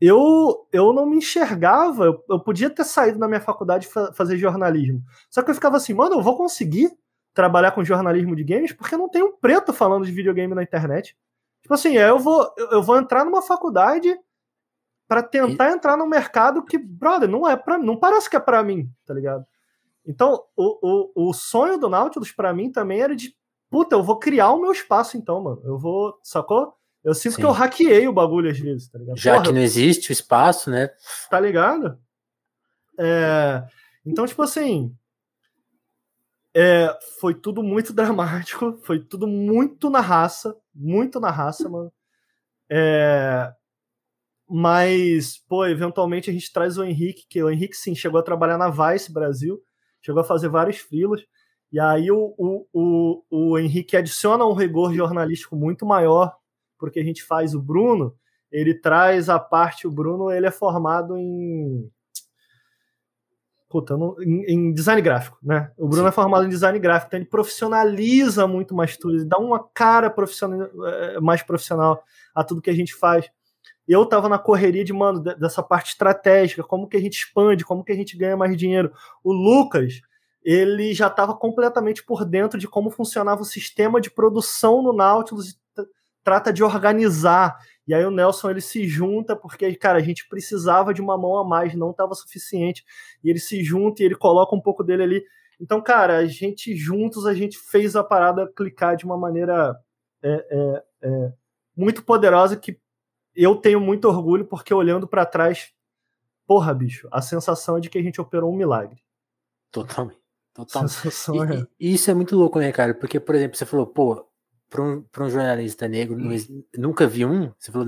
eu, 0.00 0.66
eu 0.72 0.92
não 0.92 1.06
me 1.06 1.18
enxergava, 1.18 2.06
eu, 2.06 2.24
eu 2.28 2.40
podia 2.40 2.68
ter 2.68 2.84
saído 2.84 3.20
na 3.20 3.28
minha 3.28 3.40
faculdade 3.40 3.86
fa 3.86 4.12
fazer 4.12 4.36
jornalismo, 4.36 5.00
só 5.30 5.42
que 5.42 5.50
eu 5.52 5.54
ficava 5.54 5.76
assim, 5.76 5.94
mano, 5.94 6.16
eu 6.16 6.22
vou 6.22 6.36
conseguir 6.36 6.90
trabalhar 7.32 7.70
com 7.70 7.84
jornalismo 7.84 8.34
de 8.34 8.42
games 8.42 8.72
porque 8.72 8.96
não 8.96 9.08
tenho 9.08 9.26
um 9.26 9.36
preto 9.36 9.72
falando 9.72 10.04
de 10.04 10.10
videogame 10.10 10.56
na 10.56 10.64
internet. 10.64 11.16
Tipo 11.70 11.74
assim, 11.74 11.92
eu 11.92 12.18
vou, 12.18 12.52
eu 12.72 12.82
vou 12.82 12.98
entrar 12.98 13.24
numa 13.24 13.40
faculdade 13.40 14.18
para 15.06 15.22
tentar 15.22 15.70
entrar 15.70 15.96
num 15.96 16.08
mercado 16.08 16.64
que, 16.64 16.76
brother, 16.76 17.28
não 17.28 17.48
é 17.48 17.56
para 17.56 17.78
não 17.78 17.96
parece 17.96 18.28
que 18.28 18.34
é 18.34 18.40
para 18.40 18.60
mim, 18.64 18.90
tá 19.06 19.14
ligado? 19.14 19.46
Então, 20.04 20.42
o, 20.56 21.12
o, 21.14 21.28
o 21.28 21.32
sonho 21.32 21.78
do 21.78 21.88
Nautilus 21.88 22.32
para 22.32 22.52
mim 22.52 22.72
também 22.72 23.00
era 23.00 23.14
de, 23.14 23.36
puta, 23.70 23.94
eu 23.94 24.02
vou 24.02 24.18
criar 24.18 24.50
o 24.50 24.60
meu 24.60 24.72
espaço 24.72 25.16
então, 25.16 25.40
mano. 25.40 25.62
Eu 25.64 25.78
vou, 25.78 26.18
sacou? 26.24 26.74
Eu 27.04 27.14
sinto 27.14 27.36
Sim. 27.36 27.42
que 27.42 27.46
eu 27.46 27.52
hackeei 27.52 28.08
o 28.08 28.12
bagulho 28.12 28.50
às 28.50 28.58
vezes, 28.58 28.88
tá 28.88 28.98
ligado? 28.98 29.16
Já 29.16 29.34
Porra, 29.34 29.44
que 29.44 29.52
não 29.52 29.60
existe 29.60 30.10
o 30.10 30.12
espaço, 30.12 30.72
né? 30.72 30.90
Tá 31.30 31.38
ligado? 31.38 31.96
É, 32.98 33.62
então, 34.04 34.26
tipo 34.26 34.42
assim, 34.42 34.92
é, 36.54 36.96
foi 37.20 37.34
tudo 37.34 37.62
muito 37.62 37.92
dramático, 37.94 38.78
foi 38.82 39.00
tudo 39.00 39.26
muito 39.26 39.90
na 39.90 40.00
raça, 40.00 40.56
muito 40.74 41.20
na 41.20 41.30
raça, 41.30 41.68
mano. 41.68 41.92
É, 42.70 43.52
mas, 44.48 45.38
pô, 45.48 45.64
eventualmente 45.66 46.28
a 46.30 46.32
gente 46.32 46.52
traz 46.52 46.76
o 46.76 46.84
Henrique, 46.84 47.26
que 47.28 47.42
o 47.42 47.50
Henrique 47.50 47.76
sim 47.76 47.94
chegou 47.94 48.18
a 48.18 48.22
trabalhar 48.22 48.58
na 48.58 48.68
Vice 48.68 49.12
Brasil, 49.12 49.62
chegou 50.02 50.20
a 50.22 50.24
fazer 50.24 50.48
vários 50.48 50.78
frilos, 50.78 51.24
e 51.72 51.78
aí 51.78 52.10
o, 52.10 52.34
o, 52.36 52.66
o, 52.72 53.22
o 53.30 53.58
Henrique 53.58 53.96
adiciona 53.96 54.44
um 54.44 54.52
rigor 54.52 54.92
jornalístico 54.92 55.54
muito 55.54 55.86
maior, 55.86 56.36
porque 56.78 56.98
a 56.98 57.04
gente 57.04 57.22
faz 57.22 57.54
o 57.54 57.62
Bruno, 57.62 58.14
ele 58.50 58.74
traz 58.74 59.28
a 59.28 59.38
parte, 59.38 59.86
o 59.86 59.90
Bruno 59.90 60.32
ele 60.32 60.46
é 60.46 60.50
formado 60.50 61.16
em 61.16 61.88
puta, 63.70 63.96
não, 63.96 64.20
em, 64.20 64.44
em, 64.52 64.72
design 64.72 65.00
gráfico, 65.00 65.38
né? 65.40 65.70
O 65.78 65.86
Bruno 65.86 66.02
Sim. 66.02 66.08
é 66.08 66.12
formado 66.12 66.44
em 66.44 66.48
design 66.48 66.76
gráfico, 66.80 67.06
então 67.06 67.20
ele 67.20 67.28
profissionaliza 67.28 68.44
muito 68.48 68.74
mais 68.74 68.96
tudo, 68.96 69.14
ele 69.14 69.24
dá 69.24 69.38
uma 69.38 69.64
cara 69.72 70.10
profissional, 70.10 70.68
eh, 70.88 71.20
mais 71.20 71.40
profissional 71.44 72.02
a 72.34 72.42
tudo 72.42 72.60
que 72.60 72.68
a 72.68 72.74
gente 72.74 72.92
faz. 72.92 73.30
Eu 73.86 74.04
tava 74.04 74.28
na 74.28 74.38
correria 74.38 74.84
de, 74.84 74.92
mano, 74.92 75.20
dessa 75.20 75.62
parte 75.62 75.92
estratégica, 75.92 76.64
como 76.64 76.88
que 76.88 76.96
a 76.96 77.00
gente 77.00 77.14
expande, 77.14 77.64
como 77.64 77.84
que 77.84 77.92
a 77.92 77.96
gente 77.96 78.16
ganha 78.16 78.36
mais 78.36 78.56
dinheiro. 78.56 78.92
O 79.22 79.32
Lucas, 79.32 80.00
ele 80.42 80.92
já 80.92 81.06
estava 81.06 81.34
completamente 81.34 82.02
por 82.02 82.24
dentro 82.24 82.58
de 82.58 82.66
como 82.66 82.90
funcionava 82.90 83.42
o 83.42 83.44
sistema 83.44 84.00
de 84.00 84.10
produção 84.10 84.82
no 84.82 84.92
Nautilus, 84.92 85.56
trata 86.24 86.52
de 86.52 86.62
organizar. 86.64 87.56
E 87.86 87.94
aí 87.94 88.04
o 88.04 88.10
Nelson 88.10 88.50
ele 88.50 88.60
se 88.60 88.86
junta 88.86 89.34
porque, 89.34 89.74
cara, 89.74 89.98
a 89.98 90.02
gente 90.02 90.28
precisava 90.28 90.94
de 90.94 91.00
uma 91.00 91.18
mão 91.18 91.36
a 91.36 91.44
mais, 91.44 91.74
não 91.74 91.90
estava 91.90 92.14
suficiente. 92.14 92.84
E 93.24 93.30
ele 93.30 93.38
se 93.38 93.62
junta 93.64 94.02
e 94.02 94.06
ele 94.06 94.14
coloca 94.14 94.54
um 94.54 94.60
pouco 94.60 94.84
dele 94.84 95.02
ali. 95.02 95.24
Então, 95.60 95.82
cara, 95.82 96.18
a 96.18 96.26
gente 96.26 96.74
juntos, 96.76 97.26
a 97.26 97.34
gente 97.34 97.58
fez 97.58 97.96
a 97.96 98.04
parada 98.04 98.50
clicar 98.54 98.96
de 98.96 99.04
uma 99.04 99.16
maneira 99.16 99.76
é, 100.22 100.46
é, 100.50 100.84
é, 101.02 101.32
muito 101.76 102.02
poderosa 102.02 102.56
que 102.56 102.78
eu 103.34 103.56
tenho 103.56 103.80
muito 103.80 104.06
orgulho 104.06 104.46
porque 104.46 104.72
olhando 104.72 105.06
para 105.06 105.26
trás, 105.26 105.72
porra, 106.46 106.74
bicho, 106.74 107.08
a 107.12 107.20
sensação 107.20 107.76
é 107.76 107.80
de 107.80 107.90
que 107.90 107.98
a 107.98 108.02
gente 108.02 108.20
operou 108.20 108.52
um 108.52 108.56
milagre. 108.56 109.02
Totalmente. 109.70 110.20
Totalmente. 110.52 110.96
E, 111.32 111.60
é. 111.60 111.66
e, 111.78 111.94
isso 111.94 112.10
é 112.10 112.14
muito 112.14 112.36
louco, 112.36 112.58
né, 112.58 112.72
cara? 112.72 112.94
Porque, 112.94 113.20
por 113.20 113.34
exemplo, 113.34 113.56
você 113.56 113.64
falou, 113.64 113.86
pô, 113.86 114.26
para 114.70 114.82
um, 114.82 115.04
um 115.18 115.28
jornalista 115.28 115.88
negro, 115.88 116.16
não, 116.16 116.30
hum. 116.30 116.64
nunca 116.78 117.06
vi 117.06 117.26
um, 117.26 117.52
você 117.58 117.72
falou, 117.72 117.86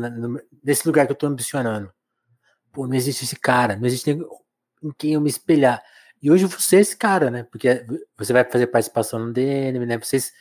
nesse 0.63 0.85
lugar 0.87 1.07
que 1.07 1.13
eu 1.13 1.15
estou 1.15 1.29
ambicionando, 1.29 1.91
pô, 2.73 2.89
não 2.89 2.97
existe 2.97 3.25
esse 3.25 3.37
cara, 3.37 3.77
não 3.77 3.87
existe 3.87 4.11
em 4.11 4.93
quem 4.99 5.15
eu 5.15 5.21
me 5.21 5.31
espelhar. 5.31 5.81
E 6.21 6.31
hoje 6.31 6.45
você 6.47 6.77
é 6.77 6.81
esse 6.81 6.97
cara, 6.97 7.31
né? 7.31 7.45
Porque 7.45 7.85
você 8.17 8.33
vai 8.33 8.45
fazer 8.45 8.67
participação 8.67 9.19
no 9.19 9.33
DNM, 9.33 9.87
né? 9.87 9.99
Vocês, 9.99 10.33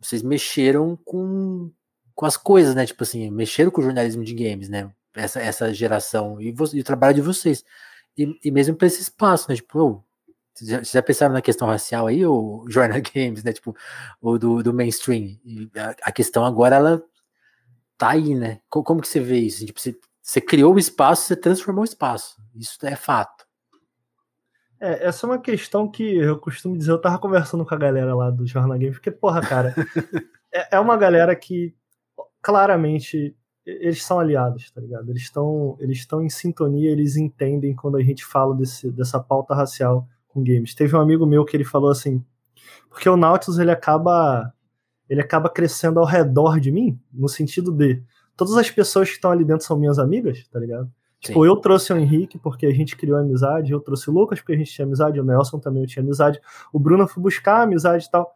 vocês 0.00 0.22
mexeram 0.22 0.96
com, 1.04 1.72
com 2.14 2.26
as 2.26 2.36
coisas, 2.36 2.74
né? 2.74 2.86
Tipo 2.86 3.02
assim, 3.02 3.30
mexeram 3.30 3.70
com 3.70 3.80
o 3.80 3.84
jornalismo 3.84 4.24
de 4.24 4.34
games, 4.34 4.68
né? 4.68 4.90
Essa, 5.14 5.40
essa 5.40 5.74
geração 5.74 6.40
e, 6.40 6.52
você, 6.52 6.76
e 6.76 6.80
o 6.80 6.84
trabalho 6.84 7.14
de 7.14 7.20
vocês. 7.20 7.64
E, 8.16 8.38
e 8.44 8.50
mesmo 8.50 8.76
para 8.76 8.86
esse 8.86 9.02
espaço, 9.02 9.48
né? 9.48 9.56
Tipo, 9.56 10.04
já, 10.60 11.02
pensaram 11.02 11.32
na 11.32 11.42
questão 11.42 11.68
racial 11.68 12.06
aí, 12.06 12.24
ou 12.24 12.64
Jornal 12.70 13.00
Games, 13.14 13.42
né? 13.44 13.52
Tipo, 13.52 13.74
ou 14.20 14.38
do, 14.38 14.62
do 14.62 14.74
mainstream? 14.74 15.36
A, 15.76 16.08
a, 16.08 16.12
questão 16.12 16.44
agora, 16.44 16.76
ela 16.76 17.02
tá 17.96 18.10
aí, 18.10 18.34
né? 18.34 18.60
Como 18.68 19.00
que 19.00 19.08
você 19.08 19.20
vê 19.20 19.38
isso? 19.38 19.64
Tipo, 19.64 19.80
você, 19.80 19.96
você 20.22 20.40
criou 20.40 20.74
o 20.74 20.78
espaço, 20.78 21.24
você 21.24 21.36
transformou 21.36 21.82
o 21.82 21.86
espaço. 21.86 22.36
Isso 22.54 22.78
é 22.86 22.96
fato. 22.96 23.46
É, 24.80 25.06
essa 25.06 25.26
é 25.26 25.30
uma 25.30 25.38
questão 25.38 25.90
que 25.90 26.16
eu 26.16 26.38
costumo 26.38 26.76
dizer, 26.76 26.90
eu 26.90 27.00
tava 27.00 27.18
conversando 27.18 27.66
com 27.66 27.74
a 27.74 27.78
galera 27.78 28.14
lá 28.14 28.30
do 28.30 28.46
Jornal 28.46 28.78
Game, 28.78 28.94
porque, 28.94 29.10
porra, 29.10 29.42
cara, 29.42 29.74
é, 30.52 30.76
é 30.76 30.80
uma 30.80 30.96
galera 30.96 31.36
que 31.36 31.74
claramente 32.40 33.36
eles 33.66 34.02
são 34.02 34.18
aliados, 34.18 34.70
tá 34.70 34.80
ligado? 34.80 35.10
Eles 35.10 35.22
estão 35.22 35.76
eles 35.78 35.98
estão 35.98 36.22
em 36.22 36.30
sintonia, 36.30 36.90
eles 36.90 37.16
entendem 37.16 37.74
quando 37.74 37.96
a 37.96 38.02
gente 38.02 38.24
fala 38.24 38.54
desse, 38.54 38.90
dessa 38.90 39.20
pauta 39.20 39.54
racial 39.54 40.08
com 40.32 40.42
games. 40.42 40.74
Teve 40.74 40.96
um 40.96 41.00
amigo 41.00 41.26
meu 41.26 41.44
que 41.44 41.56
ele 41.56 41.64
falou 41.64 41.90
assim, 41.90 42.24
porque 42.88 43.08
o 43.08 43.16
Nautilus 43.16 43.58
ele 43.58 43.70
acaba 43.70 44.52
ele 45.08 45.20
acaba 45.20 45.50
crescendo 45.50 45.98
ao 45.98 46.06
redor 46.06 46.60
de 46.60 46.70
mim, 46.70 46.96
no 47.12 47.28
sentido 47.28 47.72
de 47.72 48.00
todas 48.36 48.56
as 48.56 48.70
pessoas 48.70 49.08
que 49.08 49.16
estão 49.16 49.32
ali 49.32 49.44
dentro 49.44 49.66
são 49.66 49.76
minhas 49.76 49.98
amigas, 49.98 50.46
tá 50.46 50.60
ligado? 50.60 50.84
Sim. 50.84 50.92
Tipo, 51.32 51.44
eu 51.44 51.56
trouxe 51.56 51.92
o 51.92 51.96
Henrique 51.96 52.38
porque 52.38 52.64
a 52.64 52.72
gente 52.72 52.96
criou 52.96 53.18
amizade, 53.18 53.72
eu 53.72 53.80
trouxe 53.80 54.08
o 54.08 54.12
Lucas 54.12 54.38
porque 54.38 54.52
a 54.52 54.56
gente 54.56 54.72
tinha 54.72 54.86
amizade, 54.86 55.20
o 55.20 55.24
Nelson 55.24 55.58
também 55.58 55.82
eu 55.82 55.88
tinha 55.88 56.02
amizade, 56.02 56.40
o 56.72 56.78
Bruno 56.78 57.08
foi 57.08 57.22
buscar 57.22 57.62
amizade 57.62 58.06
e 58.06 58.10
tal. 58.10 58.32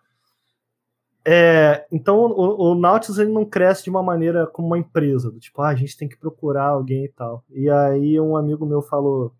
É, 1.27 1.87
então 1.91 2.19
o, 2.19 2.73
o, 2.73 2.75
Nautilus 2.75 3.19
ele 3.19 3.33
não 3.33 3.47
cresce 3.47 3.85
de 3.85 3.91
uma 3.91 4.03
maneira 4.03 4.47
como 4.47 4.69
uma 4.69 4.79
empresa, 4.79 5.31
do 5.31 5.39
tipo, 5.39 5.63
ah, 5.63 5.69
a 5.69 5.75
gente 5.75 5.97
tem 5.97 6.07
que 6.07 6.19
procurar 6.19 6.67
alguém 6.67 7.05
e 7.05 7.09
tal. 7.09 7.43
E 7.51 7.71
aí 7.71 8.21
um 8.21 8.37
amigo 8.37 8.67
meu 8.67 8.83
falou, 8.83 9.33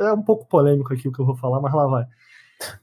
é 0.00 0.12
um 0.12 0.22
pouco 0.22 0.46
polêmico 0.46 0.92
aqui 0.92 1.08
o 1.08 1.12
que 1.12 1.20
eu 1.20 1.26
vou 1.26 1.36
falar, 1.36 1.60
mas 1.60 1.74
lá 1.74 1.86
vai. 1.86 2.06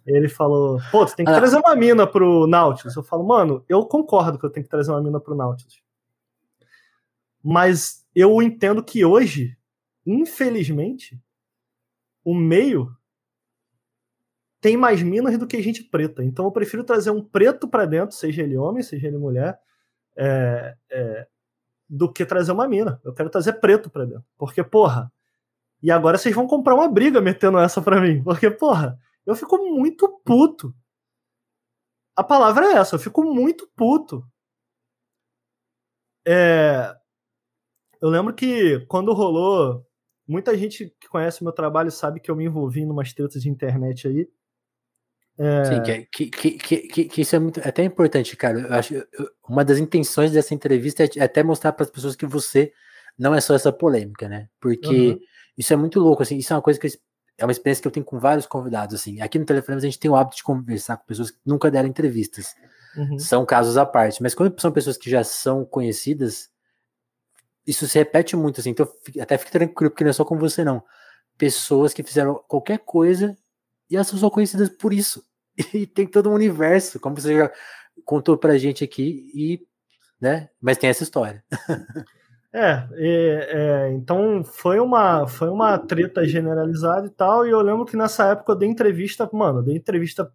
Ele 0.06 0.30
falou, 0.30 0.80
pô, 0.92 1.06
tu 1.06 1.16
tem 1.16 1.26
que 1.26 1.32
ah. 1.32 1.38
trazer 1.38 1.58
uma 1.58 1.76
mina 1.76 2.06
pro 2.06 2.46
Nautilus. 2.48 2.96
Eu 2.96 3.04
falo, 3.04 3.24
mano, 3.24 3.64
eu 3.68 3.86
concordo 3.86 4.38
que 4.38 4.46
eu 4.46 4.50
tenho 4.50 4.64
que 4.64 4.70
trazer 4.70 4.92
uma 4.92 5.02
mina 5.02 5.20
pro 5.20 5.36
Nautilus. 5.36 5.82
Mas 7.44 8.06
eu 8.16 8.42
entendo 8.42 8.84
que 8.84 9.04
hoje, 9.04 9.58
infelizmente, 10.06 11.20
o 12.24 12.34
meio 12.34 12.96
tem 14.62 14.78
mais 14.78 15.02
minas 15.04 15.38
do 15.38 15.46
que 15.46 15.62
gente 15.62 15.84
preta. 15.84 16.24
Então 16.24 16.46
eu 16.46 16.52
prefiro 16.52 16.84
trazer 16.84 17.12
um 17.12 17.22
preto 17.22 17.68
para 17.68 17.86
dentro, 17.86 18.16
seja 18.16 18.44
ele 18.44 18.56
homem, 18.56 18.82
seja 18.82 19.08
ele 19.08 19.18
mulher, 19.18 19.60
é, 20.16 20.76
é, 20.90 21.28
do 21.90 22.12
que 22.12 22.26
trazer 22.26 22.54
uma 22.54 22.68
mina. 22.68 23.02
Eu 23.04 23.14
quero 23.14 23.30
trazer 23.30 23.54
preto 23.54 23.90
para 23.90 24.06
dentro. 24.06 24.24
Porque, 24.38 24.64
porra, 24.64 25.12
e 25.84 25.92
agora 25.92 26.18
vocês 26.18 26.34
vão 26.34 26.48
comprar 26.48 26.74
uma 26.76 26.88
briga 26.88 27.20
metendo 27.20 27.60
essa 27.60 27.82
pra 27.82 28.00
mim. 28.00 28.24
Porque, 28.24 28.50
porra, 28.50 28.98
eu 29.26 29.36
fico 29.36 29.58
muito 29.58 30.08
puto. 30.24 30.74
A 32.16 32.24
palavra 32.24 32.68
é 32.68 32.78
essa, 32.78 32.96
eu 32.96 33.00
fico 33.00 33.22
muito 33.22 33.70
puto. 33.76 34.26
É... 36.26 36.96
Eu 38.02 38.10
lembro 38.10 38.34
que 38.34 38.80
quando 38.88 39.14
rolou. 39.14 39.86
Muita 40.26 40.58
gente 40.58 40.96
que 41.02 41.10
conhece 41.10 41.44
meu 41.44 41.52
trabalho 41.52 41.92
sabe 41.92 42.22
que 42.22 42.32
eu 42.32 42.36
me 42.36 42.46
envolvi 42.46 42.80
em 42.80 42.90
umas 42.90 43.12
tretas 43.12 43.42
de 43.42 43.50
internet 43.50 44.08
aí. 44.08 44.30
É... 45.38 45.66
Sim, 45.66 45.92
é, 45.92 46.08
que, 46.10 46.28
que, 46.28 46.52
que, 46.52 47.06
que, 47.10 47.22
isso 47.22 47.36
é 47.36 47.40
muito 47.40 47.60
é 47.60 47.68
até 47.68 47.84
importante, 47.84 48.38
cara. 48.38 48.60
Eu 48.60 48.74
acho 48.74 48.94
uma 49.50 49.66
das 49.66 49.80
intenções 49.80 50.32
dessa 50.32 50.54
entrevista 50.54 51.04
é 51.04 51.22
até 51.22 51.44
mostrar 51.44 51.74
para 51.74 51.84
as 51.84 51.92
pessoas 51.92 52.16
que 52.16 52.26
você 52.26 52.72
não 53.20 53.36
é 53.36 53.42
só 53.42 53.54
essa 53.54 53.72
polêmica, 53.74 54.30
né? 54.30 54.48
Porque 54.62 55.10
uhum. 55.10 55.20
Isso 55.58 55.74
é 55.74 55.76
muito 55.76 56.00
louco, 56.00 56.24
assim. 56.24 56.38
Isso 56.38 56.54
é 56.54 56.56
uma 56.56 56.62
coisa 56.62 56.80
que 56.80 56.88
é 57.38 57.46
uma 57.46 57.52
experiência 57.52 57.82
que 57.82 57.88
eu 57.88 57.92
tenho 57.92 58.06
com 58.06 58.20
vários 58.20 58.46
convidados, 58.46 58.96
assim. 58.96 59.22
Aqui 59.22 59.40
no 59.40 59.46
telefone 59.46 59.78
a 59.78 59.82
gente 59.82 60.00
tem 60.00 60.10
o 60.10 60.16
hábito 60.16 60.38
de 60.38 60.44
conversar 60.44 60.98
com 60.98 61.06
pessoas 61.06 61.32
que 61.32 61.40
nunca 61.46 61.72
deram 61.72 61.90
entrevistas. 61.90 62.56
Uhum. 62.96 63.18
São 63.18 63.46
casos 63.46 63.78
à 63.78 63.86
parte. 63.86 64.22
Mas 64.22 64.36
quando 64.36 64.60
são 64.60 64.72
pessoas 64.72 64.98
que 64.98 65.10
já 65.10 65.24
são 65.24 65.66
conhecidas, 65.66 66.50
isso 67.66 67.88
se 67.88 67.98
repete 67.98 68.36
muito, 68.36 68.60
assim. 68.60 68.72
Então, 68.72 68.88
até 69.20 69.38
fique 69.38 69.52
tranquilo, 69.52 69.92
porque 69.92 70.04
não 70.04 70.12
é 70.12 70.14
só 70.14 70.26
com 70.26 70.38
você, 70.38 70.64
não. 70.64 70.84
Pessoas 71.38 71.94
que 71.94 72.04
fizeram 72.04 72.44
qualquer 72.48 72.80
coisa 72.80 73.36
e 73.90 73.96
elas 73.96 74.08
são 74.08 74.30
conhecidas 74.30 74.70
por 74.70 74.94
isso. 74.94 75.24
E 75.74 75.86
tem 75.86 76.08
todo 76.08 76.32
um 76.32 76.34
universo, 76.34 77.00
como 77.00 77.16
você 77.16 77.38
já 77.38 77.52
contou 78.04 78.36
pra 78.36 78.58
gente 78.58 78.84
aqui, 78.84 79.32
e, 79.36 79.68
né? 80.20 80.50
Mas 80.60 80.80
tem 80.80 80.90
essa 80.90 81.04
história. 81.04 81.44
É, 82.56 82.88
é, 82.92 83.08
é, 83.50 83.92
então 83.94 84.44
foi 84.44 84.80
uma, 84.80 85.28
foi 85.28 85.50
uma 85.50 85.76
treta 85.80 86.24
generalizada 86.24 87.08
e 87.08 87.10
tal, 87.10 87.48
e 87.48 87.50
eu 87.50 87.60
lembro 87.62 87.84
que 87.84 87.98
nessa 87.98 88.28
época 88.28 88.52
eu 88.52 88.56
dei 88.56 88.70
entrevista, 88.70 89.28
mano, 89.34 89.60
eu 89.60 89.64
dei 89.64 89.76
entrevista 89.76 90.32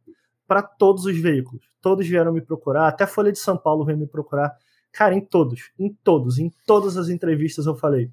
para 0.48 0.60
todos 0.62 1.04
os 1.04 1.16
veículos. 1.16 1.64
Todos 1.80 2.08
vieram 2.08 2.32
me 2.32 2.40
procurar, 2.40 2.88
até 2.88 3.04
a 3.04 3.06
Folha 3.06 3.30
de 3.30 3.38
São 3.38 3.56
Paulo 3.56 3.84
veio 3.84 3.98
me 3.98 4.06
procurar. 4.06 4.52
Cara, 4.90 5.14
em 5.14 5.20
todos, 5.20 5.70
em 5.78 5.90
todos, 6.02 6.38
em 6.40 6.50
todas 6.66 6.96
as 6.96 7.08
entrevistas 7.08 7.66
eu 7.66 7.76
falei. 7.76 8.10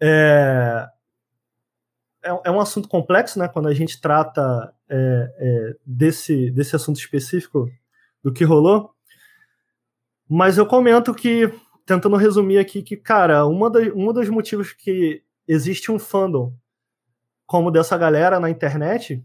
É, 0.00 0.88
é, 2.24 2.40
é 2.46 2.50
um 2.50 2.60
assunto 2.60 2.88
complexo, 2.88 3.38
né? 3.38 3.46
Quando 3.46 3.68
a 3.68 3.74
gente 3.74 4.00
trata 4.00 4.74
é, 4.88 5.34
é, 5.38 5.76
desse, 5.86 6.50
desse 6.50 6.74
assunto 6.74 6.98
específico 6.98 7.70
do 8.24 8.32
que 8.32 8.42
rolou. 8.42 8.90
Mas 10.28 10.58
eu 10.58 10.66
comento 10.66 11.14
que 11.14 11.52
tentando 11.90 12.16
resumir 12.16 12.58
aqui 12.58 12.84
que, 12.84 12.96
cara, 12.96 13.44
uma 13.46 13.68
da, 13.68 13.80
um 13.80 14.12
dos 14.12 14.28
motivos 14.28 14.72
que 14.72 15.24
existe 15.48 15.90
um 15.90 15.98
fandom 15.98 16.54
como 17.44 17.68
dessa 17.68 17.98
galera 17.98 18.38
na 18.38 18.48
internet 18.48 19.20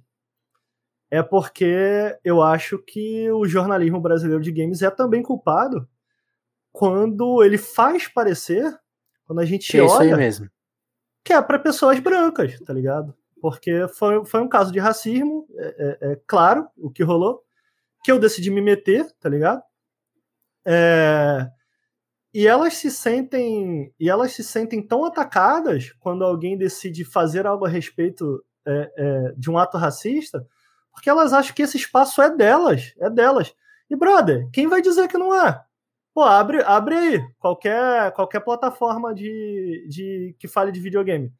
é 1.11 1.21
porque 1.21 2.17
eu 2.23 2.41
acho 2.41 2.79
que 2.79 3.29
o 3.29 3.45
jornalismo 3.45 4.01
brasileiro 4.01 4.41
de 4.41 4.51
games 4.51 4.81
é 4.81 4.89
também 4.89 5.21
culpado 5.21 5.87
quando 6.71 7.43
ele 7.43 7.59
faz 7.59 8.07
parecer, 8.07 8.75
quando 9.27 9.41
a 9.41 9.45
gente 9.45 9.71
que 9.71 9.79
olha, 9.79 9.83
é 9.83 9.87
isso 9.87 10.01
aí 10.01 10.15
mesmo. 10.15 10.49
que 11.23 11.33
é 11.33 11.41
para 11.43 11.59
pessoas 11.59 11.99
brancas, 11.99 12.59
tá 12.61 12.73
ligado? 12.73 13.15
Porque 13.39 13.87
foi, 13.89 14.25
foi 14.25 14.41
um 14.41 14.49
caso 14.49 14.71
de 14.71 14.79
racismo, 14.79 15.45
é, 15.55 15.67
é, 16.01 16.11
é 16.13 16.21
claro, 16.25 16.67
o 16.75 16.89
que 16.89 17.03
rolou, 17.03 17.43
que 18.03 18.11
eu 18.11 18.17
decidi 18.17 18.49
me 18.49 18.59
meter, 18.59 19.05
tá 19.19 19.29
ligado? 19.29 19.61
É, 20.65 21.47
e 22.35 22.45
elas 22.45 22.73
se 22.73 22.91
sentem 22.91 23.93
e 23.97 24.09
elas 24.09 24.33
se 24.33 24.43
sentem 24.43 24.85
tão 24.85 25.05
atacadas 25.05 25.93
quando 26.01 26.25
alguém 26.25 26.57
decide 26.57 27.05
fazer 27.05 27.47
algo 27.47 27.65
a 27.65 27.69
respeito 27.69 28.43
é, 28.65 28.91
é, 28.97 29.33
de 29.37 29.49
um 29.49 29.57
ato 29.57 29.77
racista, 29.77 30.45
porque 30.91 31.09
elas 31.09 31.31
acham 31.31 31.55
que 31.55 31.61
esse 31.61 31.77
espaço 31.77 32.21
é 32.21 32.29
delas, 32.29 32.93
é 32.99 33.09
delas. 33.09 33.55
E 33.89 33.95
brother, 33.95 34.49
quem 34.51 34.67
vai 34.67 34.81
dizer 34.81 35.07
que 35.07 35.17
não 35.17 35.33
é? 35.33 35.63
Pô, 36.13 36.23
abre, 36.23 36.61
abre 36.63 36.95
aí 36.95 37.25
qualquer 37.39 38.11
qualquer 38.11 38.41
plataforma 38.41 39.15
de, 39.15 39.87
de 39.87 40.35
que 40.37 40.49
fale 40.49 40.73
de 40.73 40.81
videogame. 40.81 41.31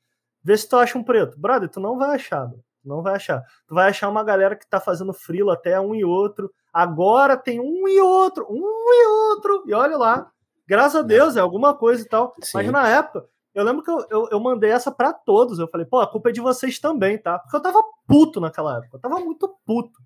Vê 0.41 0.55
se 0.55 0.69
tu 0.69 0.77
acha 0.77 0.97
um 0.97 1.03
preto. 1.03 1.37
Brother, 1.37 1.67
tu 1.67 1.81
não 1.81 1.97
vai 1.97 2.15
achar, 2.15 2.45
bro. 2.45 2.63
não 2.85 3.01
vai 3.01 3.15
achar. 3.15 3.43
Tu 3.67 3.75
vai 3.75 3.89
achar 3.89 4.07
uma 4.07 4.23
galera 4.23 4.55
que 4.55 4.65
tá 4.65 4.79
fazendo 4.79 5.13
frilo 5.13 5.51
até 5.51 5.77
um 5.77 5.93
e 5.93 6.05
outro. 6.05 6.49
Agora 6.71 7.35
tem 7.35 7.59
um 7.59 7.85
e 7.85 7.99
outro, 7.99 8.47
um 8.49 8.63
e 8.63 9.07
outro. 9.07 9.63
E 9.67 9.73
olha 9.73 9.97
lá, 9.97 10.31
Graças 10.67 10.95
a 10.95 11.01
Deus, 11.01 11.35
é 11.35 11.39
alguma 11.39 11.73
coisa 11.73 12.03
e 12.03 12.07
tal. 12.07 12.33
Sim. 12.41 12.51
Mas 12.55 12.71
na 12.71 12.87
época, 12.87 13.25
eu 13.53 13.63
lembro 13.63 13.83
que 13.83 13.89
eu, 13.89 14.05
eu, 14.09 14.27
eu 14.31 14.39
mandei 14.39 14.71
essa 14.71 14.91
para 14.91 15.13
todos. 15.13 15.59
Eu 15.59 15.67
falei, 15.67 15.85
pô, 15.85 15.99
a 15.99 16.07
culpa 16.11 16.29
é 16.29 16.33
de 16.33 16.41
vocês 16.41 16.77
também, 16.79 17.17
tá? 17.17 17.39
Porque 17.39 17.55
eu 17.55 17.61
tava 17.61 17.81
puto 18.07 18.41
naquela 18.41 18.77
época. 18.77 18.97
Eu 18.97 18.99
tava 18.99 19.19
muito 19.19 19.55
puto. 19.65 19.99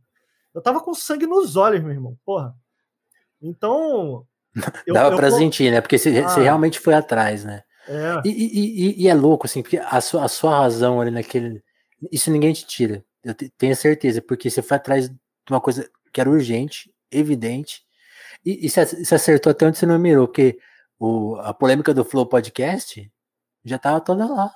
Eu 0.53 0.61
tava 0.61 0.79
com 0.81 0.93
sangue 0.93 1.25
nos 1.25 1.55
olhos, 1.55 1.81
meu 1.81 1.91
irmão. 1.91 2.17
Porra. 2.25 2.53
Então. 3.41 4.25
Eu, 4.85 4.95
Dava 4.95 5.13
eu, 5.13 5.15
pra 5.15 5.29
sentir, 5.29 5.71
né? 5.71 5.79
Porque 5.79 5.95
você, 5.95 6.09
ah, 6.19 6.27
você, 6.27 6.41
realmente 6.41 6.79
foi 6.79 6.95
atrás, 6.95 7.45
né? 7.45 7.61
É. 7.87 8.27
E, 8.27 8.29
e, 8.29 8.57
e, 8.57 9.03
e, 9.03 9.07
é 9.07 9.13
louco, 9.13 9.45
assim, 9.45 9.61
porque 9.61 9.77
a 9.77 10.01
sua, 10.01 10.25
a 10.25 10.27
sua 10.27 10.57
razão 10.57 10.99
ali 10.99 11.11
naquele. 11.11 11.63
Isso 12.11 12.31
ninguém 12.31 12.51
te 12.51 12.65
tira. 12.65 13.05
Eu 13.23 13.35
tenho 13.57 13.75
certeza, 13.75 14.23
porque 14.23 14.49
você 14.49 14.63
foi 14.63 14.77
atrás 14.77 15.07
de 15.07 15.15
uma 15.51 15.61
coisa 15.61 15.87
que 16.11 16.19
era 16.19 16.29
urgente, 16.29 16.91
evidente, 17.11 17.83
e, 18.45 18.65
e 18.65 18.69
se, 18.69 18.79
acertou 19.13 19.51
até 19.51 19.65
onde 19.65 19.77
você 19.77 19.85
não 19.85 19.99
mirou, 19.99 20.27
porque 20.27 20.57
o, 20.97 21.35
a 21.37 21.53
polêmica 21.53 21.93
do 21.93 22.05
Flow 22.05 22.25
Podcast 22.25 23.11
já 23.63 23.77
tava 23.77 24.01
toda 24.01 24.25
lá. 24.25 24.51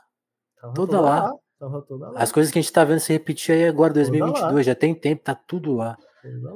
Tava 0.60 0.74
toda, 0.74 0.92
toda 0.92 1.02
lá. 1.02 1.24
lá. 1.24 1.34
Tava 1.60 1.82
toda 1.82 2.10
lá. 2.10 2.20
As 2.20 2.32
coisas 2.32 2.52
que 2.52 2.60
a 2.60 2.62
gente 2.62 2.72
tá 2.72 2.84
vendo 2.84 3.00
se 3.00 3.14
repetir 3.14 3.56
aí 3.56 3.68
agora, 3.68 3.94
2022, 3.94 4.66
já 4.66 4.76
tem 4.76 4.94
tempo, 4.94 5.24
tá 5.24 5.36
tudo 5.36 5.74
lá. 5.76 5.98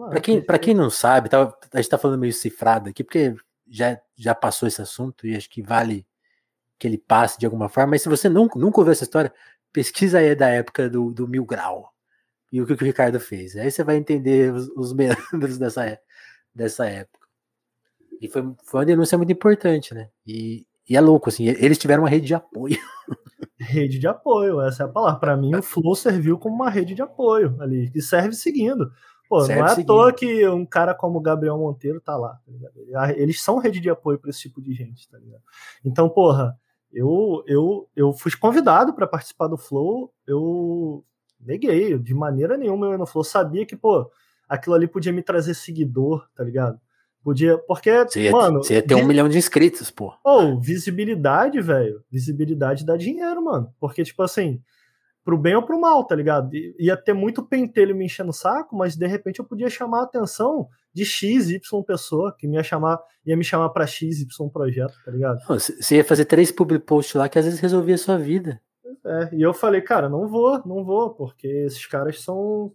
Para 0.10 0.22
quem, 0.22 0.42
pra 0.42 0.58
quem 0.58 0.74
não 0.74 0.90
sabe, 0.90 1.30
tá, 1.30 1.54
a 1.74 1.78
gente 1.78 1.90
tá 1.90 1.98
falando 1.98 2.20
meio 2.20 2.34
cifrado 2.34 2.90
aqui, 2.90 3.04
porque 3.04 3.36
já, 3.68 4.00
já 4.16 4.34
passou 4.34 4.68
esse 4.68 4.82
assunto 4.82 5.28
e 5.28 5.36
acho 5.36 5.50
que 5.50 5.62
vale 5.62 6.08
que 6.80 6.88
ele 6.88 6.98
passe 6.98 7.38
de 7.38 7.46
alguma 7.46 7.68
forma. 7.68 7.92
Mas 7.92 8.02
se 8.02 8.10
você 8.10 8.30
nunca, 8.30 8.58
nunca 8.58 8.80
ouviu 8.80 8.94
essa 8.94 9.04
história, 9.04 9.34
pesquisa 9.74 10.20
aí 10.20 10.34
da 10.36 10.48
época 10.48 10.90
do, 10.90 11.12
do 11.12 11.28
Mil 11.28 11.46
Grau 11.46 11.92
e 12.52 12.62
o 12.62 12.66
que 12.66 12.74
o 12.74 12.78
Ricardo 12.78 13.20
fez. 13.20 13.56
Aí 13.58 13.70
você 13.70 13.84
vai 13.84 13.98
entender 13.98 14.54
os, 14.54 14.70
os 14.70 14.94
meandros 14.94 15.58
dessa, 15.60 16.00
dessa 16.54 16.86
época. 16.86 17.17
E 18.22 18.28
foi, 18.28 18.44
foi 18.64 18.80
uma 18.80 18.86
denúncia 18.86 19.18
muito 19.18 19.32
importante, 19.32 19.94
né? 19.94 20.10
E, 20.26 20.66
e 20.90 20.96
é 20.96 21.02
louco, 21.02 21.30
assim, 21.30 21.48
eles 21.48 21.78
tiveram 21.78 22.04
uma 22.04 22.10
rede 22.10 22.28
de 22.28 22.36
apoio. 22.36 22.78
Rede 23.60 23.98
de 23.98 24.08
apoio, 24.08 24.62
essa 24.62 24.84
é 24.84 24.86
a 24.86 24.90
palavra. 24.90 25.20
Para 25.20 25.36
mim, 25.36 25.54
o 25.56 25.64
Flow 25.64 25.96
serviu 25.96 26.38
como 26.38 26.56
uma 26.56 26.70
rede 26.70 26.94
de 26.94 27.02
apoio 27.02 27.56
ali, 27.60 27.90
que 27.90 28.00
serve 28.00 28.34
seguindo. 28.34 28.92
Pô, 29.28 29.42
Serve 29.42 29.62
não 29.62 29.68
é 29.68 29.72
à 29.72 29.84
toa 29.84 30.14
que 30.14 30.48
um 30.48 30.66
cara 30.66 30.94
como 30.94 31.18
o 31.18 31.22
Gabriel 31.22 31.58
Monteiro 31.58 32.00
tá 32.00 32.16
lá, 32.16 32.40
tá 32.94 33.12
Eles 33.14 33.42
são 33.42 33.58
rede 33.58 33.80
de 33.80 33.90
apoio 33.90 34.18
para 34.20 34.30
esse 34.30 34.42
tipo 34.42 34.62
de 34.62 34.74
gente, 34.74 35.10
tá 35.10 35.18
ligado? 35.18 35.42
Então, 35.84 36.08
porra, 36.08 36.58
eu, 36.94 37.44
eu, 37.46 37.90
eu 37.96 38.14
fui 38.14 38.32
convidado 38.40 38.94
para 38.94 39.08
participar 39.08 39.48
do 39.48 39.58
Flow, 39.58 40.14
eu 40.26 41.04
neguei, 41.40 41.98
de 41.98 42.14
maneira 42.14 42.56
nenhuma 42.56 42.88
eu 42.88 42.98
no 42.98 43.06
Flow. 43.06 43.24
Sabia 43.24 43.66
que, 43.66 43.76
pô, 43.76 44.10
aquilo 44.48 44.76
ali 44.76 44.88
podia 44.88 45.12
me 45.12 45.22
trazer 45.22 45.54
seguidor, 45.54 46.28
tá 46.36 46.44
ligado? 46.44 46.80
Podia, 47.28 47.58
porque, 47.58 47.92
você 48.06 48.22
ia, 48.22 48.32
mano. 48.32 48.64
Você 48.64 48.76
ia 48.76 48.82
ter 48.82 48.96
um 48.96 49.06
milhão 49.06 49.28
de 49.28 49.38
inscritos, 49.38 49.92
pô. 49.92 50.14
Ou, 50.24 50.62
visibilidade, 50.62 51.60
velho. 51.60 52.02
Visibilidade 52.10 52.86
dá 52.86 52.96
dinheiro, 52.96 53.44
mano. 53.44 53.70
Porque, 53.82 54.02
tipo 54.02 54.24
assim, 54.24 54.62
pro 55.26 55.38
bem 55.38 55.54
ou 55.54 55.62
pro 55.62 55.78
mal, 55.78 56.08
tá 56.08 56.16
ligado? 56.16 56.50
Ia 56.80 56.96
ter 56.96 57.12
muito 57.12 57.44
pentelho 57.44 57.94
me 57.94 58.06
enchendo 58.06 58.30
o 58.30 58.34
saco, 58.34 58.78
mas 58.78 58.96
de 58.96 59.06
repente 59.06 59.40
eu 59.40 59.46
podia 59.46 59.70
chamar 59.70 60.00
a 60.00 60.04
atenção 60.04 60.70
de 60.94 61.04
X, 61.04 61.50
Y 61.50 61.84
pessoa, 61.84 62.34
que 62.34 62.48
ia 62.48 62.64
chamar, 62.64 62.98
ia 63.26 63.36
me 63.36 63.44
chamar 63.44 63.72
pra 63.72 63.86
X, 63.86 64.22
Y 64.22 64.50
projeto, 64.50 64.98
tá 65.04 65.12
ligado? 65.12 65.46
Você 65.50 65.98
ia 65.98 66.06
fazer 66.06 66.24
três 66.24 66.50
public 66.50 66.86
posts 66.86 67.14
lá 67.14 67.28
que 67.28 67.38
às 67.38 67.44
vezes 67.44 67.60
resolvia 67.60 67.96
a 67.96 67.98
sua 67.98 68.18
vida. 68.18 68.62
É, 69.06 69.36
e 69.36 69.42
eu 69.42 69.54
falei, 69.54 69.82
cara, 69.82 70.08
não 70.08 70.30
vou, 70.30 70.66
não 70.66 70.82
vou, 70.86 71.14
porque 71.14 71.46
esses 71.46 71.86
caras 71.86 72.22
são. 72.22 72.72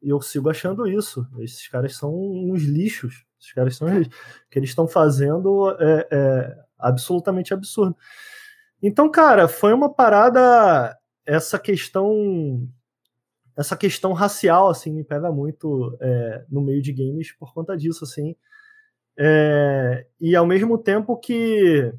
E 0.00 0.08
eu 0.10 0.20
sigo 0.20 0.48
achando 0.48 0.86
isso. 0.86 1.26
Esses 1.40 1.66
caras 1.66 1.96
são 1.96 2.14
uns 2.14 2.62
lixos. 2.62 3.26
Esses 3.46 3.52
caras 3.52 3.76
são 3.76 3.88
lixos. 3.88 4.14
O 4.14 4.50
que 4.50 4.58
eles 4.58 4.70
estão 4.70 4.88
fazendo 4.88 5.70
é, 5.78 6.08
é 6.10 6.56
absolutamente 6.78 7.54
absurdo. 7.54 7.96
Então, 8.82 9.10
cara, 9.10 9.48
foi 9.48 9.72
uma 9.72 9.92
parada 9.92 10.96
essa 11.24 11.58
questão 11.58 12.68
essa 13.56 13.76
questão 13.76 14.12
racial 14.12 14.68
assim 14.68 14.92
me 14.92 15.02
pega 15.02 15.32
muito 15.32 15.96
é, 16.00 16.44
no 16.48 16.60
meio 16.60 16.80
de 16.82 16.92
games 16.92 17.32
por 17.32 17.52
conta 17.52 17.76
disso 17.76 18.04
assim 18.04 18.36
é, 19.18 20.06
e 20.20 20.36
ao 20.36 20.46
mesmo 20.46 20.78
tempo 20.78 21.16
que 21.16 21.92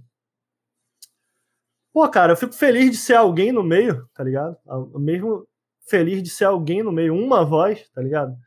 pô 1.92 2.08
cara 2.08 2.34
eu 2.34 2.38
fico 2.38 2.54
feliz 2.54 2.92
de 2.92 2.98
ser 2.98 3.16
alguém 3.16 3.52
no 3.52 3.64
meio 3.64 4.08
tá 4.14 4.24
ligado 4.24 4.56
mesmo 4.96 5.46
feliz 5.90 6.24
de 6.24 6.30
ser 6.30 6.46
alguém 6.46 6.84
no 6.84 6.92
meio 6.92 7.14
uma 7.14 7.44
voz 7.44 7.90
tá 7.90 8.02
ligado 8.02 8.38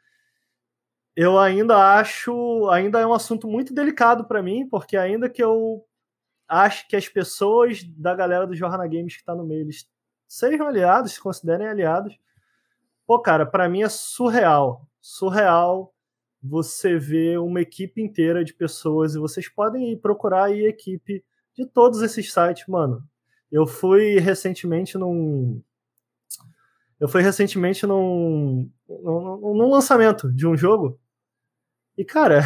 eu 1.23 1.39
ainda 1.39 1.77
acho 1.99 2.67
ainda 2.71 2.99
é 2.99 3.07
um 3.07 3.13
assunto 3.13 3.47
muito 3.47 3.75
delicado 3.75 4.25
para 4.25 4.43
mim 4.43 4.67
porque 4.67 4.97
ainda 4.97 5.29
que 5.29 5.43
eu 5.45 5.85
acho 6.49 6.89
que 6.89 6.97
as 6.97 7.07
pessoas 7.07 7.85
da 7.85 8.15
galera 8.15 8.47
do 8.47 8.57
Jornal 8.57 8.89
Games 8.89 9.19
que 9.19 9.25
tá 9.25 9.35
no 9.35 9.45
meio 9.45 9.61
eles 9.61 9.87
sejam 10.27 10.67
aliados, 10.67 11.13
se 11.13 11.21
considerem 11.21 11.67
aliados. 11.67 12.19
Pô, 13.07 13.21
cara, 13.21 13.45
para 13.45 13.69
mim 13.69 13.83
é 13.83 13.89
surreal. 13.91 14.89
Surreal 14.99 15.93
você 16.43 16.97
ver 16.97 17.39
uma 17.39 17.61
equipe 17.61 18.01
inteira 18.01 18.43
de 18.43 18.55
pessoas 18.55 19.15
e 19.15 19.19
vocês 19.19 19.47
podem 19.47 19.93
ir 19.93 19.99
procurar 19.99 20.45
aí 20.45 20.65
equipe 20.65 21.23
de 21.55 21.67
todos 21.67 22.01
esses 22.01 22.33
sites, 22.33 22.67
mano. 22.67 23.05
Eu 23.53 23.67
fui 23.67 24.19
recentemente 24.19 24.97
num 24.97 25.63
eu 26.99 27.09
fui 27.09 27.21
recentemente 27.21 27.87
num, 27.87 28.71
num, 28.89 29.55
num 29.55 29.71
lançamento 29.71 30.33
de 30.33 30.47
um 30.47 30.57
jogo 30.57 30.99
e 32.01 32.05
cara, 32.05 32.41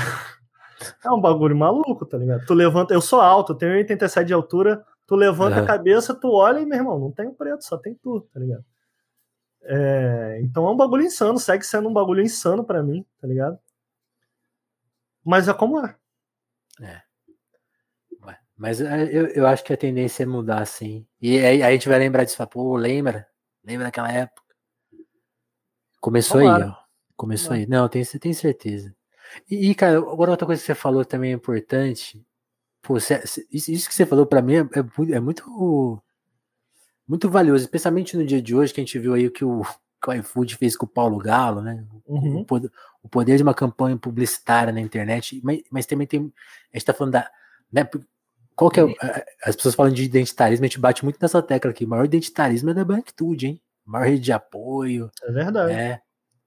é 1.05 1.11
um 1.11 1.21
bagulho 1.21 1.57
maluco, 1.57 2.05
tá 2.05 2.19
ligado? 2.19 2.45
Tu 2.47 2.55
levanta, 2.55 2.93
eu 2.93 3.01
sou 3.01 3.21
alto, 3.21 3.53
eu 3.53 3.57
tenho 3.57 3.73
87 3.73 4.27
de 4.27 4.35
altura, 4.35 4.85
Tu 5.07 5.15
levanta 5.15 5.61
a 5.61 5.67
cabeça, 5.67 6.15
tu 6.15 6.31
olha 6.31 6.61
e, 6.61 6.67
meu 6.67 6.79
irmão, 6.79 6.99
não 6.99 7.13
tem 7.13 7.31
preto, 7.33 7.63
só 7.63 7.77
tem 7.77 7.95
tu, 7.95 8.23
tá 8.33 8.41
ligado? 8.41 8.65
É, 9.63 10.41
então 10.43 10.67
é 10.67 10.71
um 10.71 10.77
bagulho 10.77 11.05
insano, 11.05 11.39
segue 11.39 11.65
sendo 11.65 11.89
um 11.89 11.93
bagulho 11.93 12.23
insano 12.23 12.65
para 12.65 12.83
mim, 12.83 13.05
tá 13.21 13.27
ligado? 13.27 13.59
Mas 15.23 15.47
é 15.47 15.55
como 15.55 15.85
é. 15.85 15.97
É. 16.81 17.03
Mas 18.57 18.81
é, 18.81 19.05
eu, 19.05 19.27
eu 19.29 19.47
acho 19.47 19.65
que 19.65 19.73
a 19.73 19.77
tendência 19.77 20.23
é 20.23 20.27
mudar, 20.27 20.63
assim. 20.63 21.07
E 21.21 21.39
aí, 21.39 21.45
aí 21.45 21.63
a 21.63 21.73
gente 21.73 21.89
vai 21.89 21.99
lembrar 21.99 22.25
disso, 22.25 22.47
pô, 22.47 22.77
lembra? 22.77 23.27
Lembra 23.65 23.87
daquela 23.87 24.13
época? 24.13 24.43
Começou 26.01 26.41
aí, 26.41 26.63
ó. 26.63 26.75
Começou 27.17 27.55
aí. 27.55 27.67
Não, 27.67 27.89
tenho, 27.89 28.07
tenho 28.21 28.35
certeza. 28.35 28.95
E, 29.51 29.75
cara, 29.75 29.99
agora 29.99 30.31
outra 30.31 30.47
coisa 30.47 30.61
que 30.61 30.67
você 30.67 30.75
falou 30.75 31.05
também 31.05 31.33
é 31.33 31.35
importante, 31.35 32.25
Pô, 32.85 32.99
isso 32.99 33.89
que 33.89 33.95
você 33.95 34.05
falou 34.05 34.27
para 34.27 34.43
mim 34.43 34.57
é, 34.57 34.61
é, 34.61 35.15
é, 35.15 35.21
muito 35.21 36.03
muito 37.09 37.31
valioso, 37.31 37.65
especialmente 37.65 38.15
no 38.15 38.27
dia 38.27 38.43
de 38.43 38.55
hoje 38.55 38.75
que 38.75 38.81
a 38.81 38.85
gente 38.85 38.99
viu 38.99 39.15
aí 39.15 39.27
o 39.27 39.31
que 39.31 39.43
o, 39.43 39.63
que 40.03 40.11
o 40.11 40.13
iFood 40.13 40.57
fez 40.57 40.77
com 40.77 40.85
o 40.85 40.89
Paulo 40.89 41.17
Galo, 41.17 41.63
né? 41.63 41.83
Uhum. 42.07 42.41
O, 42.41 42.45
poder, 42.45 42.71
o, 43.03 43.09
poder, 43.09 43.39
de 43.39 43.43
uma 43.43 43.55
campanha 43.55 43.97
publicitária 43.97 44.71
na 44.71 44.83
internet, 44.83 45.41
mas, 45.43 45.63
mas 45.71 45.87
também 45.87 46.07
tem. 46.07 46.31
A 46.73 46.77
gente 46.77 46.85
tá 46.85 46.93
falando 46.93 47.15
da. 47.15 47.31
Né, 47.73 47.89
qual 48.55 48.71
que 48.71 48.81
é. 48.81 48.85
As 49.43 49.57
pessoas 49.57 49.75
falam 49.75 49.91
de 49.91 50.05
identitarismo, 50.05 50.65
a 50.65 50.69
gente 50.69 50.79
bate 50.79 51.05
muito 51.05 51.19
nessa 51.21 51.43
tecla 51.43 51.71
aqui. 51.71 51.87
O 51.87 51.89
maior 51.89 52.05
identitarismo 52.05 52.69
é 52.69 52.75
da 52.75 52.85
Branquitude, 52.85 53.47
hein? 53.47 53.63
Maior 53.83 54.09
rede 54.09 54.25
de 54.25 54.33
apoio. 54.33 55.11
É 55.23 55.33
verdade. 55.33 55.73
É, 55.73 56.01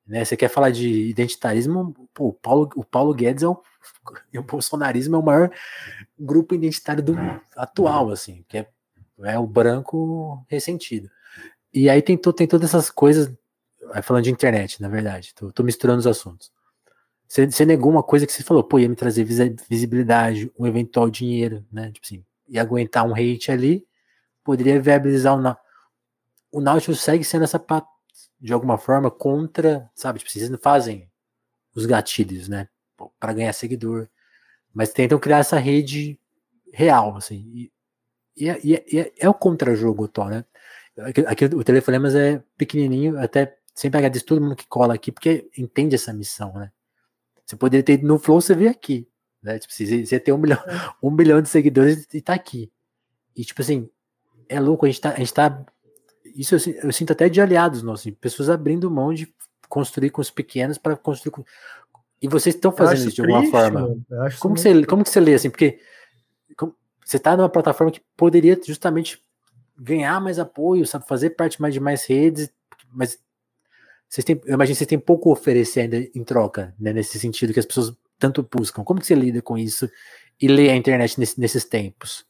né? 0.07 0.23
Você 0.23 0.37
quer 0.37 0.47
falar 0.49 0.71
de 0.71 1.09
identitarismo? 1.09 1.93
Pô, 2.13 2.29
o 2.29 2.33
Paulo, 2.33 2.69
o 2.75 2.83
Paulo 2.83 3.13
Guedes 3.13 3.43
é 3.43 3.47
o, 3.47 3.61
o 4.35 4.43
bolsonarismo 4.43 5.15
é 5.15 5.19
o 5.19 5.23
maior 5.23 5.51
grupo 6.17 6.55
identitário 6.55 7.03
do 7.03 7.15
atual, 7.55 8.09
assim, 8.09 8.43
que 8.47 8.59
é, 8.59 8.67
é 9.23 9.37
o 9.37 9.45
branco 9.45 10.43
ressentido. 10.47 11.09
E 11.73 11.89
aí 11.89 12.01
tem, 12.01 12.17
tem 12.17 12.47
todas 12.47 12.69
essas 12.69 12.89
coisas, 12.89 13.31
falando 14.01 14.23
de 14.23 14.31
internet, 14.31 14.81
na 14.81 14.87
verdade, 14.87 15.33
tô, 15.35 15.51
tô 15.51 15.63
misturando 15.63 15.99
os 15.99 16.07
assuntos. 16.07 16.51
Você, 17.27 17.45
você, 17.45 17.65
negou 17.65 17.91
uma 17.91 18.01
coisa 18.01 18.25
que 18.25 18.31
você 18.31 18.41
falou, 18.41 18.63
pô, 18.63 18.79
ia 18.79 18.87
me 18.87 18.95
trazer 18.95 19.25
visibilidade, 19.25 20.49
um 20.57 20.65
eventual 20.65 21.09
dinheiro, 21.09 21.65
né? 21.69 21.91
Tipo 21.91 22.05
assim, 22.05 22.25
ia 22.47 22.61
aguentar 22.61 23.05
um 23.05 23.13
hate 23.13 23.51
ali, 23.51 23.85
poderia 24.43 24.81
viabilizar 24.81 25.37
o. 25.37 25.57
O 26.49 26.61
Nautilus 26.61 27.01
segue 27.01 27.25
sendo 27.25 27.43
essa 27.43 27.59
de 28.39 28.53
alguma 28.53 28.77
forma 28.77 29.09
contra, 29.09 29.89
sabe? 29.95 30.19
Tipo, 30.19 30.31
vocês 30.31 30.49
não 30.49 30.57
fazem 30.57 31.09
os 31.75 31.85
gatilhos, 31.85 32.47
né? 32.47 32.67
Para 33.19 33.33
ganhar 33.33 33.53
seguidor, 33.53 34.07
mas 34.73 34.93
tentam 34.93 35.19
criar 35.19 35.39
essa 35.39 35.57
rede 35.57 36.19
real, 36.71 37.15
assim. 37.15 37.43
E, 37.53 37.71
e, 38.35 38.49
é, 38.49 38.59
e, 38.63 38.75
é, 38.75 38.85
é, 38.99 39.13
é, 39.19 39.29
o 39.29 39.33
contra-jogo 39.33 40.05
atual, 40.05 40.29
né? 40.29 40.45
Aqui, 40.99 41.21
aqui, 41.21 41.45
o 41.45 41.63
Telefonemas 41.63 42.15
é 42.15 42.43
pequenininho, 42.57 43.19
até 43.19 43.57
sempre 43.73 43.99
agradeço 43.99 44.25
todo 44.25 44.41
mundo 44.41 44.55
que 44.55 44.67
cola 44.67 44.95
aqui, 44.95 45.11
porque 45.11 45.49
entende 45.57 45.95
essa 45.95 46.13
missão, 46.13 46.53
né? 46.53 46.71
Você 47.45 47.55
poderia 47.55 47.83
ter 47.83 48.03
no 48.03 48.19
Flow, 48.19 48.41
você 48.41 48.55
vê 48.55 48.67
aqui, 48.67 49.07
né? 49.41 49.59
Tipo, 49.59 49.73
você, 49.73 50.05
você 50.05 50.19
ter 50.19 50.31
um 50.31 50.37
milhão, 50.37 50.59
um 51.01 51.15
bilhão 51.15 51.41
de 51.41 51.49
seguidores 51.49 52.07
e 52.13 52.21
tá 52.21 52.33
aqui. 52.33 52.71
E, 53.35 53.45
tipo 53.45 53.61
assim, 53.61 53.89
é 54.49 54.59
louco, 54.59 54.85
a 54.85 54.89
gente 54.89 55.01
tá, 55.01 55.11
a 55.11 55.17
gente 55.17 55.33
tá 55.33 55.65
isso 56.37 56.55
eu, 56.55 56.75
eu, 56.83 56.93
sinto 56.93 57.11
até 57.11 57.27
de 57.27 57.41
aliados 57.41 57.81
nossos, 57.81 58.07
assim, 58.07 58.13
pessoas 58.13 58.49
abrindo 58.49 58.91
mão 58.91 59.13
de 59.13 59.33
construir 59.67 60.11
com 60.11 60.21
os 60.21 60.29
pequenos 60.29 60.77
para 60.77 60.95
construir 60.95 61.31
com. 61.31 61.43
E 62.21 62.27
vocês 62.27 62.55
estão 62.55 62.71
fazendo 62.71 63.07
isso 63.07 63.15
de 63.15 63.21
alguma 63.21 63.49
forma. 63.49 63.97
Como 64.39 64.55
que, 64.55 64.61
você, 64.61 64.85
como 64.85 65.03
que 65.03 65.09
você 65.09 65.19
lê 65.19 65.33
assim? 65.33 65.49
Porque 65.49 65.79
como, 66.55 66.75
você 67.03 67.17
está 67.17 67.35
numa 67.35 67.49
plataforma 67.49 67.91
que 67.91 68.01
poderia 68.15 68.59
justamente 68.65 69.21
ganhar 69.77 70.19
mais 70.21 70.39
apoio, 70.39 70.85
sabe, 70.85 71.07
fazer 71.07 71.31
parte 71.31 71.61
mais 71.61 71.73
de 71.73 71.79
mais 71.79 72.05
redes, 72.05 72.49
mas 72.91 73.19
vocês 74.09 74.23
têm, 74.23 74.39
eu 74.45 74.53
imagino 74.53 74.73
que 74.73 74.77
vocês 74.79 74.87
têm 74.87 74.99
pouco 74.99 75.29
a 75.29 75.33
oferecer 75.33 75.81
ainda 75.81 75.97
em 75.97 76.23
troca, 76.23 76.73
né, 76.79 76.93
nesse 76.93 77.19
sentido 77.19 77.53
que 77.53 77.59
as 77.59 77.65
pessoas 77.65 77.93
tanto 78.17 78.47
buscam. 78.51 78.83
Como 78.83 78.99
que 78.99 79.05
você 79.05 79.15
lida 79.15 79.41
com 79.41 79.57
isso 79.57 79.89
e 80.39 80.47
lê 80.47 80.69
a 80.69 80.75
internet 80.75 81.19
nesse, 81.19 81.39
nesses 81.39 81.65
tempos? 81.65 82.25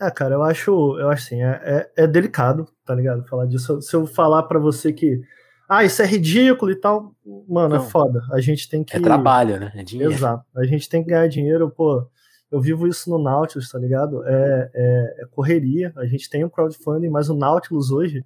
É, 0.00 0.10
cara, 0.10 0.34
eu 0.34 0.42
acho, 0.42 0.98
eu 0.98 1.08
acho 1.10 1.26
assim, 1.26 1.42
é, 1.42 1.90
é, 1.96 2.04
é 2.04 2.06
delicado, 2.06 2.68
tá 2.84 2.94
ligado? 2.94 3.24
Falar 3.26 3.46
disso. 3.46 3.80
Se 3.80 3.94
eu 3.94 4.06
falar 4.06 4.42
para 4.44 4.58
você 4.58 4.92
que, 4.92 5.20
ah, 5.68 5.84
isso 5.84 6.02
é 6.02 6.06
ridículo 6.06 6.70
e 6.70 6.76
tal, 6.76 7.14
mano, 7.48 7.76
é 7.76 7.78
Não, 7.78 7.86
é 7.86 7.88
foda. 7.88 8.22
A 8.32 8.40
gente 8.40 8.68
tem 8.68 8.84
que. 8.84 8.96
É 8.96 9.00
trabalho, 9.00 9.58
né? 9.58 9.72
É 9.74 9.82
dinheiro. 9.82 10.12
Exato. 10.12 10.44
A 10.56 10.64
gente 10.64 10.88
tem 10.88 11.02
que 11.02 11.10
ganhar 11.10 11.26
dinheiro, 11.28 11.70
pô. 11.70 12.06
Eu 12.50 12.60
vivo 12.60 12.86
isso 12.86 13.08
no 13.08 13.18
Nautilus, 13.18 13.70
tá 13.70 13.78
ligado? 13.78 14.22
É, 14.26 14.70
é, 14.74 15.22
é 15.22 15.26
correria. 15.30 15.90
A 15.96 16.04
gente 16.04 16.28
tem 16.28 16.44
um 16.44 16.50
crowdfunding, 16.50 17.08
mas 17.08 17.30
o 17.30 17.34
Nautilus 17.34 17.90
hoje, 17.90 18.22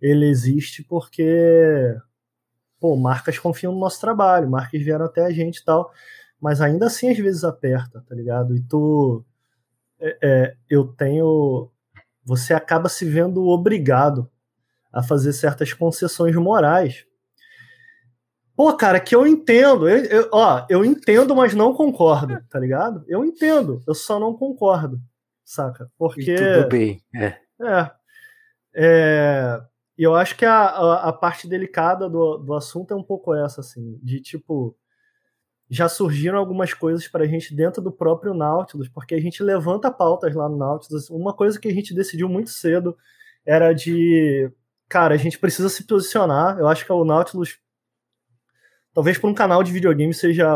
ele 0.00 0.26
existe 0.26 0.82
porque, 0.82 1.94
pô, 2.80 2.96
marcas 2.96 3.38
confiam 3.38 3.72
no 3.72 3.78
nosso 3.78 4.00
trabalho, 4.00 4.50
marcas 4.50 4.82
vieram 4.82 5.04
até 5.04 5.24
a 5.24 5.30
gente 5.30 5.58
e 5.58 5.64
tal. 5.64 5.92
Mas 6.40 6.60
ainda 6.60 6.86
assim, 6.86 7.10
às 7.10 7.18
vezes 7.18 7.44
aperta, 7.44 8.02
tá 8.08 8.14
ligado? 8.16 8.56
E 8.56 8.60
tu 8.60 9.24
é, 10.02 10.18
é, 10.22 10.56
eu 10.68 10.84
tenho. 10.88 11.70
Você 12.24 12.52
acaba 12.52 12.88
se 12.88 13.04
vendo 13.04 13.46
obrigado 13.48 14.28
a 14.92 15.02
fazer 15.02 15.32
certas 15.32 15.72
concessões 15.72 16.34
morais. 16.34 17.06
Pô, 18.54 18.76
cara, 18.76 19.00
que 19.00 19.14
eu 19.14 19.26
entendo. 19.26 19.88
Eu, 19.88 20.04
eu, 20.04 20.28
ó, 20.32 20.66
eu 20.68 20.84
entendo, 20.84 21.34
mas 21.34 21.54
não 21.54 21.72
concordo, 21.72 22.38
tá 22.50 22.58
ligado? 22.58 23.04
Eu 23.08 23.24
entendo, 23.24 23.82
eu 23.86 23.94
só 23.94 24.18
não 24.18 24.34
concordo, 24.34 25.00
saca? 25.44 25.90
Porque. 25.96 26.32
E 26.32 26.36
tudo 26.36 26.68
bem, 26.68 27.02
é. 27.14 27.38
É. 27.60 27.90
é 28.74 29.60
eu 29.96 30.14
acho 30.14 30.36
que 30.36 30.44
a, 30.44 30.64
a, 30.64 31.08
a, 31.08 31.12
parte 31.12 31.46
delicada 31.46 32.08
do, 32.08 32.38
do 32.38 32.54
assunto 32.54 32.92
é 32.92 32.96
um 32.96 33.02
pouco 33.04 33.34
essa, 33.34 33.60
assim, 33.60 33.98
de 34.02 34.20
tipo. 34.20 34.76
Já 35.74 35.88
surgiram 35.88 36.36
algumas 36.36 36.74
coisas 36.74 37.08
para 37.08 37.24
a 37.24 37.26
gente 37.26 37.54
dentro 37.54 37.80
do 37.80 37.90
próprio 37.90 38.34
Nautilus, 38.34 38.90
porque 38.90 39.14
a 39.14 39.18
gente 39.18 39.42
levanta 39.42 39.90
pautas 39.90 40.34
lá 40.34 40.46
no 40.46 40.58
Nautilus. 40.58 41.08
Uma 41.08 41.32
coisa 41.32 41.58
que 41.58 41.66
a 41.66 41.72
gente 41.72 41.94
decidiu 41.94 42.28
muito 42.28 42.50
cedo 42.50 42.94
era 43.42 43.72
de. 43.72 44.52
Cara, 44.86 45.14
a 45.14 45.16
gente 45.16 45.38
precisa 45.38 45.70
se 45.70 45.86
posicionar. 45.86 46.58
Eu 46.58 46.68
acho 46.68 46.84
que 46.84 46.92
o 46.92 47.06
Nautilus, 47.06 47.58
talvez 48.92 49.16
por 49.16 49.30
um 49.30 49.34
canal 49.34 49.62
de 49.62 49.72
videogame, 49.72 50.12
seja 50.12 50.46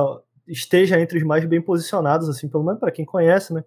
esteja 0.47 1.01
entre 1.01 1.17
os 1.17 1.25
mais 1.25 1.47
bem 1.47 1.63
posicionados, 1.63 2.29
assim, 2.29 2.47
pelo 2.47 2.63
menos 2.63 2.79
para 2.79 2.93
quem 2.93 3.07
conhece, 3.07 3.55
né? 3.55 3.65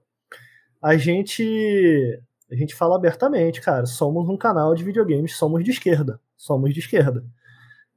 A 0.80 0.98
gente 0.98 2.22
a 2.52 2.56
gente 2.56 2.76
fala 2.76 2.96
abertamente, 2.96 3.60
cara, 3.60 3.88
somos 3.88 4.30
um 4.30 4.38
canal 4.38 4.76
de 4.76 4.84
videogames, 4.84 5.36
somos 5.36 5.64
de 5.64 5.72
esquerda, 5.72 6.22
somos 6.38 6.72
de 6.72 6.80
esquerda. 6.80 7.26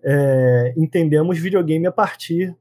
É, 0.02 0.72
entendemos 0.74 1.38
videogame 1.38 1.86
a 1.86 1.92
partir 1.92 2.56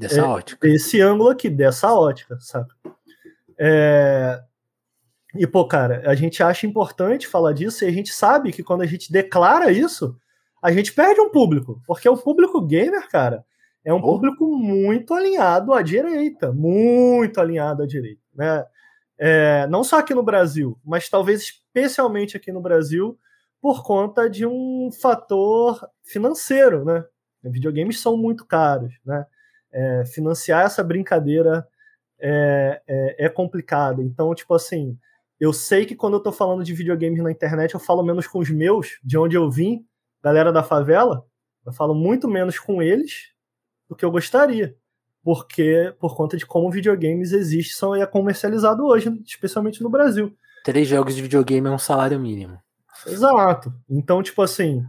dessa 0.00 0.20
é, 0.20 0.22
ótica. 0.22 0.66
Desse 0.66 1.00
ângulo 1.00 1.30
aqui, 1.30 1.50
dessa 1.50 1.92
ótica, 1.92 2.38
sabe? 2.40 2.70
É, 3.58 4.42
e, 5.34 5.46
pô, 5.46 5.66
cara, 5.66 6.02
a 6.06 6.14
gente 6.14 6.42
acha 6.42 6.66
importante 6.66 7.28
falar 7.28 7.52
disso 7.52 7.84
e 7.84 7.88
a 7.88 7.92
gente 7.92 8.12
sabe 8.12 8.50
que 8.50 8.62
quando 8.62 8.82
a 8.82 8.86
gente 8.86 9.12
declara 9.12 9.70
isso, 9.70 10.16
a 10.62 10.72
gente 10.72 10.92
perde 10.92 11.20
um 11.20 11.30
público. 11.30 11.80
Porque 11.86 12.08
o 12.08 12.16
público 12.16 12.60
gamer, 12.62 13.08
cara, 13.08 13.44
é 13.84 13.92
um 13.92 13.98
oh. 13.98 14.02
público 14.02 14.44
muito 14.56 15.14
alinhado 15.14 15.72
à 15.72 15.82
direita. 15.82 16.50
Muito 16.52 17.40
alinhado 17.40 17.82
à 17.82 17.86
direita. 17.86 18.22
Né? 18.34 18.64
É, 19.18 19.66
não 19.68 19.84
só 19.84 19.98
aqui 19.98 20.14
no 20.14 20.22
Brasil, 20.22 20.78
mas 20.84 21.08
talvez 21.08 21.42
especialmente 21.42 22.36
aqui 22.36 22.50
no 22.50 22.60
Brasil, 22.60 23.18
por 23.60 23.84
conta 23.84 24.28
de 24.28 24.46
um 24.46 24.90
fator 24.90 25.86
financeiro, 26.02 26.84
né? 26.84 27.04
Videogames 27.42 28.00
são 28.00 28.16
muito 28.16 28.46
caros, 28.46 28.94
né? 29.04 29.26
É, 29.72 30.04
financiar 30.04 30.64
essa 30.64 30.82
brincadeira 30.82 31.66
é, 32.18 32.82
é, 32.86 33.26
é, 33.26 33.28
complicado. 33.28 34.02
Então, 34.02 34.34
tipo 34.34 34.54
assim, 34.54 34.98
eu 35.38 35.52
sei 35.52 35.86
que 35.86 35.94
quando 35.94 36.14
eu 36.14 36.20
tô 36.20 36.32
falando 36.32 36.64
de 36.64 36.74
videogames 36.74 37.22
na 37.22 37.30
internet, 37.30 37.74
eu 37.74 37.80
falo 37.80 38.02
menos 38.02 38.26
com 38.26 38.40
os 38.40 38.50
meus, 38.50 38.98
de 39.02 39.16
onde 39.16 39.36
eu 39.36 39.50
vim, 39.50 39.86
galera 40.22 40.52
da 40.52 40.62
favela, 40.62 41.24
eu 41.64 41.72
falo 41.72 41.94
muito 41.94 42.28
menos 42.28 42.58
com 42.58 42.82
eles 42.82 43.32
do 43.88 43.94
que 43.94 44.04
eu 44.04 44.10
gostaria 44.10 44.76
porque 45.22 45.94
por 45.98 46.16
conta 46.16 46.36
de 46.36 46.46
como 46.46 46.70
videogames 46.70 47.32
existem 47.32 47.74
são 47.74 47.94
é 47.94 48.06
comercializado 48.06 48.84
hoje, 48.84 49.10
especialmente 49.26 49.82
no 49.82 49.90
Brasil. 49.90 50.34
Três 50.64 50.88
jogos 50.88 51.14
de 51.14 51.22
videogame 51.22 51.68
é 51.68 51.70
um 51.70 51.78
salário 51.78 52.18
mínimo. 52.18 52.58
Exato. 53.06 53.72
Então, 53.88 54.22
tipo 54.22 54.42
assim, 54.42 54.84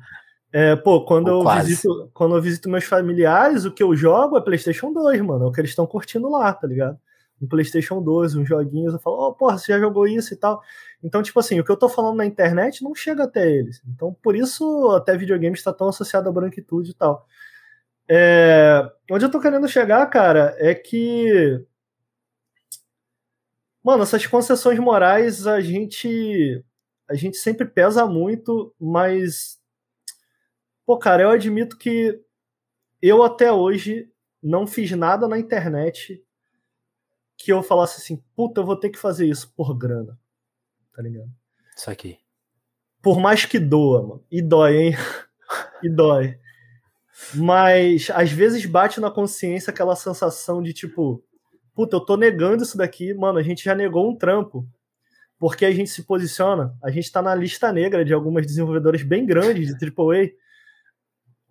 é, 0.53 0.75
pô, 0.75 1.05
quando 1.05 1.29
eu, 1.29 1.43
visito, 1.61 2.11
quando 2.13 2.35
eu 2.35 2.41
visito 2.41 2.69
meus 2.69 2.83
familiares, 2.83 3.63
o 3.63 3.71
que 3.71 3.81
eu 3.81 3.95
jogo 3.95 4.37
é 4.37 4.41
PlayStation 4.41 4.91
2, 4.91 5.21
mano. 5.21 5.45
É 5.45 5.47
o 5.47 5.51
que 5.51 5.61
eles 5.61 5.71
estão 5.71 5.87
curtindo 5.87 6.29
lá, 6.29 6.53
tá 6.53 6.67
ligado? 6.67 6.99
Um 7.41 7.47
PlayStation 7.47 8.01
2, 8.01 8.35
uns 8.35 8.47
joguinhos. 8.47 8.93
Eu 8.93 8.99
falo, 8.99 9.29
oh, 9.29 9.33
porra, 9.33 9.57
você 9.57 9.71
já 9.71 9.79
jogou 9.79 10.05
isso 10.05 10.33
e 10.33 10.37
tal. 10.37 10.61
Então, 11.01 11.23
tipo 11.23 11.39
assim, 11.39 11.59
o 11.59 11.63
que 11.63 11.71
eu 11.71 11.77
tô 11.77 11.87
falando 11.87 12.17
na 12.17 12.25
internet 12.25 12.83
não 12.83 12.93
chega 12.93 13.23
até 13.23 13.49
eles. 13.49 13.81
Então, 13.87 14.13
por 14.21 14.35
isso, 14.35 14.89
até 14.91 15.17
videogame 15.17 15.55
está 15.55 15.71
tão 15.71 15.87
associado 15.87 16.27
à 16.27 16.31
branquitude 16.31 16.91
e 16.91 16.93
tal. 16.93 17.25
É, 18.09 18.91
onde 19.09 19.23
eu 19.23 19.31
tô 19.31 19.39
querendo 19.39 19.69
chegar, 19.69 20.05
cara, 20.07 20.53
é 20.59 20.75
que. 20.75 21.63
Mano, 23.81 24.03
essas 24.03 24.25
concessões 24.27 24.77
morais 24.79 25.47
a 25.47 25.61
gente. 25.61 26.61
A 27.09 27.15
gente 27.15 27.37
sempre 27.37 27.65
pesa 27.65 28.05
muito, 28.05 28.73
mas. 28.79 29.60
Pô, 30.85 30.97
cara, 30.97 31.23
eu 31.23 31.29
admito 31.29 31.77
que 31.77 32.19
eu 33.01 33.23
até 33.23 33.51
hoje 33.51 34.11
não 34.41 34.65
fiz 34.65 34.91
nada 34.91 35.27
na 35.27 35.37
internet 35.37 36.23
que 37.37 37.51
eu 37.51 37.63
falasse 37.63 37.99
assim, 37.99 38.23
puta, 38.35 38.61
eu 38.61 38.65
vou 38.65 38.75
ter 38.75 38.89
que 38.89 38.99
fazer 38.99 39.27
isso 39.27 39.51
por 39.55 39.73
grana. 39.75 40.19
Tá 40.93 41.01
ligado? 41.01 41.29
Isso 41.75 41.89
aqui. 41.89 42.19
Por 43.01 43.19
mais 43.19 43.45
que 43.45 43.57
doa, 43.57 44.01
mano. 44.01 44.25
E 44.29 44.41
dói, 44.41 44.77
hein? 44.77 44.93
e 45.81 45.89
dói. 45.89 46.37
Mas 47.33 48.09
às 48.11 48.31
vezes 48.31 48.65
bate 48.65 48.99
na 48.99 49.09
consciência 49.09 49.71
aquela 49.71 49.95
sensação 49.95 50.61
de 50.61 50.73
tipo, 50.73 51.23
puta, 51.73 51.95
eu 51.95 52.01
tô 52.01 52.15
negando 52.15 52.63
isso 52.63 52.77
daqui, 52.77 53.13
mano, 53.13 53.39
a 53.39 53.43
gente 53.43 53.63
já 53.63 53.75
negou 53.75 54.09
um 54.09 54.15
trampo. 54.15 54.67
Porque 55.39 55.65
a 55.65 55.71
gente 55.71 55.89
se 55.89 56.03
posiciona, 56.03 56.77
a 56.83 56.91
gente 56.91 57.11
tá 57.11 57.21
na 57.21 57.33
lista 57.33 57.73
negra 57.73 58.05
de 58.05 58.13
algumas 58.13 58.45
desenvolvedoras 58.45 59.01
bem 59.01 59.25
grandes 59.25 59.75
de 59.75 59.85
AAA. 59.85 60.31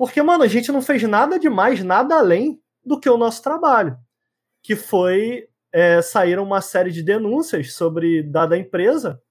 Porque, 0.01 0.23
mano, 0.23 0.43
a 0.43 0.49
gente 0.49 0.73
não 0.73 0.81
fez 0.81 1.03
nada 1.03 1.39
demais, 1.39 1.85
nada 1.85 2.17
além 2.17 2.59
do 2.83 2.99
que 2.99 3.11
o 3.11 3.19
nosso 3.19 3.43
trabalho. 3.43 3.99
Que 4.63 4.75
foi 4.75 5.47
é, 5.71 6.01
saíram 6.01 6.43
uma 6.43 6.63
série 6.63 6.91
de 6.91 7.03
denúncias 7.03 7.75
sobre 7.75 8.23
dada 8.23 8.57
empresa. 8.57 9.23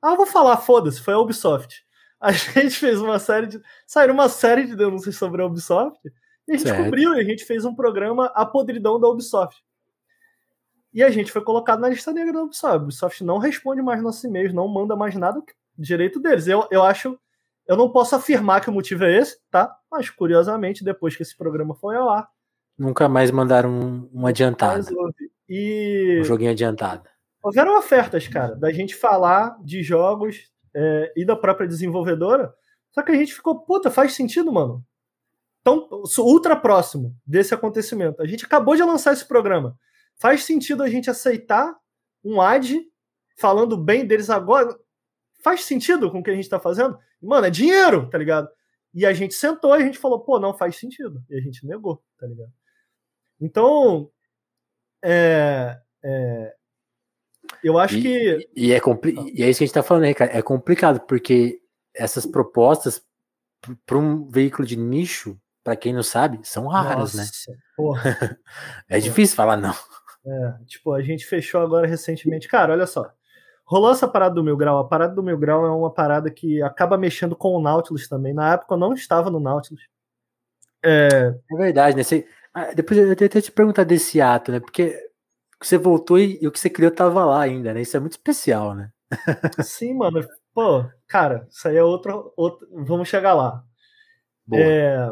Ah, 0.00 0.14
vou 0.14 0.26
falar, 0.26 0.58
foda-se, 0.58 1.02
foi 1.02 1.14
a 1.14 1.18
Ubisoft 1.18 1.84
a 2.20 2.30
gente 2.32 2.76
fez 2.76 3.00
uma 3.00 3.18
série 3.18 3.46
de. 3.46 3.60
Saíram 3.86 4.14
uma 4.14 4.28
série 4.28 4.66
de 4.66 4.76
denúncias 4.76 5.16
sobre 5.16 5.40
a 5.40 5.46
Ubisoft. 5.46 5.98
E 6.46 6.52
a 6.52 6.56
gente 6.56 6.68
certo. 6.68 6.84
cobriu 6.84 7.14
e 7.14 7.20
a 7.20 7.24
gente 7.24 7.44
fez 7.44 7.64
um 7.64 7.74
programa 7.74 8.26
A 8.34 8.44
Podridão 8.44 9.00
da 9.00 9.08
Ubisoft. 9.08 9.62
E 10.92 11.02
a 11.02 11.10
gente 11.10 11.32
foi 11.32 11.42
colocado 11.42 11.80
na 11.80 11.88
lista 11.88 12.12
negra 12.12 12.32
da 12.32 12.42
Ubisoft. 12.42 12.76
A 12.76 12.82
Ubisoft 12.82 13.24
não 13.24 13.38
responde 13.38 13.80
mais 13.80 14.02
nossos 14.02 14.22
e-mails, 14.24 14.52
não 14.52 14.68
manda 14.68 14.94
mais 14.94 15.14
nada 15.14 15.42
direito 15.78 16.20
deles. 16.20 16.46
Eu, 16.46 16.66
eu 16.70 16.82
acho. 16.82 17.18
Eu 17.70 17.76
não 17.76 17.88
posso 17.88 18.16
afirmar 18.16 18.60
que 18.60 18.68
o 18.68 18.72
motivo 18.72 19.04
é 19.04 19.16
esse, 19.16 19.38
tá? 19.48 19.72
Mas, 19.88 20.10
curiosamente, 20.10 20.82
depois 20.82 21.14
que 21.14 21.22
esse 21.22 21.36
programa 21.36 21.72
foi 21.72 21.94
ao 21.94 22.08
ar. 22.10 22.28
Nunca 22.76 23.08
mais 23.08 23.30
mandaram 23.30 23.70
um, 23.70 24.10
um 24.12 24.26
adiantado. 24.26 24.84
E. 25.48 26.18
Um 26.20 26.24
joguinho 26.24 26.50
adiantado. 26.50 27.08
Houveram 27.40 27.78
ofertas, 27.78 28.26
cara, 28.26 28.56
da 28.56 28.72
gente 28.72 28.96
falar 28.96 29.56
de 29.62 29.84
jogos 29.84 30.50
é, 30.74 31.12
e 31.16 31.24
da 31.24 31.36
própria 31.36 31.68
desenvolvedora. 31.68 32.52
Só 32.90 33.02
que 33.02 33.12
a 33.12 33.14
gente 33.14 33.32
ficou, 33.32 33.60
puta, 33.60 33.88
faz 33.88 34.14
sentido, 34.14 34.50
mano. 34.50 34.84
Tão 35.62 35.88
ultra 36.18 36.56
próximo 36.56 37.14
desse 37.24 37.54
acontecimento. 37.54 38.20
A 38.20 38.26
gente 38.26 38.46
acabou 38.46 38.74
de 38.74 38.82
lançar 38.82 39.12
esse 39.12 39.28
programa. 39.28 39.78
Faz 40.16 40.42
sentido 40.42 40.82
a 40.82 40.88
gente 40.88 41.08
aceitar 41.08 41.72
um 42.24 42.42
ad 42.42 42.80
falando 43.38 43.76
bem 43.76 44.04
deles 44.04 44.28
agora? 44.28 44.76
Faz 45.42 45.64
sentido 45.64 46.10
com 46.10 46.20
o 46.20 46.22
que 46.22 46.30
a 46.30 46.34
gente 46.34 46.48
tá 46.48 46.60
fazendo? 46.60 46.98
Mano, 47.20 47.46
é 47.46 47.50
dinheiro, 47.50 48.08
tá 48.08 48.18
ligado? 48.18 48.48
E 48.92 49.06
a 49.06 49.12
gente 49.12 49.34
sentou 49.34 49.76
e 49.76 49.82
a 49.82 49.84
gente 49.84 49.98
falou, 49.98 50.20
pô, 50.20 50.38
não 50.38 50.52
faz 50.52 50.76
sentido. 50.76 51.22
E 51.30 51.36
a 51.36 51.40
gente 51.40 51.66
negou, 51.66 52.02
tá 52.18 52.26
ligado? 52.26 52.52
Então, 53.40 54.10
é, 55.02 55.78
é, 56.02 56.54
eu 57.62 57.78
acho 57.78 57.96
e, 57.96 58.02
que. 58.02 58.50
E 58.54 58.72
é, 58.72 58.80
compli... 58.80 59.14
e 59.34 59.42
é 59.42 59.48
isso 59.48 59.58
que 59.58 59.64
a 59.64 59.66
gente 59.66 59.74
tá 59.74 59.82
falando 59.82 60.04
aí, 60.04 60.14
cara. 60.14 60.36
É 60.36 60.42
complicado, 60.42 61.00
porque 61.00 61.60
essas 61.94 62.26
propostas 62.26 63.02
para 63.86 63.98
um 63.98 64.28
veículo 64.28 64.66
de 64.66 64.76
nicho, 64.76 65.38
para 65.62 65.76
quem 65.76 65.92
não 65.92 66.02
sabe, 66.02 66.40
são 66.42 66.66
raras, 66.66 67.14
né? 67.14 67.22
Nossa, 67.22 67.50
né? 67.50 67.58
Porra. 67.76 68.10
é 68.88 68.94
porra. 68.94 69.00
difícil 69.00 69.36
falar 69.36 69.56
não. 69.56 69.74
É, 70.26 70.64
tipo, 70.66 70.92
a 70.92 71.02
gente 71.02 71.24
fechou 71.24 71.60
agora 71.60 71.86
recentemente. 71.86 72.48
Cara, 72.48 72.72
olha 72.72 72.86
só. 72.86 73.12
Rolou 73.70 73.92
essa 73.92 74.08
parada 74.08 74.34
do 74.34 74.42
Mil 74.42 74.56
Grau. 74.56 74.78
A 74.78 74.88
parada 74.88 75.14
do 75.14 75.22
Mil 75.22 75.38
Grau 75.38 75.64
é 75.64 75.70
uma 75.70 75.94
parada 75.94 76.28
que 76.28 76.60
acaba 76.60 76.98
mexendo 76.98 77.36
com 77.36 77.54
o 77.54 77.62
Nautilus 77.62 78.08
também. 78.08 78.34
Na 78.34 78.54
época 78.54 78.74
eu 78.74 78.78
não 78.78 78.92
estava 78.94 79.30
no 79.30 79.38
Nautilus. 79.38 79.86
É, 80.84 81.32
é 81.48 81.56
verdade, 81.56 81.96
né? 81.96 82.02
Você... 82.02 82.26
Ah, 82.52 82.74
depois 82.74 82.98
eu 82.98 83.12
até 83.12 83.28
te 83.28 83.52
perguntar 83.52 83.84
desse 83.84 84.20
ato, 84.20 84.50
né? 84.50 84.58
Porque 84.58 84.98
você 85.62 85.78
voltou 85.78 86.18
e, 86.18 86.36
e, 86.42 86.48
o 86.48 86.50
que 86.50 86.58
você 86.58 86.68
criou 86.68 86.90
tava 86.90 87.24
lá 87.24 87.42
ainda, 87.42 87.72
né? 87.72 87.82
Isso 87.82 87.96
é 87.96 88.00
muito 88.00 88.14
especial, 88.14 88.74
né? 88.74 88.90
Sim, 89.62 89.94
mano. 89.94 90.20
Pô, 90.52 90.84
cara, 91.06 91.46
isso 91.48 91.68
aí 91.68 91.76
é 91.76 91.84
outro. 91.84 92.32
outro... 92.36 92.66
Vamos 92.72 93.08
chegar 93.08 93.34
lá. 93.34 93.62
É... 94.52 95.08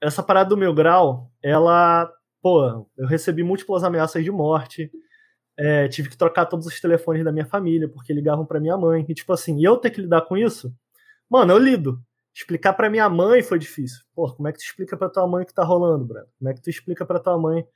Essa 0.00 0.22
parada 0.22 0.50
do 0.50 0.56
meu 0.56 0.72
grau, 0.72 1.32
ela. 1.42 2.08
Pô, 2.40 2.86
eu 2.96 3.08
recebi 3.08 3.42
múltiplas 3.42 3.82
ameaças 3.82 4.22
de 4.22 4.30
morte. 4.30 4.88
É, 5.62 5.88
tive 5.88 6.08
que 6.08 6.16
trocar 6.16 6.46
todos 6.46 6.66
os 6.66 6.80
telefones 6.80 7.22
da 7.22 7.30
minha 7.30 7.44
família, 7.44 7.86
porque 7.86 8.14
ligavam 8.14 8.46
para 8.46 8.58
minha 8.58 8.78
mãe. 8.78 9.04
E, 9.06 9.14
tipo 9.14 9.30
assim, 9.30 9.62
eu 9.62 9.76
ter 9.76 9.90
que 9.90 10.00
lidar 10.00 10.22
com 10.22 10.34
isso? 10.34 10.74
Mano, 11.28 11.52
eu 11.52 11.58
lido. 11.58 12.02
Explicar 12.34 12.72
para 12.72 12.88
minha 12.88 13.08
mãe 13.10 13.42
foi 13.42 13.58
difícil. 13.58 14.00
Pô, 14.14 14.32
como 14.32 14.48
é 14.48 14.52
que 14.52 14.58
tu 14.58 14.64
explica 14.64 14.96
pra 14.96 15.10
tua 15.10 15.26
mãe 15.26 15.44
que 15.44 15.52
tá 15.52 15.62
rolando, 15.62 16.06
Brad? 16.06 16.26
Como 16.38 16.48
é 16.48 16.54
que 16.54 16.62
tu 16.62 16.70
explica 16.70 17.04
pra 17.04 17.20
tua 17.20 17.36
mãe 17.38 17.66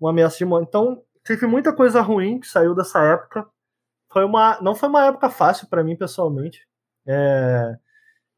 uma 0.00 0.10
ameaça 0.10 0.38
de 0.38 0.44
morte. 0.44 0.68
Então, 0.68 1.02
teve 1.24 1.46
muita 1.46 1.72
coisa 1.72 2.00
ruim 2.00 2.38
que 2.38 2.46
saiu 2.46 2.76
dessa 2.76 3.02
época. 3.04 3.44
Foi 4.12 4.24
uma, 4.24 4.60
não 4.60 4.74
foi 4.76 4.88
uma 4.88 5.06
época 5.06 5.28
fácil 5.28 5.66
para 5.68 5.82
mim 5.82 5.96
pessoalmente. 5.96 6.64
É, 7.06 7.76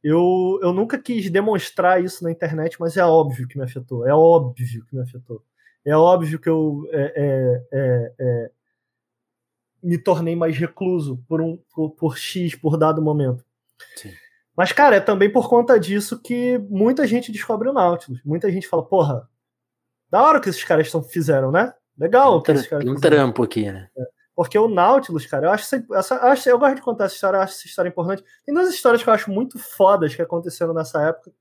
eu, 0.02 0.58
eu 0.62 0.72
nunca 0.72 0.98
quis 0.98 1.30
demonstrar 1.30 2.02
isso 2.02 2.24
na 2.24 2.30
internet, 2.30 2.78
mas 2.80 2.96
é 2.96 3.04
óbvio 3.04 3.48
que 3.48 3.58
me 3.58 3.64
afetou. 3.64 4.06
É 4.06 4.14
óbvio 4.14 4.84
que 4.86 4.94
me 4.96 5.02
afetou. 5.02 5.42
É 5.84 5.96
óbvio 5.96 6.38
que 6.38 6.48
eu 6.48 6.88
é, 6.90 7.12
é, 7.16 7.66
é, 7.72 8.14
é 8.18 8.50
me 9.84 9.98
tornei 9.98 10.34
mais 10.34 10.56
recluso 10.56 11.22
por 11.28 11.40
um 11.40 11.58
por, 11.74 11.90
por 11.90 12.16
X, 12.16 12.54
por 12.54 12.76
dado 12.76 13.02
momento. 13.02 13.44
Sim. 13.96 14.12
Mas, 14.56 14.72
cara, 14.72 14.96
é 14.96 15.00
também 15.00 15.30
por 15.30 15.48
conta 15.48 15.78
disso 15.78 16.20
que 16.20 16.58
muita 16.70 17.06
gente 17.06 17.32
descobre 17.32 17.68
o 17.68 17.72
Nautilus. 17.72 18.22
Muita 18.24 18.50
gente 18.50 18.68
fala, 18.68 18.84
porra, 18.84 19.28
da 20.08 20.22
hora 20.22 20.40
que 20.40 20.48
esses 20.48 20.62
caras 20.62 20.90
tão, 20.90 21.02
fizeram, 21.02 21.50
né? 21.50 21.74
Legal 21.98 22.38
um, 22.38 22.42
caras 22.42 22.62
um 22.62 22.64
fizeram. 22.64 22.94
trampo 22.96 23.42
aqui, 23.42 23.70
né? 23.70 23.88
É. 23.96 24.02
Porque 24.34 24.58
o 24.58 24.68
Nautilus, 24.68 25.26
cara, 25.26 25.46
eu 25.46 25.50
acho, 25.50 25.76
essa, 25.92 26.16
acho 26.26 26.48
eu 26.48 26.58
gosto 26.58 26.76
de 26.76 26.82
contar 26.82 27.04
essa 27.04 27.14
história, 27.14 27.36
eu 27.36 27.42
acho 27.42 27.54
essa 27.54 27.66
história 27.66 27.88
importante. 27.88 28.24
Tem 28.44 28.54
duas 28.54 28.72
histórias 28.72 29.02
que 29.02 29.08
eu 29.08 29.14
acho 29.14 29.30
muito 29.30 29.58
fodas 29.58 30.14
que 30.14 30.22
aconteceram 30.22 30.74
nessa 30.74 31.00
época. 31.02 31.32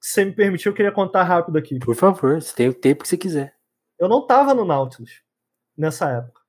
Se 0.00 0.14
você 0.14 0.24
me 0.24 0.32
permitir, 0.32 0.68
eu 0.68 0.74
queria 0.74 0.92
contar 0.92 1.22
rápido 1.22 1.56
aqui. 1.58 1.78
Por 1.78 1.94
favor, 1.94 2.40
você 2.40 2.54
tem 2.54 2.68
o 2.68 2.74
tempo 2.74 3.02
que 3.02 3.08
você 3.08 3.16
quiser. 3.16 3.56
Eu 3.98 4.08
não 4.08 4.26
tava 4.26 4.52
no 4.52 4.64
Nautilus 4.64 5.22
nessa 5.76 6.10
época. 6.10 6.45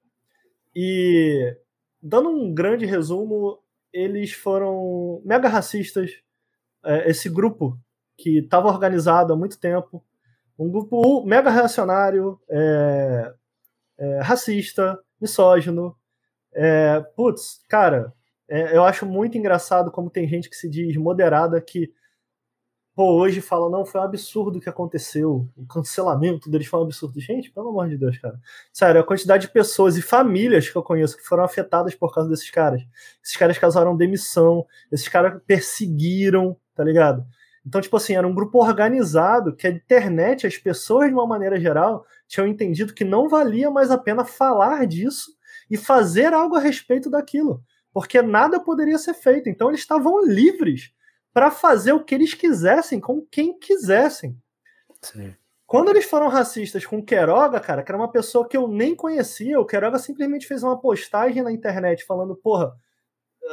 E 0.80 1.58
dando 2.00 2.30
um 2.30 2.54
grande 2.54 2.86
resumo, 2.86 3.58
eles 3.92 4.32
foram 4.32 5.24
mega 5.26 5.50
racistas. 5.50 6.22
É, 6.86 7.10
esse 7.10 7.28
grupo 7.28 7.76
que 8.16 8.38
estava 8.38 8.68
organizado 8.68 9.34
há 9.34 9.36
muito 9.36 9.60
tempo, 9.60 10.06
um 10.58 10.70
grupo 10.70 11.26
mega 11.26 11.50
reacionário, 11.50 12.40
é, 12.48 13.34
é, 13.98 14.20
racista, 14.22 15.00
misógino. 15.20 15.98
É, 16.54 17.00
putz, 17.16 17.66
cara, 17.68 18.14
é, 18.48 18.78
eu 18.78 18.84
acho 18.84 19.04
muito 19.04 19.36
engraçado 19.36 19.90
como 19.90 20.12
tem 20.12 20.28
gente 20.28 20.48
que 20.48 20.56
se 20.56 20.70
diz 20.70 20.96
moderada 20.96 21.60
que 21.60 21.92
pô, 22.98 23.14
hoje 23.14 23.42
fala, 23.42 23.70
não, 23.70 23.86
foi 23.86 24.02
um 24.02 24.06
absurdo 24.06 24.58
o 24.58 24.60
que 24.60 24.68
aconteceu, 24.68 25.48
o 25.56 25.68
cancelamento 25.68 26.50
deles 26.50 26.66
foi 26.66 26.80
um 26.80 26.84
absurdo. 26.84 27.22
Gente, 27.22 27.52
pelo 27.52 27.70
amor 27.70 27.88
de 27.88 27.96
Deus, 27.96 28.18
cara. 28.18 28.40
Sério, 28.74 29.00
a 29.00 29.04
quantidade 29.04 29.46
de 29.46 29.54
pessoas 29.54 29.98
e 29.98 30.02
famílias 30.02 30.68
que 30.68 30.76
eu 30.76 30.82
conheço 30.82 31.16
que 31.16 31.22
foram 31.22 31.44
afetadas 31.44 31.94
por 31.94 32.12
causa 32.12 32.28
desses 32.28 32.50
caras. 32.50 32.82
Esses 33.24 33.38
caras 33.38 33.60
causaram 33.60 33.96
demissão, 33.96 34.66
esses 34.92 35.08
caras 35.08 35.40
perseguiram, 35.46 36.58
tá 36.74 36.84
ligado? 36.84 37.24
Então, 37.64 37.80
tipo 37.80 37.96
assim, 37.96 38.16
era 38.16 38.28
um 38.28 38.34
grupo 38.34 38.58
organizado 38.58 39.56
que 39.56 39.68
a 39.68 39.70
internet, 39.70 40.48
as 40.48 40.58
pessoas 40.58 41.10
de 41.10 41.14
uma 41.14 41.28
maneira 41.28 41.60
geral, 41.60 42.04
tinham 42.28 42.48
entendido 42.48 42.96
que 42.96 43.04
não 43.04 43.30
valia 43.30 43.70
mais 43.70 43.92
a 43.92 43.98
pena 44.00 44.26
falar 44.26 44.88
disso 44.88 45.34
e 45.70 45.78
fazer 45.78 46.34
algo 46.34 46.56
a 46.56 46.60
respeito 46.60 47.12
daquilo, 47.12 47.62
porque 47.94 48.24
nada 48.24 48.60
poderia 48.60 48.98
ser 48.98 49.14
feito. 49.14 49.50
Então, 49.50 49.70
eles 49.70 49.82
estavam 49.82 50.26
livres 50.26 50.97
para 51.38 51.52
fazer 51.52 51.92
o 51.92 52.04
que 52.04 52.16
eles 52.16 52.34
quisessem 52.34 53.00
com 53.00 53.22
quem 53.22 53.56
quisessem. 53.60 54.36
Sim. 55.00 55.36
Quando 55.68 55.90
eles 55.90 56.06
foram 56.06 56.30
racistas 56.30 56.84
com 56.84 56.98
o 56.98 57.06
Queiroga, 57.06 57.60
cara, 57.60 57.84
que 57.84 57.92
era 57.92 58.02
uma 58.02 58.12
pessoa 58.12 58.48
que 58.48 58.58
eu 58.58 58.68
nem 58.68 58.96
conhecia, 58.96 59.60
o 59.60 59.66
Queiroga 59.66 60.00
simplesmente 60.00 60.48
fez 60.48 60.64
uma 60.64 60.82
postagem 60.82 61.44
na 61.44 61.52
internet 61.52 62.04
falando, 62.06 62.36
porra, 62.36 62.76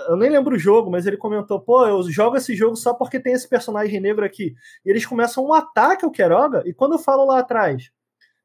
eu 0.08 0.16
nem 0.16 0.30
lembro 0.30 0.54
o 0.54 0.58
jogo, 0.58 0.90
mas 0.90 1.04
ele 1.06 1.18
comentou, 1.18 1.60
pô, 1.60 1.86
eu 1.86 2.02
jogo 2.04 2.38
esse 2.38 2.56
jogo 2.56 2.74
só 2.74 2.94
porque 2.94 3.20
tem 3.20 3.34
esse 3.34 3.46
personagem 3.46 4.00
negro 4.00 4.24
aqui. 4.24 4.54
E 4.82 4.88
eles 4.88 5.04
começam 5.04 5.44
um 5.44 5.52
ataque 5.52 6.06
ao 6.06 6.10
Queiroga, 6.10 6.62
e 6.64 6.72
quando 6.72 6.92
eu 6.92 6.98
falo 6.98 7.26
lá 7.26 7.40
atrás 7.40 7.92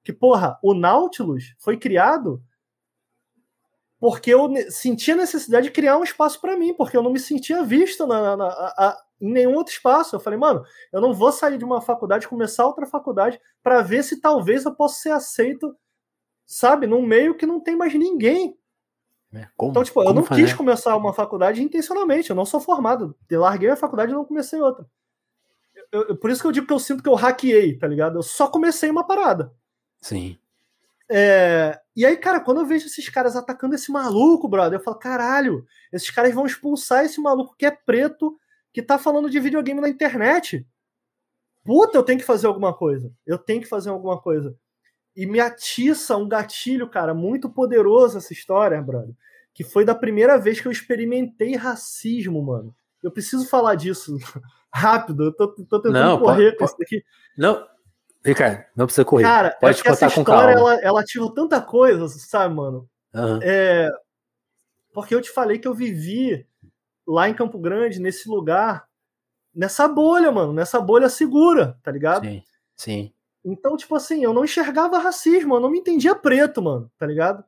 que, 0.04 0.12
porra, 0.12 0.60
o 0.62 0.74
Nautilus 0.74 1.56
foi 1.60 1.78
criado 1.78 2.44
porque 4.02 4.34
eu 4.34 4.50
sentia 4.70 5.16
necessidade 5.16 5.68
de 5.68 5.72
criar 5.72 5.98
um 5.98 6.04
espaço 6.04 6.42
para 6.42 6.58
mim, 6.58 6.74
porque 6.74 6.98
eu 6.98 7.04
não 7.04 7.12
me 7.14 7.20
sentia 7.22 7.64
visto 7.64 8.06
na, 8.06 8.36
na, 8.36 8.48
a, 8.48 9.02
em 9.20 9.32
nenhum 9.32 9.56
outro 9.56 9.74
espaço. 9.74 10.16
Eu 10.16 10.20
falei, 10.20 10.38
mano, 10.40 10.64
eu 10.92 11.02
não 11.02 11.14
vou 11.14 11.32
sair 11.32 11.58
de 11.58 11.66
uma 11.66 11.82
faculdade, 11.82 12.28
começar 12.28 12.66
outra 12.66 12.86
faculdade, 12.86 13.40
para 13.62 13.82
ver 13.82 14.04
se 14.04 14.20
talvez 14.20 14.66
eu 14.66 14.74
possa 14.74 15.02
ser 15.02 15.12
aceito, 15.12 15.76
sabe, 16.46 16.88
num 16.88 17.02
meio 17.02 17.36
que 17.36 17.46
não 17.46 17.60
tem 17.60 17.76
mais 17.76 17.94
ninguém. 17.94 18.58
É, 19.34 19.48
como, 19.56 19.72
então, 19.72 19.84
tipo, 19.84 20.02
eu 20.02 20.14
não 20.14 20.24
fazer? 20.24 20.42
quis 20.42 20.54
começar 20.54 20.96
uma 20.96 21.14
faculdade 21.14 21.62
intencionalmente, 21.62 22.30
eu 22.30 22.36
não 22.36 22.46
sou 22.46 22.60
formado. 22.60 23.16
Eu 23.30 23.42
larguei 23.42 23.70
a 23.70 23.76
faculdade 23.76 24.12
e 24.12 24.16
não 24.16 24.26
comecei 24.26 24.60
outra. 24.60 24.86
Eu, 25.92 26.10
eu, 26.10 26.18
por 26.18 26.30
isso 26.30 26.42
que 26.42 26.48
eu 26.48 26.52
digo 26.52 26.68
que 26.68 26.74
eu 26.74 26.80
sinto 26.80 27.04
que 27.04 27.10
eu 27.10 27.16
hackeei, 27.16 27.78
tá 27.78 27.88
ligado? 27.88 28.18
Eu 28.18 28.24
só 28.24 28.48
comecei 28.48 28.90
uma 28.90 29.06
parada. 29.06 29.54
Sim. 30.02 30.38
É, 31.12 31.80
e 31.96 32.06
aí, 32.06 32.16
cara, 32.18 32.40
quando 32.40 32.60
eu 32.62 32.66
vejo 32.66 32.86
esses 32.86 33.10
caras 33.10 33.36
atacando 33.36 33.74
esse 33.74 33.92
maluco, 33.92 34.48
brother, 34.48 34.80
eu 34.80 34.84
falo, 34.84 34.98
caralho, 34.98 35.66
esses 35.92 36.12
caras 36.12 36.34
vão 36.34 36.46
expulsar 36.46 37.04
esse 37.04 37.20
maluco 37.20 37.56
que 37.58 37.66
é 37.66 37.72
preto, 37.72 38.40
que 38.74 38.82
tá 38.82 38.98
falando 38.98 39.30
de 39.30 39.40
videogame 39.40 39.82
na 39.82 39.90
internet. 39.90 40.66
Puta, 41.64 41.98
eu 41.98 42.04
tenho 42.04 42.20
que 42.20 42.26
fazer 42.26 42.48
alguma 42.48 42.74
coisa. 42.74 43.12
Eu 43.26 43.38
tenho 43.38 43.62
que 43.62 43.68
fazer 43.68 43.90
alguma 43.90 44.20
coisa. 44.20 44.56
E 45.16 45.26
me 45.26 45.40
atiça 45.40 46.16
um 46.16 46.28
gatilho, 46.28 46.90
cara, 46.90 47.14
muito 47.14 47.50
poderoso 47.50 48.18
essa 48.18 48.34
história, 48.34 48.82
brother. 48.82 49.14
Que 49.54 49.64
foi 49.64 49.84
da 49.84 49.96
primeira 49.96 50.38
vez 50.38 50.62
que 50.62 50.68
eu 50.68 50.72
experimentei 50.72 51.56
racismo, 51.56 52.42
mano. 52.42 52.74
Eu 53.04 53.12
preciso 53.12 53.48
falar 53.48 53.76
disso 53.76 54.18
rápido. 54.74 55.26
Eu 55.26 55.34
tô, 55.34 55.48
tô 55.48 55.82
tentando 55.82 55.94
não, 55.94 56.20
correr 56.20 56.52
pode, 56.52 56.58
com 56.58 56.66
isso 56.66 56.78
daqui. 56.78 57.04
Não, 57.38 57.68
Ricardo, 58.24 58.66
não 58.76 58.86
precisa 58.86 59.06
correr. 59.06 59.24
Cara, 59.24 59.52
pode 59.60 59.80
é 59.80 59.84
contar 59.84 59.92
essa 59.92 60.12
com 60.16 60.22
história, 60.22 60.56
calma. 60.56 60.74
ela, 60.74 60.82
ela 60.82 61.02
ativa 61.02 61.34
tanta 61.34 61.62
coisa, 61.62 62.08
sabe, 62.08 62.54
mano? 62.54 62.90
Uhum. 63.14 63.40
É, 63.42 63.90
porque 64.94 65.16
eu 65.16 65.22
te 65.22 65.30
falei 65.30 65.58
que 65.60 65.68
eu 65.68 65.74
vivi 65.74 66.46
lá 67.10 67.28
em 67.28 67.34
Campo 67.34 67.58
Grande, 67.58 68.00
nesse 68.00 68.30
lugar, 68.30 68.88
nessa 69.54 69.88
bolha, 69.88 70.32
mano, 70.32 70.54
nessa 70.54 70.80
bolha 70.80 71.10
segura, 71.10 71.78
tá 71.82 71.92
ligado? 71.92 72.26
Sim, 72.26 72.44
sim. 72.76 73.14
Então, 73.44 73.76
tipo 73.76 73.96
assim, 73.96 74.24
eu 74.24 74.34
não 74.34 74.44
enxergava 74.44 75.00
racismo, 75.00 75.56
eu 75.56 75.60
não 75.60 75.72
me 75.72 75.80
entendia 75.80 76.14
preto, 76.14 76.62
mano, 76.62 76.92
tá 77.00 77.08
ligado? 77.08 77.44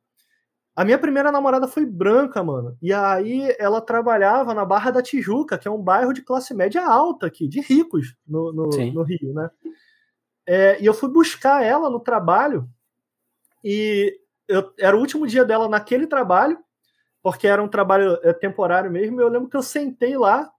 A 0.76 0.84
minha 0.84 0.98
primeira 0.98 1.32
namorada 1.32 1.68
foi 1.68 1.86
branca, 1.86 2.42
mano. 2.42 2.78
E 2.82 2.94
aí 2.94 3.54
ela 3.60 3.82
trabalhava 3.82 4.54
na 4.54 4.66
Barra 4.66 4.90
da 4.90 5.02
Tijuca, 5.02 5.58
que 5.58 5.68
é 5.68 5.72
um 5.72 5.82
bairro 5.82 6.14
de 6.14 6.22
classe 6.22 6.54
média 6.54 6.84
alta 6.84 7.28
aqui, 7.28 7.48
de 7.48 7.60
ricos 7.60 8.16
no, 8.26 8.52
no, 8.54 8.70
no 8.70 9.04
Rio, 9.04 9.34
né? 9.34 9.50
É, 10.48 10.82
e 10.82 10.86
eu 10.86 10.94
fui 10.94 11.10
buscar 11.10 11.64
ela 11.64 11.90
no 11.90 12.00
trabalho 12.00 12.68
e 13.64 14.18
eu, 14.48 14.74
era 14.80 14.98
o 14.98 15.00
último 15.00 15.28
dia 15.28 15.46
dela 15.46 15.70
naquele 15.70 16.08
trabalho, 16.08 16.58
porque 17.22 17.48
era 17.48 17.61
um 17.61 17.68
trabalho 17.68 18.19
é, 18.23 18.34
temporário 18.34 18.91
mesmo. 18.91 19.19
E 19.19 19.23
eu 19.23 19.30
lembro 19.30 19.49
que 19.49 19.57
eu 19.57 19.61
sentei 19.64 20.18
lá 20.18 20.52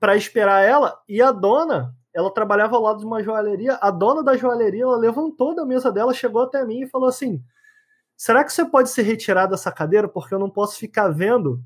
para 0.00 0.16
esperar 0.16 0.60
ela 0.60 1.00
e 1.08 1.22
a 1.22 1.30
dona, 1.30 1.94
ela 2.14 2.32
trabalhava 2.32 2.76
ao 2.76 2.82
lado 2.82 2.98
de 2.98 3.06
uma 3.06 3.22
joalheria. 3.22 3.78
A 3.80 3.90
dona 3.90 4.22
da 4.22 4.36
joalheria, 4.36 4.82
ela 4.82 4.96
levantou 4.96 5.54
da 5.54 5.64
mesa 5.64 5.92
dela, 5.92 6.12
chegou 6.12 6.42
até 6.42 6.64
mim 6.64 6.82
e 6.82 6.88
falou 6.88 7.08
assim: 7.08 7.42
Será 8.16 8.44
que 8.44 8.52
você 8.52 8.64
pode 8.64 8.90
se 8.90 9.02
retirar 9.02 9.46
dessa 9.46 9.72
cadeira? 9.72 10.08
Porque 10.08 10.32
eu 10.32 10.38
não 10.38 10.50
posso 10.50 10.78
ficar 10.78 11.08
vendo 11.08 11.62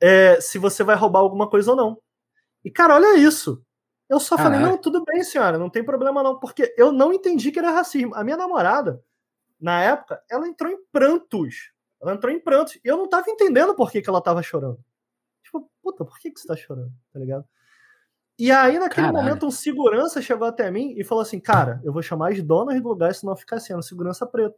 é, 0.00 0.40
se 0.40 0.58
você 0.58 0.82
vai 0.82 0.96
roubar 0.96 1.20
alguma 1.20 1.48
coisa 1.48 1.72
ou 1.72 1.76
não. 1.76 1.98
E, 2.64 2.70
cara, 2.70 2.94
olha 2.94 3.18
isso. 3.18 3.62
Eu 4.08 4.18
só 4.18 4.36
falei, 4.36 4.58
não, 4.58 4.76
tudo 4.76 5.04
bem, 5.04 5.22
senhora, 5.22 5.56
não 5.56 5.70
tem 5.70 5.84
problema 5.84 6.20
não, 6.20 6.38
porque 6.40 6.74
eu 6.76 6.90
não 6.90 7.12
entendi 7.12 7.52
que 7.52 7.60
era 7.60 7.70
racismo. 7.70 8.12
A 8.14 8.24
minha 8.24 8.36
namorada, 8.36 9.00
na 9.60 9.80
época, 9.82 10.20
ela 10.28 10.48
entrou 10.48 10.72
em 10.72 10.78
prantos. 10.90 11.72
Ela 12.00 12.14
entrou 12.14 12.32
em 12.32 12.40
prantos. 12.40 12.76
E 12.76 12.80
eu 12.84 12.96
não 12.96 13.08
tava 13.08 13.30
entendendo 13.30 13.74
por 13.74 13.90
que, 13.90 14.00
que 14.00 14.08
ela 14.08 14.22
tava 14.22 14.42
chorando. 14.42 14.78
Tipo, 15.42 15.70
puta, 15.82 16.04
por 16.04 16.18
que, 16.18 16.30
que 16.30 16.40
você 16.40 16.46
tá 16.46 16.56
chorando? 16.56 16.92
Tá 17.12 17.18
ligado? 17.18 17.44
E 18.38 18.50
aí, 18.50 18.78
naquele 18.78 19.08
Caralho. 19.08 19.24
momento, 19.24 19.46
um 19.46 19.50
segurança 19.50 20.22
chegou 20.22 20.46
até 20.46 20.70
mim 20.70 20.94
e 20.96 21.04
falou 21.04 21.20
assim: 21.20 21.38
Cara, 21.38 21.78
eu 21.84 21.92
vou 21.92 22.00
chamar 22.00 22.32
as 22.32 22.42
donas 22.42 22.80
do 22.80 22.88
lugar, 22.88 23.14
senão 23.14 23.36
ficar 23.36 23.60
sendo 23.60 23.82
segurança 23.82 24.26
preto. 24.26 24.56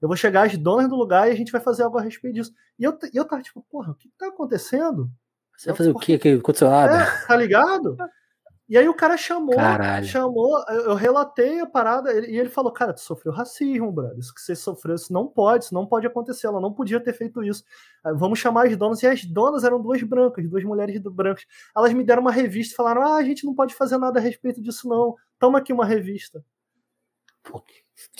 Eu 0.00 0.08
vou 0.08 0.16
chegar 0.16 0.46
às 0.46 0.56
donas 0.56 0.88
do 0.88 0.96
lugar 0.96 1.28
e 1.28 1.32
a 1.32 1.36
gente 1.36 1.52
vai 1.52 1.60
fazer 1.60 1.84
algo 1.84 1.98
a 1.98 2.02
respeito 2.02 2.34
disso. 2.34 2.52
E 2.78 2.84
eu, 2.84 2.98
eu 3.12 3.24
tava 3.24 3.42
tipo, 3.42 3.64
porra, 3.70 3.92
o 3.92 3.94
que, 3.94 4.08
que 4.08 4.16
tá 4.18 4.26
acontecendo? 4.26 5.10
Você 5.56 5.68
vai 5.68 5.76
fazer 5.76 5.90
o 5.90 5.98
que 5.98 6.18
que 6.18 6.28
aconteceu 6.30 6.68
lá? 6.68 7.02
É, 7.02 7.26
tá 7.26 7.36
ligado? 7.36 7.96
E 8.66 8.78
aí 8.78 8.88
o 8.88 8.94
cara 8.94 9.16
chamou, 9.16 9.56
Caralho. 9.56 10.06
chamou, 10.06 10.64
eu, 10.70 10.94
relatei 10.94 11.60
a 11.60 11.66
parada 11.66 12.10
e 12.26 12.38
ele 12.38 12.48
falou, 12.48 12.72
cara, 12.72 12.94
tu 12.94 13.00
sofreu 13.00 13.30
racismo, 13.30 13.92
brother. 13.92 14.18
Isso 14.18 14.34
que 14.34 14.40
você 14.40 14.56
sofreu, 14.56 14.94
isso 14.94 15.12
não 15.12 15.26
pode, 15.26 15.64
isso 15.64 15.74
não 15.74 15.86
pode 15.86 16.06
acontecer, 16.06 16.46
ela 16.46 16.60
não 16.60 16.72
podia 16.72 16.98
ter 16.98 17.12
feito 17.12 17.42
isso. 17.42 17.62
Ah, 18.02 18.14
Vamos 18.14 18.38
chamar 18.38 18.66
as 18.66 18.76
donas, 18.76 19.02
e 19.02 19.06
as 19.06 19.22
donas 19.24 19.64
eram 19.64 19.82
duas 19.82 20.02
brancas, 20.02 20.48
duas 20.48 20.64
mulheres 20.64 20.98
brancas. 20.98 21.44
Elas 21.76 21.92
me 21.92 22.02
deram 22.02 22.22
uma 22.22 22.32
revista 22.32 22.72
e 22.72 22.76
falaram, 22.76 23.02
ah, 23.02 23.16
a 23.16 23.22
gente 23.22 23.44
não 23.44 23.54
pode 23.54 23.74
fazer 23.74 23.98
nada 23.98 24.18
a 24.18 24.22
respeito 24.22 24.62
disso, 24.62 24.88
não. 24.88 25.14
Toma 25.38 25.58
aqui 25.58 25.72
uma 25.72 25.84
revista. 25.84 26.42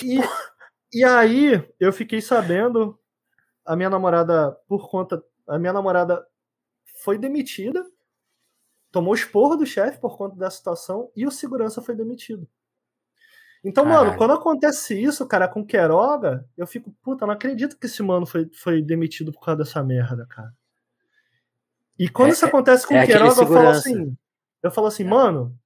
E, 0.02 0.18
e 0.92 1.04
aí 1.04 1.66
eu 1.80 1.90
fiquei 1.90 2.20
sabendo, 2.20 2.98
a 3.64 3.74
minha 3.74 3.88
namorada, 3.88 4.52
por 4.68 4.90
conta. 4.90 5.22
A 5.48 5.58
minha 5.58 5.72
namorada 5.72 6.26
foi 7.02 7.18
demitida, 7.18 7.84
tomou 8.94 9.12
esporro 9.12 9.56
do 9.56 9.66
chefe 9.66 9.98
por 9.98 10.16
conta 10.16 10.36
da 10.36 10.48
situação 10.48 11.10
e 11.16 11.26
o 11.26 11.30
segurança 11.32 11.82
foi 11.82 11.96
demitido. 11.96 12.48
Então, 13.64 13.82
Caralho. 13.82 14.06
mano, 14.06 14.16
quando 14.16 14.34
acontece 14.34 14.94
isso, 14.94 15.26
cara, 15.26 15.48
com 15.48 15.66
Queiroga, 15.66 16.46
eu 16.56 16.64
fico, 16.64 16.94
puta, 17.02 17.26
não 17.26 17.34
acredito 17.34 17.76
que 17.76 17.86
esse 17.86 18.00
mano 18.04 18.24
foi, 18.24 18.48
foi 18.54 18.80
demitido 18.80 19.32
por 19.32 19.40
causa 19.40 19.64
dessa 19.64 19.82
merda, 19.82 20.24
cara. 20.26 20.54
E 21.98 22.08
quando 22.08 22.28
É- 22.28 22.32
isso 22.34 22.46
acontece 22.46 22.86
com 22.86 22.94
é 22.94 23.04
Queiroga, 23.04 23.42
eu 23.42 23.46
falo 23.48 23.68
assim, 23.68 24.16
eu 24.62 24.70
falo 24.70 24.86
assim, 24.86 25.02
mano, 25.02 25.58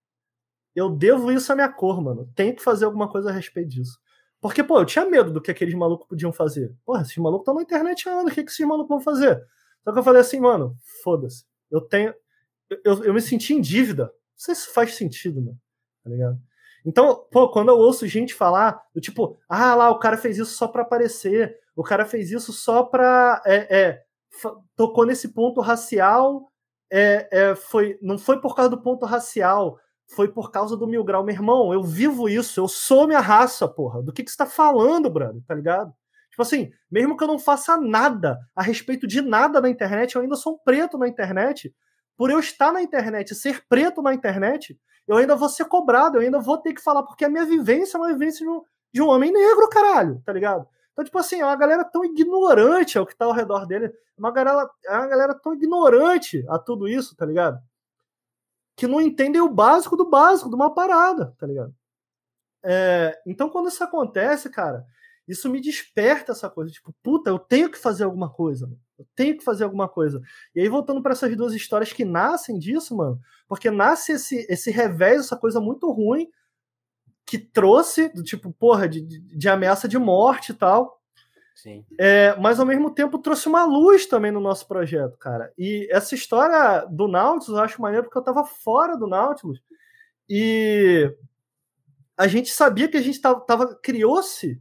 eu 0.75 0.89
devo 0.89 1.31
isso 1.31 1.53
à 1.53 1.55
minha 1.55 1.69
cor, 1.69 2.01
mano. 2.01 2.31
Tenho 2.35 2.57
que 2.57 2.63
fazer 2.63 2.87
alguma 2.87 3.11
coisa 3.11 3.29
a 3.29 3.33
respeito 3.33 3.69
disso. 3.69 3.99
Porque, 4.41 4.65
pô, 4.65 4.79
eu 4.81 4.87
tinha 4.87 5.05
medo 5.05 5.31
do 5.31 5.41
que 5.43 5.51
aqueles 5.51 5.75
malucos 5.75 6.07
podiam 6.09 6.33
fazer. 6.33 6.75
Porra, 6.87 7.03
esses 7.03 7.17
malucos 7.19 7.43
estão 7.43 7.55
na 7.55 7.63
internet 7.63 8.09
há 8.09 8.13
anos, 8.13 8.33
o 8.33 8.35
que, 8.35 8.43
que 8.45 8.51
esses 8.51 8.67
malucos 8.67 8.89
vão 8.89 9.01
fazer? 9.01 9.45
Só 9.85 9.93
que 9.93 9.99
eu 9.99 10.03
falei 10.03 10.23
assim, 10.23 10.41
mano, 10.41 10.75
foda-se. 11.03 11.45
Eu 11.71 11.81
tenho. 11.83 12.15
Eu, 12.85 13.05
eu 13.05 13.15
me 13.15 13.21
senti 13.21 13.55
em 13.55 13.61
dívida. 13.61 14.05
Não 14.05 14.11
sei 14.37 14.55
se 14.55 14.73
faz 14.73 14.95
sentido, 14.95 15.41
mano. 15.41 15.59
Tá 16.05 16.11
ligado? 16.11 16.39
Então, 16.85 17.27
pô, 17.31 17.49
quando 17.51 17.69
eu 17.69 17.77
ouço 17.77 18.07
gente 18.07 18.35
falar 18.35 18.81
do 18.95 19.01
tipo, 19.01 19.39
ah 19.49 19.75
lá, 19.75 19.91
o 19.91 19.99
cara 19.99 20.17
fez 20.17 20.39
isso 20.39 20.53
só 20.53 20.69
para 20.69 20.83
aparecer, 20.83 21.59
o 21.75 21.83
cara 21.83 22.07
fez 22.07 22.31
isso 22.31 22.53
só 22.53 22.83
pra. 22.83 23.43
É, 23.45 23.79
é, 23.79 24.03
tocou 24.77 25.05
nesse 25.05 25.29
ponto 25.29 25.61
racial, 25.61 26.51
é, 26.91 27.29
é, 27.31 27.55
foi, 27.55 27.99
não 28.01 28.19
foi 28.19 28.41
por 28.41 28.55
causa 28.55 28.71
do 28.71 28.81
ponto 28.81 29.05
racial, 29.05 29.79
foi 30.07 30.29
por 30.29 30.51
causa 30.51 30.77
do 30.77 30.87
mil 30.87 31.05
grau. 31.05 31.25
Meu 31.25 31.35
irmão, 31.35 31.73
eu 31.73 31.83
vivo 31.83 32.29
isso, 32.29 32.61
eu 32.61 32.69
sou 32.69 33.07
minha 33.07 33.21
raça, 33.21 33.69
porra. 33.69 34.03
Do 34.03 34.13
que, 34.13 34.23
que 34.25 34.31
você 34.31 34.37
tá 34.37 34.47
falando, 34.47 35.11
brother, 35.11 35.43
tá 35.47 35.55
ligado? 35.55 35.93
Tipo 36.31 36.43
assim, 36.43 36.71
mesmo 36.91 37.17
que 37.17 37.25
eu 37.25 37.29
não 37.29 37.39
faça 37.39 37.77
nada 37.77 38.39
a 38.55 38.63
respeito 38.63 39.07
de 39.07 39.21
nada 39.21 39.61
na 39.61 39.69
internet, 39.69 40.15
eu 40.15 40.23
ainda 40.23 40.37
sou 40.37 40.55
um 40.55 40.59
preto 40.65 40.97
na 40.97 41.09
internet. 41.09 41.75
Por 42.19 42.33
eu 42.33 42.41
estar 42.41 42.73
na 42.73 42.83
internet, 42.83 43.33
ser 43.33 43.65
preto 43.69 44.03
na 44.03 44.13
internet, 44.13 44.77
eu 45.07 45.17
ainda 45.17 45.37
vou 45.37 45.49
ser 45.49 45.67
cobrado, 45.67 46.17
eu 46.17 46.21
ainda 46.21 46.41
vou 46.41 46.59
ter 46.59 46.75
que 46.75 46.83
falar, 46.83 47.05
porque 47.05 47.25
a 47.25 47.29
minha 47.29 47.47
vivência 47.47 47.97
é 47.97 48.01
uma 48.01 48.13
vivência 48.13 48.45
de 48.45 48.51
um, 48.51 48.63
de 48.93 49.01
um 49.01 49.07
homem 49.07 49.33
negro, 49.33 49.69
caralho, 49.69 50.21
tá 50.27 50.33
ligado? 50.33 50.67
Então, 50.93 51.05
tipo 51.05 51.17
assim, 51.17 51.41
é 51.41 51.45
uma 51.45 51.55
galera 51.55 51.85
tão 51.85 52.05
ignorante 52.05 52.99
ao 52.99 53.07
que 53.07 53.15
tá 53.15 53.25
ao 53.25 53.33
redor 53.33 53.67
dele. 53.67 53.87
É 53.87 53.93
uma 54.19 54.33
galera, 54.33 54.69
é 54.85 54.97
uma 54.97 55.07
galera 55.07 55.33
tão 55.33 55.55
ignorante 55.55 56.45
a 56.49 56.59
tudo 56.59 56.89
isso, 56.89 57.15
tá 57.15 57.25
ligado? 57.25 57.63
Que 58.75 58.89
não 58.89 59.01
entendem 59.01 59.41
o 59.41 59.49
básico 59.49 59.97
do 59.97 60.11
básico 60.11 60.49
de 60.49 60.57
uma 60.57 60.75
parada, 60.75 61.33
tá 61.39 61.47
ligado? 61.47 61.73
É, 62.65 63.17
então, 63.25 63.49
quando 63.49 63.69
isso 63.69 63.85
acontece, 63.85 64.51
cara, 64.51 64.85
isso 65.29 65.49
me 65.49 65.61
desperta 65.61 66.33
essa 66.33 66.51
coisa. 66.51 66.73
Tipo, 66.73 66.93
puta, 67.01 67.31
eu 67.31 67.39
tenho 67.39 67.71
que 67.71 67.79
fazer 67.79 68.03
alguma 68.03 68.29
coisa. 68.29 68.67
Mano. 68.67 68.88
Eu 68.99 69.07
tenho 69.15 69.37
que 69.37 69.45
fazer 69.45 69.65
alguma 69.65 69.89
coisa. 69.89 70.21
E 70.55 70.61
aí, 70.61 70.69
voltando 70.69 71.03
para 71.03 71.13
essas 71.13 71.35
duas 71.37 71.55
histórias 71.55 71.93
que 71.93 72.05
nascem 72.05 72.59
disso, 72.59 72.97
mano, 72.97 73.21
porque 73.47 73.71
nasce 73.71 74.13
esse, 74.13 74.47
esse 74.49 74.71
revés, 74.71 75.21
essa 75.21 75.37
coisa 75.37 75.61
muito 75.61 75.91
ruim, 75.91 76.29
que 77.25 77.39
trouxe, 77.39 78.09
do 78.09 78.23
tipo, 78.23 78.51
porra, 78.53 78.89
de, 78.89 79.03
de, 79.03 79.49
ameaça 79.49 79.87
de 79.87 79.99
morte 79.99 80.53
e 80.53 80.55
tal. 80.55 80.99
Sim. 81.55 81.85
É, 81.99 82.35
mas 82.41 82.59
ao 82.59 82.67
mesmo 82.67 82.91
tempo 82.91 83.19
trouxe 83.19 83.49
uma 83.49 83.65
luz 83.65 84.07
também 84.07 84.33
no 84.33 84.41
nosso 84.41 84.67
projeto, 84.67 85.19
cara. 85.19 85.53
E 85.59 85.87
essa 85.91 86.15
história 86.15 86.87
do 86.87 87.07
Nautilus 87.07 87.49
eu 87.59 87.63
acho 87.63 87.83
maneiro 87.83 88.05
porque 88.05 88.19
eu 88.19 88.23
tava 88.23 88.45
fora 88.45 88.97
do 88.97 89.07
Nautilus. 89.07 89.61
E 90.29 91.15
a 92.17 92.27
gente 92.27 92.51
sabia 92.51 92.89
que 92.89 92.97
a 92.97 93.03
gente 93.03 93.21
tava, 93.21 93.41
tava 93.41 93.75
criou-se 93.77 94.61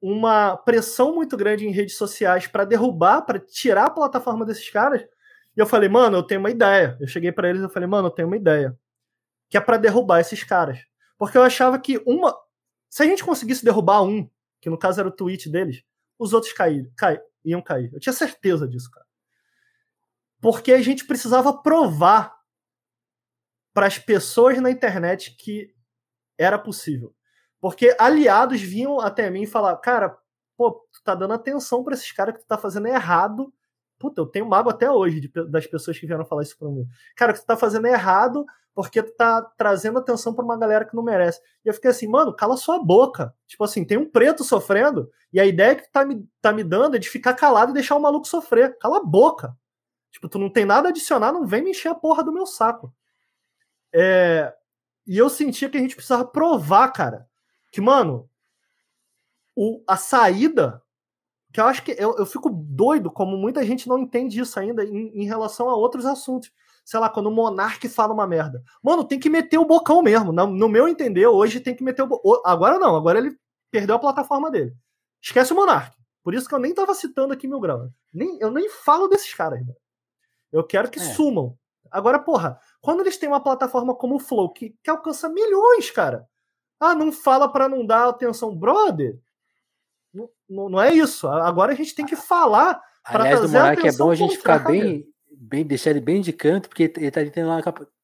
uma 0.00 0.56
pressão 0.56 1.14
muito 1.14 1.36
grande 1.36 1.66
em 1.66 1.72
redes 1.72 1.96
sociais 1.96 2.46
para 2.46 2.64
derrubar, 2.64 3.22
para 3.22 3.38
tirar 3.38 3.86
a 3.86 3.90
plataforma 3.90 4.44
desses 4.44 4.70
caras. 4.70 5.02
E 5.56 5.60
eu 5.60 5.66
falei, 5.66 5.88
mano, 5.88 6.18
eu 6.18 6.22
tenho 6.22 6.40
uma 6.40 6.50
ideia. 6.50 6.96
Eu 7.00 7.06
cheguei 7.06 7.32
para 7.32 7.48
eles 7.48 7.62
e 7.62 7.68
falei, 7.68 7.88
mano, 7.88 8.08
eu 8.08 8.12
tenho 8.12 8.28
uma 8.28 8.36
ideia. 8.36 8.78
Que 9.50 9.56
é 9.56 9.60
para 9.60 9.76
derrubar 9.76 10.20
esses 10.20 10.44
caras. 10.44 10.78
Porque 11.18 11.36
eu 11.36 11.42
achava 11.42 11.78
que 11.78 12.00
uma. 12.06 12.34
Se 12.88 13.02
a 13.02 13.06
gente 13.06 13.24
conseguisse 13.24 13.64
derrubar 13.64 14.02
um, 14.02 14.30
que 14.60 14.70
no 14.70 14.78
caso 14.78 15.00
era 15.00 15.08
o 15.08 15.12
tweet 15.12 15.50
deles, 15.50 15.82
os 16.18 16.32
outros 16.32 16.52
caíram, 16.52 16.90
cai, 16.96 17.20
iam 17.44 17.60
cair. 17.60 17.92
Eu 17.92 18.00
tinha 18.00 18.12
certeza 18.12 18.68
disso, 18.68 18.90
cara. 18.90 19.06
Porque 20.40 20.72
a 20.72 20.80
gente 20.80 21.04
precisava 21.04 21.60
provar 21.60 22.38
para 23.74 23.86
as 23.86 23.98
pessoas 23.98 24.60
na 24.60 24.70
internet 24.70 25.36
que 25.36 25.74
era 26.38 26.58
possível. 26.58 27.14
Porque 27.60 27.94
aliados 27.98 28.60
vinham 28.60 29.00
até 29.00 29.28
mim 29.30 29.42
e 29.42 29.46
falar, 29.46 29.76
cara, 29.78 30.16
pô, 30.56 30.72
tu 30.92 31.02
tá 31.04 31.14
dando 31.14 31.34
atenção 31.34 31.82
para 31.82 31.94
esses 31.94 32.10
caras 32.12 32.34
que 32.34 32.40
tu 32.40 32.46
tá 32.46 32.58
fazendo 32.58 32.86
errado. 32.86 33.52
Puta, 33.98 34.20
eu 34.20 34.26
tenho 34.26 34.46
mago 34.46 34.70
até 34.70 34.90
hoje 34.90 35.20
de, 35.20 35.28
das 35.48 35.66
pessoas 35.66 35.98
que 35.98 36.06
vieram 36.06 36.24
falar 36.24 36.42
isso 36.42 36.56
pra 36.56 36.68
mim. 36.68 36.86
Cara, 37.16 37.32
que 37.32 37.40
tu 37.40 37.46
tá 37.46 37.56
fazendo 37.56 37.86
errado 37.86 38.46
porque 38.74 39.02
tu 39.02 39.12
tá 39.16 39.42
trazendo 39.56 39.98
atenção 39.98 40.32
para 40.32 40.44
uma 40.44 40.56
galera 40.56 40.84
que 40.84 40.94
não 40.94 41.02
merece. 41.02 41.40
E 41.64 41.68
eu 41.68 41.74
fiquei 41.74 41.90
assim, 41.90 42.06
mano, 42.06 42.32
cala 42.32 42.56
sua 42.56 42.78
boca. 42.78 43.34
Tipo 43.46 43.64
assim, 43.64 43.84
tem 43.84 43.98
um 43.98 44.08
preto 44.08 44.44
sofrendo 44.44 45.10
e 45.32 45.40
a 45.40 45.44
ideia 45.44 45.74
que 45.74 45.82
tu 45.82 45.90
tá 45.90 46.04
me, 46.04 46.24
tá 46.40 46.52
me 46.52 46.62
dando 46.62 46.94
é 46.94 46.98
de 46.98 47.08
ficar 47.08 47.34
calado 47.34 47.72
e 47.72 47.74
deixar 47.74 47.96
o 47.96 48.00
maluco 48.00 48.28
sofrer. 48.28 48.78
Cala 48.78 48.98
a 48.98 49.04
boca. 49.04 49.56
Tipo, 50.12 50.28
tu 50.28 50.38
não 50.38 50.48
tem 50.48 50.64
nada 50.64 50.88
a 50.88 50.90
adicionar, 50.90 51.32
não 51.32 51.44
vem 51.44 51.62
me 51.62 51.70
encher 51.70 51.88
a 51.88 51.94
porra 51.94 52.22
do 52.22 52.32
meu 52.32 52.46
saco. 52.46 52.94
É... 53.92 54.54
E 55.06 55.18
eu 55.18 55.28
sentia 55.28 55.68
que 55.68 55.76
a 55.76 55.80
gente 55.80 55.96
precisava 55.96 56.24
provar, 56.24 56.92
cara, 56.92 57.27
que, 57.70 57.80
mano, 57.80 58.28
o, 59.56 59.82
a 59.86 59.96
saída. 59.96 60.82
Que 61.52 61.60
eu 61.60 61.64
acho 61.64 61.82
que 61.82 61.92
eu, 61.98 62.14
eu 62.16 62.26
fico 62.26 62.50
doido 62.50 63.10
como 63.10 63.36
muita 63.36 63.64
gente 63.64 63.88
não 63.88 63.98
entende 63.98 64.38
isso 64.38 64.60
ainda 64.60 64.84
em, 64.84 65.22
em 65.22 65.24
relação 65.24 65.68
a 65.68 65.74
outros 65.74 66.04
assuntos. 66.06 66.52
Sei 66.84 66.98
lá, 67.00 67.08
quando 67.08 67.26
o 67.26 67.30
Monark 67.30 67.88
fala 67.88 68.14
uma 68.14 68.26
merda. 68.26 68.62
Mano, 68.82 69.04
tem 69.04 69.18
que 69.18 69.28
meter 69.28 69.58
o 69.58 69.64
bocão 69.64 70.02
mesmo. 70.02 70.32
No, 70.32 70.46
no 70.46 70.68
meu 70.68 70.86
entender, 70.86 71.26
hoje 71.26 71.60
tem 71.60 71.74
que 71.74 71.82
meter 71.82 72.02
o 72.02 72.06
bocão. 72.06 72.42
Agora 72.44 72.78
não, 72.78 72.94
agora 72.96 73.18
ele 73.18 73.36
perdeu 73.70 73.96
a 73.96 73.98
plataforma 73.98 74.50
dele. 74.50 74.74
Esquece 75.20 75.52
o 75.52 75.56
Monark. 75.56 75.96
Por 76.22 76.34
isso 76.34 76.48
que 76.48 76.54
eu 76.54 76.58
nem 76.58 76.74
tava 76.74 76.94
citando 76.94 77.32
aqui 77.32 77.48
Mil 77.48 77.60
Grau. 77.60 77.88
Nem, 78.12 78.38
eu 78.40 78.50
nem 78.50 78.68
falo 78.68 79.08
desses 79.08 79.32
caras, 79.34 79.60
mano. 79.60 79.76
Eu 80.52 80.64
quero 80.64 80.90
que 80.90 80.98
é. 80.98 81.02
sumam. 81.02 81.58
Agora, 81.90 82.18
porra, 82.18 82.60
quando 82.80 83.00
eles 83.00 83.16
têm 83.16 83.28
uma 83.28 83.42
plataforma 83.42 83.94
como 83.94 84.16
o 84.16 84.20
Flow, 84.20 84.52
que, 84.52 84.74
que 84.82 84.90
alcança 84.90 85.28
milhões, 85.28 85.90
cara, 85.90 86.28
ah, 86.80 86.94
não 86.94 87.10
fala 87.10 87.48
para 87.50 87.68
não 87.68 87.84
dar 87.84 88.08
atenção, 88.08 88.54
brother. 88.54 89.18
Não, 90.48 90.68
não, 90.68 90.80
é 90.80 90.94
isso. 90.94 91.28
Agora 91.28 91.72
a 91.72 91.74
gente 91.74 91.94
tem 91.94 92.06
que 92.06 92.16
falar 92.16 92.80
para 93.04 93.24
trazer 93.24 93.42
do 93.42 93.48
Monark 93.48 93.86
é 93.86 93.92
bom 93.92 94.10
a 94.10 94.14
gente 94.14 94.36
ficar 94.36 94.58
bem, 94.60 95.04
bem, 95.30 95.64
deixar 95.64 95.90
ele 95.90 96.00
bem 96.00 96.20
de 96.20 96.32
canto, 96.32 96.68
porque 96.68 96.92
ele 96.96 97.10
tá 97.10 97.24
tendo 97.24 97.48
lá 97.48 97.60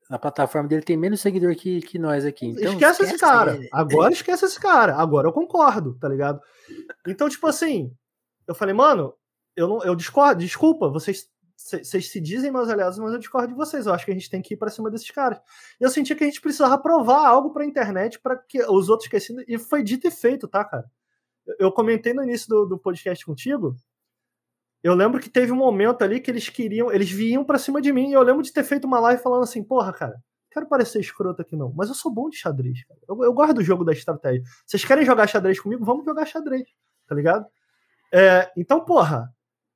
na 0.08 0.18
plataforma 0.18 0.68
dele 0.68 0.82
tem 0.82 0.96
menos 0.96 1.20
seguidor 1.20 1.54
que, 1.54 1.80
que 1.80 1.98
nós 1.98 2.24
aqui. 2.24 2.46
Então, 2.46 2.72
esquece, 2.74 3.02
esquece 3.02 3.14
esse 3.14 3.18
cara. 3.18 3.54
Ele. 3.54 3.68
Agora 3.72 4.12
esquece 4.12 4.44
esse 4.44 4.60
cara. 4.60 4.96
Agora 4.96 5.28
eu 5.28 5.32
concordo, 5.32 5.94
tá 5.98 6.08
ligado? 6.08 6.40
Então, 7.06 7.28
tipo 7.28 7.46
assim, 7.46 7.90
eu 8.46 8.54
falei, 8.54 8.74
mano, 8.74 9.14
eu 9.56 9.68
não, 9.68 9.82
eu 9.82 9.94
discordo, 9.94 10.40
desculpa, 10.40 10.88
vocês 10.88 11.28
vocês 11.64 12.10
se 12.10 12.20
dizem 12.20 12.50
meus 12.50 12.68
aliados, 12.68 12.98
mas 12.98 13.14
eu 13.14 13.18
discordo 13.18 13.48
de 13.48 13.54
vocês. 13.54 13.86
Eu 13.86 13.94
acho 13.94 14.04
que 14.04 14.10
a 14.10 14.14
gente 14.14 14.28
tem 14.28 14.42
que 14.42 14.52
ir 14.52 14.56
para 14.58 14.70
cima 14.70 14.90
desses 14.90 15.10
caras. 15.10 15.40
Eu 15.80 15.88
senti 15.88 16.14
que 16.14 16.22
a 16.22 16.26
gente 16.26 16.40
precisava 16.40 16.76
provar 16.76 17.26
algo 17.26 17.54
para 17.54 17.62
a 17.62 17.66
internet 17.66 18.20
para 18.20 18.36
que 18.36 18.62
os 18.62 18.90
outros 18.90 19.06
esquecessem. 19.06 19.42
E 19.48 19.58
foi 19.58 19.82
dito 19.82 20.06
e 20.06 20.10
feito, 20.10 20.46
tá, 20.46 20.62
cara? 20.62 20.84
Eu 21.58 21.72
comentei 21.72 22.12
no 22.12 22.22
início 22.22 22.48
do, 22.48 22.66
do 22.66 22.78
podcast 22.78 23.24
contigo. 23.24 23.74
Eu 24.82 24.94
lembro 24.94 25.18
que 25.18 25.30
teve 25.30 25.52
um 25.52 25.56
momento 25.56 26.02
ali 26.02 26.20
que 26.20 26.30
eles 26.30 26.50
queriam, 26.50 26.92
eles 26.92 27.10
vinham 27.10 27.42
para 27.42 27.58
cima 27.58 27.80
de 27.80 27.90
mim. 27.90 28.10
E 28.10 28.12
eu 28.12 28.22
lembro 28.22 28.42
de 28.42 28.52
ter 28.52 28.62
feito 28.62 28.86
uma 28.86 29.00
live 29.00 29.22
falando 29.22 29.44
assim: 29.44 29.64
porra, 29.64 29.90
cara, 29.90 30.22
quero 30.52 30.68
parecer 30.68 31.00
escroto 31.00 31.40
aqui 31.40 31.56
não, 31.56 31.72
mas 31.74 31.88
eu 31.88 31.94
sou 31.94 32.12
bom 32.12 32.28
de 32.28 32.36
xadrez, 32.36 32.84
cara. 32.84 33.00
Eu, 33.08 33.24
eu 33.24 33.32
gosto 33.32 33.54
do 33.54 33.64
jogo 33.64 33.84
da 33.84 33.92
estratégia. 33.92 34.42
Vocês 34.66 34.84
querem 34.84 35.06
jogar 35.06 35.26
xadrez 35.26 35.58
comigo? 35.58 35.82
Vamos 35.82 36.04
jogar 36.04 36.26
xadrez, 36.26 36.68
tá 37.06 37.14
ligado? 37.14 37.46
É, 38.12 38.52
então, 38.54 38.84
porra, 38.84 39.33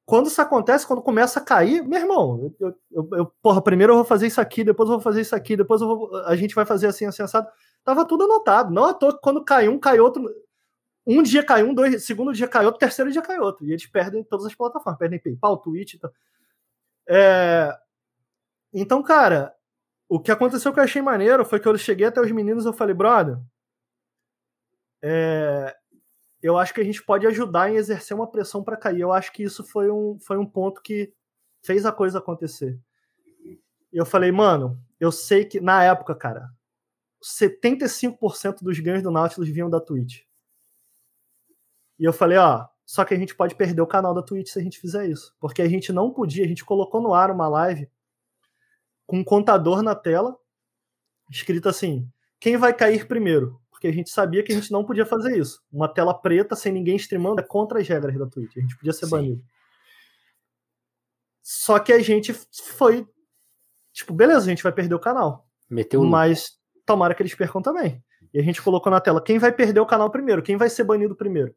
quando 0.09 0.29
isso 0.29 0.41
acontece, 0.41 0.87
quando 0.87 1.03
começa 1.03 1.39
a 1.39 1.45
cair, 1.45 1.87
meu 1.87 2.01
irmão, 2.01 2.51
eu, 2.59 2.75
eu, 2.91 3.09
eu, 3.13 3.27
porra, 3.43 3.61
primeiro 3.61 3.93
eu 3.93 3.97
vou 3.97 4.07
fazer 4.07 4.27
isso 4.27 4.41
aqui, 4.41 4.65
depois 4.65 4.89
eu 4.89 4.95
vou 4.95 5.03
fazer 5.03 5.21
isso 5.21 5.37
aqui, 5.37 5.55
depois 5.55 5.83
vou, 5.83 6.17
a 6.25 6.35
gente 6.35 6.55
vai 6.55 6.65
fazer 6.65 6.87
assim, 6.87 7.05
assim, 7.05 7.23
assado. 7.23 7.47
Tava 7.85 8.07
tudo 8.07 8.25
anotado. 8.25 8.73
Não 8.73 8.87
à 8.87 8.95
toa 8.95 9.13
que 9.13 9.21
quando 9.21 9.45
cai 9.45 9.69
um, 9.69 9.79
cai 9.79 10.01
outro. 10.01 10.25
Um 11.07 11.23
dia 11.23 11.45
cai 11.45 11.63
um, 11.63 11.75
dois, 11.75 12.07
segundo 12.07 12.33
dia 12.33 12.49
cai 12.49 12.65
outro, 12.65 12.81
terceiro 12.81 13.13
dia 13.13 13.21
cai 13.21 13.39
outro. 13.39 13.67
E 13.67 13.71
eles 13.71 13.85
perdem 13.87 14.25
todas 14.25 14.47
as 14.47 14.55
plataformas, 14.55 14.99
perdem 14.99 15.19
PayPal, 15.19 15.59
Twitch. 15.59 15.97
Então, 15.97 16.11
é... 17.07 17.79
então 18.73 19.03
cara, 19.03 19.55
o 20.09 20.19
que 20.19 20.33
aconteceu 20.33 20.73
que 20.73 20.81
eu 20.81 20.85
achei 20.85 21.03
maneiro 21.03 21.45
foi 21.45 21.61
que 21.61 21.69
eu 21.69 21.77
cheguei 21.77 22.07
até 22.07 22.19
os 22.19 22.33
meninos 22.33 22.65
e 22.65 22.69
eu 22.69 22.73
falei, 22.73 22.95
brother, 22.95 23.39
é 25.03 25.78
eu 26.43 26.57
acho 26.57 26.73
que 26.73 26.81
a 26.81 26.85
gente 26.85 27.03
pode 27.03 27.27
ajudar 27.27 27.71
em 27.71 27.77
exercer 27.77 28.17
uma 28.17 28.31
pressão 28.31 28.63
para 28.63 28.77
cair. 28.77 29.01
Eu 29.01 29.13
acho 29.13 29.33
que 29.33 29.43
isso 29.43 29.65
foi 29.65 29.91
um, 29.91 30.19
foi 30.21 30.39
um 30.39 30.47
ponto 30.47 30.81
que 30.81 31.13
fez 31.63 31.85
a 31.85 31.93
coisa 31.93 32.19
acontecer. 32.19 32.79
Eu 33.93 34.07
falei, 34.07 34.31
mano, 34.31 34.81
eu 35.01 35.11
sei 35.11 35.45
que 35.45 35.61
na 35.61 35.83
época, 35.83 36.15
cara, 36.15 36.51
75% 37.23 38.63
dos 38.63 38.79
ganhos 38.79 39.03
do 39.03 39.11
Nautilus 39.11 39.49
vinham 39.49 39.71
da 39.71 39.81
Twitch. 39.81 40.23
E 41.99 42.05
eu 42.05 42.13
falei, 42.13 42.39
ó, 42.39 42.67
só 42.87 43.05
que 43.05 43.13
a 43.13 43.19
gente 43.19 43.35
pode 43.35 43.55
perder 43.55 43.83
o 43.83 43.87
canal 43.87 44.15
da 44.15 44.23
Twitch 44.23 44.49
se 44.49 44.59
a 44.59 44.63
gente 44.63 44.79
fizer 44.79 45.07
isso. 45.07 45.35
Porque 45.41 45.61
a 45.61 45.69
gente 45.69 45.93
não 45.93 46.13
podia, 46.13 46.45
a 46.45 46.49
gente 46.49 46.65
colocou 46.65 47.03
no 47.03 47.13
ar 47.13 47.31
uma 47.31 47.49
live 47.49 47.91
com 49.07 49.19
um 49.19 49.25
contador 49.25 49.83
na 49.83 49.95
tela, 49.95 50.39
escrito 51.31 51.69
assim: 51.69 52.09
quem 52.39 52.57
vai 52.57 52.73
cair 52.73 53.09
primeiro? 53.09 53.61
Porque 53.79 53.87
a 53.87 53.93
gente 53.93 54.11
sabia 54.11 54.43
que 54.43 54.51
a 54.51 54.55
gente 54.57 54.73
não 54.73 54.85
podia 54.85 55.07
fazer 55.07 55.39
isso. 55.39 55.63
Uma 55.73 55.89
tela 55.89 56.13
preta 56.13 56.57
sem 56.57 56.73
ninguém 56.73 56.97
streamando 56.97 57.41
é 57.41 57.45
contra 57.45 57.79
as 57.79 57.87
regras 57.87 58.19
da 58.19 58.27
Twitch. 58.27 58.57
A 58.57 58.61
gente 58.61 58.77
podia 58.77 58.93
ser 58.93 59.07
Sim. 59.07 59.11
banido. 59.13 59.45
Só 61.41 61.79
que 61.79 61.93
a 61.93 62.01
gente 62.01 62.33
foi 62.33 63.07
tipo, 63.93 64.13
beleza, 64.13 64.47
a 64.47 64.49
gente 64.49 64.65
vai 64.65 64.73
perder 64.73 64.97
o 64.97 64.99
canal. 64.99 65.49
Meteu 65.71 66.03
Mas 66.03 66.59
tomara 66.85 67.15
que 67.15 67.23
eles 67.23 67.37
percam 67.37 67.63
também. 67.63 68.03
E 68.35 68.41
a 68.41 68.43
gente 68.43 68.61
colocou 68.61 68.91
na 68.91 69.01
tela 69.01 69.23
quem 69.23 69.39
vai 69.39 69.53
perder 69.53 69.79
o 69.79 69.87
canal 69.87 70.11
primeiro, 70.11 70.43
quem 70.43 70.57
vai 70.57 70.69
ser 70.69 70.83
banido 70.83 71.15
primeiro. 71.15 71.55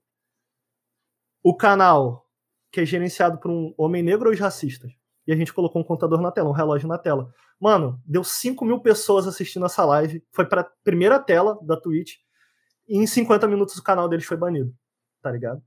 O 1.41 1.57
canal 1.57 2.30
que 2.72 2.81
é 2.81 2.85
gerenciado 2.85 3.39
por 3.39 3.49
um 3.49 3.73
homem 3.76 4.03
negro 4.03 4.27
ou 4.27 4.34
os 4.34 4.39
racistas. 4.39 4.91
A 5.32 5.36
gente 5.36 5.53
colocou 5.53 5.82
um 5.82 5.86
contador 5.86 6.22
na 6.22 6.32
tela, 6.32 6.49
um 6.49 6.53
relógio 6.53 6.88
na 6.88 6.98
tela. 6.98 7.32
Mano, 7.60 8.02
deu 8.06 8.24
5 8.24 8.66
mil 8.66 8.80
pessoas 8.80 9.28
assistindo 9.28 9.66
essa 9.66 9.86
live. 9.86 10.24
Foi 10.32 10.45
pra 10.45 10.70
primeira 10.84 11.20
tela 11.20 11.60
da 11.62 11.80
Twitch. 11.80 12.16
E 12.88 12.98
em 12.98 13.08
50 13.08 13.48
minutos 13.48 13.78
o 13.78 13.84
canal 13.84 14.10
deles 14.10 14.26
foi 14.26 14.38
banido. 14.38 14.74
Tá 15.22 15.32
ligado? 15.32 15.62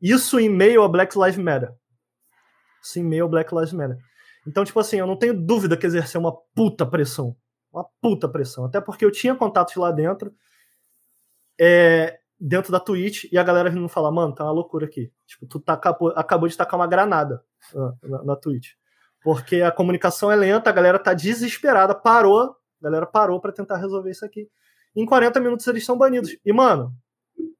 Isso 0.00 0.38
em 0.38 0.48
meio 0.48 0.82
a 0.82 0.88
Black 0.88 1.18
Lives 1.18 1.38
Matter. 1.38 1.72
Isso 2.82 2.98
em 2.98 3.04
meio 3.04 3.24
a 3.24 3.28
Black 3.28 3.54
Lives 3.54 3.72
Matter. 3.72 3.98
Então, 4.46 4.64
tipo 4.64 4.78
assim, 4.78 4.98
eu 4.98 5.06
não 5.06 5.16
tenho 5.16 5.34
dúvida 5.34 5.76
que 5.76 5.86
exerceu 5.86 6.20
uma 6.20 6.34
puta 6.54 6.86
pressão. 6.86 7.36
Uma 7.72 7.84
puta 8.00 8.28
pressão. 8.28 8.64
Até 8.64 8.80
porque 8.80 9.04
eu 9.04 9.10
tinha 9.10 9.34
contatos 9.34 9.74
lá 9.76 9.90
dentro. 9.90 10.32
É, 11.60 12.20
dentro 12.38 12.70
da 12.70 12.78
Twitch 12.78 13.24
e 13.32 13.36
a 13.36 13.42
galera 13.42 13.68
vindo 13.68 13.88
falar, 13.88 14.12
mano, 14.12 14.34
tá 14.34 14.44
uma 14.44 14.52
loucura 14.52 14.86
aqui. 14.86 15.12
Tipo, 15.26 15.46
tu 15.46 15.58
tá, 15.58 15.72
acabou, 15.72 16.12
acabou 16.14 16.48
de 16.48 16.56
tacar 16.56 16.78
uma 16.78 16.86
granada 16.86 17.42
na, 17.74 17.94
na, 18.02 18.24
na, 18.24 18.36
Twitch. 18.36 18.70
Porque 19.22 19.62
a 19.62 19.70
comunicação 19.70 20.30
é 20.30 20.36
lenta, 20.36 20.70
a 20.70 20.72
galera 20.72 20.98
tá 20.98 21.12
desesperada, 21.12 21.94
parou, 21.94 22.56
a 22.80 22.84
galera 22.84 23.06
parou 23.06 23.40
para 23.40 23.52
tentar 23.52 23.76
resolver 23.76 24.10
isso 24.10 24.24
aqui. 24.24 24.48
Em 24.94 25.04
40 25.04 25.40
minutos 25.40 25.66
eles 25.66 25.84
são 25.84 25.96
banidos. 25.96 26.36
E, 26.44 26.52
mano, 26.52 26.92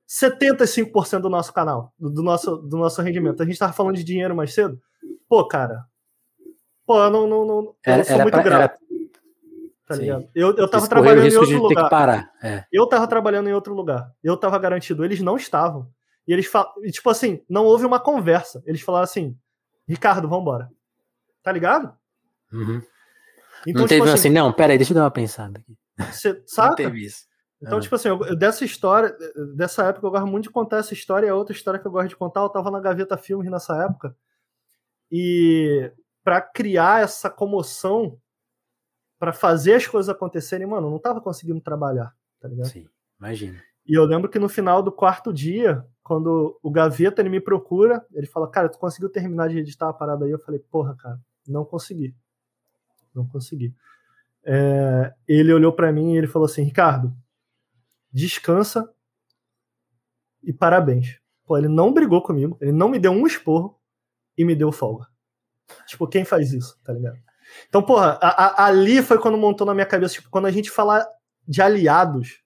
75% 0.08 1.20
do 1.20 1.28
nosso 1.28 1.52
canal, 1.52 1.92
do, 1.98 2.22
nosso, 2.22 2.56
do 2.56 2.76
nosso 2.76 3.02
rendimento. 3.02 3.42
A 3.42 3.46
gente 3.46 3.58
tava 3.58 3.72
falando 3.72 3.96
de 3.96 4.04
dinheiro 4.04 4.34
mais 4.34 4.54
cedo. 4.54 4.80
Pô, 5.28 5.46
cara. 5.46 5.84
Pô, 6.86 6.98
eu 6.98 7.10
não, 7.10 7.26
não, 7.26 7.44
não 7.44 7.62
eu 7.62 7.92
era, 7.92 8.04
sou 8.04 8.18
muito 8.18 8.30
pra, 8.30 8.42
grato. 8.42 8.80
Tá 9.86 9.96
ligado? 9.96 10.28
Eu, 10.34 10.56
eu 10.56 10.68
tava 10.68 10.88
trabalhando 10.88 11.26
em 11.26 11.36
outro 11.36 11.62
lugar. 11.62 12.30
É. 12.42 12.64
Eu 12.72 12.86
tava 12.86 13.06
trabalhando 13.06 13.48
em 13.48 13.52
outro 13.52 13.74
lugar. 13.74 14.10
Eu 14.22 14.36
tava 14.36 14.58
garantido. 14.58 15.04
Eles 15.04 15.20
não 15.20 15.36
estavam. 15.36 15.88
E 16.26 16.32
eles 16.32 16.46
falam. 16.46 16.72
Tipo 16.90 17.10
assim, 17.10 17.42
não 17.48 17.64
houve 17.64 17.84
uma 17.84 18.00
conversa. 18.00 18.62
Eles 18.66 18.80
falaram 18.80 19.04
assim: 19.04 19.36
Ricardo, 19.86 20.28
vambora. 20.28 20.70
Tá 21.48 21.52
ligado? 21.52 21.96
Uhum. 22.52 22.82
Então, 23.66 23.80
não 23.80 23.86
tipo 23.86 23.88
teve 23.88 24.02
assim, 24.02 24.12
assim, 24.12 24.28
não, 24.28 24.52
pera 24.52 24.74
aí, 24.74 24.76
deixa 24.76 24.92
eu 24.92 24.96
dar 24.96 25.04
uma 25.04 25.10
pensada 25.10 25.58
aqui. 25.58 25.78
Você 26.12 26.42
saca? 26.46 26.68
Não 26.68 26.74
teve 26.76 27.06
isso. 27.06 27.26
Então, 27.62 27.78
é. 27.78 27.80
tipo 27.80 27.94
assim, 27.94 28.08
eu, 28.08 28.36
dessa 28.36 28.66
história, 28.66 29.16
dessa 29.56 29.84
época, 29.84 30.06
eu 30.06 30.10
gosto 30.10 30.26
muito 30.26 30.44
de 30.44 30.50
contar 30.50 30.76
essa 30.76 30.92
história. 30.92 31.26
E 31.26 31.30
a 31.30 31.34
outra 31.34 31.56
história 31.56 31.80
que 31.80 31.86
eu 31.86 31.90
gosto 31.90 32.10
de 32.10 32.16
contar, 32.16 32.42
eu 32.42 32.50
tava 32.50 32.70
na 32.70 32.80
Gaveta 32.80 33.16
Filmes 33.16 33.50
nessa 33.50 33.82
época. 33.82 34.14
E 35.10 35.90
para 36.22 36.42
criar 36.42 37.02
essa 37.02 37.30
comoção 37.30 38.20
para 39.18 39.32
fazer 39.32 39.76
as 39.76 39.86
coisas 39.86 40.10
acontecerem, 40.10 40.66
mano, 40.66 40.90
não 40.90 40.98
tava 40.98 41.18
conseguindo 41.18 41.62
trabalhar, 41.62 42.14
tá 42.38 42.46
ligado? 42.46 42.68
Sim, 42.68 42.86
imagina. 43.18 43.58
E 43.86 43.98
eu 43.98 44.04
lembro 44.04 44.28
que 44.28 44.38
no 44.38 44.50
final 44.50 44.82
do 44.82 44.92
quarto 44.92 45.32
dia, 45.32 45.82
quando 46.02 46.60
o 46.62 46.70
Gaveta 46.70 47.22
ele 47.22 47.30
me 47.30 47.40
procura, 47.40 48.04
ele 48.12 48.26
fala, 48.26 48.50
cara, 48.50 48.68
tu 48.68 48.78
conseguiu 48.78 49.08
terminar 49.08 49.48
de 49.48 49.56
editar 49.56 49.88
a 49.88 49.94
parada 49.94 50.26
aí? 50.26 50.30
Eu 50.30 50.38
falei, 50.38 50.60
porra, 50.60 50.94
cara, 50.94 51.18
não 51.50 51.64
consegui. 51.64 52.14
Não 53.14 53.26
consegui. 53.26 53.74
É, 54.44 55.14
ele 55.26 55.52
olhou 55.52 55.72
para 55.72 55.92
mim 55.92 56.14
e 56.14 56.16
ele 56.18 56.26
falou 56.26 56.46
assim, 56.46 56.62
Ricardo, 56.62 57.14
descansa 58.12 58.92
e 60.42 60.52
parabéns. 60.52 61.20
Pô, 61.44 61.56
ele 61.56 61.68
não 61.68 61.92
brigou 61.92 62.22
comigo, 62.22 62.56
ele 62.60 62.72
não 62.72 62.88
me 62.88 62.98
deu 62.98 63.12
um 63.12 63.26
esporro 63.26 63.78
e 64.36 64.44
me 64.44 64.54
deu 64.54 64.70
folga. 64.70 65.06
Tipo, 65.86 66.06
quem 66.06 66.24
faz 66.24 66.52
isso, 66.52 66.78
tá 66.82 66.92
ligado? 66.92 67.18
Então, 67.68 67.82
porra, 67.82 68.18
a, 68.20 68.28
a, 68.28 68.66
ali 68.66 69.02
foi 69.02 69.18
quando 69.18 69.38
montou 69.38 69.66
na 69.66 69.74
minha 69.74 69.86
cabeça, 69.86 70.14
tipo, 70.14 70.30
quando 70.30 70.46
a 70.46 70.50
gente 70.50 70.70
fala 70.70 71.06
de 71.46 71.62
aliados, 71.62 72.42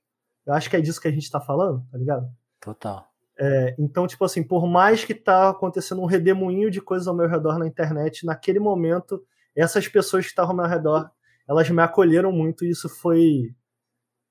eu 0.46 0.54
acho 0.54 0.70
que 0.70 0.76
é 0.76 0.80
disso 0.80 1.00
que 1.00 1.08
a 1.08 1.12
gente 1.12 1.30
tá 1.30 1.40
falando, 1.40 1.84
tá 1.90 1.98
ligado? 1.98 2.28
Total. 2.60 3.11
É, 3.44 3.74
então, 3.76 4.06
tipo 4.06 4.24
assim, 4.24 4.40
por 4.40 4.68
mais 4.68 5.04
que 5.04 5.12
tá 5.12 5.48
acontecendo 5.50 6.00
um 6.00 6.06
redemoinho 6.06 6.70
de 6.70 6.80
coisas 6.80 7.08
ao 7.08 7.14
meu 7.14 7.26
redor 7.26 7.58
na 7.58 7.66
internet, 7.66 8.24
naquele 8.24 8.60
momento, 8.60 9.20
essas 9.52 9.88
pessoas 9.88 10.24
que 10.24 10.30
estavam 10.30 10.52
ao 10.52 10.56
meu 10.58 10.66
redor, 10.66 11.10
elas 11.48 11.68
me 11.68 11.82
acolheram 11.82 12.30
muito 12.30 12.64
e 12.64 12.70
isso 12.70 12.88
foi, 12.88 13.52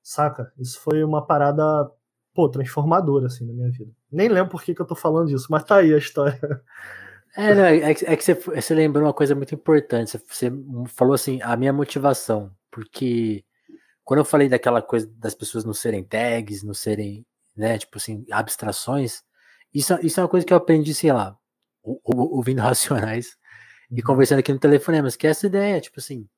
saca? 0.02 0.50
Isso 0.58 0.80
foi 0.80 1.04
uma 1.04 1.26
parada, 1.26 1.62
pô, 2.32 2.48
transformadora, 2.48 3.26
assim, 3.26 3.46
na 3.46 3.52
minha 3.52 3.70
vida. 3.70 3.92
Nem 4.10 4.28
lembro 4.28 4.50
por 4.50 4.62
que, 4.62 4.74
que 4.74 4.80
eu 4.80 4.86
tô 4.86 4.94
falando 4.94 5.28
disso, 5.28 5.48
mas 5.50 5.62
tá 5.62 5.76
aí 5.76 5.92
a 5.92 5.98
história. 5.98 6.40
É, 7.36 7.54
não, 7.54 7.64
é, 7.64 7.90
é 7.90 7.94
que 7.94 8.22
você, 8.22 8.34
você 8.34 8.74
lembrou 8.74 9.04
uma 9.04 9.14
coisa 9.14 9.34
muito 9.34 9.54
importante. 9.54 10.18
Você, 10.28 10.52
falou 10.88 11.14
assim, 11.14 11.40
a 11.42 11.56
minha 11.56 11.72
motivação, 11.72 12.50
porque 12.70 13.44
quando 14.04 14.18
eu 14.20 14.24
falei 14.24 14.48
daquela 14.48 14.82
coisa 14.82 15.06
das 15.16 15.34
pessoas 15.34 15.64
não 15.64 15.72
serem 15.72 16.04
tags, 16.04 16.62
não 16.62 16.74
serem, 16.74 17.24
né, 17.56 17.78
tipo 17.78 17.98
assim, 17.98 18.24
abstrações, 18.30 19.22
isso, 19.74 19.94
isso 20.02 20.20
é 20.20 20.22
uma 20.22 20.28
coisa 20.28 20.46
que 20.46 20.52
eu 20.52 20.56
aprendi, 20.56 20.94
sei 20.94 21.12
lá, 21.12 21.36
ouvindo 21.82 22.60
Racionais 22.62 23.36
e 23.90 23.96
uhum. 24.00 24.06
conversando 24.06 24.40
aqui 24.40 24.52
no 24.52 24.58
telefonemas, 24.58 25.16
que 25.16 25.26
é 25.26 25.30
essa 25.30 25.46
ideia, 25.46 25.80
tipo 25.80 26.00
assim, 26.00 26.28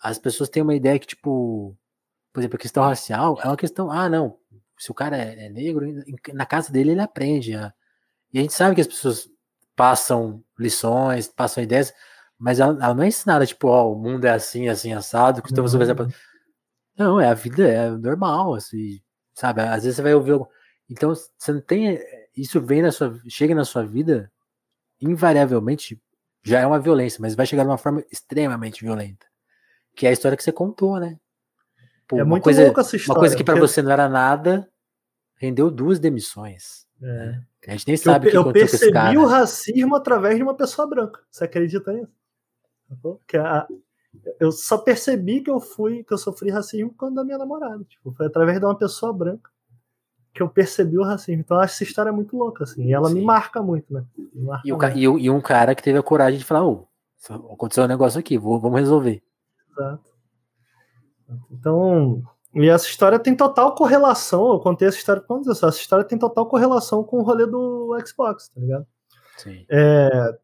as 0.00 0.18
pessoas 0.18 0.48
têm 0.48 0.62
uma 0.62 0.74
ideia 0.74 0.98
que, 0.98 1.06
tipo, 1.06 1.76
por 2.32 2.40
exemplo, 2.40 2.56
a 2.56 2.60
questão 2.60 2.82
racial 2.84 3.38
é 3.42 3.46
uma 3.46 3.56
questão, 3.56 3.90
ah, 3.90 4.08
não, 4.08 4.38
se 4.78 4.90
o 4.90 4.94
cara 4.94 5.16
é, 5.16 5.46
é 5.46 5.48
negro, 5.48 5.86
na 6.32 6.46
casa 6.46 6.72
dele 6.72 6.92
ele 6.92 7.00
aprende, 7.00 7.54
ah, 7.54 7.72
e 8.32 8.38
a 8.38 8.42
gente 8.42 8.52
sabe 8.54 8.74
que 8.74 8.80
as 8.80 8.86
pessoas 8.86 9.28
passam 9.74 10.42
lições, 10.58 11.28
passam 11.28 11.62
ideias, 11.62 11.92
mas 12.38 12.60
ela, 12.60 12.72
ela 12.82 12.94
não 12.94 13.02
é 13.02 13.08
ensinada, 13.08 13.46
tipo, 13.46 13.68
ó, 13.68 13.90
o 13.90 13.96
mundo 13.96 14.26
é 14.26 14.30
assim, 14.30 14.68
assim, 14.68 14.92
assado, 14.92 15.42
estamos 15.44 15.74
uhum. 15.74 16.08
Não, 16.98 17.20
é 17.20 17.28
a 17.28 17.34
vida, 17.34 17.68
é 17.68 17.90
normal, 17.90 18.54
assim, 18.54 19.00
sabe? 19.34 19.60
Às 19.60 19.84
vezes 19.84 19.96
você 19.96 20.02
vai 20.02 20.14
ouvir. 20.14 20.38
Então, 20.88 21.14
você 21.14 21.52
não 21.52 21.60
tem. 21.60 21.98
Isso 22.36 22.60
vem 22.60 22.82
na 22.82 22.92
sua. 22.92 23.20
Chega 23.28 23.54
na 23.54 23.64
sua 23.64 23.84
vida, 23.84 24.30
invariavelmente, 25.00 26.00
já 26.42 26.60
é 26.60 26.66
uma 26.66 26.78
violência, 26.78 27.20
mas 27.20 27.34
vai 27.34 27.46
chegar 27.46 27.64
de 27.64 27.70
uma 27.70 27.78
forma 27.78 28.04
extremamente 28.10 28.84
violenta. 28.84 29.26
Que 29.94 30.06
é 30.06 30.10
a 30.10 30.12
história 30.12 30.36
que 30.36 30.44
você 30.44 30.52
contou, 30.52 31.00
né? 31.00 31.18
Pô, 32.06 32.20
é 32.20 32.24
muito 32.24 32.44
coisa, 32.44 32.64
louca 32.64 32.82
essa 32.82 32.96
história. 32.96 33.18
Uma 33.18 33.20
coisa 33.20 33.36
que 33.36 33.42
para 33.42 33.54
porque... 33.54 33.66
você 33.66 33.82
não 33.82 33.90
era 33.90 34.08
nada, 34.08 34.70
rendeu 35.36 35.70
duas 35.70 35.98
demissões. 35.98 36.86
É. 37.02 37.06
Né? 37.06 37.46
A 37.66 37.70
gente 37.72 37.88
nem 37.88 37.96
sabe 37.96 38.28
o 38.28 38.30
que 38.30 38.36
Eu 38.36 38.52
percebi 38.52 39.18
o 39.18 39.26
racismo 39.26 39.96
através 39.96 40.36
de 40.36 40.42
uma 40.42 40.54
pessoa 40.54 40.86
branca. 40.86 41.20
Você 41.28 41.44
acredita 41.44 41.92
nisso? 41.92 42.12
Que 43.26 43.36
a, 43.36 43.66
eu 44.38 44.52
só 44.52 44.78
percebi 44.78 45.40
que 45.40 45.50
eu 45.50 45.58
fui, 45.58 46.04
que 46.04 46.12
eu 46.14 46.18
sofri 46.18 46.48
racismo 46.48 46.94
quando 46.96 47.18
a 47.18 47.24
minha 47.24 47.38
namorada. 47.38 47.82
Tipo, 47.84 48.12
foi 48.12 48.26
através 48.26 48.60
de 48.60 48.64
uma 48.64 48.78
pessoa 48.78 49.12
branca 49.12 49.50
que 50.36 50.42
eu 50.42 50.48
percebi 50.50 50.98
o 50.98 51.02
racismo. 51.02 51.40
Então, 51.40 51.60
essa 51.62 51.82
história 51.82 52.10
é 52.10 52.12
muito 52.12 52.36
louca, 52.36 52.64
assim. 52.64 52.84
E 52.84 52.92
ela 52.92 53.08
Sim. 53.08 53.14
me 53.14 53.20
marca 53.22 53.62
muito, 53.62 53.90
né? 53.92 54.04
Marca 54.34 54.68
e, 54.68 54.70
muito. 55.08 55.24
E, 55.24 55.30
um 55.30 55.40
cara 55.40 55.74
que 55.74 55.82
teve 55.82 55.98
a 55.98 56.02
coragem 56.02 56.38
de 56.38 56.44
falar, 56.44 56.66
oh, 56.66 56.86
aconteceu 57.50 57.84
um 57.84 57.88
negócio 57.88 58.20
aqui, 58.20 58.36
vou, 58.36 58.60
vamos 58.60 58.78
resolver. 58.78 59.22
Exato. 59.72 60.04
Então, 61.50 62.22
e 62.54 62.68
essa 62.68 62.86
história 62.86 63.18
tem 63.18 63.34
total 63.34 63.74
correlação. 63.74 64.52
Eu 64.52 64.60
contei 64.60 64.86
essa 64.86 64.98
história 64.98 65.22
quando 65.22 65.50
essa 65.50 65.68
história 65.70 66.04
tem 66.04 66.18
total 66.18 66.46
correlação 66.46 67.02
com 67.02 67.18
o 67.18 67.22
rolê 67.22 67.46
do 67.46 67.96
Xbox, 68.06 68.50
tá 68.50 68.60
ligado? 68.60 68.86
Sim. 69.38 69.64
É, 69.70 70.38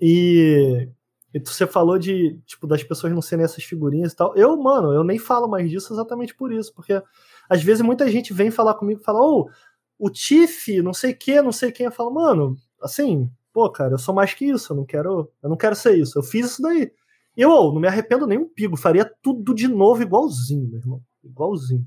e, 0.00 0.88
e 1.34 1.38
você 1.38 1.66
falou 1.66 1.98
de 1.98 2.40
tipo 2.46 2.66
das 2.66 2.82
pessoas 2.82 3.12
não 3.12 3.20
serem 3.20 3.44
essas 3.44 3.62
figurinhas 3.62 4.12
e 4.12 4.16
tal. 4.16 4.34
Eu, 4.34 4.56
mano, 4.56 4.90
eu 4.94 5.04
nem 5.04 5.18
falo 5.18 5.46
mais 5.46 5.70
disso 5.70 5.92
exatamente 5.92 6.34
por 6.34 6.50
isso, 6.50 6.72
porque 6.74 7.02
às 7.48 7.62
vezes 7.62 7.82
muita 7.82 8.10
gente 8.10 8.32
vem 8.32 8.50
falar 8.50 8.74
comigo 8.74 9.00
e 9.00 9.04
fala, 9.04 9.20
ô, 9.20 9.40
oh, 9.40 9.50
o 9.98 10.10
Tiff, 10.10 10.80
não 10.82 10.92
sei 10.92 11.12
o 11.12 11.16
que, 11.16 11.40
não 11.40 11.52
sei 11.52 11.70
quem. 11.70 11.86
Eu 11.86 11.92
falo, 11.92 12.10
mano, 12.10 12.56
assim, 12.80 13.30
pô, 13.52 13.70
cara, 13.70 13.94
eu 13.94 13.98
sou 13.98 14.14
mais 14.14 14.34
que 14.34 14.46
isso, 14.46 14.72
eu 14.72 14.76
não 14.76 14.84
quero, 14.84 15.30
eu 15.42 15.48
não 15.48 15.56
quero 15.56 15.76
ser 15.76 15.96
isso. 15.96 16.18
Eu 16.18 16.22
fiz 16.22 16.46
isso 16.46 16.62
daí. 16.62 16.92
Eu 17.36 17.50
oh, 17.50 17.72
não 17.72 17.80
me 17.80 17.88
arrependo 17.88 18.26
nem 18.26 18.38
um 18.38 18.48
pigo, 18.48 18.76
faria 18.76 19.10
tudo 19.22 19.54
de 19.54 19.68
novo 19.68 20.02
igualzinho, 20.02 20.68
meu 20.68 20.80
irmão 20.80 21.02
igualzinho. 21.24 21.86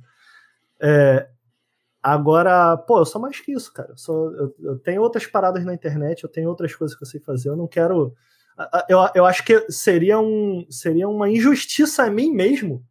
É, 0.82 1.28
agora, 2.02 2.78
pô, 2.78 3.00
eu 3.00 3.06
sou 3.06 3.22
mais 3.22 3.40
que 3.40 3.52
isso, 3.52 3.72
cara. 3.74 3.92
Eu, 3.92 3.98
sou, 3.98 4.32
eu, 4.34 4.56
eu, 4.60 4.80
tenho 4.80 5.02
outras 5.02 5.26
paradas 5.28 5.64
na 5.66 5.74
internet, 5.74 6.24
eu 6.24 6.30
tenho 6.30 6.50
outras 6.50 6.74
coisas 6.76 6.96
que 6.96 7.04
eu 7.04 7.08
sei 7.08 7.20
fazer. 7.20 7.50
Eu 7.50 7.58
não 7.58 7.68
quero. 7.68 8.14
Eu, 8.88 9.00
eu 9.14 9.26
acho 9.26 9.44
que 9.44 9.70
seria, 9.70 10.18
um, 10.20 10.66
seria 10.70 11.10
uma 11.10 11.30
injustiça 11.30 12.04
a 12.04 12.10
mim 12.10 12.32
mesmo 12.32 12.86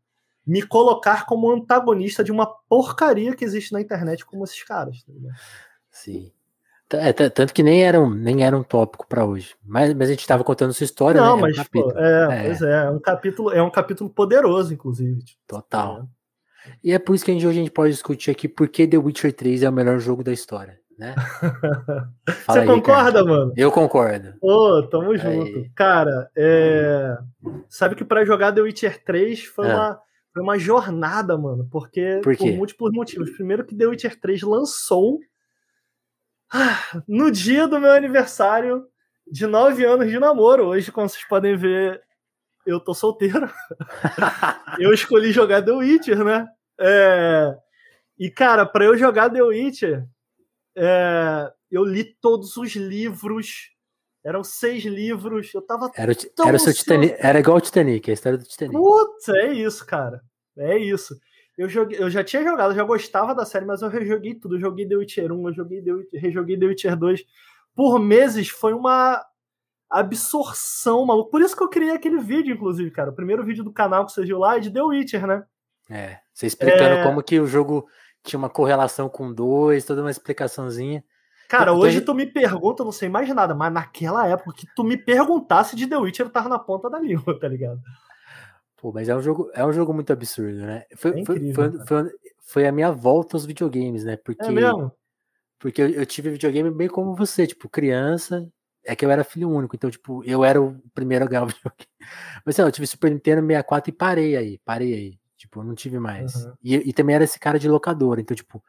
me 0.47 0.63
colocar 0.63 1.27
como 1.27 1.51
antagonista 1.51 2.23
de 2.23 2.31
uma 2.31 2.47
porcaria 2.47 3.35
que 3.35 3.45
existe 3.45 3.73
na 3.73 3.81
internet 3.81 4.25
como 4.25 4.45
esses 4.45 4.63
caras. 4.63 5.03
Tá 5.05 5.13
Sim. 5.91 6.33
É, 6.93 7.13
tanto 7.13 7.53
que 7.55 7.63
nem 7.63 7.83
era 7.83 7.99
um, 7.99 8.11
nem 8.11 8.45
era 8.45 8.57
um 8.57 8.63
tópico 8.63 9.07
para 9.09 9.25
hoje. 9.25 9.55
Mas, 9.65 9.93
mas 9.95 10.09
a 10.09 10.13
gente 10.13 10.21
estava 10.21 10.45
contando 10.45 10.73
sua 10.73 10.85
história, 10.85 11.21
Não, 11.21 11.37
né? 11.37 11.43
mas, 11.43 11.59
um 11.59 11.65
pô, 11.65 11.93
é, 11.97 12.23
é, 12.31 12.45
pois 12.45 12.63
é, 12.63 12.85
é 12.85 12.91
um 12.91 13.01
capítulo, 13.01 13.51
é 13.53 13.63
um 13.63 13.71
capítulo 13.71 14.11
poderoso, 14.11 14.73
inclusive. 14.73 15.25
Tipo, 15.25 15.41
Total. 15.47 16.03
É. 16.67 16.71
E 16.83 16.93
é 16.93 16.99
por 16.99 17.15
isso 17.15 17.25
que 17.25 17.31
a 17.31 17.35
gente, 17.35 17.47
hoje 17.47 17.59
a 17.59 17.63
gente 17.63 17.73
pode 17.73 17.93
discutir 17.93 18.31
aqui 18.31 18.49
por 18.49 18.69
que 18.69 18.87
The 18.87 18.97
Witcher 18.97 19.33
3 19.33 19.63
é 19.63 19.69
o 19.69 19.73
melhor 19.73 19.99
jogo 19.99 20.23
da 20.23 20.33
história, 20.33 20.79
né? 20.99 21.15
Você 22.47 22.61
aí, 22.61 22.67
concorda, 22.67 23.13
cara. 23.13 23.25
mano? 23.25 23.53
Eu 23.57 23.71
concordo. 23.71 24.35
Ô, 24.41 24.79
oh, 24.79 24.83
tamo 24.89 25.11
aí. 25.11 25.19
junto. 25.19 25.71
Cara, 25.75 26.31
é... 26.37 27.17
sabe 27.69 27.95
que 27.95 28.05
para 28.05 28.25
jogar 28.25 28.53
The 28.53 28.63
Witcher 28.63 29.03
3 29.05 29.45
foi, 29.45 29.71
ah. 29.71 29.75
uma, 29.75 30.01
foi 30.35 30.43
uma 30.43 30.59
jornada, 30.59 31.39
mano, 31.39 31.69
porque 31.71 32.21
por, 32.23 32.37
por 32.37 32.53
múltiplos 32.53 32.93
motivos. 32.93 33.31
Primeiro 33.31 33.65
que 33.65 33.75
The 33.75 33.87
Witcher 33.87 34.21
3 34.21 34.43
lançou 34.43 35.21
ah, 36.53 37.03
no 37.07 37.31
dia 37.31 37.69
do 37.69 37.79
meu 37.81 37.93
aniversário 37.93 38.85
de 39.31 39.47
nove 39.47 39.85
anos 39.85 40.11
de 40.11 40.19
namoro. 40.19 40.67
Hoje, 40.67 40.91
como 40.91 41.09
vocês 41.09 41.25
podem 41.29 41.57
ver, 41.57 42.03
eu 42.67 42.81
tô 42.81 42.93
solteiro. 42.93 43.49
eu 44.81 44.93
escolhi 44.93 45.31
jogar 45.31 45.63
The 45.63 45.71
Witcher, 45.71 46.25
né? 46.25 46.49
É... 46.81 47.57
E, 48.19 48.29
cara, 48.29 48.67
para 48.67 48.85
eu 48.85 48.99
jogar 48.99 49.31
The 49.31 49.43
Witcher, 49.43 50.05
é... 50.77 51.49
eu 51.71 51.85
li 51.85 52.05
todos 52.21 52.57
os 52.57 52.75
livros. 52.75 53.71
Eram 54.25 54.43
seis 54.43 54.85
livros. 54.85 55.53
Eu 55.53 55.61
tava. 55.61 55.91
Era, 55.95 56.13
o, 56.13 56.49
era, 56.49 56.59
seu 56.59 56.73
Titanic, 56.73 57.15
era 57.19 57.39
igual 57.39 57.59
o 57.59 57.61
Titanic, 57.61 58.11
a 58.11 58.15
história 58.15 58.39
do 58.39 58.45
Titanic. 58.45 58.75
Putz, 58.75 59.29
é 59.29 59.53
isso, 59.53 59.87
cara. 59.87 60.23
É 60.57 60.79
isso. 60.79 61.15
Eu, 61.57 61.69
joguei, 61.69 62.03
eu 62.03 62.11
já 62.11 62.25
tinha 62.25 62.43
jogado, 62.43 62.73
eu 62.73 62.77
já 62.77 62.85
gostava 62.85 63.35
da 63.35 63.45
série, 63.45 63.67
mas 63.67 63.83
eu 63.83 63.89
rejoguei 63.89 64.35
tudo. 64.35 64.57
Eu 64.57 64.61
joguei 64.61 64.89
The 64.89 64.97
Witcher 64.97 65.31
1, 65.31 65.49
eu 65.49 65.55
joguei 65.55 65.83
The 65.83 65.93
Witcher, 65.93 66.21
rejoguei 66.21 66.59
The 66.59 66.67
Witcher 66.67 66.97
2. 66.97 67.25
Por 67.75 67.99
meses 67.99 68.49
foi 68.49 68.73
uma 68.73 69.25
absorção, 69.91 71.05
maluco. 71.05 71.31
Por 71.31 71.43
isso 71.43 71.57
que 71.57 71.63
eu 71.63 71.69
criei 71.69 71.91
aquele 71.91 72.19
vídeo, 72.19 72.55
inclusive, 72.55 72.91
cara. 72.91 73.11
O 73.11 73.15
primeiro 73.15 73.45
vídeo 73.45 73.63
do 73.63 73.73
canal 73.73 74.07
que 74.07 74.13
você 74.13 74.25
viu 74.25 74.39
lá 74.39 74.57
é 74.57 74.61
de 74.61 74.73
The 74.73 74.83
Witcher, 74.83 75.27
né? 75.27 75.45
É, 75.91 76.19
você 76.33 76.47
explicando 76.47 76.95
é... 76.95 77.03
como 77.05 77.23
que 77.23 77.39
o 77.39 77.47
jogo 77.47 77.87
tinha 78.23 78.39
uma 78.39 78.49
correlação 78.49 79.09
com 79.09 79.33
dois, 79.33 79.85
toda 79.85 80.01
uma 80.01 80.11
explicaçãozinha. 80.11 81.05
Cara, 81.49 81.73
hoje 81.73 82.01
tu 82.01 82.15
me 82.15 82.27
pergunta, 82.27 82.83
eu 82.83 82.85
não 82.85 82.93
sei 82.93 83.09
mais 83.09 83.29
nada, 83.29 83.55
mas 83.55 83.73
naquela 83.73 84.27
época 84.27 84.53
que 84.57 84.67
tu 84.75 84.83
me 84.83 84.97
perguntasse 84.97 85.77
de 85.77 85.87
The 85.87 85.97
Witcher, 85.97 86.27
eu 86.27 86.31
tava 86.31 86.49
na 86.49 86.59
ponta 86.59 86.89
da 86.89 86.99
língua, 87.01 87.39
tá 87.39 87.49
ligado? 87.49 87.81
Pô, 88.77 88.93
mas 88.93 89.09
é 89.09 89.17
um 89.17 89.23
jogo, 89.23 89.51
é 89.55 89.65
um 89.65 89.73
jogo 89.73 89.95
muito 89.95 90.13
absurdo, 90.13 90.59
né? 90.59 90.85
Foi, 90.97 91.13
é 91.13 91.21
incrível, 91.21 91.55
foi, 91.55 91.87
foi, 91.87 92.11
foi, 92.43 92.67
a 92.67 92.73
minha 92.73 92.91
volta 92.91 93.37
aos 93.37 93.47
videogames, 93.47 94.05
né? 94.05 94.17
Porque, 94.17 94.45
é 94.45 94.51
mesmo? 94.51 94.93
Porque 95.59 95.81
eu, 95.81 95.89
eu, 95.89 96.05
tive 96.05 96.31
videogame 96.31 96.71
bem 96.71 96.89
como 96.89 97.15
você, 97.15 97.47
tipo, 97.47 97.69
criança. 97.69 98.47
É 98.87 98.95
que 98.95 99.03
eu 99.03 99.11
era 99.11 99.25
filho 99.25 99.49
único, 99.49 99.75
então, 99.75 99.91
tipo, 99.91 100.23
eu 100.25 100.45
era 100.45 100.61
o 100.61 100.79
primeiro 100.93 101.25
a 101.25 101.29
ganhar 101.29 101.45
o 101.45 101.47
videogame. 101.49 101.89
Mas, 102.45 102.55
sei 102.55 102.65
lá, 102.65 102.69
eu 102.69 102.73
tive 102.73 102.87
Super 102.87 103.11
Nintendo 103.11 103.41
64 103.41 103.89
e 103.89 103.93
parei 103.95 104.37
aí, 104.37 104.59
parei 104.63 104.93
aí. 104.93 105.19
Tipo, 105.39 105.61
eu 105.61 105.65
não 105.65 105.75
tive 105.75 105.99
mais. 105.99 106.35
Uhum. 106.35 106.53
E, 106.63 106.75
e 106.75 106.93
também 106.93 107.15
era 107.15 107.25
esse 107.25 107.39
cara 107.41 107.59
de 107.59 107.69
locadora, 107.69 108.21
então, 108.21 108.37
tipo, 108.37 108.63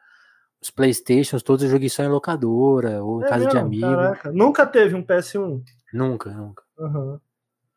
os 0.60 0.70
Playstations 0.70 1.42
todos 1.42 1.64
eu 1.64 1.70
joguei 1.70 1.88
só 1.88 2.02
em 2.02 2.08
locadora 2.08 3.02
ou 3.02 3.20
em 3.20 3.24
é 3.24 3.28
casa 3.28 3.44
mesmo? 3.44 3.50
de 3.50 3.58
amigo. 3.58 3.86
Caraca. 3.86 4.32
Nunca 4.32 4.66
teve 4.66 4.94
um 4.94 5.02
PS1? 5.02 5.62
Nunca, 5.92 6.30
nunca. 6.30 6.62
Uhum. 6.78 7.18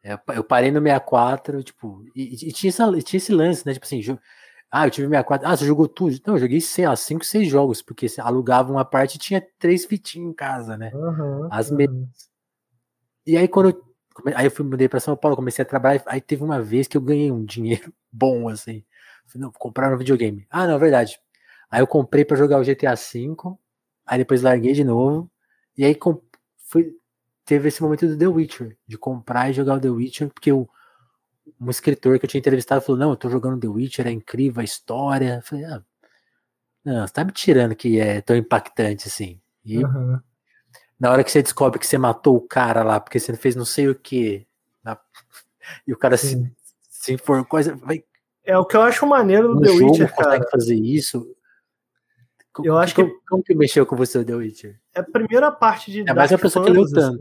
É, 0.03 0.17
eu 0.35 0.43
parei 0.43 0.71
no 0.71 0.81
64, 0.81 1.61
tipo, 1.61 2.03
e, 2.15 2.47
e 2.47 2.51
tinha, 2.53 2.69
essa, 2.69 2.91
tinha 3.01 3.17
esse 3.17 3.33
lance, 3.33 3.65
né? 3.65 3.73
Tipo 3.73 3.85
assim, 3.85 4.01
ah, 4.71 4.85
eu 4.87 4.91
tive 4.91 5.07
64. 5.07 5.47
Ah, 5.47 5.57
você 5.57 5.65
jogou 5.65 5.87
tudo? 5.87 6.15
Não, 6.25 6.35
eu 6.35 6.39
joguei, 6.39 6.61
sei 6.61 6.87
lá, 6.87 6.95
5, 6.95 7.25
6 7.25 7.47
jogos, 7.47 7.81
porque 7.81 8.07
alugava 8.19 8.71
uma 8.71 8.85
parte 8.85 9.15
e 9.15 9.19
tinha 9.19 9.45
três 9.57 9.85
fitinhas 9.85 10.29
em 10.29 10.33
casa, 10.33 10.77
né? 10.77 10.91
Uhum, 10.93 11.47
As 11.51 11.69
uhum. 11.69 11.77
mesas. 11.77 12.29
E 13.25 13.35
aí, 13.35 13.47
quando 13.47 13.69
eu, 13.69 13.83
aí 14.35 14.45
eu 14.45 14.51
fui, 14.51 14.65
mudei 14.65 14.87
pra 14.87 14.99
São 14.99 15.15
Paulo, 15.17 15.35
comecei 15.35 15.63
a 15.63 15.67
trabalhar, 15.67 16.03
aí 16.05 16.21
teve 16.21 16.43
uma 16.43 16.61
vez 16.61 16.87
que 16.87 16.95
eu 16.95 17.01
ganhei 17.01 17.31
um 17.31 17.43
dinheiro 17.43 17.91
bom, 18.11 18.47
assim. 18.47 18.83
Falei, 19.27 19.45
não, 19.45 19.51
comprar 19.51 19.93
um 19.93 19.97
videogame. 19.97 20.45
Ah, 20.49 20.65
não, 20.65 20.75
é 20.75 20.79
verdade. 20.79 21.19
Aí 21.69 21.81
eu 21.81 21.87
comprei 21.87 22.25
para 22.25 22.37
jogar 22.37 22.59
o 22.59 22.63
GTA 22.63 22.95
V, 22.95 23.35
aí 24.05 24.17
depois 24.17 24.41
larguei 24.41 24.73
de 24.73 24.83
novo, 24.83 25.29
e 25.77 25.85
aí 25.85 25.97
fui, 26.57 26.95
teve 27.45 27.67
esse 27.67 27.81
momento 27.81 28.07
do 28.07 28.17
The 28.17 28.27
Witcher, 28.27 28.77
de 28.87 28.97
comprar 28.97 29.49
e 29.49 29.53
jogar 29.53 29.75
o 29.75 29.79
The 29.79 29.89
Witcher, 29.89 30.29
porque 30.29 30.51
o, 30.51 30.67
um 31.59 31.69
escritor 31.69 32.19
que 32.19 32.25
eu 32.25 32.29
tinha 32.29 32.39
entrevistado 32.39 32.81
falou: 32.81 32.99
Não, 32.99 33.09
eu 33.11 33.15
tô 33.15 33.29
jogando 33.29 33.59
The 33.59 33.67
Witcher, 33.67 34.07
é 34.07 34.11
incrível 34.11 34.61
a 34.61 34.63
história. 34.63 35.35
Eu 35.37 35.41
falei: 35.41 35.65
Ah, 35.65 35.83
não, 36.83 37.07
você 37.07 37.13
tá 37.13 37.23
me 37.23 37.31
tirando 37.31 37.75
que 37.75 37.99
é 37.99 38.21
tão 38.21 38.35
impactante 38.35 39.07
assim. 39.07 39.39
E 39.63 39.83
uhum. 39.83 40.19
na 40.99 41.11
hora 41.11 41.23
que 41.23 41.31
você 41.31 41.41
descobre 41.41 41.79
que 41.79 41.87
você 41.87 41.97
matou 41.97 42.35
o 42.35 42.41
cara 42.41 42.83
lá, 42.83 42.99
porque 42.99 43.19
você 43.19 43.35
fez 43.35 43.55
não 43.55 43.65
sei 43.65 43.87
o 43.87 43.95
que, 43.95 44.47
e 45.87 45.93
o 45.93 45.97
cara 45.97 46.17
Sim. 46.17 46.51
se, 46.89 47.13
se 47.13 47.17
for 47.17 47.45
coisa. 47.45 47.75
Vai... 47.75 48.03
É 48.43 48.57
o 48.57 48.65
que 48.65 48.75
eu 48.75 48.81
acho 48.81 49.05
maneiro 49.05 49.55
do 49.55 49.61
The 49.61 49.71
Witcher, 49.71 50.15
cara. 50.15 50.23
consegue 50.23 50.51
fazer 50.51 50.75
isso. 50.75 51.35
Eu 52.63 52.77
acho 52.77 52.95
que. 52.95 53.05
Como 53.27 53.43
que 53.43 53.55
mexeu 53.55 53.85
com 53.85 53.95
você 53.95 54.19
o 54.19 54.25
The 54.25 54.35
Witcher? 54.35 54.79
É 54.93 54.99
a 54.99 55.03
primeira 55.03 55.51
parte 55.51 55.91
de. 55.91 56.09
É 56.09 56.13
mais 56.13 56.31
a 56.31 56.37
pessoa 56.37 56.65
que 56.65 56.71
leu 56.71 56.85
tanto. 56.89 57.19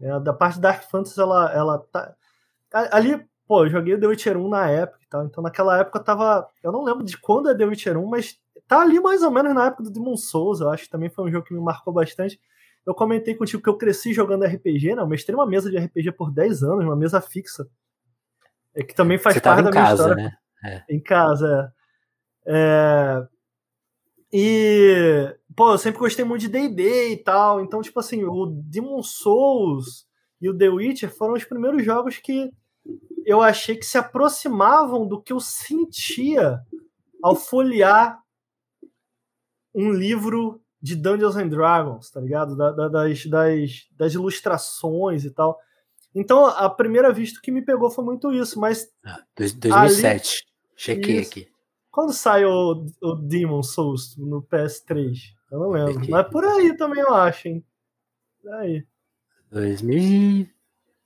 É, 0.00 0.18
da 0.20 0.32
parte 0.32 0.58
da 0.58 0.70
Dark 0.70 0.84
Fantasy, 0.84 1.20
ela, 1.20 1.52
ela 1.52 1.78
tá. 1.78 2.14
Ali, 2.90 3.22
pô, 3.46 3.64
eu 3.64 3.70
joguei 3.70 3.98
The 3.98 4.06
Witcher 4.06 4.36
1 4.36 4.48
na 4.48 4.68
época 4.68 5.00
e 5.02 5.08
tal. 5.08 5.24
Então 5.24 5.42
naquela 5.42 5.78
época 5.78 6.00
tava. 6.00 6.48
Eu 6.62 6.72
não 6.72 6.82
lembro 6.82 7.04
de 7.04 7.18
quando 7.18 7.50
é 7.50 7.54
The 7.54 7.64
Witcher 7.64 7.98
1, 7.98 8.06
mas 8.06 8.38
tá 8.66 8.80
ali 8.80 9.00
mais 9.00 9.22
ou 9.22 9.30
menos 9.30 9.54
na 9.54 9.66
época 9.66 9.82
do 9.82 9.90
Demon 9.90 10.16
Souls. 10.16 10.60
Eu 10.60 10.70
acho 10.70 10.84
que 10.84 10.90
também 10.90 11.10
foi 11.10 11.24
um 11.24 11.30
jogo 11.30 11.46
que 11.46 11.54
me 11.54 11.60
marcou 11.60 11.92
bastante. 11.92 12.40
Eu 12.86 12.94
comentei 12.94 13.34
contigo 13.34 13.62
que 13.62 13.68
eu 13.68 13.76
cresci 13.76 14.14
jogando 14.14 14.44
RPG, 14.44 14.94
né? 14.94 15.02
Eu 15.02 15.06
mestrei 15.06 15.34
uma 15.34 15.46
mesa 15.46 15.70
de 15.70 15.76
RPG 15.76 16.12
por 16.12 16.30
10 16.32 16.62
anos, 16.62 16.84
uma 16.84 16.96
mesa 16.96 17.20
fixa. 17.20 17.68
É 18.74 18.82
que 18.82 18.94
também 18.94 19.18
faz 19.18 19.34
Você 19.34 19.40
parte 19.40 19.62
da 19.62 19.70
minha 19.70 19.82
casa, 19.82 20.02
história. 20.02 20.24
Né? 20.24 20.32
É. 20.64 20.94
Em 20.94 21.00
casa, 21.00 21.72
é. 22.46 23.26
é. 23.26 23.28
E, 24.32 25.34
pô, 25.56 25.72
eu 25.72 25.78
sempre 25.78 25.98
gostei 25.98 26.24
muito 26.24 26.42
de 26.42 26.48
D&D 26.48 27.12
e 27.12 27.16
tal, 27.16 27.60
então, 27.60 27.82
tipo 27.82 27.98
assim, 27.98 28.24
o 28.24 28.46
Demon 28.46 29.02
Souls 29.02 30.06
e 30.40 30.48
o 30.48 30.56
The 30.56 30.68
Witcher 30.68 31.14
foram 31.14 31.34
os 31.34 31.44
primeiros 31.44 31.84
jogos 31.84 32.18
que 32.18 32.50
eu 33.26 33.42
achei 33.42 33.76
que 33.76 33.84
se 33.84 33.98
aproximavam 33.98 35.06
do 35.06 35.20
que 35.20 35.32
eu 35.32 35.40
sentia 35.40 36.60
ao 37.22 37.34
folhear 37.34 38.18
um 39.74 39.92
livro 39.92 40.62
de 40.80 40.96
Dungeons 40.96 41.36
and 41.36 41.48
Dragons, 41.48 42.10
tá 42.10 42.20
ligado? 42.20 42.56
Da, 42.56 42.72
da, 42.72 42.88
das, 42.88 43.26
das, 43.26 43.88
das 43.92 44.14
ilustrações 44.14 45.24
e 45.24 45.30
tal. 45.30 45.58
Então, 46.14 46.46
a 46.46 46.68
primeira 46.70 47.12
vista 47.12 47.40
que 47.42 47.52
me 47.52 47.62
pegou 47.62 47.90
foi 47.90 48.04
muito 48.04 48.32
isso, 48.32 48.58
mas... 48.58 48.88
Ah, 49.04 49.22
2007, 49.36 50.06
ali, 50.06 50.22
chequei 50.74 51.20
isso. 51.20 51.30
aqui. 51.30 51.48
Quando 51.90 52.12
sai 52.12 52.44
o, 52.44 52.86
o 53.02 53.14
Demon 53.16 53.62
Souls 53.62 54.16
no 54.16 54.42
PS3? 54.42 55.34
Eu 55.50 55.58
não 55.58 55.70
lembro. 55.70 56.08
Mas 56.08 56.28
por 56.28 56.44
aí 56.44 56.76
também 56.76 57.00
eu 57.00 57.12
acho, 57.12 57.48
hein? 57.48 57.64
Aí. 58.60 58.86
2000. 59.50 60.48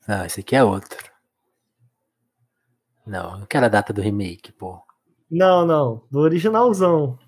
Não, 0.06 0.27
esse 0.27 0.40
aqui 0.40 0.55
é 0.55 0.62
outro. 0.62 1.11
Não, 3.06 3.39
não 3.39 3.47
quero 3.47 3.66
a 3.66 3.70
data 3.70 3.93
do 3.93 4.02
remake, 4.02 4.52
pô. 4.52 4.82
Não, 5.31 5.66
não. 5.66 6.06
Do 6.11 6.20
originalzão. 6.20 7.19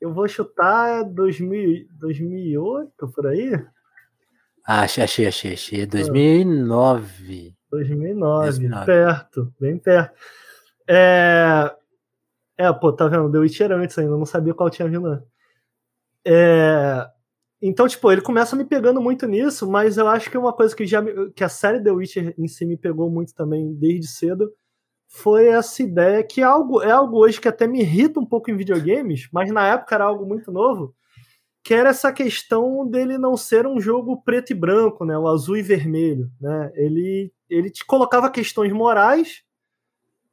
Eu 0.00 0.12
vou 0.12 0.26
chutar 0.26 1.04
2000, 1.04 1.86
2008, 1.92 3.08
por 3.14 3.28
aí? 3.28 3.54
Ah, 4.66 4.82
achei, 4.82 5.04
achei, 5.04 5.26
achei. 5.28 5.52
achei. 5.52 5.86
2009. 5.86 7.56
2009. 7.70 8.44
2009. 8.46 8.86
Perto, 8.86 9.54
bem 9.60 9.78
perto. 9.78 10.20
É. 10.94 11.74
É, 12.58 12.72
pô, 12.72 12.92
tá 12.92 13.08
vendo? 13.08 13.32
The 13.32 13.38
Witcher 13.38 13.72
antes 13.72 13.98
ainda, 13.98 14.16
não 14.16 14.26
sabia 14.26 14.52
qual 14.52 14.68
tinha. 14.68 14.88
Né? 14.88 15.22
É. 16.26 17.06
Então, 17.62 17.88
tipo, 17.88 18.10
ele 18.12 18.20
começa 18.20 18.54
me 18.54 18.64
pegando 18.64 19.00
muito 19.00 19.26
nisso, 19.26 19.70
mas 19.70 19.96
eu 19.96 20.06
acho 20.06 20.30
que 20.30 20.36
uma 20.36 20.52
coisa 20.52 20.74
que, 20.76 20.86
já, 20.86 21.02
que 21.34 21.42
a 21.44 21.48
série 21.48 21.82
The 21.82 21.92
Witcher 21.92 22.34
em 22.36 22.46
si 22.46 22.66
me 22.66 22.76
pegou 22.76 23.08
muito 23.08 23.34
também 23.34 23.72
desde 23.74 24.08
cedo 24.08 24.52
foi 25.08 25.48
essa 25.48 25.82
ideia 25.82 26.24
que 26.24 26.40
é 26.40 26.44
algo, 26.44 26.82
é 26.82 26.90
algo 26.90 27.18
hoje 27.18 27.40
que 27.40 27.48
até 27.48 27.66
me 27.66 27.80
irrita 27.80 28.18
um 28.18 28.26
pouco 28.26 28.50
em 28.50 28.56
videogames, 28.56 29.28
mas 29.32 29.50
na 29.52 29.66
época 29.66 29.94
era 29.94 30.04
algo 30.04 30.26
muito 30.26 30.50
novo, 30.50 30.94
que 31.62 31.74
era 31.74 31.90
essa 31.90 32.12
questão 32.12 32.88
dele 32.88 33.18
não 33.18 33.36
ser 33.36 33.66
um 33.66 33.80
jogo 33.80 34.22
preto 34.22 34.50
e 34.52 34.54
branco, 34.54 35.04
né, 35.04 35.16
o 35.16 35.28
azul 35.28 35.56
e 35.56 35.62
vermelho, 35.62 36.30
né? 36.40 36.72
Ele 36.74 37.32
ele 37.48 37.70
te 37.70 37.84
colocava 37.84 38.30
questões 38.30 38.72
morais 38.72 39.44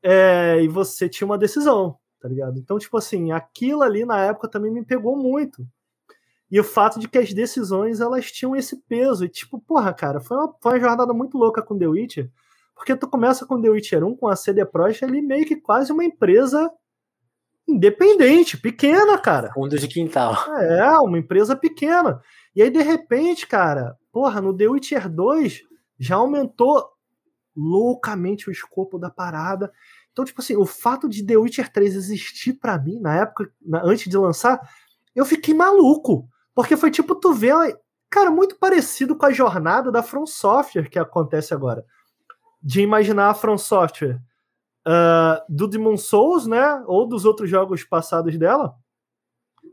é, 0.04 0.62
e 0.62 0.68
você 0.68 1.10
tinha 1.10 1.26
uma 1.26 1.38
decisão, 1.38 1.98
tá 2.20 2.28
ligado? 2.28 2.58
Então, 2.58 2.78
tipo 2.78 2.98
assim, 2.98 3.32
aquilo 3.32 3.82
ali 3.82 4.06
na 4.06 4.20
época 4.20 4.50
também 4.50 4.72
me 4.72 4.86
pegou 4.86 5.18
muito. 5.18 5.66
E 6.52 6.60
o 6.60 6.64
fato 6.64 7.00
de 7.00 7.08
que 7.08 7.18
as 7.18 7.32
decisões 7.32 8.00
elas 8.00 8.32
tinham 8.32 8.56
esse 8.56 8.78
peso. 8.88 9.24
E 9.24 9.30
tipo, 9.30 9.60
porra, 9.60 9.94
cara, 9.94 10.20
foi 10.20 10.38
uma, 10.38 10.56
foi 10.62 10.74
uma 10.74 10.80
jornada 10.80 11.14
muito 11.14 11.38
louca 11.38 11.62
com 11.62 11.78
The 11.78 11.88
Witcher. 11.88 12.32
Porque 12.74 12.96
tu 12.96 13.08
começa 13.08 13.46
com 13.46 13.62
The 13.62 13.70
Witcher 13.70 14.04
1, 14.04 14.16
com 14.16 14.28
a 14.28 14.36
CD 14.36 14.66
Projekt, 14.66 15.06
ali 15.06 15.22
meio 15.22 15.46
que 15.46 15.58
quase 15.58 15.92
uma 15.92 16.04
empresa 16.04 16.72
independente, 17.68 18.58
pequena, 18.58 19.18
cara. 19.18 19.52
Fundo 19.54 19.78
de 19.78 19.88
quintal. 19.88 20.34
É, 20.60 20.98
uma 21.00 21.20
empresa 21.20 21.56
pequena. 21.56 22.20
E 22.56 22.64
aí, 22.64 22.70
de 22.70 22.82
repente, 22.82 23.46
cara, 23.46 23.96
porra, 24.12 24.42
no 24.42 24.56
The 24.56 24.68
Witcher 24.68 25.08
2 25.08 25.62
já 26.00 26.16
aumentou 26.16 26.90
loucamente 27.56 28.50
o 28.50 28.52
escopo 28.52 28.98
da 28.98 29.10
parada. 29.10 29.72
Então, 30.12 30.26
tipo 30.26 30.42
assim, 30.42 30.56
o 30.56 30.66
fato 30.66 31.08
de 31.08 31.26
The 31.26 31.38
Witcher 31.38 31.72
3 31.72 31.96
existir 31.96 32.54
para 32.54 32.78
mim, 32.78 33.00
na 33.00 33.16
época, 33.16 33.52
na, 33.62 33.84
antes 33.84 34.10
de 34.10 34.18
lançar, 34.18 34.60
eu 35.16 35.26
fiquei 35.26 35.54
maluco. 35.54 36.28
Porque 36.54 36.76
foi 36.76 36.92
tipo, 36.92 37.16
tu 37.16 37.34
vê, 37.34 37.52
cara, 38.10 38.30
muito 38.30 38.58
parecido 38.58 39.16
com 39.16 39.26
a 39.26 39.32
jornada 39.32 39.92
da 39.92 40.04
From 40.04 40.26
Software 40.26 40.90
que 40.90 41.00
acontece 41.00 41.54
agora. 41.54 41.86
De 42.62 42.82
imaginar 42.82 43.30
a 43.30 43.34
From 43.34 43.58
Software 43.58 44.20
uh, 44.86 45.42
do 45.48 45.68
Demon 45.68 45.98
Souls, 45.98 46.46
né? 46.48 46.84
Ou 46.86 47.08
dos 47.08 47.26
outros 47.26 47.50
jogos 47.50 47.84
passados 47.84 48.38
dela, 48.38 48.76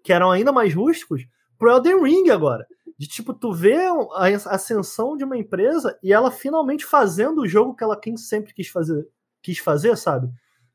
que 0.04 0.12
eram 0.12 0.30
ainda 0.30 0.52
mais 0.52 0.74
rústicos, 0.74 1.26
pro 1.58 1.70
Elden 1.70 2.02
Ring 2.02 2.30
agora. 2.30 2.66
De 2.98 3.06
tipo, 3.06 3.34
tu 3.34 3.52
vê 3.52 3.76
a 4.14 4.26
ascensão 4.54 5.16
de 5.16 5.24
uma 5.24 5.36
empresa 5.36 5.98
e 6.02 6.12
ela 6.12 6.30
finalmente 6.30 6.84
fazendo 6.84 7.42
o 7.42 7.48
jogo 7.48 7.74
que 7.74 7.84
ela 7.84 7.98
quem 7.98 8.16
sempre 8.16 8.54
quis 8.54 8.68
fazer, 8.68 9.06
quis 9.42 9.58
fazer, 9.58 9.96
sabe? 9.96 10.30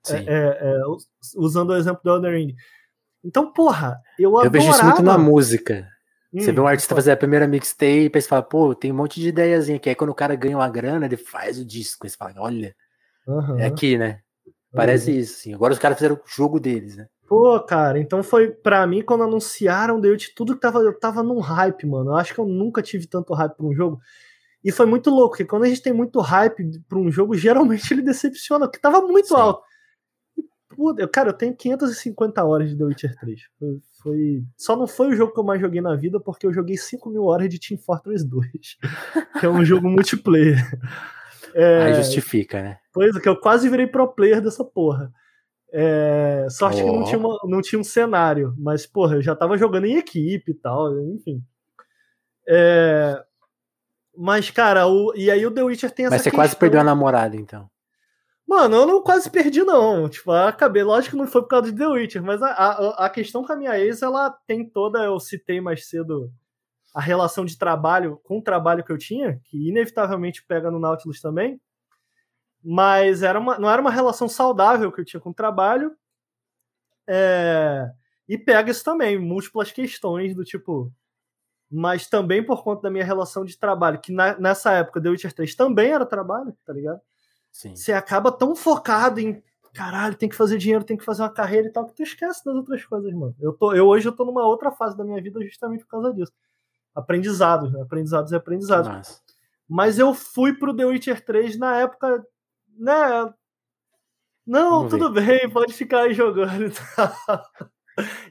É, 0.07 0.15
é, 0.15 0.57
é, 0.61 0.81
usando 1.35 1.71
o 1.71 1.75
exemplo 1.75 2.01
do 2.03 2.11
Elden 2.11 2.31
Ring. 2.31 2.55
Então, 3.23 3.51
porra, 3.51 3.99
eu 4.17 4.29
adorava... 4.37 4.47
Eu 4.47 4.51
vejo 4.51 4.71
isso 4.71 4.85
muito 4.85 5.03
na 5.03 5.17
música. 5.17 5.87
Hum, 6.33 6.39
você 6.39 6.51
vê 6.51 6.59
um 6.59 6.67
artista 6.67 6.95
fazer 6.95 7.11
a 7.11 7.17
primeira 7.17 7.47
mixtape 7.47 8.11
e 8.15 8.21
você 8.21 8.27
fala, 8.27 8.41
pô, 8.41 8.73
tem 8.73 8.91
um 8.91 8.95
monte 8.95 9.19
de 9.19 9.29
ideiazinha 9.29 9.77
aqui. 9.77 9.89
Aí 9.89 9.95
quando 9.95 10.11
o 10.11 10.15
cara 10.15 10.35
ganha 10.35 10.57
uma 10.57 10.69
grana, 10.69 11.05
ele 11.05 11.17
faz 11.17 11.59
o 11.59 11.65
disco. 11.65 12.05
Aí 12.05 12.09
você 12.09 12.17
fala, 12.17 12.33
olha, 12.37 12.75
uhum. 13.27 13.59
é 13.59 13.65
aqui, 13.65 13.97
né? 13.97 14.21
Parece 14.73 15.11
uhum. 15.11 15.17
isso, 15.17 15.39
assim. 15.39 15.53
Agora 15.53 15.73
os 15.73 15.79
caras 15.79 15.97
fizeram 15.97 16.15
o 16.15 16.21
jogo 16.25 16.59
deles, 16.59 16.95
né? 16.95 17.07
Pô, 17.31 17.57
cara, 17.61 17.97
então 17.97 18.21
foi 18.21 18.51
para 18.51 18.85
mim 18.85 19.01
quando 19.01 19.23
anunciaram 19.23 20.01
The 20.01 20.09
Witcher, 20.09 20.33
tudo 20.35 20.53
que 20.53 20.59
tava, 20.59 20.79
eu 20.79 20.99
tava 20.99 21.23
num 21.23 21.39
hype, 21.39 21.87
mano. 21.87 22.11
Eu 22.11 22.15
acho 22.17 22.33
que 22.33 22.41
eu 22.41 22.45
nunca 22.45 22.81
tive 22.81 23.07
tanto 23.07 23.33
hype 23.33 23.55
pra 23.55 23.65
um 23.65 23.73
jogo. 23.73 24.01
E 24.61 24.69
foi 24.69 24.85
muito 24.85 25.09
louco, 25.09 25.29
porque 25.29 25.45
quando 25.45 25.63
a 25.63 25.69
gente 25.69 25.81
tem 25.81 25.93
muito 25.93 26.19
hype 26.19 26.77
pra 26.89 26.99
um 26.99 27.09
jogo, 27.09 27.33
geralmente 27.33 27.89
ele 27.93 28.01
decepciona, 28.01 28.67
porque 28.67 28.81
tava 28.81 28.99
muito 29.07 29.29
Sim. 29.29 29.35
alto. 29.35 29.63
Puta, 30.75 31.07
cara, 31.07 31.29
eu 31.29 31.33
tenho 31.33 31.55
550 31.55 32.43
horas 32.43 32.69
de 32.69 32.77
The 32.77 32.83
Witcher 32.83 33.15
3. 33.17 33.41
Foi, 33.57 33.79
foi, 34.03 34.43
Só 34.57 34.75
não 34.75 34.85
foi 34.85 35.07
o 35.07 35.15
jogo 35.15 35.33
que 35.33 35.39
eu 35.39 35.45
mais 35.45 35.61
joguei 35.61 35.79
na 35.79 35.95
vida, 35.95 36.19
porque 36.19 36.45
eu 36.45 36.51
joguei 36.51 36.77
5 36.77 37.09
mil 37.09 37.23
horas 37.23 37.47
de 37.47 37.57
Team 37.57 37.79
Fortress 37.79 38.27
2. 38.27 38.43
que 39.39 39.45
é 39.45 39.49
um 39.49 39.63
jogo 39.63 39.89
multiplayer. 39.89 40.57
É... 41.55 41.83
Aí 41.83 41.93
justifica, 41.93 42.61
né? 42.61 42.77
Pois 42.91 43.15
é, 43.15 43.21
que 43.21 43.29
eu 43.29 43.39
quase 43.39 43.69
virei 43.69 43.87
pro 43.87 44.13
player 44.13 44.41
dessa 44.41 44.65
porra. 44.65 45.13
É... 45.71 46.47
Sorte 46.49 46.81
oh. 46.81 46.85
que 46.85 46.91
não 46.91 47.03
tinha, 47.03 47.17
uma, 47.17 47.37
não 47.45 47.61
tinha 47.61 47.79
um 47.79 47.83
cenário. 47.83 48.53
Mas, 48.57 48.85
porra, 48.85 49.15
eu 49.15 49.21
já 49.21 49.35
tava 49.35 49.57
jogando 49.57 49.85
em 49.85 49.97
equipe 49.97 50.51
e 50.51 50.55
tal, 50.55 50.99
enfim. 50.99 51.41
É... 52.47 53.23
Mas, 54.17 54.49
cara, 54.49 54.87
o... 54.87 55.13
e 55.15 55.31
aí 55.31 55.45
o 55.45 55.51
The 55.51 55.63
Witcher 55.63 55.91
tem 55.91 56.05
essa 56.05 56.15
Mas 56.15 56.21
você 56.21 56.29
questão... 56.29 56.45
quase 56.45 56.55
perdeu 56.55 56.81
a 56.81 56.83
namorada, 56.83 57.35
então. 57.35 57.69
Mano, 58.47 58.75
eu 58.75 58.85
não 58.85 59.01
quase 59.01 59.29
perdi, 59.29 59.63
não. 59.63 60.09
Tipo, 60.09 60.31
acabei. 60.31 60.83
Lógico 60.83 61.15
que 61.15 61.21
não 61.21 61.25
foi 61.25 61.41
por 61.41 61.47
causa 61.47 61.71
de 61.71 61.77
The 61.77 61.87
Witcher, 61.87 62.21
mas 62.21 62.41
a, 62.41 62.49
a, 62.49 63.05
a 63.05 63.09
questão 63.09 63.45
com 63.45 63.53
a 63.53 63.55
minha 63.55 63.79
ex, 63.79 64.01
ela 64.01 64.29
tem 64.45 64.67
toda. 64.67 64.99
Eu 64.99 65.17
citei 65.21 65.61
mais 65.61 65.87
cedo 65.87 66.29
a 66.93 66.99
relação 66.99 67.45
de 67.45 67.57
trabalho 67.57 68.19
com 68.23 68.39
o 68.39 68.43
trabalho 68.43 68.83
que 68.83 68.91
eu 68.91 68.97
tinha, 68.97 69.39
que 69.45 69.69
inevitavelmente 69.69 70.45
pega 70.45 70.69
no 70.69 70.79
Nautilus 70.79 71.21
também. 71.21 71.61
Mas 72.63 73.23
era 73.23 73.39
uma, 73.39 73.57
não 73.57 73.69
era 73.69 73.81
uma 73.81 73.91
relação 73.91 74.29
saudável 74.29 74.91
que 74.91 75.01
eu 75.01 75.05
tinha 75.05 75.19
com 75.19 75.31
o 75.31 75.33
trabalho. 75.33 75.95
É, 77.07 77.91
e 78.27 78.37
pega 78.37 78.71
isso 78.71 78.83
também, 78.83 79.17
múltiplas 79.17 79.71
questões 79.71 80.35
do 80.35 80.43
tipo. 80.43 80.91
Mas 81.69 82.07
também 82.07 82.43
por 82.43 82.63
conta 82.63 82.83
da 82.83 82.89
minha 82.89 83.05
relação 83.05 83.43
de 83.43 83.57
trabalho, 83.57 83.99
que 83.99 84.11
na, 84.11 84.37
nessa 84.37 84.71
época 84.73 85.01
The 85.01 85.09
Witcher 85.09 85.33
3 85.33 85.55
também 85.55 85.91
era 85.91 86.05
trabalho, 86.05 86.55
tá 86.65 86.73
ligado? 86.73 86.99
Sim. 87.51 87.75
Você 87.75 87.93
acaba 87.93 88.31
tão 88.31 88.55
focado 88.55 89.19
em 89.19 89.41
caralho, 89.73 90.15
tem 90.15 90.29
que 90.29 90.35
fazer 90.35 90.57
dinheiro, 90.57 90.83
tem 90.83 90.97
que 90.97 91.03
fazer 91.03 91.21
uma 91.21 91.29
carreira 91.29 91.67
e 91.67 91.71
tal, 91.71 91.85
que 91.85 91.93
tu 91.93 92.03
esquece 92.03 92.43
das 92.43 92.55
outras 92.55 92.83
coisas, 92.85 93.11
mano. 93.13 93.35
Eu, 93.39 93.53
tô, 93.53 93.73
eu 93.73 93.87
hoje 93.87 94.07
eu 94.07 94.11
tô 94.11 94.25
numa 94.25 94.45
outra 94.45 94.71
fase 94.71 94.97
da 94.97 95.03
minha 95.03 95.21
vida 95.21 95.41
justamente 95.43 95.83
por 95.83 95.91
causa 95.91 96.13
disso. 96.13 96.33
Aprendizados, 96.93 97.71
né? 97.71 97.81
Aprendizados 97.81 98.31
e 98.31 98.35
aprendizados. 98.35 98.89
Nossa. 98.89 99.21
Mas 99.67 99.97
eu 99.97 100.13
fui 100.13 100.53
pro 100.53 100.75
The 100.75 100.85
Witcher 100.85 101.23
3 101.23 101.57
na 101.57 101.77
época, 101.79 102.25
né? 102.77 103.33
Não, 104.45 104.87
Vamos 104.87 104.89
tudo 104.91 105.13
ver. 105.13 105.25
bem, 105.25 105.49
pode 105.49 105.73
ficar 105.73 106.03
aí 106.03 106.13
jogando 106.13 106.65
e 106.65 106.71
tal. 106.71 107.41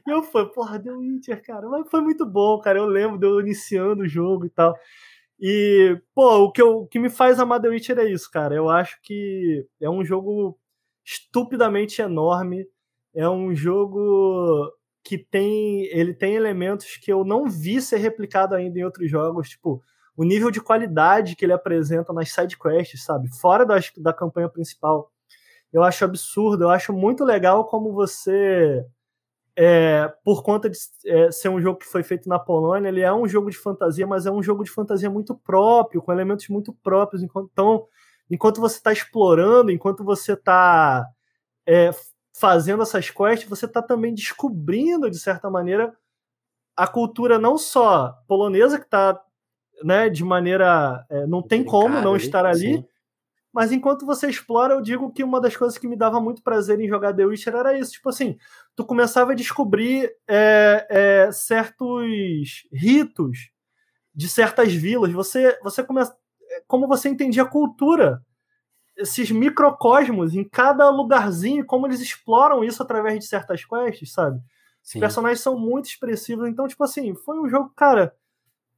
E 0.07 0.09
eu 0.11 0.23
fui, 0.23 0.45
porra, 0.47 0.79
The 0.81 0.91
Witcher, 0.91 1.41
cara. 1.43 1.67
Mas 1.69 1.89
foi 1.89 2.01
muito 2.01 2.25
bom, 2.25 2.59
cara. 2.59 2.79
Eu 2.79 2.85
lembro 2.85 3.17
de 3.19 3.27
eu 3.27 3.39
iniciando 3.39 4.03
o 4.03 4.07
jogo 4.07 4.45
e 4.45 4.49
tal. 4.49 4.75
E, 5.39 5.99
pô, 6.13 6.45
o 6.45 6.51
que, 6.51 6.61
eu, 6.61 6.79
o 6.79 6.87
que 6.87 6.99
me 6.99 7.09
faz 7.09 7.39
amar 7.39 7.61
The 7.61 7.69
Witcher 7.69 7.99
é 7.99 8.09
isso, 8.11 8.29
cara. 8.31 8.55
Eu 8.55 8.69
acho 8.69 8.99
que 9.01 9.65
é 9.79 9.89
um 9.89 10.03
jogo 10.03 10.57
estupidamente 11.05 12.01
enorme. 12.01 12.67
É 13.13 13.29
um 13.29 13.53
jogo 13.55 14.71
que 15.03 15.17
tem. 15.17 15.85
Ele 15.85 16.13
tem 16.13 16.35
elementos 16.35 16.97
que 16.97 17.11
eu 17.11 17.23
não 17.23 17.47
vi 17.47 17.81
ser 17.81 17.97
replicado 17.97 18.55
ainda 18.55 18.79
em 18.79 18.83
outros 18.83 19.09
jogos, 19.09 19.49
tipo, 19.49 19.81
o 20.21 20.23
nível 20.23 20.51
de 20.51 20.61
qualidade 20.61 21.35
que 21.35 21.43
ele 21.43 21.51
apresenta 21.51 22.13
nas 22.13 22.31
side 22.31 22.55
quests, 22.55 23.03
sabe? 23.03 23.27
Fora 23.39 23.65
das, 23.65 23.91
da 23.97 24.13
campanha 24.13 24.47
principal. 24.47 25.11
Eu 25.73 25.81
acho 25.81 26.05
absurdo, 26.05 26.65
eu 26.65 26.69
acho 26.69 26.93
muito 26.93 27.25
legal 27.25 27.65
como 27.65 27.91
você 27.91 28.85
é, 29.55 30.13
por 30.23 30.43
conta 30.43 30.69
de 30.69 30.77
é, 31.07 31.31
ser 31.31 31.49
um 31.49 31.59
jogo 31.59 31.79
que 31.79 31.87
foi 31.87 32.03
feito 32.03 32.29
na 32.29 32.37
Polônia, 32.37 32.89
ele 32.89 33.01
é 33.01 33.11
um 33.11 33.27
jogo 33.27 33.49
de 33.49 33.57
fantasia, 33.57 34.05
mas 34.05 34.27
é 34.27 34.31
um 34.31 34.43
jogo 34.43 34.63
de 34.63 34.69
fantasia 34.69 35.09
muito 35.09 35.33
próprio, 35.33 36.03
com 36.03 36.11
elementos 36.11 36.47
muito 36.49 36.71
próprios. 36.71 37.23
Então, 37.23 37.87
enquanto 38.29 38.61
você 38.61 38.77
está 38.77 38.93
explorando, 38.93 39.71
enquanto 39.71 40.03
você 40.03 40.33
está 40.33 41.03
é, 41.65 41.89
fazendo 42.31 42.83
essas 42.83 43.09
quests, 43.09 43.49
você 43.49 43.65
está 43.65 43.81
também 43.81 44.13
descobrindo, 44.13 45.09
de 45.09 45.17
certa 45.17 45.49
maneira, 45.49 45.97
a 46.77 46.85
cultura 46.85 47.39
não 47.39 47.57
só 47.57 48.15
polonesa, 48.27 48.77
que 48.77 48.85
está 48.85 49.19
né, 49.83 50.09
de 50.09 50.23
maneira. 50.23 51.05
É, 51.09 51.25
não 51.27 51.41
tem 51.41 51.63
como 51.63 52.01
não 52.01 52.15
estar 52.15 52.45
ali. 52.45 52.77
Sim 52.77 52.85
mas 53.53 53.71
enquanto 53.71 54.05
você 54.05 54.29
explora, 54.29 54.75
eu 54.75 54.81
digo 54.81 55.11
que 55.11 55.23
uma 55.23 55.41
das 55.41 55.57
coisas 55.57 55.77
que 55.77 55.87
me 55.87 55.97
dava 55.97 56.21
muito 56.21 56.41
prazer 56.41 56.79
em 56.79 56.87
jogar 56.87 57.13
The 57.13 57.25
Witcher 57.25 57.53
era 57.53 57.77
isso. 57.77 57.91
Tipo 57.93 58.09
assim, 58.09 58.37
tu 58.75 58.85
começava 58.85 59.33
a 59.33 59.35
descobrir 59.35 60.09
é, 60.27 60.87
é, 60.89 61.31
certos 61.31 62.65
ritos 62.71 63.51
de 64.15 64.29
certas 64.29 64.73
vilas. 64.73 65.11
Você, 65.11 65.59
você 65.61 65.83
começa. 65.83 66.15
Como 66.65 66.87
você 66.87 67.09
entendia 67.09 67.43
a 67.43 67.47
cultura, 67.47 68.23
esses 68.95 69.31
microcosmos 69.31 70.33
em 70.33 70.47
cada 70.47 70.89
lugarzinho, 70.89 71.65
como 71.65 71.87
eles 71.87 71.99
exploram 71.99 72.63
isso 72.63 72.81
através 72.81 73.19
de 73.19 73.25
certas 73.25 73.65
quests, 73.65 74.13
sabe? 74.13 74.39
Sim. 74.81 74.99
Os 74.99 75.01
personagens 75.01 75.41
são 75.41 75.59
muito 75.59 75.87
expressivos. 75.87 76.47
Então, 76.47 76.67
tipo 76.67 76.83
assim, 76.85 77.13
foi 77.15 77.37
um 77.37 77.49
jogo, 77.49 77.73
cara 77.75 78.15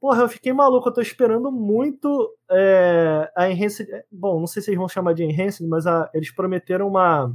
Porra, 0.04 0.24
eu 0.24 0.28
fiquei 0.28 0.52
maluco, 0.52 0.90
eu 0.90 0.94
tô 0.94 1.00
esperando 1.00 1.50
muito 1.50 2.36
é, 2.52 3.32
a 3.34 3.50
Enhanced. 3.50 3.88
Bom, 4.12 4.38
não 4.38 4.48
sei 4.48 4.62
se 4.62 4.70
eles 4.70 4.78
vão 4.78 4.90
chamar 4.90 5.14
de 5.14 5.24
Enhanced, 5.24 5.66
mas 5.66 5.88
a, 5.88 6.10
eles 6.14 6.30
prometeram 6.30 6.90
uma, 6.90 7.34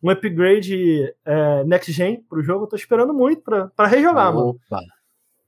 um 0.00 0.08
upgrade 0.08 1.12
é, 1.24 1.64
next 1.64 1.90
gen 1.90 2.22
pro 2.30 2.40
jogo. 2.40 2.66
Eu 2.66 2.68
tô 2.68 2.76
esperando 2.76 3.12
muito 3.12 3.42
pra, 3.42 3.66
pra 3.74 3.88
rejogar, 3.88 4.28
Opa. 4.28 4.76
mano. 4.76 4.86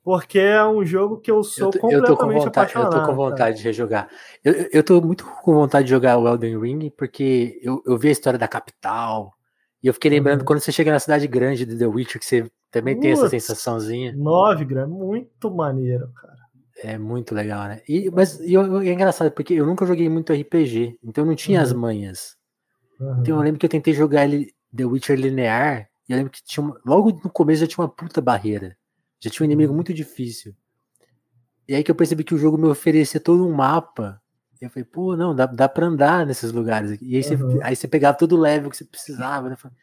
Porque 0.02 0.40
é 0.40 0.64
um 0.66 0.84
jogo 0.84 1.18
que 1.18 1.30
eu 1.30 1.44
sou 1.44 1.68
eu 1.68 1.70
tô, 1.70 1.78
completamente 1.78 2.10
eu 2.10 2.16
tô 2.16 2.16
com 2.16 2.32
vontade, 2.32 2.48
apaixonado. 2.48 2.96
Eu 2.96 3.00
tô 3.00 3.06
com 3.06 3.14
vontade 3.14 3.56
de 3.58 3.62
rejogar. 3.62 4.10
Eu, 4.42 4.54
eu 4.72 4.82
tô 4.82 5.00
muito 5.00 5.24
com 5.24 5.54
vontade 5.54 5.84
de 5.84 5.90
jogar 5.90 6.18
o 6.18 6.26
Elden 6.26 6.60
Ring, 6.60 6.90
porque 6.90 7.60
eu, 7.62 7.80
eu 7.86 7.96
vi 7.96 8.08
a 8.08 8.10
história 8.12 8.36
da 8.40 8.48
capital. 8.48 9.32
E 9.80 9.86
eu 9.86 9.94
fiquei 9.94 10.10
lembrando 10.10 10.40
uhum. 10.40 10.46
quando 10.46 10.58
você 10.58 10.72
chega 10.72 10.90
na 10.90 10.98
cidade 10.98 11.28
grande 11.28 11.64
de 11.64 11.78
The 11.78 11.86
Witcher, 11.86 12.18
que 12.18 12.26
você 12.26 12.50
também 12.70 12.94
Putz, 12.94 13.02
tem 13.02 13.12
essa 13.12 13.28
sensaçãozinha. 13.28 14.14
Nove 14.16 14.64
gramas, 14.64 14.96
muito 14.96 15.50
maneiro, 15.50 16.08
cara. 16.12 16.38
É 16.82 16.96
muito 16.96 17.34
legal, 17.34 17.68
né? 17.68 17.82
E, 17.88 18.10
mas 18.10 18.40
e, 18.40 18.56
é 18.56 18.92
engraçado, 18.92 19.30
porque 19.32 19.54
eu 19.54 19.66
nunca 19.66 19.84
joguei 19.84 20.08
muito 20.08 20.32
RPG, 20.32 20.98
então 21.02 21.24
eu 21.24 21.26
não 21.26 21.34
tinha 21.34 21.58
uhum. 21.58 21.64
as 21.64 21.72
manhas. 21.72 22.36
Uhum. 22.98 23.20
Então 23.20 23.36
eu 23.36 23.42
lembro 23.42 23.58
que 23.58 23.66
eu 23.66 23.70
tentei 23.70 23.92
jogar 23.92 24.24
ele 24.24 24.54
The 24.74 24.84
Witcher 24.84 25.18
linear, 25.18 25.88
e 26.08 26.12
eu 26.12 26.16
lembro 26.16 26.32
que 26.32 26.42
tinha 26.42 26.64
uma, 26.64 26.80
logo 26.86 27.10
no 27.22 27.30
começo 27.30 27.60
já 27.60 27.66
tinha 27.66 27.84
uma 27.84 27.90
puta 27.90 28.20
barreira. 28.20 28.76
Já 29.20 29.30
tinha 29.30 29.44
um 29.44 29.50
inimigo 29.50 29.72
uhum. 29.72 29.76
muito 29.76 29.92
difícil. 29.92 30.54
E 31.68 31.74
aí 31.74 31.84
que 31.84 31.90
eu 31.90 31.94
percebi 31.94 32.24
que 32.24 32.34
o 32.34 32.38
jogo 32.38 32.56
me 32.56 32.66
oferecia 32.66 33.20
todo 33.20 33.46
um 33.46 33.52
mapa. 33.52 34.20
E 34.60 34.64
eu 34.64 34.70
falei, 34.70 34.84
pô, 34.84 35.16
não, 35.16 35.34
dá, 35.34 35.46
dá 35.46 35.68
pra 35.68 35.86
andar 35.86 36.26
nesses 36.26 36.52
lugares. 36.52 36.98
E 37.00 37.16
aí, 37.16 37.22
você, 37.22 37.34
uhum. 37.34 37.60
aí 37.62 37.76
você 37.76 37.86
pegava 37.86 38.16
todo 38.16 38.36
o 38.36 38.40
level 38.40 38.70
que 38.70 38.76
você 38.76 38.84
precisava, 38.84 39.48
né? 39.48 39.56
Falei, 39.56 39.76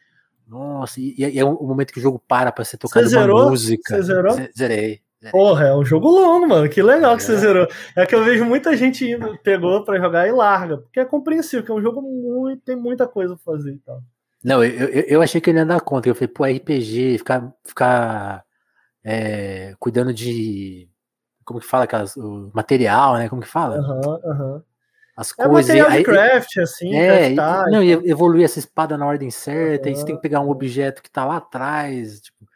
Nossa, 0.48 0.98
e, 0.98 1.14
e 1.18 1.38
é 1.38 1.44
o 1.44 1.62
momento 1.62 1.92
que 1.92 1.98
o 1.98 2.02
jogo 2.02 2.18
para 2.26 2.50
pra 2.50 2.64
você 2.64 2.78
tocar 2.78 3.00
você 3.00 3.14
uma 3.16 3.22
zerou? 3.22 3.50
música. 3.50 3.96
Você 3.96 4.02
zerou? 4.02 4.36
Zerei. 4.56 5.02
Porra, 5.30 5.66
é 5.66 5.74
um 5.74 5.84
jogo 5.84 6.08
longo, 6.08 6.46
mano. 6.46 6.68
Que 6.68 6.80
legal 6.82 7.16
que 7.16 7.22
você 7.22 7.34
é. 7.34 7.36
zerou. 7.36 7.66
É 7.94 8.06
que 8.06 8.14
eu 8.14 8.24
vejo 8.24 8.44
muita 8.44 8.76
gente 8.76 9.04
indo, 9.04 9.36
pegou 9.42 9.84
pra 9.84 9.98
jogar 9.98 10.26
e 10.26 10.32
larga. 10.32 10.78
Porque 10.78 11.00
é 11.00 11.04
compreensível, 11.04 11.64
que 11.64 11.70
é 11.70 11.74
um 11.74 11.82
jogo 11.82 12.00
muito. 12.00 12.62
tem 12.62 12.76
muita 12.76 13.06
coisa 13.06 13.34
pra 13.34 13.44
fazer 13.44 13.72
e 13.72 13.78
tal. 13.78 14.00
Não, 14.42 14.64
eu, 14.64 14.88
eu, 14.88 15.04
eu 15.08 15.22
achei 15.22 15.40
que 15.40 15.50
ele 15.50 15.58
ia 15.58 15.66
dar 15.66 15.80
conta. 15.80 16.08
Eu 16.08 16.14
falei, 16.14 16.28
pô, 16.28 16.44
RPG, 16.44 17.18
ficar, 17.18 17.52
ficar 17.64 18.44
é, 19.04 19.74
cuidando 19.78 20.14
de. 20.14 20.88
Como 21.44 21.60
que 21.60 21.66
fala? 21.66 21.84
Aquelas, 21.84 22.16
o 22.16 22.50
material, 22.54 23.16
né? 23.16 23.28
Como 23.28 23.42
que 23.42 23.48
fala? 23.48 23.76
Aham, 23.76 23.96
uhum, 23.96 24.30
aham. 24.30 24.52
Uhum. 24.54 24.62
As 25.18 25.32
é 25.32 25.48
coisas. 25.48 25.74
Material 25.74 25.90
de 25.90 26.04
craft, 26.04 26.58
assim. 26.58 26.94
É, 26.94 27.34
craftar, 27.34 27.70
não, 27.72 27.82
e 27.82 27.90
evoluir 27.90 28.44
essa 28.44 28.60
espada 28.60 28.96
na 28.96 29.04
ordem 29.04 29.32
certa. 29.32 29.88
Uhum. 29.88 29.88
Aí 29.88 29.96
você 29.96 30.06
tem 30.06 30.14
que 30.14 30.22
pegar 30.22 30.40
um 30.40 30.48
objeto 30.48 31.02
que 31.02 31.10
tá 31.10 31.24
lá 31.24 31.38
atrás. 31.38 32.20
Tipo, 32.20 32.46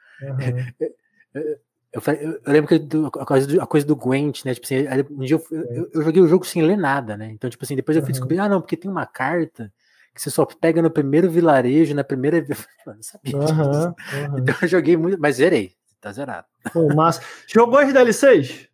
Eu, 1.92 2.00
falei, 2.00 2.24
eu, 2.24 2.40
lembro 2.46 2.68
que 2.68 2.78
do, 2.78 3.08
a, 3.08 3.26
coisa 3.26 3.46
do, 3.48 3.60
a 3.60 3.66
coisa 3.66 3.84
do 3.84 3.96
Gwent, 3.96 4.44
né? 4.44 4.54
Tipo 4.54 4.66
assim, 4.66 4.76
um 5.10 5.24
dia 5.24 5.36
eu, 5.36 5.44
eu, 5.50 5.90
eu, 5.92 6.02
joguei 6.02 6.22
o 6.22 6.28
jogo 6.28 6.46
sem 6.46 6.62
ler 6.62 6.78
nada, 6.78 7.16
né? 7.16 7.30
Então, 7.32 7.50
tipo 7.50 7.64
assim, 7.64 7.74
depois 7.74 7.96
eu 7.96 8.02
fui 8.02 8.12
descobrir, 8.12 8.38
ah, 8.38 8.48
não, 8.48 8.60
porque 8.60 8.76
tem 8.76 8.90
uma 8.90 9.06
carta 9.06 9.72
que 10.14 10.22
você 10.22 10.30
só 10.30 10.46
pega 10.46 10.80
no 10.80 10.90
primeiro 10.90 11.28
vilarejo, 11.28 11.96
na 11.96 12.04
primeira. 12.04 12.38
Eu 12.86 12.94
não 12.94 13.02
sabia 13.02 13.36
uhum, 13.36 13.86
uhum. 13.86 14.38
Então 14.38 14.54
eu 14.62 14.68
joguei 14.68 14.96
muito, 14.96 15.20
mas 15.20 15.36
zerei. 15.36 15.72
Tá 16.00 16.12
zerado. 16.12 16.46
Pô, 16.72 16.92
massa. 16.94 17.22
Jogou 17.46 17.78
as 17.78 17.92
DLCs? 17.92 18.68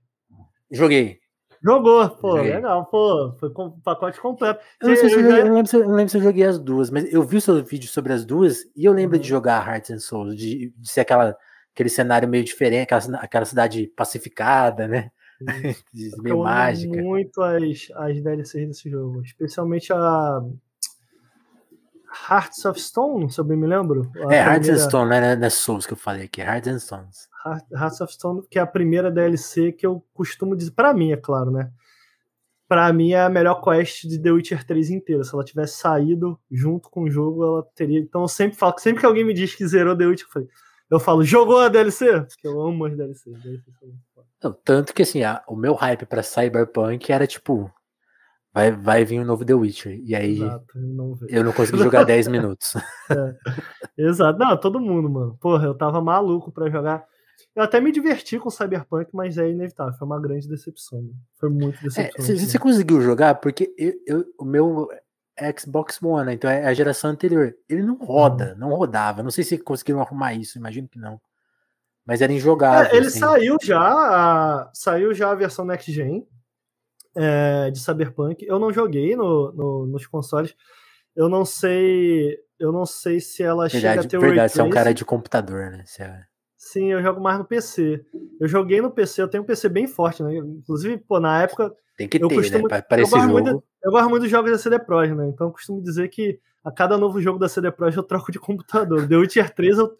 Joguei. 0.70 1.20
Jogou, 1.62 2.08
pô, 2.10 2.36
joguei. 2.36 2.54
legal, 2.54 2.86
pô, 2.86 3.34
foi 3.38 3.50
com 3.50 3.70
pacote 3.80 4.20
completo. 4.20 4.64
Eu 4.80 4.96
se 4.96 5.06
eu, 5.06 5.20
eu, 5.20 5.52
lembro 5.52 5.66
se, 5.66 5.76
eu, 5.76 5.88
lembro 5.88 6.08
se 6.08 6.16
eu 6.16 6.22
joguei 6.22 6.44
as 6.44 6.58
duas, 6.58 6.90
mas 6.90 7.12
eu 7.12 7.22
vi 7.22 7.36
o 7.36 7.40
seu 7.40 7.62
vídeo 7.64 7.88
sobre 7.88 8.12
as 8.12 8.24
duas 8.24 8.64
e 8.76 8.84
eu 8.84 8.92
lembro 8.92 9.16
uhum. 9.16 9.22
de 9.22 9.28
jogar 9.28 9.66
Hearts 9.66 9.90
and 9.90 9.98
Souls, 9.98 10.36
de, 10.36 10.72
de 10.76 10.88
ser 10.88 11.00
aquela, 11.00 11.36
aquele 11.74 11.88
cenário 11.88 12.28
meio 12.28 12.44
diferente, 12.44 12.94
aquela, 12.94 13.18
aquela 13.18 13.44
cidade 13.44 13.86
pacificada, 13.96 14.86
né? 14.86 15.10
meio 16.22 16.38
mágica. 16.38 17.00
muito 17.00 17.42
as, 17.42 17.88
as 17.94 18.20
DLCs 18.20 18.68
desse 18.68 18.90
jogo, 18.90 19.22
especialmente 19.22 19.92
a 19.92 20.40
Hearts 22.30 22.64
of 22.64 22.80
Stone, 22.80 23.30
se 23.30 23.40
eu 23.40 23.44
bem 23.44 23.56
me 23.56 23.66
lembro. 23.66 24.10
É, 24.30 24.38
Hearts 24.38 24.68
of 24.68 24.78
Stone, 24.80 25.10
né? 25.10 25.36
Não 25.36 25.46
é 25.46 25.50
Souls 25.50 25.86
que 25.86 25.92
eu 25.92 25.96
falei 25.96 26.24
aqui, 26.24 26.40
Hearts 26.40 26.68
and 26.68 26.78
Stones. 26.78 27.27
Hearts 27.72 28.00
of 28.00 28.12
Stone, 28.12 28.42
que 28.50 28.58
é 28.58 28.62
a 28.62 28.66
primeira 28.66 29.10
DLC 29.10 29.72
que 29.72 29.86
eu 29.86 30.04
costumo 30.12 30.56
dizer, 30.56 30.72
para 30.72 30.92
mim, 30.92 31.12
é 31.12 31.16
claro, 31.16 31.50
né? 31.50 31.70
Para 32.66 32.92
mim 32.92 33.12
é 33.12 33.22
a 33.22 33.30
melhor 33.30 33.62
quest 33.62 34.06
de 34.06 34.20
The 34.20 34.30
Witcher 34.30 34.64
3 34.64 34.90
inteira. 34.90 35.24
Se 35.24 35.34
ela 35.34 35.44
tivesse 35.44 35.78
saído 35.78 36.38
junto 36.50 36.90
com 36.90 37.04
o 37.04 37.10
jogo, 37.10 37.42
ela 37.42 37.62
teria. 37.74 37.98
Então 37.98 38.22
eu 38.22 38.28
sempre 38.28 38.58
falo, 38.58 38.74
sempre 38.78 39.00
que 39.00 39.06
alguém 39.06 39.24
me 39.24 39.32
diz 39.32 39.54
que 39.54 39.66
zerou 39.66 39.96
The 39.96 40.06
Witcher, 40.06 40.26
eu, 40.26 40.32
falei, 40.32 40.48
eu 40.90 41.00
falo, 41.00 41.24
jogou 41.24 41.60
a 41.60 41.68
DLC? 41.68 42.20
Porque 42.20 42.46
eu 42.46 42.60
amo 42.60 42.84
as 42.84 42.96
DLCs. 42.96 43.38
Não, 44.42 44.52
tanto 44.52 44.92
que 44.92 45.02
assim, 45.02 45.22
a, 45.22 45.42
o 45.48 45.56
meu 45.56 45.74
hype 45.74 46.04
para 46.04 46.22
Cyberpunk 46.22 47.10
era 47.10 47.26
tipo, 47.26 47.72
vai, 48.52 48.70
vai 48.70 49.04
vir 49.04 49.20
um 49.20 49.24
novo 49.24 49.44
The 49.44 49.54
Witcher. 49.54 50.00
E 50.04 50.14
aí 50.14 50.42
Exato, 50.42 50.66
não 50.74 51.18
eu 51.28 51.44
não 51.44 51.52
consegui 51.52 51.78
jogar 51.78 52.04
10 52.04 52.28
minutos. 52.28 52.74
É. 53.10 53.34
Exato. 53.96 54.38
Não, 54.38 54.56
todo 54.56 54.78
mundo, 54.78 55.08
mano. 55.08 55.38
Porra, 55.40 55.64
eu 55.64 55.74
tava 55.74 56.00
maluco 56.00 56.52
para 56.52 56.70
jogar. 56.70 57.06
Eu 57.54 57.62
até 57.62 57.80
me 57.80 57.92
diverti 57.92 58.38
com 58.38 58.50
Cyberpunk, 58.50 59.10
mas 59.12 59.38
é 59.38 59.48
inevitável. 59.48 59.94
Foi 59.94 60.06
uma 60.06 60.20
grande 60.20 60.48
decepção. 60.48 61.02
Né? 61.02 61.10
Foi 61.34 61.48
muito 61.48 61.82
decepcionante. 61.82 62.42
É, 62.42 62.46
você, 62.46 62.58
conseguiu 62.58 63.00
jogar? 63.00 63.36
Porque 63.36 63.74
eu, 63.76 63.94
eu, 64.06 64.24
o 64.38 64.44
meu 64.44 64.88
Xbox 65.58 66.02
One, 66.02 66.26
né? 66.26 66.32
então 66.34 66.50
é 66.50 66.66
a 66.66 66.74
geração 66.74 67.10
anterior. 67.10 67.54
Ele 67.68 67.82
não 67.82 67.96
roda, 67.96 68.52
uhum. 68.52 68.58
não 68.58 68.68
rodava. 68.74 69.22
Não 69.22 69.30
sei 69.30 69.44
se 69.44 69.58
conseguiram 69.58 70.00
arrumar 70.00 70.34
isso, 70.34 70.58
imagino 70.58 70.88
que 70.88 70.98
não. 70.98 71.20
Mas 72.04 72.22
era 72.22 72.32
injogável. 72.32 72.90
É, 72.90 72.96
ele 72.96 73.08
assim. 73.08 73.18
saiu 73.18 73.56
já, 73.62 73.80
a, 73.80 74.70
saiu 74.72 75.12
já 75.12 75.30
a 75.30 75.34
versão 75.34 75.64
Next 75.64 75.92
Gen 75.92 76.26
é, 77.14 77.70
de 77.70 77.78
Cyberpunk. 77.78 78.46
Eu 78.46 78.58
não 78.58 78.72
joguei 78.72 79.14
no, 79.14 79.52
no, 79.52 79.86
nos 79.86 80.06
consoles. 80.06 80.54
Eu 81.14 81.28
não 81.28 81.44
sei. 81.44 82.38
Eu 82.58 82.72
não 82.72 82.86
sei 82.86 83.20
se 83.20 83.42
ela 83.42 83.68
verdade, 83.68 83.80
chega 83.80 84.00
a 84.00 84.08
ter 84.08 84.18
verdade, 84.18 84.52
você 84.52 84.60
é 84.60 84.64
um 84.64 84.70
cara 84.70 84.94
de 84.94 85.04
computador, 85.04 85.70
né? 85.70 85.84
Você 85.84 86.02
é... 86.02 86.24
Sim, 86.58 86.90
eu 86.90 87.00
jogo 87.00 87.20
mais 87.20 87.38
no 87.38 87.44
PC. 87.44 88.04
Eu 88.40 88.48
joguei 88.48 88.80
no 88.80 88.90
PC, 88.90 89.22
eu 89.22 89.28
tenho 89.28 89.44
um 89.44 89.46
PC 89.46 89.68
bem 89.68 89.86
forte, 89.86 90.24
né? 90.24 90.36
Inclusive, 90.36 90.98
pô, 90.98 91.20
na 91.20 91.44
época. 91.44 91.72
Tem 91.96 92.08
que 92.08 92.20
eu 92.20 92.26
ter, 92.26 92.34
costumo, 92.34 92.66
né? 92.66 92.82
Para 92.82 93.00
esse 93.00 93.12
jogo. 93.12 93.28
Muito, 93.28 93.62
eu 93.82 93.92
gosto 93.92 94.10
muito 94.10 94.22
dos 94.22 94.30
jogos 94.30 94.50
da 94.50 94.58
CD 94.58 94.76
Projekt, 94.80 95.16
né? 95.16 95.28
Então 95.28 95.46
eu 95.46 95.52
costumo 95.52 95.80
dizer 95.80 96.08
que 96.08 96.40
a 96.64 96.72
cada 96.72 96.98
novo 96.98 97.22
jogo 97.22 97.38
da 97.38 97.48
CD 97.48 97.70
Projekt 97.70 97.98
eu 97.98 98.02
troco 98.02 98.32
de 98.32 98.40
computador. 98.40 99.06
The 99.06 99.16
Witcher 99.16 99.54
3 99.54 99.78
eu, 99.78 99.96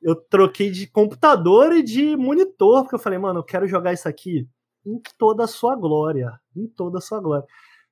eu 0.00 0.14
troquei 0.14 0.70
de 0.70 0.86
computador 0.86 1.72
e 1.72 1.82
de 1.82 2.16
monitor, 2.16 2.82
porque 2.82 2.94
eu 2.94 3.00
falei, 3.00 3.18
mano, 3.18 3.40
eu 3.40 3.44
quero 3.44 3.66
jogar 3.66 3.92
isso 3.92 4.08
aqui 4.08 4.48
em 4.86 5.02
toda 5.18 5.42
a 5.42 5.48
sua 5.48 5.74
glória. 5.74 6.38
Em 6.56 6.68
toda 6.68 6.98
a 6.98 7.00
sua 7.00 7.20
glória. 7.20 7.44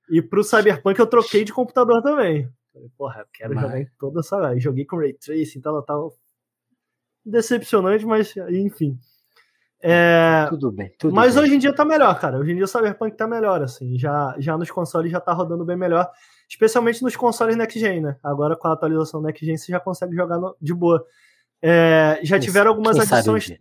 E 0.08 0.22
pro 0.22 0.44
Cyberpunk 0.44 0.96
eu 1.00 1.06
troquei 1.06 1.44
de 1.44 1.52
computador 1.52 2.00
também. 2.00 2.48
Falei, 2.72 2.88
porra, 2.96 3.20
eu 3.22 3.26
quero 3.34 3.54
mas... 3.56 3.64
jogar 3.64 3.80
em 3.80 3.88
toda 3.98 4.20
a 4.20 4.22
sua 4.22 4.38
glória. 4.38 4.60
Joguei 4.60 4.84
com 4.84 4.98
Ray 4.98 5.14
Tracing 5.14 5.58
e 5.58 5.62
tal, 5.62 5.82
tal 5.82 6.12
decepcionante, 7.30 8.04
mas 8.06 8.34
enfim. 8.50 8.98
É... 9.80 10.46
Tudo 10.48 10.72
bem. 10.72 10.92
Tudo 10.98 11.14
mas 11.14 11.34
bem. 11.34 11.44
hoje 11.44 11.54
em 11.54 11.58
dia 11.58 11.72
tá 11.72 11.84
melhor, 11.84 12.18
cara. 12.18 12.38
Hoje 12.38 12.52
em 12.52 12.56
dia 12.56 12.64
o 12.64 12.68
Cyberpunk 12.68 13.16
tá 13.16 13.26
melhor, 13.26 13.62
assim. 13.62 13.98
Já, 13.98 14.34
já 14.38 14.56
nos 14.58 14.70
consoles 14.70 15.10
já 15.10 15.20
tá 15.20 15.32
rodando 15.32 15.64
bem 15.64 15.76
melhor. 15.76 16.10
Especialmente 16.48 17.02
nos 17.02 17.14
consoles 17.14 17.56
Next 17.56 17.78
Gen, 17.78 18.00
né? 18.00 18.16
Agora 18.22 18.56
com 18.56 18.66
a 18.68 18.72
atualização 18.72 19.20
Next 19.20 19.44
Gen 19.44 19.56
você 19.56 19.70
já 19.70 19.78
consegue 19.78 20.16
jogar 20.16 20.38
no, 20.38 20.56
de 20.60 20.74
boa. 20.74 21.04
É, 21.62 22.20
já 22.22 22.38
tiveram 22.38 22.70
algumas 22.70 22.98
adições. 22.98 23.52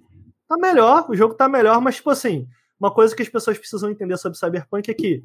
Tá 0.48 0.56
melhor, 0.58 1.06
o 1.10 1.16
jogo 1.16 1.34
tá 1.34 1.50
melhor, 1.50 1.82
mas 1.82 1.98
tipo 1.98 2.10
assim, 2.10 2.48
uma 2.80 2.90
coisa 2.90 3.14
que 3.14 3.22
as 3.22 3.28
pessoas 3.28 3.58
precisam 3.58 3.90
entender 3.90 4.16
sobre 4.18 4.38
Cyberpunk 4.38 4.90
é 4.90 4.94
que 4.94 5.24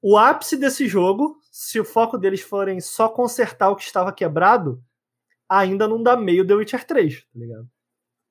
o 0.00 0.16
ápice 0.16 0.56
desse 0.56 0.88
jogo, 0.88 1.38
se 1.50 1.78
o 1.80 1.84
foco 1.84 2.16
deles 2.16 2.40
forem 2.40 2.80
só 2.80 3.08
consertar 3.08 3.70
o 3.70 3.76
que 3.76 3.82
estava 3.82 4.12
quebrado, 4.12 4.80
ainda 5.48 5.86
não 5.86 6.02
dá 6.02 6.16
meio 6.16 6.46
The 6.46 6.54
Witcher 6.54 6.86
3, 6.86 7.22
tá 7.22 7.28
ligado? 7.34 7.68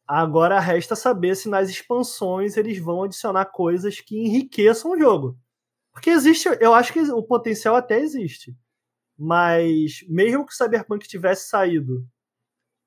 Agora 0.07 0.59
resta 0.59 0.95
saber 0.95 1.35
se 1.35 1.49
nas 1.49 1.69
expansões 1.69 2.57
eles 2.57 2.77
vão 2.77 3.03
adicionar 3.03 3.45
coisas 3.45 3.99
que 3.99 4.17
enriqueçam 4.17 4.91
o 4.91 4.99
jogo. 4.99 5.37
Porque 5.91 6.09
existe, 6.09 6.47
eu 6.59 6.73
acho 6.73 6.93
que 6.93 6.99
o 6.99 7.23
potencial 7.23 7.75
até 7.75 7.99
existe. 7.99 8.55
Mas 9.17 10.05
mesmo 10.07 10.45
que 10.45 10.53
o 10.53 10.55
Cyberpunk 10.55 11.07
tivesse 11.07 11.49
saído 11.49 12.05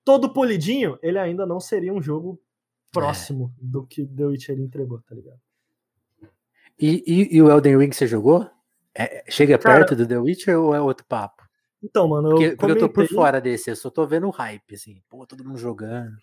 todo 0.05 0.33
polidinho, 0.33 0.99
ele 1.03 1.19
ainda 1.19 1.45
não 1.47 1.59
seria 1.59 1.93
um 1.93 2.03
jogo 2.03 2.41
próximo 2.93 3.53
é. 3.57 3.61
do 3.61 3.87
que 3.87 4.07
The 4.07 4.27
Witcher 4.27 4.61
entregou, 4.61 5.01
tá 5.03 5.15
ligado? 5.15 5.41
E, 6.79 7.03
e, 7.07 7.37
e 7.37 7.43
o 7.43 7.51
Elden 7.51 7.79
Ring 7.79 7.91
você 7.91 8.07
jogou? 8.07 8.49
É, 8.95 9.25
chega 9.29 9.59
Cara, 9.59 9.79
perto 9.79 9.97
do 9.97 10.07
The 10.07 10.19
Witcher 10.19 10.59
ou 10.59 10.75
é 10.75 10.81
outro 10.81 11.05
papo? 11.07 11.48
Então, 11.83 12.09
mano, 12.09 12.29
eu. 12.29 12.35
Porque, 12.35 12.57
porque 12.57 12.73
eu 12.73 12.79
tô 12.79 12.89
por 12.89 13.07
fora 13.07 13.41
desse, 13.41 13.71
eu 13.71 13.77
só 13.77 13.91
tô 13.91 14.07
vendo 14.07 14.27
o 14.27 14.31
hype, 14.31 14.75
assim, 14.75 15.01
pô, 15.09 15.27
todo 15.27 15.45
mundo 15.45 15.59
jogando. 15.59 16.17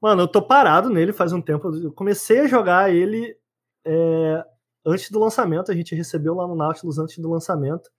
Mano, 0.00 0.22
eu 0.22 0.28
tô 0.28 0.42
parado 0.42 0.90
nele 0.90 1.12
faz 1.12 1.32
um 1.32 1.40
tempo. 1.40 1.74
Eu 1.74 1.92
comecei 1.92 2.40
a 2.40 2.46
jogar 2.46 2.94
ele 2.94 3.36
é, 3.84 4.44
antes 4.84 5.10
do 5.10 5.18
lançamento, 5.18 5.72
a 5.72 5.74
gente 5.74 5.94
recebeu 5.94 6.34
lá 6.34 6.46
no 6.46 6.54
Nautilus 6.54 6.98
antes 6.98 7.18
do 7.18 7.30
lançamento. 7.30 7.90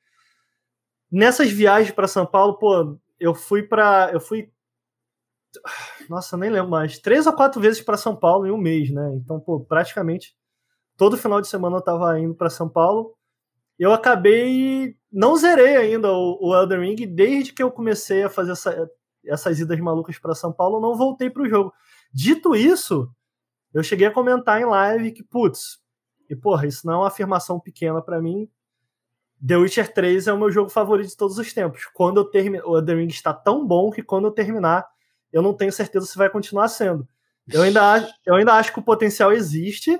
Nessas 1.11 1.49
viagens 1.49 1.91
para 1.91 2.07
São 2.07 2.25
Paulo, 2.25 2.59
pô, 2.59 2.97
eu 3.19 3.33
fui 3.33 3.63
para, 3.63 4.11
eu 4.13 4.19
fui 4.19 4.51
nossa, 6.09 6.37
nem 6.37 6.49
lembro 6.49 6.69
mais, 6.69 6.99
três 6.99 7.25
ou 7.25 7.33
quatro 7.33 7.59
vezes 7.59 7.81
para 7.81 7.97
São 7.97 8.15
Paulo 8.15 8.45
em 8.45 8.51
um 8.51 8.57
mês, 8.57 8.91
né? 8.91 9.13
Então, 9.15 9.39
pô, 9.39 9.59
praticamente 9.59 10.35
todo 10.95 11.17
final 11.17 11.41
de 11.41 11.47
semana 11.47 11.77
eu 11.77 11.81
tava 11.81 12.19
indo 12.19 12.35
para 12.35 12.49
São 12.49 12.69
Paulo 12.69 13.16
eu 13.77 13.93
acabei. 13.93 14.95
Não 15.11 15.35
zerei 15.37 15.77
ainda 15.77 16.11
o, 16.11 16.37
o 16.41 16.55
Elden 16.55 16.81
Ring, 16.81 17.07
desde 17.07 17.53
que 17.53 17.63
eu 17.63 17.71
comecei 17.71 18.23
a 18.23 18.29
fazer 18.29 18.51
essa, 18.51 18.89
essas 19.25 19.59
idas 19.59 19.79
malucas 19.79 20.17
para 20.17 20.35
São 20.35 20.51
Paulo, 20.51 20.81
não 20.81 20.95
voltei 20.95 21.29
pro 21.29 21.49
jogo. 21.49 21.73
Dito 22.13 22.55
isso, 22.55 23.09
eu 23.73 23.83
cheguei 23.83 24.07
a 24.07 24.11
comentar 24.11 24.61
em 24.61 24.65
live 24.65 25.11
que, 25.11 25.23
putz, 25.23 25.79
e 26.29 26.35
porra, 26.35 26.67
isso 26.67 26.85
não 26.85 26.93
é 26.93 26.97
uma 26.97 27.07
afirmação 27.07 27.59
pequena 27.59 28.01
para 28.01 28.21
mim. 28.21 28.49
The 29.45 29.55
Witcher 29.55 29.93
3 29.93 30.27
é 30.27 30.33
o 30.33 30.37
meu 30.37 30.51
jogo 30.51 30.69
favorito 30.69 31.09
de 31.09 31.17
todos 31.17 31.37
os 31.37 31.53
tempos. 31.53 31.85
Quando 31.93 32.29
eu 32.33 32.65
o 32.65 32.77
Elden 32.77 32.97
Ring 32.97 33.07
está 33.07 33.33
tão 33.33 33.65
bom 33.65 33.91
que 33.91 34.01
quando 34.01 34.25
eu 34.25 34.31
terminar, 34.31 34.85
eu 35.31 35.41
não 35.41 35.53
tenho 35.53 35.71
certeza 35.71 36.05
se 36.05 36.17
vai 36.17 36.29
continuar 36.29 36.67
sendo. 36.69 37.07
Eu 37.47 37.61
ainda, 37.61 38.09
eu 38.25 38.35
ainda 38.35 38.53
acho 38.53 38.73
que 38.73 38.79
o 38.79 38.83
potencial 38.83 39.31
existe, 39.31 39.97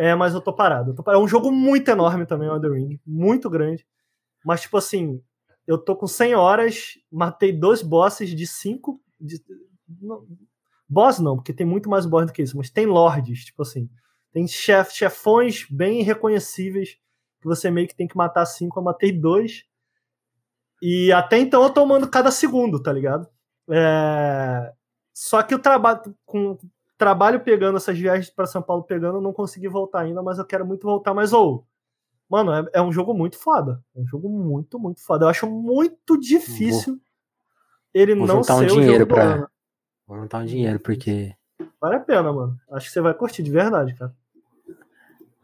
é, 0.00 0.14
mas 0.14 0.32
eu 0.32 0.40
tô 0.40 0.50
parado. 0.50 0.92
Eu 0.92 0.94
tô 0.94 1.02
parado. 1.02 1.20
É 1.20 1.24
um 1.24 1.28
jogo 1.28 1.52
muito 1.52 1.90
enorme 1.90 2.24
também, 2.24 2.48
o 2.48 2.58
The 2.58 2.68
Ring. 2.68 2.98
Muito 3.06 3.50
grande. 3.50 3.86
Mas, 4.42 4.62
tipo 4.62 4.78
assim, 4.78 5.22
eu 5.66 5.76
tô 5.76 5.94
com 5.94 6.06
100 6.06 6.34
horas, 6.36 6.94
matei 7.12 7.52
dois 7.52 7.82
bosses 7.82 8.34
de 8.34 8.46
5. 8.46 8.98
De... 9.20 9.38
Boss 10.88 11.18
não, 11.18 11.36
porque 11.36 11.52
tem 11.52 11.66
muito 11.66 11.90
mais 11.90 12.06
boss 12.06 12.24
do 12.24 12.32
que 12.32 12.40
isso, 12.40 12.56
mas 12.56 12.70
tem 12.70 12.86
lords, 12.86 13.44
tipo 13.44 13.60
assim. 13.60 13.90
Tem 14.32 14.48
chef, 14.48 14.90
chefões 14.94 15.66
bem 15.70 16.02
reconhecíveis 16.02 16.96
que 17.38 17.46
você 17.46 17.70
meio 17.70 17.86
que 17.86 17.94
tem 17.94 18.08
que 18.08 18.16
matar 18.16 18.46
cinco. 18.46 18.80
Eu 18.80 18.84
matei 18.84 19.12
dois. 19.12 19.64
E 20.80 21.12
até 21.12 21.38
então 21.38 21.62
eu 21.62 21.68
tô 21.68 21.82
tomando 21.82 22.08
cada 22.08 22.30
segundo, 22.30 22.82
tá 22.82 22.90
ligado? 22.90 23.28
É... 23.70 24.72
Só 25.12 25.42
que 25.42 25.54
o 25.54 25.58
trabalho 25.58 26.16
com 26.24 26.56
trabalho 27.00 27.40
pegando 27.40 27.78
essas 27.78 27.98
viagens 27.98 28.28
para 28.28 28.46
São 28.46 28.60
Paulo 28.60 28.82
pegando, 28.82 29.22
não 29.22 29.32
consegui 29.32 29.68
voltar 29.68 30.00
ainda, 30.00 30.22
mas 30.22 30.38
eu 30.38 30.44
quero 30.44 30.66
muito 30.66 30.86
voltar. 30.86 31.14
Mas, 31.14 31.32
ou, 31.32 31.64
oh, 32.28 32.36
mano, 32.36 32.52
é, 32.52 32.78
é, 32.78 32.82
um 32.82 32.92
jogo 32.92 33.14
muito 33.14 33.38
foda. 33.38 33.82
É 33.96 34.00
um 34.00 34.06
jogo 34.06 34.28
muito, 34.28 34.78
muito 34.78 35.02
foda. 35.02 35.24
Eu 35.24 35.30
acho 35.30 35.48
muito 35.48 36.20
difícil 36.20 36.94
vou, 36.94 37.02
ele 37.94 38.14
vou 38.14 38.26
não 38.26 38.42
ser 38.42 38.52
um 38.52 38.66
dinheiro 38.66 39.06
pra... 39.06 39.48
Vou 40.06 40.18
juntar 40.18 40.40
um 40.40 40.44
dinheiro, 40.44 40.78
porque. 40.78 41.34
Vale 41.80 41.96
a 41.96 42.00
pena, 42.00 42.32
mano. 42.32 42.60
Acho 42.72 42.86
que 42.88 42.92
você 42.92 43.00
vai 43.00 43.14
curtir 43.14 43.42
de 43.42 43.50
verdade, 43.50 43.94
cara. 43.94 44.12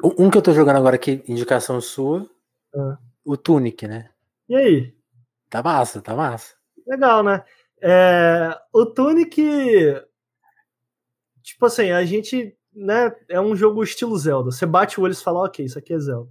Um 0.02 0.28
que 0.28 0.36
eu 0.36 0.42
tô 0.42 0.52
jogando 0.52 0.76
agora 0.76 0.96
aqui, 0.96 1.24
indicação 1.26 1.80
sua, 1.80 2.28
ah. 2.74 2.98
o 3.24 3.36
Tunic, 3.36 3.86
né? 3.86 4.10
E 4.48 4.54
aí? 4.54 4.94
Tá 5.48 5.62
massa, 5.62 6.02
tá 6.02 6.14
massa. 6.14 6.54
Legal, 6.86 7.22
né? 7.22 7.44
É, 7.80 8.58
o 8.72 8.84
Tunic, 8.84 9.40
tipo 11.46 11.64
assim, 11.64 11.92
a 11.92 12.04
gente, 12.04 12.54
né, 12.74 13.14
é 13.28 13.40
um 13.40 13.54
jogo 13.54 13.82
estilo 13.82 14.18
Zelda. 14.18 14.50
Você 14.50 14.66
bate 14.66 14.98
o 14.98 15.04
olho 15.04 15.12
e 15.12 15.16
fala, 15.16 15.44
ok, 15.44 15.64
isso 15.64 15.78
aqui 15.78 15.94
é 15.94 15.98
Zelda. 15.98 16.28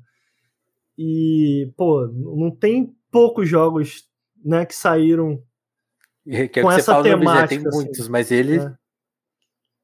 E, 0.98 1.72
pô, 1.78 2.06
não 2.08 2.52
tem 2.52 2.94
poucos 3.10 3.48
jogos, 3.48 4.10
né, 4.44 4.66
que 4.66 4.76
saíram 4.76 5.42
que 6.26 6.60
é 6.60 6.64
com 6.64 6.70
que 6.70 6.76
essa 6.76 7.02
temática. 7.02 7.48
Tem 7.48 7.68
assim, 7.68 7.78
muitos, 7.78 8.08
mas 8.10 8.30
ele... 8.30 8.60
É. 8.60 8.74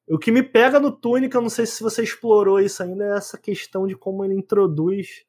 O 0.07 0.19
que 0.19 0.31
me 0.31 0.43
pega 0.43 0.77
no 0.77 0.91
Tunic, 0.91 1.33
eu 1.33 1.41
não 1.41 1.49
sei 1.49 1.65
se 1.65 1.81
você 1.81 2.03
explorou 2.03 2.59
isso 2.59 2.83
ainda, 2.83 3.05
é 3.05 3.17
essa 3.17 3.37
questão 3.37 3.87
de 3.87 3.95
como 3.95 4.25
ele 4.25 4.33
introduz 4.33 5.23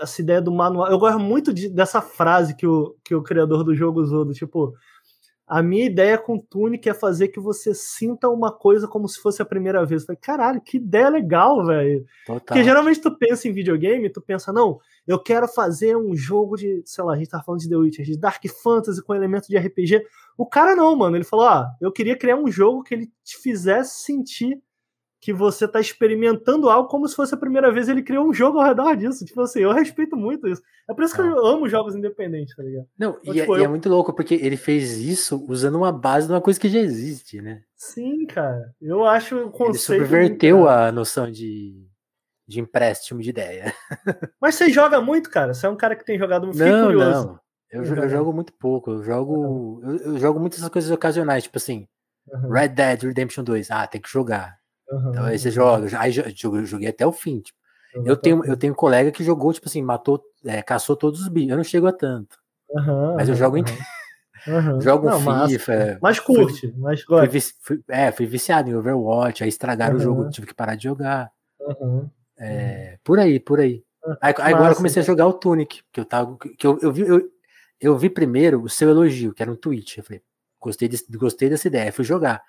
essa 0.00 0.22
ideia 0.22 0.40
do 0.40 0.50
manual. 0.50 0.90
Eu 0.90 0.98
gosto 0.98 1.18
muito 1.18 1.52
de, 1.52 1.68
dessa 1.68 2.00
frase 2.00 2.56
que 2.56 2.66
o, 2.66 2.96
que 3.04 3.14
o 3.14 3.22
criador 3.22 3.64
do 3.64 3.74
jogo 3.74 4.00
usou, 4.00 4.24
do 4.24 4.32
tipo, 4.32 4.72
a 5.48 5.62
minha 5.62 5.86
ideia 5.86 6.18
com 6.18 6.38
Tunic 6.38 6.86
é 6.88 6.92
fazer 6.92 7.28
que 7.28 7.40
você 7.40 7.74
sinta 7.74 8.28
uma 8.28 8.52
coisa 8.52 8.86
como 8.86 9.08
se 9.08 9.18
fosse 9.18 9.40
a 9.40 9.46
primeira 9.46 9.84
vez. 9.86 10.04
falei, 10.04 10.18
caralho, 10.20 10.60
que 10.60 10.76
ideia 10.76 11.08
legal, 11.08 11.64
velho. 11.64 12.04
Porque 12.26 12.62
geralmente 12.62 13.00
tu 13.00 13.16
pensa 13.16 13.48
em 13.48 13.52
videogame, 13.52 14.10
tu 14.10 14.20
pensa, 14.20 14.52
não, 14.52 14.78
eu 15.06 15.18
quero 15.18 15.48
fazer 15.48 15.96
um 15.96 16.14
jogo 16.14 16.56
de, 16.56 16.82
sei 16.84 17.02
lá, 17.02 17.14
a 17.14 17.16
gente 17.16 17.30
tá 17.30 17.42
falando 17.42 17.62
de 17.62 17.68
The 17.68 17.76
Witcher, 17.76 18.04
de 18.04 18.18
Dark 18.18 18.42
Fantasy 18.62 19.02
com 19.02 19.14
elementos 19.14 19.48
de 19.48 19.56
RPG. 19.56 20.04
O 20.36 20.46
cara 20.46 20.76
não, 20.76 20.94
mano, 20.94 21.16
ele 21.16 21.24
falou, 21.24 21.46
ah, 21.46 21.70
eu 21.80 21.90
queria 21.90 22.16
criar 22.16 22.36
um 22.36 22.50
jogo 22.50 22.82
que 22.82 22.94
ele 22.94 23.10
te 23.24 23.38
fizesse 23.38 24.04
sentir 24.04 24.62
que 25.20 25.32
você 25.32 25.66
tá 25.66 25.80
experimentando 25.80 26.68
algo 26.68 26.88
como 26.88 27.08
se 27.08 27.16
fosse 27.16 27.34
a 27.34 27.38
primeira 27.38 27.72
vez 27.72 27.88
ele 27.88 28.02
criou 28.02 28.28
um 28.28 28.32
jogo 28.32 28.58
ao 28.58 28.66
redor 28.66 28.96
disso. 28.96 29.24
Tipo 29.24 29.42
assim, 29.42 29.60
eu 29.60 29.72
respeito 29.72 30.16
muito 30.16 30.46
isso. 30.46 30.62
É 30.88 30.94
por 30.94 31.04
isso 31.04 31.14
que 31.14 31.20
ah. 31.20 31.26
eu 31.26 31.44
amo 31.44 31.68
jogos 31.68 31.96
independentes, 31.96 32.54
tá 32.54 32.62
ligado? 32.62 32.86
Não, 32.96 33.18
então, 33.20 33.34
e, 33.34 33.38
é, 33.38 33.40
tipo, 33.42 33.56
é, 33.56 33.60
eu... 33.60 33.64
é, 33.64 33.68
muito 33.68 33.88
louco, 33.88 34.12
porque 34.12 34.34
ele 34.34 34.56
fez 34.56 34.98
isso 34.98 35.44
usando 35.48 35.76
uma 35.76 35.90
base 35.90 36.26
de 36.26 36.32
uma 36.32 36.40
coisa 36.40 36.58
que 36.58 36.68
já 36.68 36.78
existe, 36.78 37.42
né? 37.42 37.62
Sim, 37.76 38.26
cara. 38.26 38.72
Eu 38.80 39.04
acho 39.04 39.36
o 39.36 39.50
conceito. 39.50 40.02
Ele 40.02 40.06
subverteu 40.06 40.68
a 40.68 40.92
noção 40.92 41.30
de, 41.30 41.84
de 42.46 42.60
empréstimo 42.60 43.20
de 43.20 43.30
ideia. 43.30 43.74
Mas 44.40 44.54
você 44.54 44.70
joga 44.70 45.00
muito, 45.00 45.30
cara? 45.30 45.52
Você 45.52 45.66
é 45.66 45.70
um 45.70 45.76
cara 45.76 45.96
que 45.96 46.04
tem 46.04 46.18
jogado 46.18 46.46
muito 46.46 46.58
não, 46.58 46.86
curioso. 46.86 47.26
Não, 47.26 47.40
eu, 47.70 47.84
eu, 47.84 48.08
jogo 48.08 48.32
muito 48.32 48.52
pouco. 48.52 48.92
Eu 48.92 49.02
jogo. 49.02 49.80
Eu, 49.82 49.96
eu 50.12 50.18
jogo 50.18 50.38
muitas 50.38 50.66
coisas 50.68 50.90
ocasionais, 50.90 51.42
tipo 51.42 51.58
assim. 51.58 51.88
Uhum. 52.28 52.50
Red 52.50 52.68
Dead 52.68 53.02
Redemption 53.02 53.42
2. 53.42 53.70
Ah, 53.70 53.86
tem 53.86 54.00
que 54.00 54.08
jogar. 54.08 54.58
Uhum, 54.90 55.10
então 55.10 55.24
aí 55.24 55.38
você 55.38 55.50
joga, 55.50 55.86
aí 55.98 56.12
eu 56.16 56.64
joguei 56.64 56.88
até 56.88 57.06
o 57.06 57.12
fim. 57.12 57.40
Tipo. 57.40 57.58
Eu, 58.04 58.16
tenho, 58.16 58.44
eu 58.44 58.56
tenho 58.56 58.72
um 58.72 58.76
colega 58.76 59.10
que 59.10 59.24
jogou, 59.24 59.52
tipo 59.52 59.68
assim, 59.68 59.82
matou, 59.82 60.22
é, 60.44 60.62
caçou 60.62 60.96
todos 60.96 61.20
os 61.20 61.28
bichos. 61.28 61.50
Eu 61.50 61.56
não 61.56 61.64
chego 61.64 61.86
a 61.86 61.92
tanto. 61.92 62.38
Uhum, 62.70 63.14
mas 63.16 63.28
eu 63.28 63.34
jogo 63.34 63.56
em. 63.56 63.64
Uhum. 64.46 64.80
Jogo 64.80 65.10
não, 65.10 65.48
FIFA. 65.48 65.98
Mas 66.00 66.20
curte, 66.20 66.60
fui, 66.60 66.74
mas 66.78 67.04
gosta. 67.04 67.28
Fui, 67.28 67.40
fui, 67.60 67.82
é, 67.88 68.12
fui 68.12 68.24
viciado 68.24 68.70
em 68.70 68.74
Overwatch, 68.74 69.42
aí 69.42 69.48
estragaram 69.48 69.96
uhum. 69.96 70.00
o 70.00 70.02
jogo, 70.02 70.30
tive 70.30 70.46
que 70.46 70.54
parar 70.54 70.74
de 70.76 70.84
jogar. 70.84 71.30
Uhum. 71.60 72.08
É, 72.38 72.98
por 73.02 73.18
aí, 73.18 73.40
por 73.40 73.58
aí. 73.58 73.82
Aí, 74.20 74.34
aí 74.38 74.54
agora 74.54 74.72
eu 74.72 74.76
comecei 74.76 75.02
a 75.02 75.04
jogar 75.04 75.26
o 75.26 75.32
Tunic, 75.32 75.82
que 75.92 76.00
eu 76.00 76.04
tava. 76.04 76.36
Que 76.56 76.66
eu, 76.66 76.78
eu, 76.80 76.92
vi, 76.92 77.02
eu, 77.02 77.28
eu 77.80 77.98
vi 77.98 78.08
primeiro 78.08 78.62
o 78.62 78.68
seu 78.68 78.88
elogio, 78.88 79.34
que 79.34 79.42
era 79.42 79.50
um 79.50 79.56
tweet. 79.56 79.98
Eu 79.98 80.04
falei, 80.04 80.22
gostei, 80.60 80.88
desse, 80.88 81.04
gostei 81.16 81.50
dessa 81.50 81.66
ideia, 81.68 81.92
fui 81.92 82.04
jogar. 82.04 82.40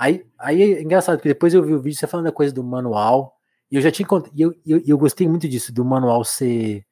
Aí, 0.00 0.24
aí 0.38 0.62
é 0.62 0.82
engraçado, 0.82 1.18
porque 1.18 1.28
depois 1.28 1.52
eu 1.52 1.62
vi 1.62 1.74
o 1.74 1.82
vídeo 1.82 1.98
você 1.98 2.06
falando 2.06 2.24
da 2.24 2.32
coisa 2.32 2.54
do 2.54 2.64
manual, 2.64 3.36
e 3.70 3.76
eu 3.76 3.82
já 3.82 3.90
tinha 3.90 4.08
e 4.34 4.40
eu, 4.40 4.54
eu, 4.66 4.82
eu 4.86 4.96
gostei 4.96 5.28
muito 5.28 5.46
disso, 5.46 5.74
do 5.74 5.84
manual 5.84 6.24
ser 6.24 6.86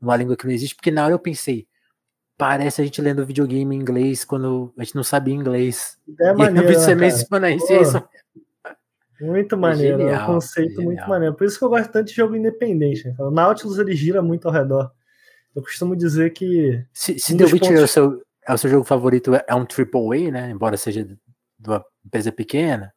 uma 0.00 0.16
língua 0.16 0.34
que 0.34 0.46
não 0.46 0.52
existe, 0.54 0.74
porque 0.74 0.90
na 0.90 1.04
hora 1.04 1.12
eu 1.12 1.18
pensei, 1.18 1.66
parece 2.38 2.80
a 2.80 2.84
gente 2.84 3.02
lendo 3.02 3.26
videogame 3.26 3.76
em 3.76 3.78
inglês 3.78 4.24
quando 4.24 4.72
a 4.78 4.82
gente 4.82 4.96
não 4.96 5.04
sabia 5.04 5.34
inglês. 5.34 5.98
É 6.18 6.32
maneiro, 6.32 6.66
e 6.66 6.94
menciona 6.94 7.50
isso, 7.50 7.98
é. 7.98 8.04
Muito 9.20 9.58
maneiro, 9.58 10.00
é, 10.00 10.04
genial, 10.06 10.20
é 10.20 10.22
um 10.22 10.34
conceito 10.34 10.80
é 10.80 10.84
muito 10.84 11.06
maneiro. 11.06 11.34
Por 11.34 11.46
isso 11.46 11.58
que 11.58 11.64
eu 11.66 11.68
gosto 11.68 11.92
tanto 11.92 12.08
de 12.08 12.14
jogo 12.14 12.34
independente. 12.34 13.06
Né? 13.06 13.14
O 13.18 13.30
Nautilus 13.30 13.78
ele 13.78 13.94
gira 13.94 14.22
muito 14.22 14.48
ao 14.48 14.54
redor. 14.54 14.90
Eu 15.54 15.60
costumo 15.60 15.94
dizer 15.94 16.32
que. 16.32 16.82
Se, 16.94 17.18
se 17.18 17.36
The 17.36 17.44
Witcher 17.44 17.60
pontos... 17.60 17.80
é, 17.80 17.84
o 17.84 17.88
seu, 17.88 18.22
é 18.48 18.54
o 18.54 18.58
seu 18.58 18.70
jogo 18.70 18.84
favorito, 18.84 19.32
é 19.34 19.54
um 19.54 19.66
triple 19.66 20.28
A, 20.28 20.30
né? 20.32 20.50
Embora 20.50 20.78
seja 20.78 21.06
de 21.64 21.70
uma 21.70 21.84
empresa 22.04 22.30
pequena. 22.30 22.92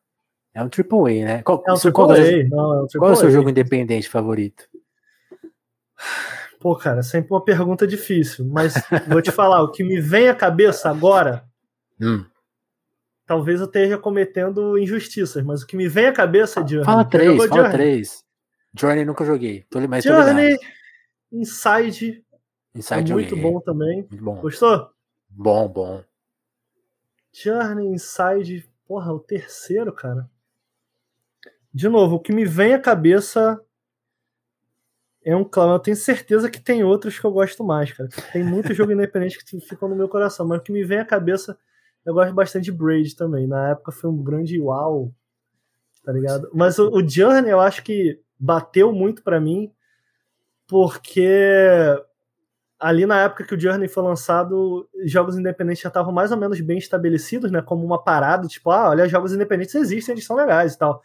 É 0.54 0.62
um 0.62 0.70
triple 0.70 1.22
A, 1.22 1.26
né? 1.26 1.42
Qual, 1.44 1.64
é 1.66 1.72
um 1.72 1.76
triple 1.76 1.94
qual, 1.94 2.16
é 2.16 2.44
não, 2.44 2.74
é 2.74 2.84
um 2.84 2.88
qual 2.98 3.12
é 3.12 3.14
o 3.14 3.16
seu 3.16 3.32
jogo 3.32 3.50
independente 3.50 4.10
favorito? 4.10 4.68
Pô, 6.60 6.76
cara, 6.76 7.04
sempre 7.04 7.32
uma 7.32 7.44
pergunta 7.44 7.88
difícil, 7.88 8.46
mas 8.46 8.74
vou 9.08 9.22
te 9.22 9.32
falar, 9.32 9.62
o 9.62 9.72
que 9.72 9.84
me 9.84 10.02
vem 10.02 10.28
à 10.28 10.36
cabeça 10.36 10.90
agora, 10.90 11.46
hum. 12.02 12.26
talvez 13.26 13.60
eu 13.60 13.68
esteja 13.68 13.98
cometendo 13.98 14.78
injustiças, 14.78 15.44
mas 15.44 15.62
o 15.62 15.68
que 15.68 15.78
me 15.78 15.88
vem 15.88 16.08
à 16.08 16.12
cabeça 16.12 16.60
é 16.60 16.68
Journey. 16.68 16.86
Fala 16.86 17.06
três, 17.06 17.38
fala 17.38 17.48
Journey. 17.48 17.72
três. 17.72 18.24
Journey 18.78 19.06
nunca 19.06 19.24
joguei, 19.24 19.64
tô, 19.70 19.80
mas 19.88 20.04
Journey, 20.04 20.58
Inside, 21.32 22.24
Inside 22.74 23.12
é 23.12 23.14
muito 23.14 23.38
bom 23.38 23.60
também. 23.60 24.08
Muito 24.10 24.24
bom. 24.24 24.42
Gostou? 24.42 24.90
Bom, 25.30 25.68
bom. 25.68 26.04
Journey, 27.34 27.88
Inside, 27.88 28.70
porra, 28.88 29.14
o 29.14 29.20
terceiro, 29.20 29.92
cara. 29.94 30.30
De 31.74 31.88
novo, 31.88 32.16
o 32.16 32.20
que 32.20 32.34
me 32.34 32.46
vem 32.46 32.74
à 32.74 32.80
cabeça 32.80 33.62
é 35.24 35.36
um 35.36 35.44
clã. 35.44 35.74
Eu 35.74 35.80
tenho 35.80 35.98
certeza 35.98 36.50
que 36.50 36.60
tem 36.60 36.84
outros 36.84 37.20
que 37.20 37.26
eu 37.26 37.32
gosto 37.32 37.64
mais, 37.64 37.92
cara. 37.92 38.10
Tem 38.32 38.44
muito 38.44 38.74
jogo 38.74 38.92
independente 38.94 39.44
que 39.44 39.60
ficam 39.60 39.90
no 39.90 39.96
meu 39.96 40.08
coração, 40.08 40.48
mas 40.48 40.60
o 40.60 40.64
que 40.64 40.72
me 40.72 40.84
vem 40.84 41.00
à 41.00 41.06
cabeça, 41.06 41.58
eu 42.06 42.14
gosto 42.14 42.34
bastante 42.34 42.66
de 42.66 42.72
Braid 42.72 43.16
também. 43.16 43.46
Na 43.46 43.72
época 43.72 43.92
foi 43.92 44.10
um 44.10 44.24
grande 44.24 44.60
uau, 44.60 45.14
tá 46.04 46.12
ligado? 46.12 46.50
Mas 46.54 46.80
o, 46.80 46.90
o 46.90 47.08
Journey 47.08 47.52
eu 47.52 47.60
acho 47.60 47.84
que 47.84 48.20
bateu 48.40 48.94
muito 48.94 49.22
para 49.22 49.40
mim, 49.40 49.72
porque 50.66 51.30
ali 52.80 53.06
na 53.06 53.24
época 53.24 53.44
que 53.44 53.56
o 53.56 53.60
Journey 53.60 53.88
foi 53.88 54.04
lançado, 54.04 54.88
jogos 55.06 55.38
independentes 55.38 55.82
já 55.82 55.90
estavam 55.90 56.14
mais 56.14 56.32
ou 56.32 56.38
menos 56.38 56.60
bem 56.62 56.78
estabelecidos, 56.78 57.52
né? 57.52 57.62
Como 57.62 57.84
uma 57.86 58.04
parada, 58.04 58.48
tipo, 58.48 58.70
ah, 58.70 58.90
olha, 58.90 59.08
jogos 59.08 59.34
independentes 59.34 59.76
existem, 59.76 60.14
eles 60.14 60.26
são 60.26 60.36
legais 60.36 60.74
e 60.74 60.78
tal. 60.78 61.02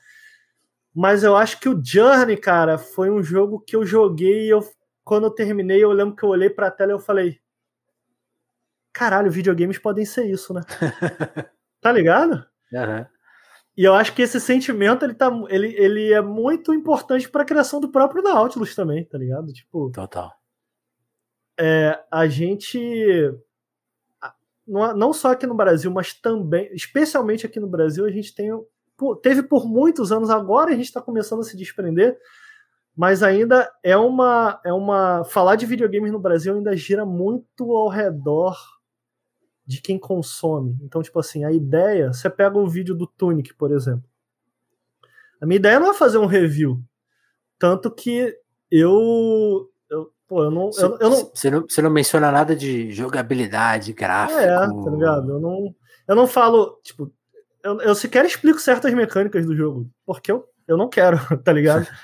Mas 0.95 1.25
eu 1.25 1.35
acho 1.35 1.59
que 1.59 1.69
o 1.69 1.83
Journey, 1.83 2.37
cara, 2.37 2.77
foi 2.77 3.11
um 3.11 3.23
jogo 3.23 3.61
que 3.61 3.75
eu 3.75 3.87
joguei 3.87 4.47
e 4.47 4.51
eu, 4.51 4.61
quando 5.03 5.25
eu 5.25 5.31
terminei, 5.31 5.83
eu 5.83 5.91
lembro 5.91 6.15
que 6.15 6.23
eu 6.23 6.29
olhei 6.29 6.51
pra 6.51 6.71
tela 6.71 6.93
e 6.93 6.95
eu 6.95 6.99
falei: 6.99 7.41
Caralho, 8.93 9.31
videogames 9.31 9.79
podem 9.79 10.05
ser 10.05 10.27
isso, 10.27 10.53
né? 10.53 10.61
tá 11.81 11.91
ligado? 11.91 12.45
Uhum. 12.71 13.07
E 13.75 13.85
eu 13.85 13.95
acho 13.95 14.15
que 14.15 14.21
esse 14.21 14.39
sentimento 14.39 15.03
ele, 15.03 15.15
tá, 15.15 15.31
ele, 15.49 15.75
ele 15.79 16.13
é 16.13 16.21
muito 16.21 16.75
importante 16.75 17.27
para 17.31 17.43
a 17.43 17.47
criação 17.47 17.81
do 17.81 17.91
próprio 17.91 18.23
Nautilus 18.23 18.75
também, 18.75 19.03
tá 19.07 19.17
ligado? 19.17 19.51
Tipo, 19.51 19.91
Total. 19.91 20.42
É, 21.59 22.03
a 22.11 22.27
gente 22.27 22.79
não 24.67 25.13
só 25.13 25.33
aqui 25.33 25.47
no 25.47 25.55
Brasil, 25.55 25.91
mas 25.91 26.15
também, 26.15 26.71
especialmente 26.73 27.45
aqui 27.45 27.61
no 27.61 27.67
Brasil, 27.67 28.05
a 28.05 28.11
gente 28.11 28.35
tem 28.35 28.51
teve 29.23 29.43
por 29.43 29.67
muitos 29.67 30.13
anos, 30.13 30.31
agora 30.31 30.71
a 30.71 30.75
gente 30.75 30.87
está 30.87 31.03
começando 31.03 31.41
a 31.41 31.45
se 31.45 31.57
desprender, 31.57 32.17
mas 32.95 33.23
ainda 33.23 33.71
é 33.83 33.97
uma, 33.97 34.61
é 34.65 34.73
uma. 34.73 35.25
Falar 35.25 35.57
de 35.57 35.67
videogames 35.67 36.13
no 36.13 36.21
Brasil 36.21 36.55
ainda 36.55 36.77
gira 36.77 37.07
muito 37.07 37.73
ao 37.73 37.89
redor 37.89 38.57
de 39.67 39.81
quem 39.81 39.99
consome. 39.99 40.77
Então, 40.83 41.03
tipo 41.03 41.19
assim, 41.19 41.45
a 41.45 41.51
ideia. 41.51 42.13
Você 42.13 42.29
pega 42.29 42.59
o 42.59 42.69
vídeo 42.69 42.95
do 42.95 43.07
Tunic, 43.07 43.55
por 43.55 43.73
exemplo. 43.73 44.05
A 45.41 45.47
minha 45.47 45.57
ideia 45.57 45.81
não 45.81 45.91
é 45.91 45.95
fazer 45.95 46.19
um 46.19 46.27
review. 46.27 46.83
Tanto 47.59 47.91
que 47.91 48.37
eu. 48.71 49.72
Eu 50.33 50.37
pô, 50.37 50.45
eu 50.45 50.51
não. 50.51 50.67
Você, 50.73 50.85
eu, 50.85 50.99
eu 50.99 51.11
não... 51.11 51.31
Não, 51.61 51.85
não 51.85 51.91
menciona 51.91 52.31
nada 52.31 52.57
de 52.57 52.91
jogabilidade, 52.91 53.93
gráfico. 53.93 54.41
É, 54.41 54.47
tá 54.57 54.91
ligado? 54.91 55.33
Eu 55.33 55.41
não, 55.41 55.75
eu 56.09 56.17
não 56.17 56.27
falo. 56.27 56.81
Tipo, 56.83 57.13
eu, 57.63 57.81
eu 57.81 57.95
sequer 57.95 58.25
explico 58.25 58.59
certas 58.59 58.93
mecânicas 58.95 59.47
do 59.47 59.57
jogo, 59.57 59.91
porque 60.05 60.33
eu, 60.33 60.45
eu 60.67 60.77
não 60.77 60.89
quero, 60.89 61.17
tá 61.43 61.53
ligado? 61.53 61.87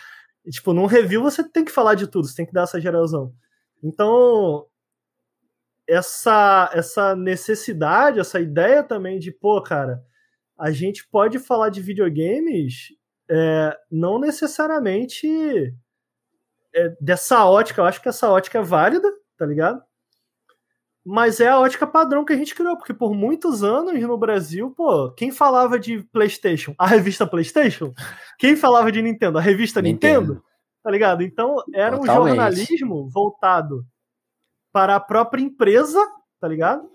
E, 0.46 0.50
tipo, 0.50 0.72
num 0.72 0.86
review 0.86 1.20
você 1.20 1.46
tem 1.46 1.62
que 1.62 1.70
falar 1.70 1.94
de 1.94 2.06
tudo, 2.06 2.26
você 2.26 2.36
tem 2.36 2.46
que 2.46 2.54
dar 2.54 2.62
essa 2.62 2.80
geralzão. 2.80 3.34
Então, 3.82 4.64
essa, 5.86 6.70
essa 6.72 7.14
necessidade, 7.14 8.18
essa 8.18 8.40
ideia 8.40 8.82
também 8.82 9.18
de, 9.18 9.30
pô, 9.30 9.60
cara, 9.60 10.02
a 10.58 10.70
gente 10.70 11.06
pode 11.06 11.38
falar 11.38 11.68
de 11.68 11.82
videogames 11.82 12.94
é, 13.30 13.76
não 13.90 14.18
necessariamente 14.18 15.74
é, 16.78 16.96
dessa 17.00 17.44
ótica, 17.44 17.80
eu 17.80 17.84
acho 17.84 18.00
que 18.00 18.08
essa 18.08 18.30
ótica 18.30 18.58
é 18.58 18.62
válida, 18.62 19.10
tá 19.36 19.46
ligado? 19.46 19.82
mas 21.10 21.40
é 21.40 21.48
a 21.48 21.58
ótica 21.58 21.86
padrão 21.86 22.22
que 22.22 22.34
a 22.34 22.36
gente 22.36 22.54
criou, 22.54 22.76
porque 22.76 22.92
por 22.92 23.14
muitos 23.14 23.64
anos 23.64 23.98
no 23.98 24.18
Brasil, 24.18 24.70
pô, 24.76 25.10
quem 25.12 25.30
falava 25.30 25.78
de 25.78 26.02
PlayStation? 26.12 26.74
A 26.76 26.86
revista 26.86 27.26
PlayStation? 27.26 27.94
Quem 28.38 28.54
falava 28.54 28.92
de 28.92 29.00
Nintendo? 29.00 29.38
A 29.38 29.40
revista 29.40 29.80
Nintendo? 29.80 30.34
Nintendo 30.34 30.48
tá 30.88 30.90
ligado? 30.90 31.22
Então 31.22 31.56
era 31.74 31.98
Totalmente. 31.98 32.22
um 32.22 32.26
jornalismo 32.28 33.08
voltado 33.10 33.84
para 34.72 34.96
a 34.96 35.00
própria 35.00 35.42
empresa, 35.42 36.02
tá 36.40 36.48
ligado? 36.48 36.88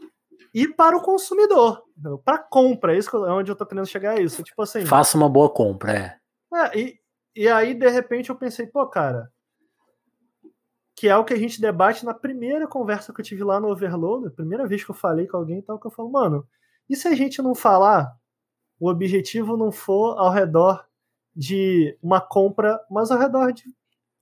E 0.52 0.68
para 0.68 0.98
o 0.98 1.02
consumidor, 1.02 1.84
para 2.26 2.40
compra, 2.40 2.96
é 2.96 2.98
isso 2.98 3.16
é 3.26 3.32
onde 3.32 3.52
eu 3.52 3.56
tô 3.56 3.66
querendo 3.66 3.86
chegar 3.86 4.18
a 4.18 4.20
isso, 4.20 4.42
tipo 4.42 4.62
assim. 4.64 4.84
Faça 4.84 5.16
uma 5.16 5.30
boa 5.30 5.48
compra, 5.48 5.92
é. 5.94 6.18
é 6.56 6.80
e, 6.80 7.00
e 7.36 7.48
aí 7.48 7.76
de 7.76 7.88
repente 7.88 8.32
eu 8.32 8.36
pensei, 8.36 8.66
pô, 8.66 8.88
cara, 8.88 9.30
que 10.96 11.08
é 11.08 11.18
o 11.18 11.26
que 11.26 11.34
a 11.34 11.38
gente 11.38 11.60
debate 11.60 12.06
na 12.06 12.14
primeira 12.14 12.68
conversa 12.68 13.14
que 13.14 13.22
eu 13.22 13.26
tive 13.26 13.44
lá 13.44 13.60
no 13.60 13.70
Overload, 13.70 14.28
a 14.28 14.32
primeira 14.32 14.68
vez 14.68 14.84
que 14.84 14.92
eu 14.92 14.96
falei 14.96 15.28
com 15.28 15.38
alguém 15.38 15.60
e 15.60 15.62
tal, 15.62 15.80
que 15.80 15.88
eu 15.88 15.92
falo, 15.92 16.12
mano, 16.12 16.48
e 16.90 16.96
se 16.96 17.08
a 17.08 17.16
gente 17.16 17.42
não 17.42 17.56
falar 17.56 18.16
o 18.80 18.90
objetivo 18.90 19.56
não 19.56 19.72
for 19.72 20.18
ao 20.18 20.30
redor 20.30 20.86
de 21.36 21.98
uma 22.02 22.20
compra, 22.20 22.80
mas 22.90 23.12
ao 23.12 23.18
redor 23.18 23.52
de 23.52 23.64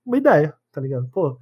uma 0.06 0.18
ideia, 0.18 0.56
tá 0.72 0.80
ligado? 0.80 1.10
Pô, 1.12 1.38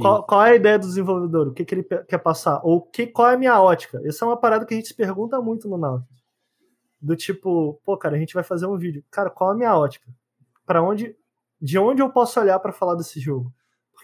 qual, 0.00 0.24
qual, 0.24 0.44
é 0.44 0.50
a 0.50 0.56
ideia 0.56 0.78
do 0.78 0.86
desenvolvedor? 0.86 1.48
O 1.48 1.54
que, 1.54 1.64
que 1.64 1.74
ele 1.74 1.84
quer 1.84 2.18
passar? 2.18 2.60
Ou 2.64 2.82
que, 2.82 3.06
qual 3.06 3.30
é 3.30 3.34
a 3.34 3.38
minha 3.38 3.60
ótica? 3.60 4.00
Essa 4.04 4.24
é 4.24 4.28
uma 4.28 4.36
parada 4.36 4.66
que 4.66 4.74
a 4.74 4.76
gente 4.76 4.88
se 4.88 4.94
pergunta 4.94 5.40
muito 5.40 5.68
no 5.68 5.78
Nautilus. 5.78 6.18
Do 7.00 7.14
tipo, 7.16 7.80
pô, 7.84 7.96
cara, 7.96 8.16
a 8.16 8.18
gente 8.18 8.34
vai 8.34 8.42
fazer 8.42 8.66
um 8.66 8.76
vídeo. 8.76 9.04
Cara, 9.10 9.30
qual 9.30 9.50
é 9.50 9.54
a 9.54 9.56
minha 9.56 9.76
ótica? 9.76 10.10
Para 10.66 10.82
onde, 10.82 11.16
de 11.60 11.78
onde 11.78 12.02
eu 12.02 12.10
posso 12.10 12.40
olhar 12.40 12.58
para 12.58 12.72
falar 12.72 12.96
desse 12.96 13.20
jogo? 13.20 13.52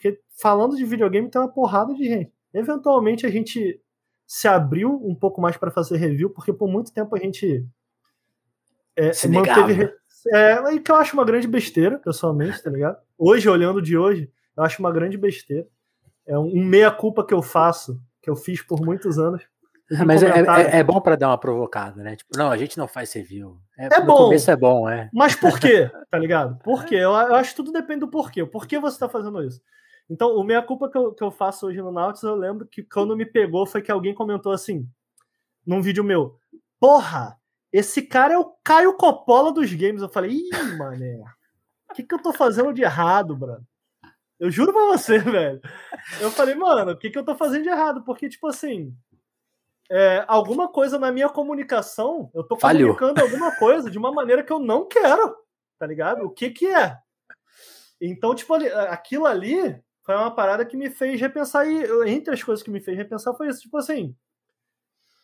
Porque 0.04 0.20
falando 0.38 0.76
de 0.76 0.84
videogame 0.84 1.30
tem 1.30 1.40
uma 1.40 1.48
porrada 1.48 1.94
de 1.94 2.04
gente. 2.04 2.30
Eventualmente 2.52 3.24
a 3.24 3.30
gente 3.30 3.80
se 4.26 4.46
abriu 4.46 5.00
um 5.02 5.14
pouco 5.14 5.40
mais 5.40 5.56
para 5.56 5.70
fazer 5.70 5.96
review, 5.96 6.28
porque 6.28 6.52
por 6.52 6.68
muito 6.68 6.92
tempo 6.92 7.16
a 7.16 7.18
gente 7.18 7.66
é, 8.94 9.14
se 9.14 9.26
manteve. 9.28 9.90
É, 10.32 10.78
que 10.78 10.90
eu 10.90 10.96
acho 10.96 11.14
uma 11.14 11.24
grande 11.24 11.46
besteira, 11.46 11.98
pessoalmente, 11.98 12.62
tá 12.62 12.70
ligado? 12.70 12.98
Hoje, 13.16 13.48
olhando 13.48 13.80
de 13.80 13.96
hoje, 13.96 14.30
eu 14.54 14.62
acho 14.62 14.80
uma 14.80 14.92
grande 14.92 15.16
besteira. 15.16 15.66
É 16.26 16.38
um 16.38 16.62
meia-culpa 16.62 17.24
que 17.24 17.32
eu 17.32 17.42
faço, 17.42 17.98
que 18.22 18.28
eu 18.28 18.36
fiz 18.36 18.60
por 18.60 18.80
muitos 18.82 19.18
anos. 19.18 19.42
Mas 20.04 20.22
é, 20.22 20.28
é, 20.28 20.78
é, 20.78 20.82
bom 20.82 21.00
para 21.00 21.16
dar 21.16 21.28
uma 21.28 21.38
provocada, 21.38 22.02
né? 22.02 22.16
Tipo, 22.16 22.36
não, 22.36 22.50
a 22.50 22.56
gente 22.56 22.76
não 22.76 22.88
faz 22.88 23.12
review. 23.12 23.58
É, 23.78 23.86
é 23.86 24.00
bom. 24.00 24.16
começo 24.16 24.50
é 24.50 24.56
bom, 24.56 24.88
é. 24.88 25.10
Mas 25.12 25.34
por 25.34 25.58
quê? 25.58 25.90
Tá 26.10 26.18
ligado? 26.18 26.58
Por 26.62 26.84
quê? 26.84 26.94
Eu, 26.94 27.10
eu 27.10 27.34
acho 27.34 27.50
que 27.50 27.56
tudo 27.56 27.72
depende 27.72 28.00
do 28.00 28.08
porquê. 28.08 28.46
Por 28.46 28.66
que 28.66 28.78
você 28.78 28.98
tá 28.98 29.08
fazendo 29.08 29.42
isso? 29.42 29.60
Então, 30.08 30.36
o 30.36 30.44
meia 30.44 30.62
culpa 30.62 30.90
que 30.90 30.98
eu, 30.98 31.14
que 31.14 31.24
eu 31.24 31.30
faço 31.30 31.66
hoje 31.66 31.80
no 31.80 31.90
Nautilus, 31.90 32.22
eu 32.22 32.36
lembro 32.36 32.66
que 32.66 32.82
quando 32.82 33.16
me 33.16 33.24
pegou 33.24 33.66
foi 33.66 33.80
que 33.80 33.90
alguém 33.90 34.14
comentou 34.14 34.52
assim, 34.52 34.86
num 35.66 35.80
vídeo 35.80 36.04
meu: 36.04 36.38
Porra, 36.78 37.38
esse 37.72 38.02
cara 38.02 38.34
é 38.34 38.38
o 38.38 38.54
Caio 38.62 38.96
Coppola 38.96 39.52
dos 39.52 39.72
games. 39.72 40.02
Eu 40.02 40.08
falei, 40.08 40.30
ih, 40.30 40.76
mané, 40.76 41.24
o 41.90 41.94
que, 41.94 42.02
que 42.02 42.14
eu 42.14 42.22
tô 42.22 42.32
fazendo 42.32 42.72
de 42.72 42.82
errado, 42.82 43.36
brother? 43.36 43.64
Eu 44.38 44.50
juro 44.50 44.72
pra 44.72 44.86
você, 44.86 45.18
velho. 45.18 45.60
Eu 46.20 46.30
falei, 46.30 46.54
mano, 46.54 46.92
o 46.92 46.96
que, 46.96 47.10
que 47.10 47.18
eu 47.18 47.24
tô 47.24 47.34
fazendo 47.34 47.62
de 47.62 47.68
errado? 47.68 48.04
Porque, 48.04 48.28
tipo 48.28 48.46
assim, 48.46 48.94
é, 49.90 50.24
alguma 50.28 50.68
coisa 50.68 50.98
na 50.98 51.10
minha 51.10 51.28
comunicação, 51.28 52.30
eu 52.34 52.44
tô 52.44 52.56
Falhou. 52.56 52.94
comunicando 52.94 53.20
alguma 53.20 53.54
coisa 53.56 53.90
de 53.90 53.98
uma 53.98 54.12
maneira 54.12 54.42
que 54.42 54.52
eu 54.52 54.58
não 54.58 54.86
quero, 54.86 55.36
tá 55.78 55.86
ligado? 55.86 56.24
O 56.24 56.30
que 56.30 56.50
que 56.50 56.66
é? 56.66 56.96
Então, 58.00 58.34
tipo, 58.34 58.54
aquilo 58.54 59.26
ali 59.26 59.82
foi 60.04 60.14
uma 60.14 60.30
parada 60.30 60.64
que 60.64 60.76
me 60.76 60.90
fez 60.90 61.20
repensar, 61.20 61.66
e 61.66 62.10
entre 62.10 62.34
as 62.34 62.42
coisas 62.42 62.62
que 62.62 62.70
me 62.70 62.80
fez 62.80 62.96
repensar 62.96 63.34
foi 63.34 63.48
isso, 63.48 63.62
tipo 63.62 63.76
assim, 63.78 64.14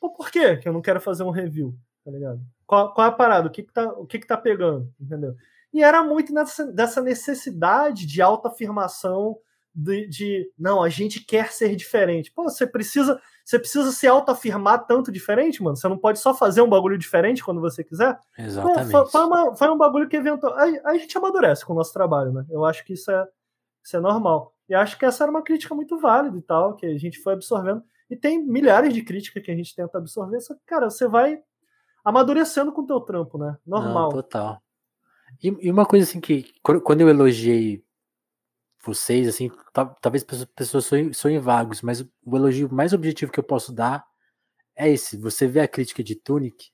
pô, 0.01 0.11
por 0.11 0.31
que 0.31 0.57
que 0.57 0.69
eu 0.69 0.73
não 0.73 0.83
quero 0.83 1.01
fazer 1.01 1.23
um 1.23 1.31
review, 1.31 1.77
tá 2.05 2.11
ligado? 2.11 2.41
Qual, 2.67 2.95
qual 2.95 3.07
é 3.07 3.11
a 3.11 3.13
parada? 3.13 3.49
O 3.49 3.51
que 3.51 3.63
que 3.63 3.73
tá, 3.73 3.85
o 3.93 4.07
que 4.07 4.19
que 4.19 4.27
tá 4.27 4.37
pegando, 4.37 4.93
entendeu? 4.99 5.37
E 5.73 5.83
era 5.83 6.03
muito 6.03 6.33
nessa, 6.33 6.67
dessa 6.67 7.01
necessidade 7.01 8.07
de 8.07 8.21
autoafirmação 8.21 9.39
de, 9.75 10.07
de 10.09 10.53
não, 10.59 10.83
a 10.83 10.89
gente 10.89 11.21
quer 11.21 11.53
ser 11.53 11.77
diferente. 11.77 12.33
Pô, 12.33 12.45
você 12.45 12.67
precisa, 12.67 13.21
você 13.45 13.59
precisa 13.59 13.93
se 13.93 14.07
autoafirmar 14.07 14.85
tanto 14.87 15.13
diferente, 15.13 15.63
mano. 15.63 15.77
Você 15.77 15.89
não 15.89 15.99
pode 15.99 16.19
só 16.19 16.35
fazer 16.35 16.61
um 16.61 16.69
bagulho 16.69 16.99
diferente 16.99 17.45
quando 17.45 17.61
você 17.61 17.85
quiser. 17.85 18.19
Exatamente. 18.37 18.93
Não, 18.93 19.07
foi, 19.07 19.25
uma, 19.25 19.55
foi, 19.55 19.69
um 19.69 19.79
bagulho 19.79 20.09
que 20.09 20.17
inventou. 20.17 20.53
A, 20.55 20.65
a, 20.85 20.99
gente 20.99 21.17
amadurece 21.17 21.65
com 21.65 21.73
o 21.73 21.77
nosso 21.77 21.93
trabalho, 21.93 22.33
né? 22.33 22.45
Eu 22.51 22.65
acho 22.65 22.85
que 22.85 22.95
isso 22.95 23.11
é, 23.11 23.27
isso 23.85 23.97
é 23.97 24.01
normal. 24.01 24.53
E 24.71 24.75
acho 24.75 24.97
que 24.97 25.05
essa 25.05 25.25
era 25.25 25.31
uma 25.33 25.43
crítica 25.43 25.75
muito 25.75 25.99
válida 25.99 26.39
e 26.39 26.43
tal, 26.43 26.77
que 26.77 26.87
a 26.87 26.97
gente 26.97 27.19
foi 27.19 27.33
absorvendo. 27.33 27.83
E 28.09 28.15
tem 28.15 28.41
milhares 28.41 28.95
de 28.95 29.03
críticas 29.03 29.43
que 29.43 29.51
a 29.51 29.57
gente 29.57 29.75
tenta 29.75 29.99
absorver, 29.99 30.41
só 30.41 30.55
que, 30.55 30.61
cara, 30.65 30.89
você 30.89 31.09
vai 31.09 31.43
amadurecendo 32.05 32.73
com 32.73 32.83
o 32.83 32.87
teu 32.87 33.01
trampo, 33.01 33.37
né? 33.37 33.59
Normal. 33.67 34.11
Não, 34.11 34.23
total. 34.23 34.63
E, 35.43 35.49
e, 35.61 35.71
uma 35.73 35.85
coisa 35.85 36.09
assim 36.09 36.21
que, 36.21 36.55
quando 36.63 37.01
eu 37.01 37.09
elogiei 37.09 37.85
vocês, 38.81 39.27
assim, 39.27 39.51
talvez 40.01 40.25
pessoas 40.55 40.87
soem, 40.87 41.13
soem 41.13 41.41
vagos, 41.41 41.83
mas 41.83 42.03
o 42.25 42.37
elogio 42.37 42.73
mais 42.73 42.93
objetivo 42.93 43.33
que 43.33 43.41
eu 43.41 43.45
posso 43.45 43.73
dar 43.73 44.07
é 44.77 44.89
esse. 44.89 45.17
Você 45.17 45.49
vê 45.49 45.61
a 45.61 45.69
crítica 45.69 46.03
de 46.03 46.15
Tunic, 46.15 46.71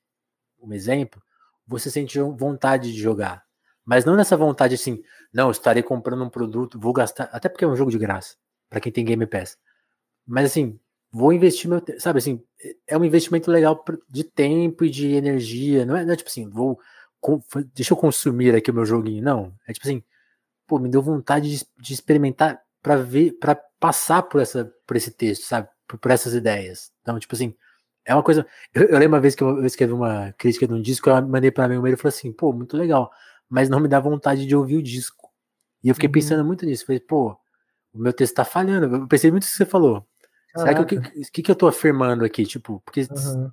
um 0.60 0.70
exemplo, 0.74 1.23
você 1.66 1.90
sente 1.90 2.20
vontade 2.20 2.93
de 2.93 3.01
jogar. 3.01 3.45
Mas 3.86 4.04
não 4.04 4.16
nessa 4.16 4.36
vontade 4.36 4.74
assim, 4.74 5.02
não, 5.32 5.50
estarei 5.50 5.82
comprando 5.82 6.24
um 6.24 6.28
produto, 6.28 6.78
vou 6.78 6.92
gastar, 6.92 7.30
até 7.32 7.48
porque 7.48 7.64
é 7.64 7.68
um 7.68 7.76
jogo 7.76 7.90
de 7.90 7.98
graça, 7.98 8.34
para 8.68 8.80
quem 8.80 8.92
tem 8.92 9.04
Game 9.04 9.26
Pass. 9.26 9.56
Mas 10.26 10.46
assim, 10.46 10.78
vou 11.10 11.32
investir 11.32 11.70
meu, 11.70 11.80
sabe 11.98 12.18
assim, 12.18 12.42
é 12.86 12.98
um 12.98 13.04
investimento 13.04 13.50
legal 13.50 13.82
de 14.10 14.24
tempo 14.24 14.84
e 14.84 14.90
de 14.90 15.14
energia, 15.14 15.86
não 15.86 15.96
é, 15.96 16.04
não 16.04 16.12
é 16.12 16.16
tipo 16.16 16.28
assim, 16.28 16.48
vou 16.48 16.78
deixa 17.74 17.92
eu 17.92 17.96
consumir 17.96 18.54
aqui 18.54 18.70
o 18.70 18.74
meu 18.74 18.84
joguinho, 18.84 19.22
não. 19.22 19.52
É 19.66 19.72
tipo 19.72 19.86
assim, 19.86 20.02
pô, 20.66 20.78
me 20.78 20.88
deu 20.88 21.02
vontade 21.02 21.50
de, 21.50 21.66
de 21.78 21.92
experimentar 21.92 22.60
para 22.82 22.96
ver, 22.96 23.32
para 23.32 23.54
passar 23.80 24.22
por 24.22 24.40
essa, 24.40 24.72
por 24.86 24.96
esse 24.96 25.10
texto, 25.10 25.42
sabe? 25.44 25.68
Por, 25.86 25.98
por, 25.98 26.10
essas 26.10 26.34
ideias. 26.34 26.92
Então, 27.02 27.18
tipo 27.18 27.34
assim, 27.34 27.54
é 28.04 28.14
uma 28.14 28.22
coisa. 28.22 28.46
Eu, 28.74 28.84
eu 28.84 28.98
lembro 28.98 29.16
uma 29.16 29.20
vez 29.20 29.34
que 29.34 29.42
eu, 29.42 29.64
escrevi 29.64 29.92
uma 29.92 30.32
crítica 30.38 30.66
de 30.66 30.74
um 30.74 30.80
disco, 30.80 31.10
eu 31.10 31.26
mandei 31.26 31.50
para 31.50 31.68
mim, 31.68 31.76
e 31.76 31.96
falou 31.96 32.08
assim, 32.08 32.32
pô, 32.32 32.52
muito 32.52 32.76
legal, 32.76 33.10
mas 33.48 33.68
não 33.68 33.81
me 33.81 33.89
dá 33.89 34.01
vontade 34.01 34.47
de 34.47 34.56
ouvir 34.56 34.77
o 34.77 34.82
disco. 34.82 35.31
E 35.82 35.89
eu 35.89 35.94
fiquei 35.94 36.09
uhum. 36.09 36.12
pensando 36.12 36.44
muito 36.44 36.66
nisso. 36.66 36.86
Falei, 36.86 37.01
pô, 37.01 37.36
o 37.93 37.98
meu 37.98 38.12
texto 38.12 38.35
tá 38.35 38.44
falhando. 38.44 38.94
Eu 38.94 39.06
pensei 39.06 39.31
muito 39.31 39.44
no 39.44 39.51
que 39.51 39.56
você 39.56 39.64
falou. 39.64 40.06
Caraca. 40.52 40.73
Será 40.73 40.85
que 40.85 40.97
o 40.97 41.32
que, 41.32 41.43
que, 41.43 41.51
eu 41.51 41.56
tô 41.56 41.66
afirmando 41.66 42.24
aqui? 42.24 42.44
Tipo, 42.44 42.81
porque 42.85 43.02
uhum. 43.02 43.51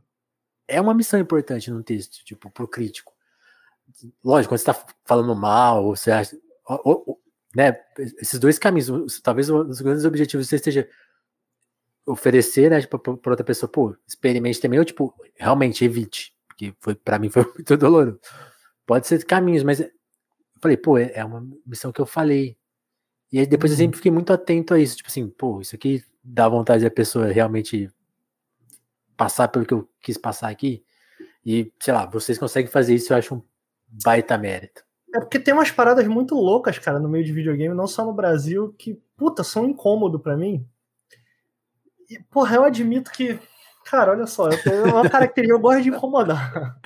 é 0.67 0.79
uma 0.79 0.93
missão 0.93 1.19
importante 1.19 1.69
no 1.69 1.83
texto, 1.83 2.23
tipo, 2.23 2.49
pro 2.49 2.67
crítico. 2.67 3.13
Lógico, 4.23 4.53
quando 4.53 4.59
você 4.59 4.65
tá 4.65 4.85
falando 5.05 5.35
mal, 5.35 5.95
você 5.95 6.11
acha 6.11 6.35
né, 7.55 7.79
esses 8.19 8.39
dois 8.39 8.57
caminhos, 8.57 9.21
talvez 9.21 9.49
um 9.49 9.63
dos 9.63 9.81
grandes 9.81 10.05
objetivos 10.05 10.47
você 10.47 10.55
esteja 10.55 10.89
oferecer, 12.05 12.69
né, 12.69 12.81
tipo, 12.81 12.97
para 12.99 13.31
outra 13.31 13.45
pessoa, 13.45 13.69
pô, 13.69 13.95
experimente 14.07 14.59
também, 14.59 14.79
ou 14.79 14.85
tipo, 14.85 15.13
realmente 15.35 15.85
evite, 15.85 16.35
porque 16.47 16.73
foi 16.79 16.95
para 16.95 17.19
mim 17.19 17.29
foi 17.29 17.43
muito 17.53 17.77
doloroso. 17.77 18.19
Pode 18.85 19.07
ser 19.07 19.23
caminhos, 19.25 19.63
mas 19.63 19.79
eu 19.79 19.89
falei, 20.61 20.77
pô, 20.77 20.97
é, 20.97 21.11
é 21.13 21.25
uma 21.25 21.45
missão 21.65 21.91
que 21.91 22.01
eu 22.01 22.05
falei. 22.05 22.57
E 23.31 23.39
aí 23.39 23.47
depois 23.47 23.71
uhum. 23.71 23.75
eu 23.75 23.79
sempre 23.79 23.97
fiquei 23.97 24.11
muito 24.11 24.31
atento 24.31 24.73
a 24.73 24.79
isso, 24.79 24.97
tipo 24.97 25.09
assim, 25.09 25.27
pô, 25.27 25.61
isso 25.61 25.75
aqui 25.75 26.03
dá 26.23 26.47
vontade 26.47 26.83
da 26.83 26.91
pessoa 26.91 27.27
realmente 27.27 27.89
passar 29.17 29.47
pelo 29.47 29.65
que 29.65 29.73
eu 29.73 29.89
quis 30.01 30.17
passar 30.17 30.49
aqui. 30.49 30.83
E, 31.45 31.71
sei 31.79 31.93
lá, 31.93 32.05
vocês 32.05 32.37
conseguem 32.37 32.71
fazer 32.71 32.95
isso, 32.95 33.11
eu 33.11 33.17
acho 33.17 33.35
um 33.35 33.41
baita 34.03 34.37
mérito. 34.37 34.83
É 35.13 35.19
porque 35.19 35.39
tem 35.39 35.53
umas 35.53 35.69
paradas 35.69 36.07
muito 36.07 36.35
loucas, 36.35 36.79
cara, 36.79 36.99
no 36.99 37.09
meio 37.09 37.23
de 37.23 37.33
videogame, 37.33 37.75
não 37.75 37.85
só 37.85 38.05
no 38.05 38.13
Brasil, 38.13 38.73
que, 38.77 38.99
puta, 39.15 39.43
são 39.43 39.65
incômodo 39.65 40.19
para 40.19 40.37
mim. 40.37 40.65
E, 42.09 42.19
porra, 42.31 42.55
eu 42.55 42.63
admito 42.63 43.11
que, 43.11 43.39
cara, 43.85 44.11
olha 44.11 44.25
só, 44.25 44.49
eu 44.49 44.63
tenho 44.63 44.85
uma 44.85 45.07
característica, 45.09 45.55
eu 45.55 45.59
gosto 45.59 45.83
de 45.83 45.89
incomodar. 45.89 46.79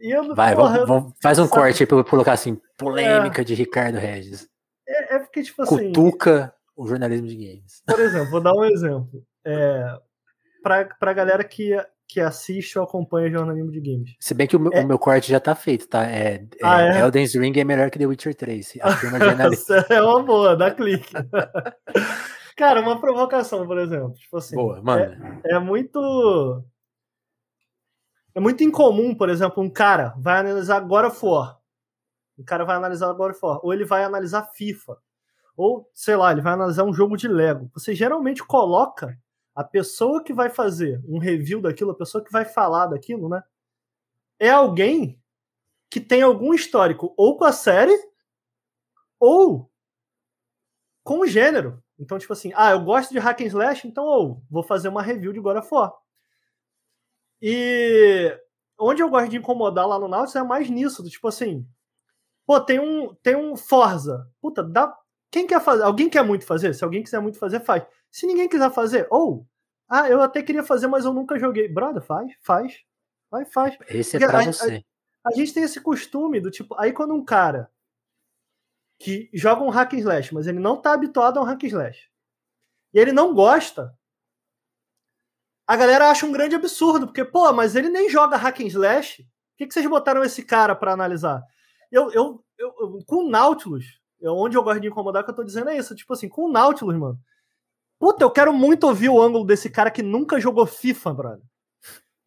Eu, 0.00 0.34
Vai, 0.34 0.54
porra, 0.54 0.86
vamos, 0.86 1.12
faz 1.22 1.38
um 1.38 1.46
sabe? 1.46 1.54
corte 1.54 1.82
aí 1.82 1.86
pra 1.86 1.98
eu 1.98 2.04
colocar 2.04 2.32
assim, 2.32 2.58
polêmica 2.76 3.42
é, 3.42 3.44
de 3.44 3.54
Ricardo 3.54 3.98
Regis. 3.98 4.48
É, 4.88 5.16
é, 5.16 5.18
porque, 5.18 5.42
tipo 5.42 5.62
assim. 5.62 5.92
Cutuca 5.92 6.54
o 6.76 6.86
jornalismo 6.86 7.26
de 7.26 7.36
games. 7.36 7.82
Por 7.86 8.00
exemplo, 8.00 8.30
vou 8.30 8.40
dar 8.40 8.54
um 8.54 8.64
exemplo. 8.64 9.22
É, 9.44 9.98
pra, 10.62 10.84
pra 10.84 11.12
galera 11.12 11.44
que 11.44 11.76
que 12.12 12.20
assiste 12.20 12.76
ou 12.76 12.84
acompanha 12.84 13.30
jornalismo 13.30 13.70
de 13.70 13.80
games. 13.80 14.16
Se 14.18 14.34
bem 14.34 14.46
que 14.46 14.56
o 14.56 14.60
meu, 14.60 14.72
é... 14.72 14.82
o 14.82 14.86
meu 14.86 14.98
corte 14.98 15.30
já 15.30 15.38
tá 15.38 15.54
feito, 15.54 15.86
tá? 15.86 16.04
É, 16.04 16.44
ah, 16.62 16.82
é, 16.82 16.98
é? 16.98 17.00
Elden's 17.00 17.34
Ring 17.34 17.56
é 17.56 17.64
melhor 17.64 17.88
que 17.88 17.98
The 17.98 18.06
Witcher 18.06 18.34
3. 18.34 18.78
é 19.88 20.02
uma 20.02 20.22
boa, 20.22 20.56
dá 20.56 20.72
clique. 20.72 21.12
Cara, 22.56 22.80
uma 22.82 23.00
provocação, 23.00 23.66
por 23.66 23.78
exemplo. 23.78 24.12
Tipo 24.14 24.36
assim, 24.38 24.56
boa, 24.56 24.82
manda. 24.82 25.40
É, 25.44 25.54
é 25.54 25.58
muito. 25.58 26.64
É 28.34 28.40
muito 28.40 28.62
incomum, 28.62 29.14
por 29.14 29.28
exemplo, 29.28 29.62
um 29.62 29.70
cara 29.70 30.14
vai 30.18 30.38
analisar 30.38 30.80
of 31.06 31.24
War. 31.24 31.60
O 32.38 32.44
cara 32.44 32.64
vai 32.64 32.76
analisar 32.76 33.12
God 33.12 33.32
of. 33.32 33.60
Ou 33.62 33.72
ele 33.72 33.84
vai 33.84 34.04
analisar 34.04 34.50
FIFA. 34.54 34.96
Ou, 35.56 35.88
sei 35.92 36.16
lá, 36.16 36.32
ele 36.32 36.40
vai 36.40 36.54
analisar 36.54 36.84
um 36.84 36.92
jogo 36.92 37.16
de 37.16 37.28
Lego. 37.28 37.70
Você 37.74 37.94
geralmente 37.94 38.42
coloca 38.42 39.18
a 39.54 39.62
pessoa 39.64 40.22
que 40.22 40.32
vai 40.32 40.48
fazer 40.48 41.02
um 41.06 41.18
review 41.18 41.60
daquilo, 41.60 41.90
a 41.90 41.96
pessoa 41.96 42.24
que 42.24 42.32
vai 42.32 42.44
falar 42.44 42.86
daquilo, 42.86 43.28
né? 43.28 43.42
É 44.38 44.48
alguém 44.48 45.20
que 45.90 46.00
tem 46.00 46.22
algum 46.22 46.54
histórico 46.54 47.12
ou 47.16 47.36
com 47.36 47.44
a 47.44 47.52
série 47.52 47.94
ou 49.18 49.70
com 51.04 51.20
o 51.20 51.26
gênero. 51.26 51.82
Então, 51.98 52.18
tipo 52.18 52.32
assim, 52.32 52.52
ah, 52.54 52.70
eu 52.70 52.82
gosto 52.82 53.10
de 53.10 53.18
hack 53.18 53.42
and 53.42 53.46
slash, 53.46 53.86
então 53.86 54.04
ou 54.04 54.42
vou 54.48 54.62
fazer 54.62 54.88
uma 54.88 55.02
review 55.02 55.32
de 55.32 55.40
God 55.40 55.58
of 55.58 55.68
War. 55.70 55.92
E 57.40 58.38
onde 58.78 59.02
eu 59.02 59.08
gosto 59.08 59.28
de 59.30 59.36
incomodar 59.36 59.86
lá 59.86 59.98
no 59.98 60.08
Nautilus 60.08 60.36
é 60.36 60.42
mais 60.42 60.68
nisso, 60.68 61.02
do 61.02 61.10
tipo 61.10 61.28
assim, 61.28 61.66
pô, 62.46 62.60
tem 62.60 62.78
um 62.78 63.14
tem 63.22 63.36
um 63.36 63.56
Forza. 63.56 64.28
Puta, 64.40 64.62
dá 64.62 64.94
quem 65.30 65.46
quer 65.46 65.60
fazer? 65.60 65.84
Alguém 65.84 66.08
quer 66.08 66.24
muito 66.24 66.44
fazer? 66.44 66.74
Se 66.74 66.84
alguém 66.84 67.02
quiser 67.02 67.20
muito 67.20 67.38
fazer, 67.38 67.60
faz. 67.60 67.84
Se 68.10 68.26
ninguém 68.26 68.48
quiser 68.48 68.70
fazer, 68.70 69.06
ou 69.10 69.46
ah, 69.88 70.08
eu 70.08 70.20
até 70.22 70.42
queria 70.42 70.62
fazer, 70.62 70.86
mas 70.86 71.04
eu 71.04 71.12
nunca 71.12 71.38
joguei. 71.38 71.68
Brother, 71.68 72.02
faz, 72.02 72.32
faz. 72.40 72.84
Vai, 73.30 73.44
faz. 73.44 73.76
Esse 73.88 74.16
é 74.16 74.20
pra 74.20 74.40
a, 74.40 74.44
você. 74.44 74.84
a 75.24 75.32
gente 75.32 75.54
tem 75.54 75.62
esse 75.62 75.80
costume 75.80 76.40
do 76.40 76.50
tipo. 76.50 76.74
Aí 76.78 76.92
quando 76.92 77.14
um 77.14 77.24
cara 77.24 77.70
que 78.98 79.30
joga 79.32 79.62
um 79.62 79.70
hack 79.70 79.94
and 79.94 79.98
slash, 79.98 80.34
mas 80.34 80.46
ele 80.46 80.58
não 80.58 80.80
tá 80.80 80.92
habituado 80.92 81.38
a 81.38 81.42
um 81.42 81.44
hack 81.44 81.64
and 81.64 81.68
slash, 81.68 82.10
e 82.92 82.98
ele 82.98 83.12
não 83.12 83.34
gosta, 83.34 83.96
a 85.70 85.76
galera 85.76 86.10
acha 86.10 86.26
um 86.26 86.32
grande 86.32 86.56
absurdo, 86.56 87.06
porque, 87.06 87.24
pô, 87.24 87.52
mas 87.52 87.76
ele 87.76 87.88
nem 87.88 88.10
joga 88.10 88.36
hack 88.36 88.58
and 88.58 88.66
slash. 88.66 89.22
Por 89.22 89.28
que, 89.56 89.68
que 89.68 89.72
vocês 89.72 89.86
botaram 89.86 90.24
esse 90.24 90.42
cara 90.42 90.74
para 90.74 90.92
analisar? 90.92 91.40
Eu, 91.92 92.10
eu, 92.10 92.44
eu, 92.58 92.72
com 93.06 93.24
o 93.24 93.30
Nautilus, 93.30 93.84
onde 94.20 94.56
eu 94.56 94.64
gosto 94.64 94.80
de 94.80 94.88
incomodar, 94.88 95.22
que 95.22 95.30
eu 95.30 95.34
tô 95.36 95.44
dizendo 95.44 95.70
é 95.70 95.76
isso. 95.76 95.94
Tipo 95.94 96.12
assim, 96.12 96.28
com 96.28 96.46
o 96.46 96.50
Nautilus, 96.50 96.98
mano. 96.98 97.16
Puta, 98.00 98.24
eu 98.24 98.32
quero 98.32 98.52
muito 98.52 98.82
ouvir 98.82 99.10
o 99.10 99.22
ângulo 99.22 99.44
desse 99.44 99.70
cara 99.70 99.92
que 99.92 100.02
nunca 100.02 100.40
jogou 100.40 100.66
FIFA, 100.66 101.14
brother. 101.14 101.46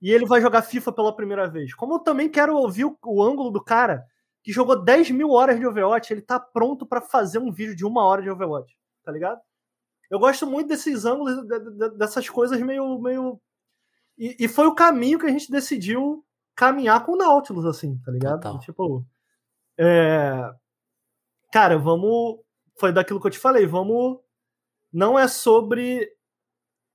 E 0.01 0.09
ele 0.09 0.25
vai 0.25 0.39
jogar 0.39 0.61
FIFA 0.61 0.93
pela 0.93 1.13
primeira 1.13 1.45
vez. 1.45 1.73
Como 1.75 1.95
eu 1.95 1.99
também 1.99 2.29
quero 2.29 2.55
ouvir 2.55 2.85
o, 2.85 2.97
o 3.03 3.21
ângulo 3.21 3.51
do 3.51 3.61
cara 3.61 4.05
que 4.41 4.53
jogou 4.53 4.81
10 4.81 5.11
mil 5.11 5.31
horas 5.31 5.59
de 5.59 5.67
Overwatch, 5.67 6.13
ele 6.13 6.21
tá 6.21 6.39
pronto 6.39 6.85
para 6.85 7.01
fazer 7.01 7.39
um 7.39 7.51
vídeo 7.51 7.75
de 7.75 7.83
uma 7.83 8.05
hora 8.05 8.21
de 8.21 8.29
Overwatch, 8.29 8.73
tá 9.03 9.11
ligado? 9.11 9.41
Eu 10.09 10.19
gosto 10.19 10.45
muito 10.45 10.67
desses 10.67 11.05
ângulos, 11.05 11.45
dessas 11.97 12.29
coisas 12.29 12.59
meio. 12.61 12.99
meio... 12.99 13.41
E, 14.17 14.35
e 14.39 14.47
foi 14.47 14.67
o 14.67 14.75
caminho 14.75 15.17
que 15.17 15.25
a 15.25 15.31
gente 15.31 15.51
decidiu 15.51 16.23
caminhar 16.55 17.03
com 17.03 17.13
o 17.13 17.17
Nautilus, 17.17 17.65
assim, 17.65 17.97
tá 17.99 18.11
ligado? 18.11 18.41
Total. 18.41 18.59
Tipo. 18.59 19.05
É... 19.77 20.53
Cara, 21.51 21.77
vamos. 21.77 22.39
Foi 22.79 22.91
daquilo 22.91 23.19
que 23.19 23.27
eu 23.27 23.31
te 23.31 23.39
falei, 23.39 23.65
vamos. 23.65 24.19
Não 24.91 25.17
é 25.17 25.27
sobre. 25.27 26.11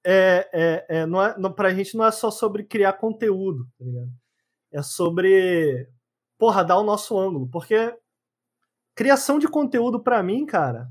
É, 0.05 0.49
é, 0.53 0.87
é, 0.89 1.07
não 1.07 1.23
é, 1.23 1.37
não, 1.39 1.53
pra 1.53 1.75
gente 1.75 1.97
não 1.97 2.05
é 2.05 2.13
só 2.13 2.31
sobre 2.31 2.63
criar 2.63 2.95
conteúdo, 2.95 3.69
tá 3.77 3.85
ligado? 3.85 4.11
É 4.71 4.83
sobre 4.83 5.89
porra, 6.39 6.65
dar 6.65 6.79
o 6.79 6.85
nosso 6.85 7.19
ângulo. 7.19 7.49
Porque 7.49 7.95
criação 8.95 9.39
de 9.39 9.49
conteúdo 9.49 10.01
para 10.01 10.23
mim, 10.23 10.47
cara, 10.47 10.89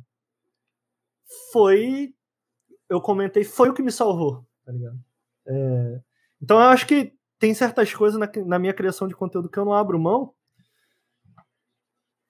foi. 1.51 2.13
Eu 2.89 3.01
comentei, 3.01 3.43
foi 3.43 3.69
o 3.69 3.73
que 3.73 3.81
me 3.81 3.91
salvou, 3.91 4.45
tá 4.65 4.71
ligado? 4.71 4.97
É, 5.45 6.01
então 6.41 6.57
eu 6.57 6.67
acho 6.67 6.87
que 6.87 7.13
tem 7.39 7.53
certas 7.53 7.93
coisas 7.93 8.19
na, 8.19 8.29
na 8.45 8.59
minha 8.59 8.73
criação 8.73 9.07
de 9.07 9.15
conteúdo 9.15 9.49
que 9.49 9.57
eu 9.57 9.65
não 9.65 9.73
abro 9.73 9.99
mão. 9.99 10.33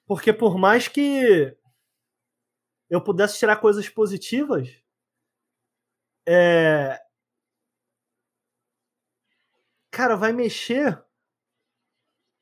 Porque 0.06 0.32
por 0.32 0.58
mais 0.58 0.88
que 0.88 1.56
eu 2.90 3.02
pudesse 3.02 3.38
tirar 3.38 3.58
coisas 3.58 3.90
positivas, 3.90 4.70
é... 6.26 7.00
cara, 9.92 10.16
vai 10.16 10.32
mexer 10.32 11.04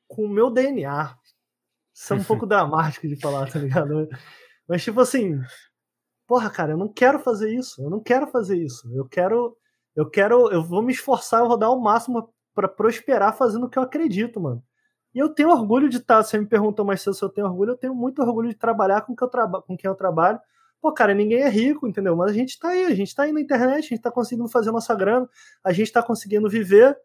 com 0.06 0.24
o 0.24 0.28
meu 0.28 0.50
DNA. 0.50 1.18
Isso 1.92 2.14
é 2.14 2.16
um 2.16 2.22
pouco 2.24 2.46
dramático 2.46 3.08
de 3.08 3.16
falar, 3.20 3.50
tá 3.50 3.58
ligado? 3.58 4.08
Mas, 4.68 4.84
tipo 4.84 5.00
assim, 5.00 5.40
porra, 6.26 6.50
cara, 6.50 6.72
eu 6.72 6.76
não 6.76 6.88
quero 6.88 7.18
fazer 7.18 7.54
isso. 7.54 7.82
Eu 7.82 7.90
não 7.90 8.00
quero 8.00 8.26
fazer 8.26 8.56
isso. 8.56 8.90
Eu 8.94 9.06
quero. 9.08 9.56
Eu 9.94 10.08
quero. 10.08 10.50
Eu 10.50 10.62
vou 10.62 10.82
me 10.82 10.92
esforçar, 10.92 11.40
eu 11.40 11.48
vou 11.48 11.56
dar 11.56 11.70
o 11.70 11.80
máximo 11.80 12.32
para 12.54 12.68
prosperar 12.68 13.36
fazendo 13.36 13.66
o 13.66 13.68
que 13.70 13.78
eu 13.78 13.82
acredito, 13.82 14.40
mano. 14.40 14.62
E 15.14 15.18
eu 15.18 15.30
tenho 15.30 15.50
orgulho 15.50 15.88
de 15.88 15.98
estar. 15.98 16.18
Tá, 16.18 16.22
você 16.22 16.38
me 16.38 16.46
perguntou 16.46 16.84
mais 16.84 17.02
cedo 17.02 17.14
se 17.14 17.24
eu 17.24 17.28
tenho 17.28 17.46
orgulho. 17.46 17.72
Eu 17.72 17.76
tenho 17.76 17.94
muito 17.94 18.22
orgulho 18.22 18.48
de 18.48 18.56
trabalhar 18.56 19.02
com, 19.02 19.14
que 19.16 19.22
eu 19.24 19.28
traba, 19.28 19.62
com 19.62 19.76
quem 19.76 19.88
eu 19.88 19.94
trabalho. 19.94 20.40
Pô, 20.80 20.92
cara, 20.92 21.14
ninguém 21.14 21.42
é 21.42 21.48
rico, 21.48 21.86
entendeu? 21.88 22.14
Mas 22.16 22.30
a 22.30 22.34
gente 22.34 22.58
tá 22.58 22.68
aí, 22.68 22.84
a 22.86 22.94
gente 22.94 23.14
tá 23.14 23.24
aí 23.24 23.32
na 23.32 23.40
internet, 23.40 23.86
a 23.86 23.88
gente 23.88 24.00
tá 24.00 24.10
conseguindo 24.10 24.48
fazer 24.48 24.70
nossa 24.70 24.94
grana, 24.94 25.28
a 25.64 25.72
gente 25.72 25.92
tá 25.92 26.02
conseguindo 26.02 26.48
viver 26.48 26.96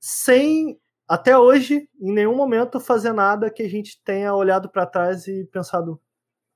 sem 0.00 0.78
até 1.08 1.38
hoje, 1.38 1.88
em 2.00 2.12
nenhum 2.12 2.34
momento 2.34 2.80
fazer 2.80 3.12
nada 3.12 3.50
que 3.50 3.62
a 3.62 3.68
gente 3.68 4.02
tenha 4.04 4.34
olhado 4.34 4.68
para 4.68 4.86
trás 4.86 5.26
e 5.28 5.44
pensado, 5.46 6.00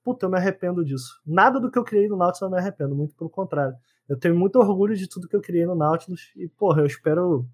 puta, 0.02 0.26
eu 0.26 0.30
me 0.30 0.36
arrependo 0.36 0.84
disso. 0.84 1.20
Nada 1.26 1.60
do 1.60 1.70
que 1.70 1.78
eu 1.78 1.84
criei 1.84 2.08
no 2.08 2.16
Nautilus 2.16 2.42
eu 2.42 2.50
me 2.50 2.58
arrependo, 2.58 2.94
muito 2.94 3.14
pelo 3.14 3.30
contrário. 3.30 3.76
Eu 4.08 4.18
tenho 4.18 4.36
muito 4.36 4.56
orgulho 4.58 4.96
de 4.96 5.08
tudo 5.08 5.28
que 5.28 5.36
eu 5.36 5.40
criei 5.40 5.66
no 5.66 5.74
Nautilus 5.74 6.32
e, 6.36 6.48
porra, 6.48 6.82
eu 6.82 6.86
espero 6.86 7.48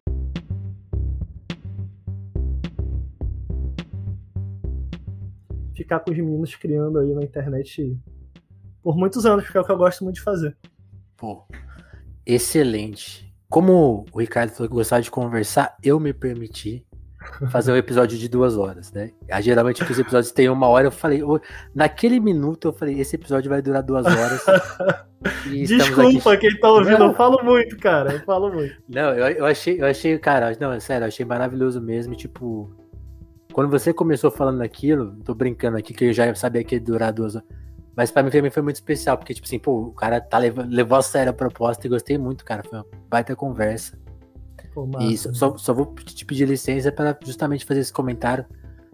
ficar 5.74 6.00
com 6.00 6.10
os 6.10 6.16
meninos 6.16 6.54
criando 6.54 6.98
aí 6.98 7.12
na 7.14 7.22
internet 7.22 8.00
por 8.82 8.96
muitos 8.96 9.26
anos, 9.26 9.44
porque 9.44 9.58
é 9.58 9.60
o 9.60 9.64
que 9.64 9.72
eu 9.72 9.76
gosto 9.76 10.04
muito 10.04 10.16
de 10.16 10.22
fazer. 10.22 10.56
Pô, 11.16 11.44
excelente. 12.24 13.34
Como 13.48 14.06
o 14.12 14.18
Ricardo 14.18 14.50
falou 14.50 14.68
que 14.68 14.74
gostava 14.74 15.02
de 15.02 15.10
conversar, 15.10 15.76
eu 15.82 16.00
me 16.00 16.12
permiti 16.12 16.86
fazer 17.50 17.72
um 17.72 17.76
episódio 17.76 18.18
de 18.18 18.28
duas 18.28 18.56
horas, 18.56 18.92
né? 18.92 19.10
Ah, 19.30 19.40
geralmente 19.40 19.82
os 19.82 19.98
episódios 19.98 20.32
têm 20.32 20.48
uma 20.48 20.66
hora, 20.68 20.86
eu 20.86 20.92
falei, 20.92 21.22
naquele 21.74 22.20
minuto 22.20 22.68
eu 22.68 22.72
falei, 22.72 23.00
esse 23.00 23.16
episódio 23.16 23.50
vai 23.50 23.60
durar 23.60 23.82
duas 23.82 24.06
horas. 24.06 24.44
Desculpa, 25.46 26.32
aqui... 26.32 26.48
quem 26.48 26.60
tá 26.60 26.70
ouvindo, 26.70 26.98
não. 26.98 27.06
eu 27.08 27.14
falo 27.14 27.42
muito, 27.42 27.76
cara, 27.78 28.12
eu 28.12 28.20
falo 28.20 28.52
muito. 28.52 28.74
Não, 28.88 29.12
eu, 29.14 29.26
eu 29.28 29.46
achei, 29.46 29.80
eu 29.80 29.86
achei, 29.86 30.18
cara, 30.18 30.56
não, 30.60 30.72
é 30.72 30.80
sério, 30.80 31.04
eu 31.04 31.08
achei 31.08 31.24
maravilhoso 31.24 31.80
mesmo, 31.80 32.14
tipo, 32.14 32.70
quando 33.52 33.70
você 33.70 33.92
começou 33.92 34.30
falando 34.30 34.62
aquilo, 34.62 35.16
tô 35.24 35.34
brincando 35.34 35.76
aqui 35.76 35.94
que 35.94 36.06
eu 36.06 36.12
já 36.12 36.34
sabia 36.34 36.62
que 36.62 36.74
ia 36.74 36.80
durar 36.80 37.12
duas 37.12 37.36
horas. 37.36 37.48
Mas 37.96 38.10
pra 38.10 38.22
mim 38.22 38.28
também 38.28 38.50
foi 38.50 38.62
muito 38.62 38.76
especial, 38.76 39.16
porque, 39.16 39.32
tipo 39.32 39.46
assim, 39.46 39.58
pô, 39.58 39.84
o 39.84 39.92
cara 39.92 40.20
tá 40.20 40.36
levou 40.36 40.98
a 40.98 41.02
sério 41.02 41.30
a 41.30 41.32
proposta 41.32 41.86
e 41.86 41.88
gostei 41.88 42.18
muito, 42.18 42.44
cara. 42.44 42.62
Foi 42.62 42.78
uma 42.78 42.86
baita 43.08 43.34
conversa. 43.34 43.98
Pô, 44.76 44.86
e 45.00 45.16
só, 45.16 45.56
só 45.56 45.72
vou 45.72 45.94
te 45.94 46.22
pedir 46.26 46.46
licença 46.46 46.92
para 46.92 47.18
justamente 47.24 47.64
fazer 47.64 47.80
esse 47.80 47.92
comentário. 47.92 48.44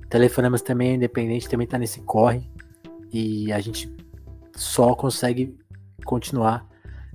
Telefonemas 0.08 0.62
também 0.62 0.90
é 0.90 0.94
independente, 0.94 1.48
também 1.48 1.66
tá 1.66 1.76
nesse 1.76 2.00
corre. 2.02 2.48
E 3.12 3.52
a 3.52 3.58
gente 3.58 3.92
só 4.54 4.94
consegue 4.94 5.58
continuar. 6.04 6.64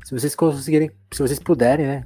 Se 0.04 0.14
vocês 0.14 0.36
conseguirem, 0.36 0.92
se 1.14 1.22
vocês 1.22 1.40
puderem, 1.40 1.88
né, 1.88 2.04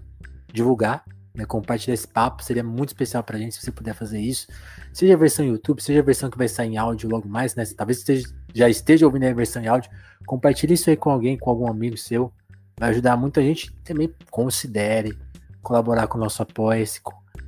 divulgar, 0.53 1.03
né, 1.33 1.45
compartilhar 1.45 1.95
esse 1.95 2.07
papo, 2.07 2.43
seria 2.43 2.63
muito 2.63 2.89
especial 2.89 3.23
pra 3.23 3.39
gente 3.39 3.55
se 3.55 3.61
você 3.61 3.71
puder 3.71 3.95
fazer 3.95 4.19
isso. 4.19 4.45
Seja 4.93 5.15
a 5.15 5.17
versão 5.17 5.43
YouTube, 5.43 5.81
seja 5.81 6.01
a 6.01 6.03
versão 6.03 6.29
que 6.29 6.37
vai 6.37 6.47
sair 6.47 6.73
em 6.73 6.77
áudio 6.77 7.09
logo 7.09 7.27
mais, 7.27 7.55
né? 7.55 7.63
Talvez 7.75 7.97
esteja, 7.97 8.27
já 8.53 8.69
esteja 8.69 9.07
ouvindo 9.07 9.23
a 9.23 9.33
versão 9.33 9.63
em 9.63 9.67
áudio. 9.67 9.89
Compartilhe 10.27 10.75
isso 10.75 10.91
aí 10.91 10.95
com 10.95 11.09
alguém, 11.09 11.39
com 11.39 11.49
algum 11.49 11.67
amigo 11.67 11.97
seu. 11.97 12.31
Vai 12.79 12.91
ajudar 12.91 13.17
muita 13.17 13.41
gente. 13.41 13.73
Também 13.83 14.13
considere 14.29 15.17
colaborar 15.61 16.07
com 16.07 16.17
o 16.17 16.21
nosso 16.21 16.41
apoia 16.41 16.83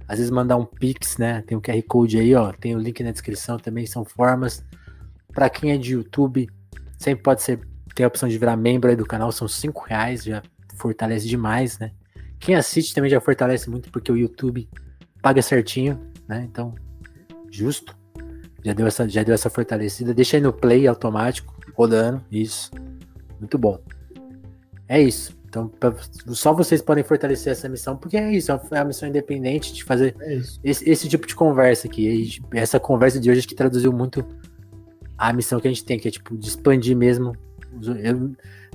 Às 0.08 0.18
vezes 0.18 0.32
mandar 0.32 0.58
um 0.58 0.66
Pix, 0.66 1.18
né? 1.18 1.42
Tem 1.42 1.58
o 1.58 1.62
QR 1.62 1.82
Code 1.88 2.18
aí, 2.20 2.34
ó. 2.36 2.52
Tem 2.52 2.76
o 2.76 2.80
link 2.80 3.04
na 3.04 3.12
descrição 3.12 3.58
também, 3.58 3.86
são 3.86 4.06
formas. 4.06 4.64
Para 5.34 5.50
quem 5.50 5.72
é 5.72 5.78
de 5.78 5.94
YouTube, 5.94 6.50
sempre 6.98 7.24
pode 7.24 7.42
ser. 7.42 7.60
Tem 7.96 8.04
a 8.04 8.08
opção 8.08 8.28
de 8.28 8.38
virar 8.38 8.56
membro 8.56 8.90
aí 8.90 8.96
do 8.96 9.06
canal, 9.06 9.32
são 9.32 9.48
5 9.48 9.86
reais, 9.88 10.24
já 10.24 10.42
fortalece 10.76 11.28
demais, 11.28 11.78
né? 11.78 11.92
Quem 12.40 12.56
assiste 12.56 12.94
também 12.94 13.10
já 13.10 13.22
fortalece 13.22 13.70
muito, 13.70 13.90
porque 13.92 14.12
o 14.12 14.18
YouTube 14.18 14.68
paga 15.22 15.42
certinho, 15.42 16.00
né? 16.28 16.48
Então, 16.50 16.74
justo. 17.52 17.96
Já 18.64 18.74
deu 18.74 18.88
essa, 18.88 19.08
já 19.08 19.24
deu 19.24 19.34
essa 19.34 19.50
fortalecida. 19.50 20.14
Deixa 20.14 20.38
aí 20.38 20.42
no 20.42 20.54
play 20.54 20.88
automático, 20.88 21.54
rodando. 21.74 22.24
Isso. 22.32 22.72
Muito 23.40 23.58
bom. 23.58 23.80
É 24.88 25.02
isso. 25.02 25.36
Então, 25.54 25.68
pra, 25.68 25.94
só 26.30 26.52
vocês 26.52 26.82
podem 26.82 27.04
fortalecer 27.04 27.52
essa 27.52 27.70
missão, 27.70 27.96
porque 27.96 28.18
é 28.18 28.32
isso, 28.32 28.52
é 28.52 28.80
a 28.80 28.84
missão 28.84 29.08
independente 29.08 29.72
de 29.72 29.84
fazer 29.84 30.16
é 30.20 30.40
esse, 30.64 30.90
esse, 30.90 31.08
tipo 31.08 31.28
de 31.28 31.36
conversa 31.36 31.88
aqui. 31.88 32.40
essa 32.56 32.80
conversa 32.80 33.20
de 33.20 33.30
hoje 33.30 33.42
acho 33.42 33.48
que 33.48 33.54
traduziu 33.54 33.94
muito 33.94 34.26
a 35.16 35.32
missão 35.32 35.60
que 35.60 35.68
a 35.68 35.72
gente 35.72 35.86
tem, 35.86 36.00
que 36.00 36.08
é 36.08 36.12
tipo 36.12 36.36
de 36.36 36.48
expandir 36.48 36.98
mesmo. 36.98 37.38
Eu 38.04 38.32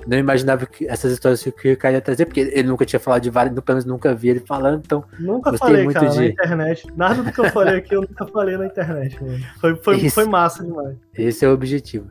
não 0.07 0.17
imaginava 0.17 0.65
que 0.65 0.87
essas 0.87 1.11
histórias 1.11 1.43
que 1.43 1.49
o 1.49 1.71
Ricardo 1.71 1.95
ia 1.95 2.01
trazer, 2.01 2.25
porque 2.25 2.39
ele 2.39 2.69
nunca 2.69 2.85
tinha 2.85 2.99
falado 2.99 3.23
de 3.23 3.29
vários, 3.29 3.53
pelo 3.53 3.75
menos 3.75 3.83
nunca 3.83 4.15
vi 4.15 4.29
ele 4.29 4.39
falando, 4.39 4.81
então. 4.85 5.03
Nunca 5.19 5.57
falei, 5.57 5.83
muito 5.83 5.99
cara, 5.99 6.11
de... 6.11 6.17
na 6.17 6.25
internet. 6.27 6.87
Nada 6.95 7.23
do 7.23 7.31
que 7.33 7.39
eu 7.41 7.49
falei 7.51 7.75
aqui 7.75 7.93
eu 7.93 8.01
nunca 8.01 8.25
falei 8.25 8.55
na 8.55 8.67
internet, 8.67 9.21
mano. 9.21 9.43
Foi, 9.59 9.75
foi, 9.75 9.97
esse, 9.97 10.11
foi 10.11 10.25
massa 10.25 10.63
demais. 10.63 10.95
Esse 11.13 11.43
é 11.43 11.49
o 11.49 11.51
objetivo. 11.51 12.09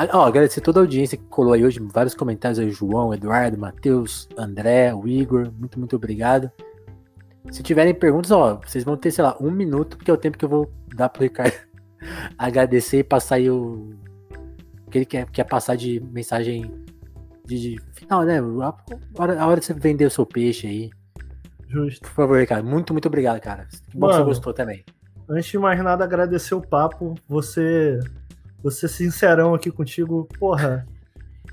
Ah, 0.00 0.06
ó, 0.12 0.26
agradecer 0.26 0.60
toda 0.60 0.78
a 0.78 0.82
audiência 0.82 1.18
que 1.18 1.24
colou 1.24 1.52
aí 1.52 1.64
hoje, 1.64 1.80
vários 1.80 2.14
comentários 2.14 2.60
aí, 2.60 2.70
João, 2.70 3.12
Eduardo, 3.12 3.58
Matheus, 3.58 4.28
André, 4.38 4.94
o 4.94 5.08
Igor, 5.08 5.50
muito, 5.58 5.76
muito 5.76 5.96
obrigado. 5.96 6.52
Se 7.50 7.64
tiverem 7.64 7.92
perguntas, 7.92 8.30
ó, 8.30 8.60
vocês 8.64 8.84
vão 8.84 8.96
ter, 8.96 9.10
sei 9.10 9.24
lá, 9.24 9.36
um 9.40 9.50
minuto, 9.50 9.96
porque 9.96 10.08
é 10.08 10.14
o 10.14 10.16
tempo 10.16 10.38
que 10.38 10.44
eu 10.44 10.48
vou 10.48 10.72
dar 10.94 11.08
pro 11.08 11.24
Ricardo 11.24 11.52
agradecer 12.38 13.00
e 13.00 13.02
passar 13.02 13.36
aí 13.36 13.50
o. 13.50 13.90
que 14.88 14.98
ele 14.98 15.04
quer, 15.04 15.28
quer 15.32 15.42
passar 15.42 15.76
de 15.76 15.98
mensagem 16.12 16.72
de, 17.44 17.58
de 17.58 17.82
final, 17.90 18.22
né? 18.22 18.38
A 18.38 18.74
hora, 19.20 19.42
a 19.42 19.46
hora 19.48 19.58
de 19.58 19.66
você 19.66 19.74
vender 19.74 20.06
o 20.06 20.10
seu 20.12 20.24
peixe 20.24 20.68
aí. 20.68 20.90
Justo. 21.66 22.02
Por 22.02 22.14
favor, 22.14 22.38
Ricardo, 22.38 22.68
muito, 22.68 22.92
muito 22.92 23.08
obrigado, 23.08 23.40
cara. 23.40 23.66
Que 23.90 23.98
bom 23.98 24.06
Mano, 24.06 24.12
que 24.12 24.24
você 24.24 24.28
gostou 24.28 24.54
também. 24.54 24.84
Antes 25.28 25.50
de 25.50 25.58
mais 25.58 25.82
nada, 25.82 26.04
agradecer 26.04 26.54
o 26.54 26.62
papo. 26.62 27.16
Você 27.28 27.98
vou 28.62 28.70
ser 28.70 28.88
sincerão 28.88 29.54
aqui 29.54 29.70
contigo, 29.70 30.28
porra. 30.38 30.86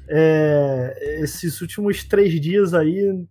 É, 0.07 1.19
esses 1.21 1.61
últimos 1.61 2.03
três 2.03 2.39
dias 2.39 2.73
aí, 2.73 3.25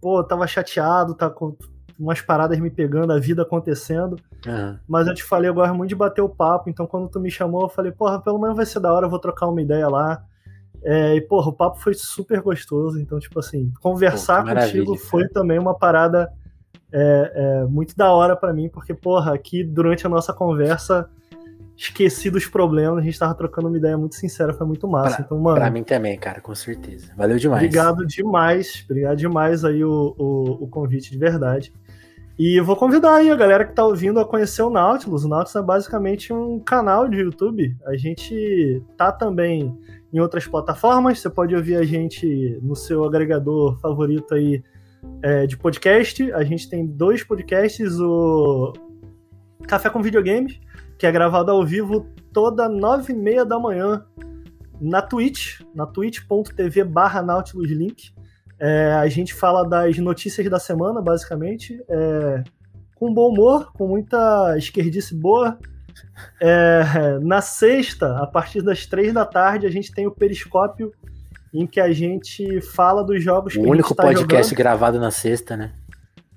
pô, 0.00 0.22
tava 0.24 0.46
chateado, 0.46 1.14
tá 1.14 1.30
com, 1.30 1.56
umas 1.98 2.20
paradas 2.20 2.58
me 2.58 2.70
pegando, 2.70 3.12
a 3.12 3.18
vida 3.18 3.42
acontecendo. 3.42 4.16
Uhum. 4.46 4.78
Mas 4.88 5.06
eu 5.06 5.14
te 5.14 5.22
falei, 5.22 5.48
eu 5.48 5.54
gosto 5.54 5.74
muito 5.74 5.90
de 5.90 5.94
bater 5.94 6.22
o 6.22 6.28
papo, 6.28 6.68
então 6.68 6.86
quando 6.86 7.08
tu 7.08 7.20
me 7.20 7.30
chamou, 7.30 7.62
eu 7.62 7.68
falei, 7.68 7.92
porra, 7.92 8.20
pelo 8.20 8.40
menos 8.40 8.56
vai 8.56 8.66
ser 8.66 8.80
da 8.80 8.92
hora, 8.92 9.06
eu 9.06 9.10
vou 9.10 9.18
trocar 9.18 9.46
uma 9.46 9.62
ideia 9.62 9.88
lá. 9.88 10.24
É, 10.84 11.14
e, 11.14 11.20
porra, 11.20 11.48
o 11.48 11.52
papo 11.52 11.78
foi 11.78 11.94
super 11.94 12.40
gostoso. 12.40 12.98
Então, 13.00 13.18
tipo 13.18 13.38
assim, 13.38 13.72
conversar 13.80 14.44
Pô, 14.44 14.52
contigo 14.52 14.96
foi 14.96 15.28
também 15.28 15.58
uma 15.58 15.78
parada 15.78 16.28
é, 16.92 17.32
é, 17.34 17.64
muito 17.66 17.96
da 17.96 18.10
hora 18.10 18.34
para 18.34 18.52
mim, 18.52 18.68
porque, 18.68 18.92
porra, 18.92 19.32
aqui 19.32 19.62
durante 19.62 20.06
a 20.06 20.10
nossa 20.10 20.32
conversa 20.32 21.08
esqueci 21.82 22.30
dos 22.30 22.46
problemas, 22.46 22.98
a 22.98 23.02
gente 23.02 23.18
tava 23.18 23.34
trocando 23.34 23.68
uma 23.68 23.76
ideia 23.76 23.98
muito 23.98 24.14
sincera, 24.14 24.52
foi 24.52 24.66
muito 24.66 24.86
massa. 24.86 25.16
Pra, 25.16 25.24
então, 25.24 25.38
mano. 25.38 25.56
Pra 25.56 25.70
mim 25.70 25.82
também, 25.82 26.16
cara, 26.18 26.40
com 26.40 26.54
certeza. 26.54 27.12
Valeu 27.16 27.38
demais. 27.38 27.62
Obrigado 27.62 28.06
demais, 28.06 28.84
obrigado 28.84 29.16
demais 29.16 29.64
aí 29.64 29.84
o, 29.84 30.14
o, 30.16 30.64
o 30.64 30.68
convite 30.68 31.10
de 31.10 31.18
verdade. 31.18 31.72
E 32.38 32.56
eu 32.56 32.64
vou 32.64 32.76
convidar 32.76 33.16
aí 33.16 33.30
a 33.30 33.36
galera 33.36 33.64
que 33.64 33.74
tá 33.74 33.84
ouvindo 33.84 34.18
a 34.18 34.24
conhecer 34.24 34.62
o 34.62 34.70
Nautilus. 34.70 35.24
O 35.24 35.28
Nautilus 35.28 35.54
é 35.54 35.62
basicamente 35.62 36.32
um 36.32 36.58
canal 36.58 37.08
de 37.08 37.18
YouTube. 37.18 37.76
A 37.84 37.96
gente 37.96 38.82
tá 38.96 39.12
também 39.12 39.76
em 40.12 40.18
outras 40.18 40.46
plataformas. 40.46 41.20
Você 41.20 41.28
pode 41.28 41.54
ouvir 41.54 41.76
a 41.76 41.84
gente 41.84 42.58
no 42.62 42.74
seu 42.74 43.04
agregador 43.04 43.78
favorito 43.80 44.34
aí 44.34 44.62
é, 45.22 45.46
de 45.46 45.56
podcast. 45.56 46.32
A 46.32 46.42
gente 46.42 46.70
tem 46.70 46.86
dois 46.86 47.22
podcasts, 47.22 48.00
o 48.00 48.72
Café 49.68 49.90
com 49.90 50.02
Videogames, 50.02 50.58
que 51.02 51.06
é 51.08 51.10
gravado 51.10 51.50
ao 51.50 51.66
vivo 51.66 52.06
toda 52.32 52.68
nove 52.68 53.12
e 53.12 53.16
meia 53.16 53.44
da 53.44 53.58
manhã 53.58 54.06
na 54.80 55.02
Twitch, 55.02 55.60
na 55.74 55.84
twitch.tv 55.84 56.84
barra 56.84 57.20
Nautilus 57.20 57.72
Link. 57.72 58.14
É, 58.56 58.92
a 58.92 59.08
gente 59.08 59.34
fala 59.34 59.68
das 59.68 59.98
notícias 59.98 60.48
da 60.48 60.60
semana, 60.60 61.02
basicamente, 61.02 61.82
é, 61.88 62.44
com 62.94 63.12
bom 63.12 63.30
humor, 63.30 63.72
com 63.72 63.88
muita 63.88 64.56
esquerdice 64.56 65.12
boa. 65.12 65.58
É, 66.40 67.18
na 67.20 67.40
sexta, 67.40 68.18
a 68.18 68.26
partir 68.28 68.62
das 68.62 68.86
três 68.86 69.12
da 69.12 69.24
tarde, 69.24 69.66
a 69.66 69.70
gente 69.70 69.90
tem 69.90 70.06
o 70.06 70.12
Periscópio 70.12 70.92
em 71.52 71.66
que 71.66 71.80
a 71.80 71.90
gente 71.90 72.60
fala 72.60 73.02
dos 73.02 73.20
jogos 73.20 73.56
o 73.56 73.60
que 73.60 73.66
O 73.66 73.70
único 73.72 73.92
tá 73.92 74.04
podcast 74.04 74.50
jogando. 74.50 74.56
gravado 74.56 75.00
na 75.00 75.10
sexta, 75.10 75.56
né? 75.56 75.72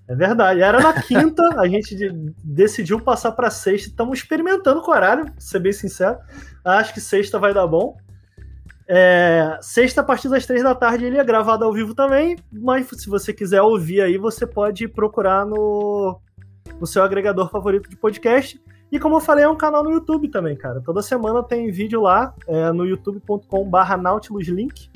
É 0.07 0.15
verdade. 0.15 0.61
Era 0.61 0.79
na 0.79 0.93
quinta, 1.01 1.41
a 1.59 1.67
gente 1.67 1.95
decidiu 2.43 2.99
passar 2.99 3.31
para 3.31 3.49
sexta. 3.49 3.89
Estamos 3.89 4.19
experimentando 4.19 4.81
com 4.81 4.91
o 4.91 4.93
horário, 4.93 5.25
pra 5.25 5.33
ser 5.39 5.59
bem 5.59 5.73
sincero. 5.73 6.17
Acho 6.63 6.93
que 6.93 7.01
sexta 7.01 7.39
vai 7.39 7.53
dar 7.53 7.65
bom. 7.67 7.97
É, 8.87 9.57
sexta, 9.61 10.01
a 10.01 10.03
partir 10.03 10.29
das 10.29 10.45
três 10.45 10.61
da 10.61 10.75
tarde, 10.75 11.05
ele 11.05 11.17
é 11.17 11.23
gravado 11.23 11.65
ao 11.65 11.73
vivo 11.73 11.95
também. 11.95 12.37
Mas 12.51 12.87
se 12.87 13.09
você 13.09 13.33
quiser 13.33 13.61
ouvir 13.61 14.01
aí, 14.01 14.17
você 14.17 14.45
pode 14.45 14.87
procurar 14.87 15.45
no, 15.45 16.19
no 16.79 16.85
seu 16.85 17.03
agregador 17.03 17.49
favorito 17.49 17.89
de 17.89 17.95
podcast. 17.95 18.61
E 18.91 18.99
como 18.99 19.15
eu 19.15 19.19
falei, 19.19 19.43
é 19.43 19.49
um 19.49 19.57
canal 19.57 19.83
no 19.83 19.91
YouTube 19.91 20.29
também, 20.29 20.55
cara. 20.55 20.79
Toda 20.81 21.01
semana 21.01 21.41
tem 21.41 21.71
vídeo 21.71 22.01
lá 22.01 22.33
é, 22.47 22.71
no 22.71 22.85
youtube.com/barra 22.85 23.97
nautiluslink. 23.97 24.91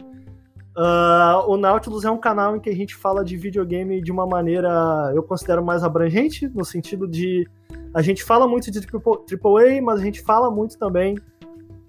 Uh, 0.78 1.50
o 1.50 1.58
Nautilus 1.58 2.06
é 2.06 2.12
um 2.12 2.18
canal 2.18 2.56
em 2.56 2.60
que 2.60 2.70
a 2.70 2.76
gente 2.76 2.96
fala 2.96 3.24
de 3.24 3.36
videogame 3.36 4.02
de 4.02 4.12
uma 4.12 4.26
maneira, 4.26 5.12
eu 5.14 5.24
considero 5.24 5.64
mais 5.64 5.84
abrangente, 5.84 6.48
no 6.50 6.64
sentido 6.64 7.08
de 7.08 7.48
a 7.94 8.02
gente 8.02 8.24
fala 8.24 8.48
muito 8.48 8.70
de 8.70 8.80
AAA, 8.80 9.82
mas 9.82 10.00
a 10.00 10.04
gente 10.04 10.22
fala 10.22 10.50
muito 10.50 10.78
também 10.78 11.18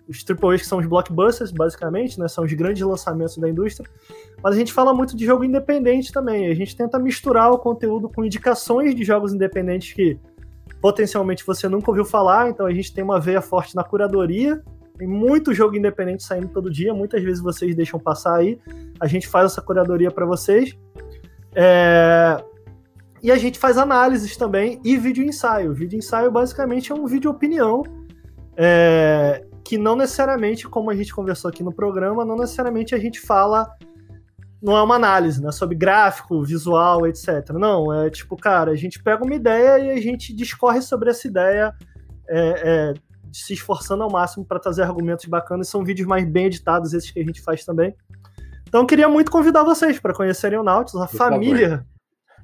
os 0.09 0.25
AAAs 0.29 0.63
que 0.63 0.67
são 0.67 0.79
os 0.79 0.87
blockbusters, 0.87 1.53
basicamente, 1.53 2.19
né, 2.19 2.27
são 2.27 2.43
os 2.43 2.53
grandes 2.53 2.83
lançamentos 2.83 3.37
da 3.39 3.49
indústria, 3.49 3.89
mas 4.43 4.57
a 4.57 4.59
gente 4.59 4.73
fala 4.73 4.93
muito 4.93 5.17
de 5.17 5.25
jogo 5.25 5.45
independente 5.45 6.13
também. 6.13 6.49
A 6.49 6.55
gente 6.55 6.75
tenta 6.75 6.99
misturar 6.99 7.53
o 7.53 7.59
conteúdo 7.59 8.09
com 8.09 8.25
indicações 8.25 8.95
de 8.95 9.05
jogos 9.05 9.33
independentes 9.33 9.93
que 9.93 10.19
potencialmente 10.81 11.47
você 11.47 11.69
nunca 11.69 11.91
ouviu 11.91 12.05
falar, 12.05 12.51
então 12.51 12.67
a 12.67 12.73
gente 12.73 12.93
tem 12.93 13.05
uma 13.05 13.21
veia 13.21 13.41
forte 13.41 13.77
na 13.77 13.85
curadoria 13.85 14.61
tem 15.01 15.09
muito 15.09 15.55
jogo 15.55 15.75
independente 15.75 16.23
saindo 16.23 16.49
todo 16.49 16.71
dia, 16.71 16.93
muitas 16.93 17.23
vezes 17.23 17.43
vocês 17.43 17.75
deixam 17.75 17.99
passar 17.99 18.37
aí. 18.37 18.61
A 19.01 19.07
gente 19.07 19.27
faz 19.27 19.47
essa 19.47 19.63
curadoria 19.63 20.11
para 20.11 20.27
vocês. 20.27 20.77
É... 21.55 22.37
E 23.23 23.33
a 23.33 23.39
gente 23.39 23.59
faz 23.59 23.79
análises 23.79 24.37
também 24.37 24.79
e 24.85 24.99
vídeo 24.99 25.25
ensaio. 25.25 25.73
Vídeo 25.73 25.97
ensaio 25.97 26.31
basicamente 26.31 26.93
é 26.93 26.95
um 26.95 27.07
vídeo 27.07 27.31
opinião 27.31 27.83
é... 28.55 29.43
que 29.65 29.79
não 29.79 29.97
necessariamente, 29.97 30.69
como 30.69 30.91
a 30.91 30.95
gente 30.95 31.15
conversou 31.15 31.49
aqui 31.49 31.63
no 31.63 31.73
programa, 31.73 32.23
não 32.23 32.37
necessariamente 32.37 32.95
a 32.95 32.99
gente 32.99 33.21
fala 33.21 33.75
não 34.63 34.77
é 34.77 34.83
uma 34.83 34.97
análise, 34.97 35.43
né, 35.43 35.51
sobre 35.51 35.75
gráfico, 35.75 36.45
visual, 36.45 37.07
etc. 37.07 37.49
Não, 37.55 37.91
é 37.91 38.11
tipo, 38.11 38.37
cara, 38.37 38.73
a 38.73 38.77
gente 38.77 39.03
pega 39.03 39.25
uma 39.25 39.35
ideia 39.35 39.79
e 39.79 39.91
a 39.91 39.99
gente 39.99 40.35
discorre 40.35 40.83
sobre 40.83 41.09
essa 41.09 41.27
ideia 41.27 41.75
é, 42.29 42.93
é, 42.93 42.95
se 43.33 43.53
esforçando 43.53 44.03
ao 44.03 44.11
máximo 44.11 44.45
para 44.45 44.59
trazer 44.59 44.83
argumentos 44.83 45.25
bacanas. 45.27 45.69
São 45.69 45.85
vídeos 45.85 46.07
mais 46.07 46.25
bem 46.25 46.47
editados, 46.47 46.93
esses 46.93 47.11
que 47.11 47.21
a 47.21 47.25
gente 47.25 47.41
faz 47.41 47.65
também. 47.65 47.95
Então, 48.69 48.87
queria 48.87 49.09
muito 49.09 49.31
convidar 49.31 49.65
vocês 49.65 49.99
para 49.99 50.15
conhecerem 50.15 50.59
o 50.59 50.63
Nautilus, 50.63 51.03
a 51.03 51.09
Por 51.09 51.17
família 51.17 51.71
favor. 51.71 51.87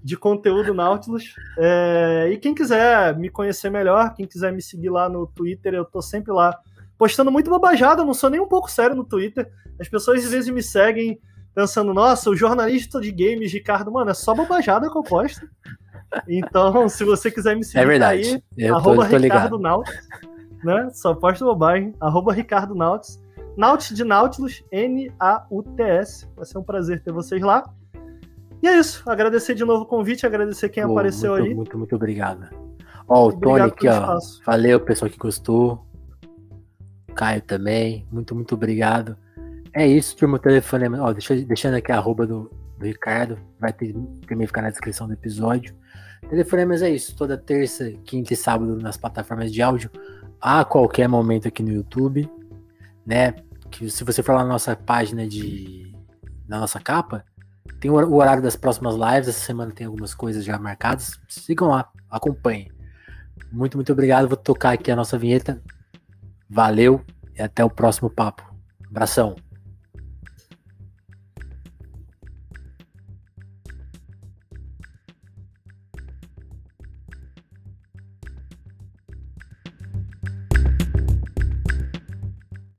de 0.02 0.16
conteúdo 0.16 0.74
Nautilus. 0.74 1.34
É, 1.58 2.30
e 2.32 2.36
quem 2.36 2.54
quiser 2.54 3.16
me 3.16 3.30
conhecer 3.30 3.70
melhor, 3.70 4.12
quem 4.14 4.26
quiser 4.26 4.52
me 4.52 4.60
seguir 4.60 4.90
lá 4.90 5.08
no 5.08 5.26
Twitter, 5.26 5.74
eu 5.74 5.84
tô 5.84 6.02
sempre 6.02 6.32
lá 6.32 6.58
postando 6.98 7.30
muito 7.30 7.50
bobajada, 7.50 8.02
eu 8.02 8.06
não 8.06 8.14
sou 8.14 8.28
nem 8.28 8.40
um 8.40 8.48
pouco 8.48 8.70
sério 8.70 8.96
no 8.96 9.04
Twitter. 9.04 9.48
As 9.80 9.88
pessoas 9.88 10.24
às 10.24 10.30
vezes 10.32 10.52
me 10.52 10.62
seguem 10.62 11.20
pensando, 11.54 11.94
nossa, 11.94 12.28
o 12.28 12.36
jornalista 12.36 13.00
de 13.00 13.12
games, 13.12 13.52
Ricardo, 13.52 13.92
mano, 13.92 14.10
é 14.10 14.14
só 14.14 14.34
bobajada 14.34 14.90
que 14.90 14.98
eu 14.98 15.02
posto. 15.02 15.46
Então, 16.28 16.88
se 16.88 17.04
você 17.04 17.30
quiser 17.30 17.56
me 17.56 17.64
seguir 17.64 17.78
é 17.78 17.86
verdade. 17.86 18.34
aí, 18.34 18.42
eu 18.56 18.76
arroba 18.76 19.08
tô 19.08 19.16
Ricardo 19.16 19.58
Nautilus 19.58 20.35
né? 20.64 20.90
Só 20.92 21.14
posto 21.14 21.44
bobagem. 21.44 21.94
Arroba 22.00 22.32
Ricardo 22.32 22.74
Nautis. 22.74 23.20
Nautis 23.56 23.96
de 23.96 24.04
Nautilus, 24.04 24.62
N-A-U-T-S. 24.70 26.28
Vai 26.36 26.44
ser 26.44 26.58
um 26.58 26.62
prazer 26.62 27.02
ter 27.02 27.12
vocês 27.12 27.40
lá. 27.40 27.64
E 28.62 28.68
é 28.68 28.78
isso. 28.78 29.02
Agradecer 29.08 29.54
de 29.54 29.64
novo 29.64 29.84
o 29.84 29.86
convite, 29.86 30.26
agradecer 30.26 30.68
quem 30.68 30.84
Pô, 30.84 30.92
apareceu 30.92 31.32
muito, 31.32 31.46
aí. 31.46 31.54
Muito, 31.54 31.78
muito 31.78 31.96
obrigado. 31.96 32.48
Ó, 33.08 33.28
o 33.28 33.32
Tony 33.32 33.62
aqui, 33.62 33.88
ó. 33.88 34.18
Valeu, 34.44 34.80
pessoal 34.80 35.10
que 35.10 35.16
gostou. 35.16 35.86
Caio 37.14 37.40
também. 37.40 38.06
Muito, 38.10 38.34
muito 38.34 38.54
obrigado. 38.54 39.16
É 39.72 39.86
isso, 39.86 40.16
turma. 40.16 40.36
O 40.36 40.40
telefone. 40.40 40.88
Ó, 40.98 41.12
deixa, 41.12 41.34
deixando 41.36 41.74
aqui 41.74 41.92
a 41.92 41.96
arroba 41.96 42.26
do, 42.26 42.50
do 42.78 42.84
Ricardo. 42.84 43.38
Vai 43.58 43.72
ter, 43.72 43.94
também 44.26 44.46
ficar 44.46 44.62
na 44.62 44.70
descrição 44.70 45.06
do 45.06 45.14
episódio. 45.14 45.74
Telefonemas 46.28 46.82
é 46.82 46.90
isso. 46.90 47.16
Toda 47.16 47.38
terça, 47.38 47.90
quinta 48.04 48.34
e 48.34 48.36
sábado 48.36 48.76
nas 48.76 48.96
plataformas 48.96 49.52
de 49.52 49.62
áudio 49.62 49.90
a 50.40 50.64
qualquer 50.64 51.08
momento 51.08 51.48
aqui 51.48 51.62
no 51.62 51.72
YouTube, 51.72 52.30
né? 53.04 53.34
Que 53.70 53.90
se 53.90 54.04
você 54.04 54.22
for 54.22 54.34
lá 54.34 54.42
na 54.42 54.50
nossa 54.50 54.76
página 54.76 55.26
de. 55.26 55.92
na 56.48 56.60
nossa 56.60 56.80
capa, 56.80 57.24
tem 57.80 57.90
o 57.90 58.14
horário 58.14 58.42
das 58.42 58.56
próximas 58.56 58.94
lives. 58.94 59.28
Essa 59.28 59.44
semana 59.44 59.72
tem 59.72 59.86
algumas 59.86 60.14
coisas 60.14 60.44
já 60.44 60.58
marcadas. 60.58 61.18
Sigam 61.28 61.68
lá, 61.68 61.88
acompanhem. 62.10 62.70
Muito, 63.52 63.76
muito 63.76 63.92
obrigado. 63.92 64.28
Vou 64.28 64.36
tocar 64.36 64.72
aqui 64.72 64.90
a 64.90 64.96
nossa 64.96 65.18
vinheta. 65.18 65.62
Valeu 66.48 67.04
e 67.36 67.42
até 67.42 67.64
o 67.64 67.70
próximo 67.70 68.08
papo. 68.08 68.42
Abração. 68.88 69.45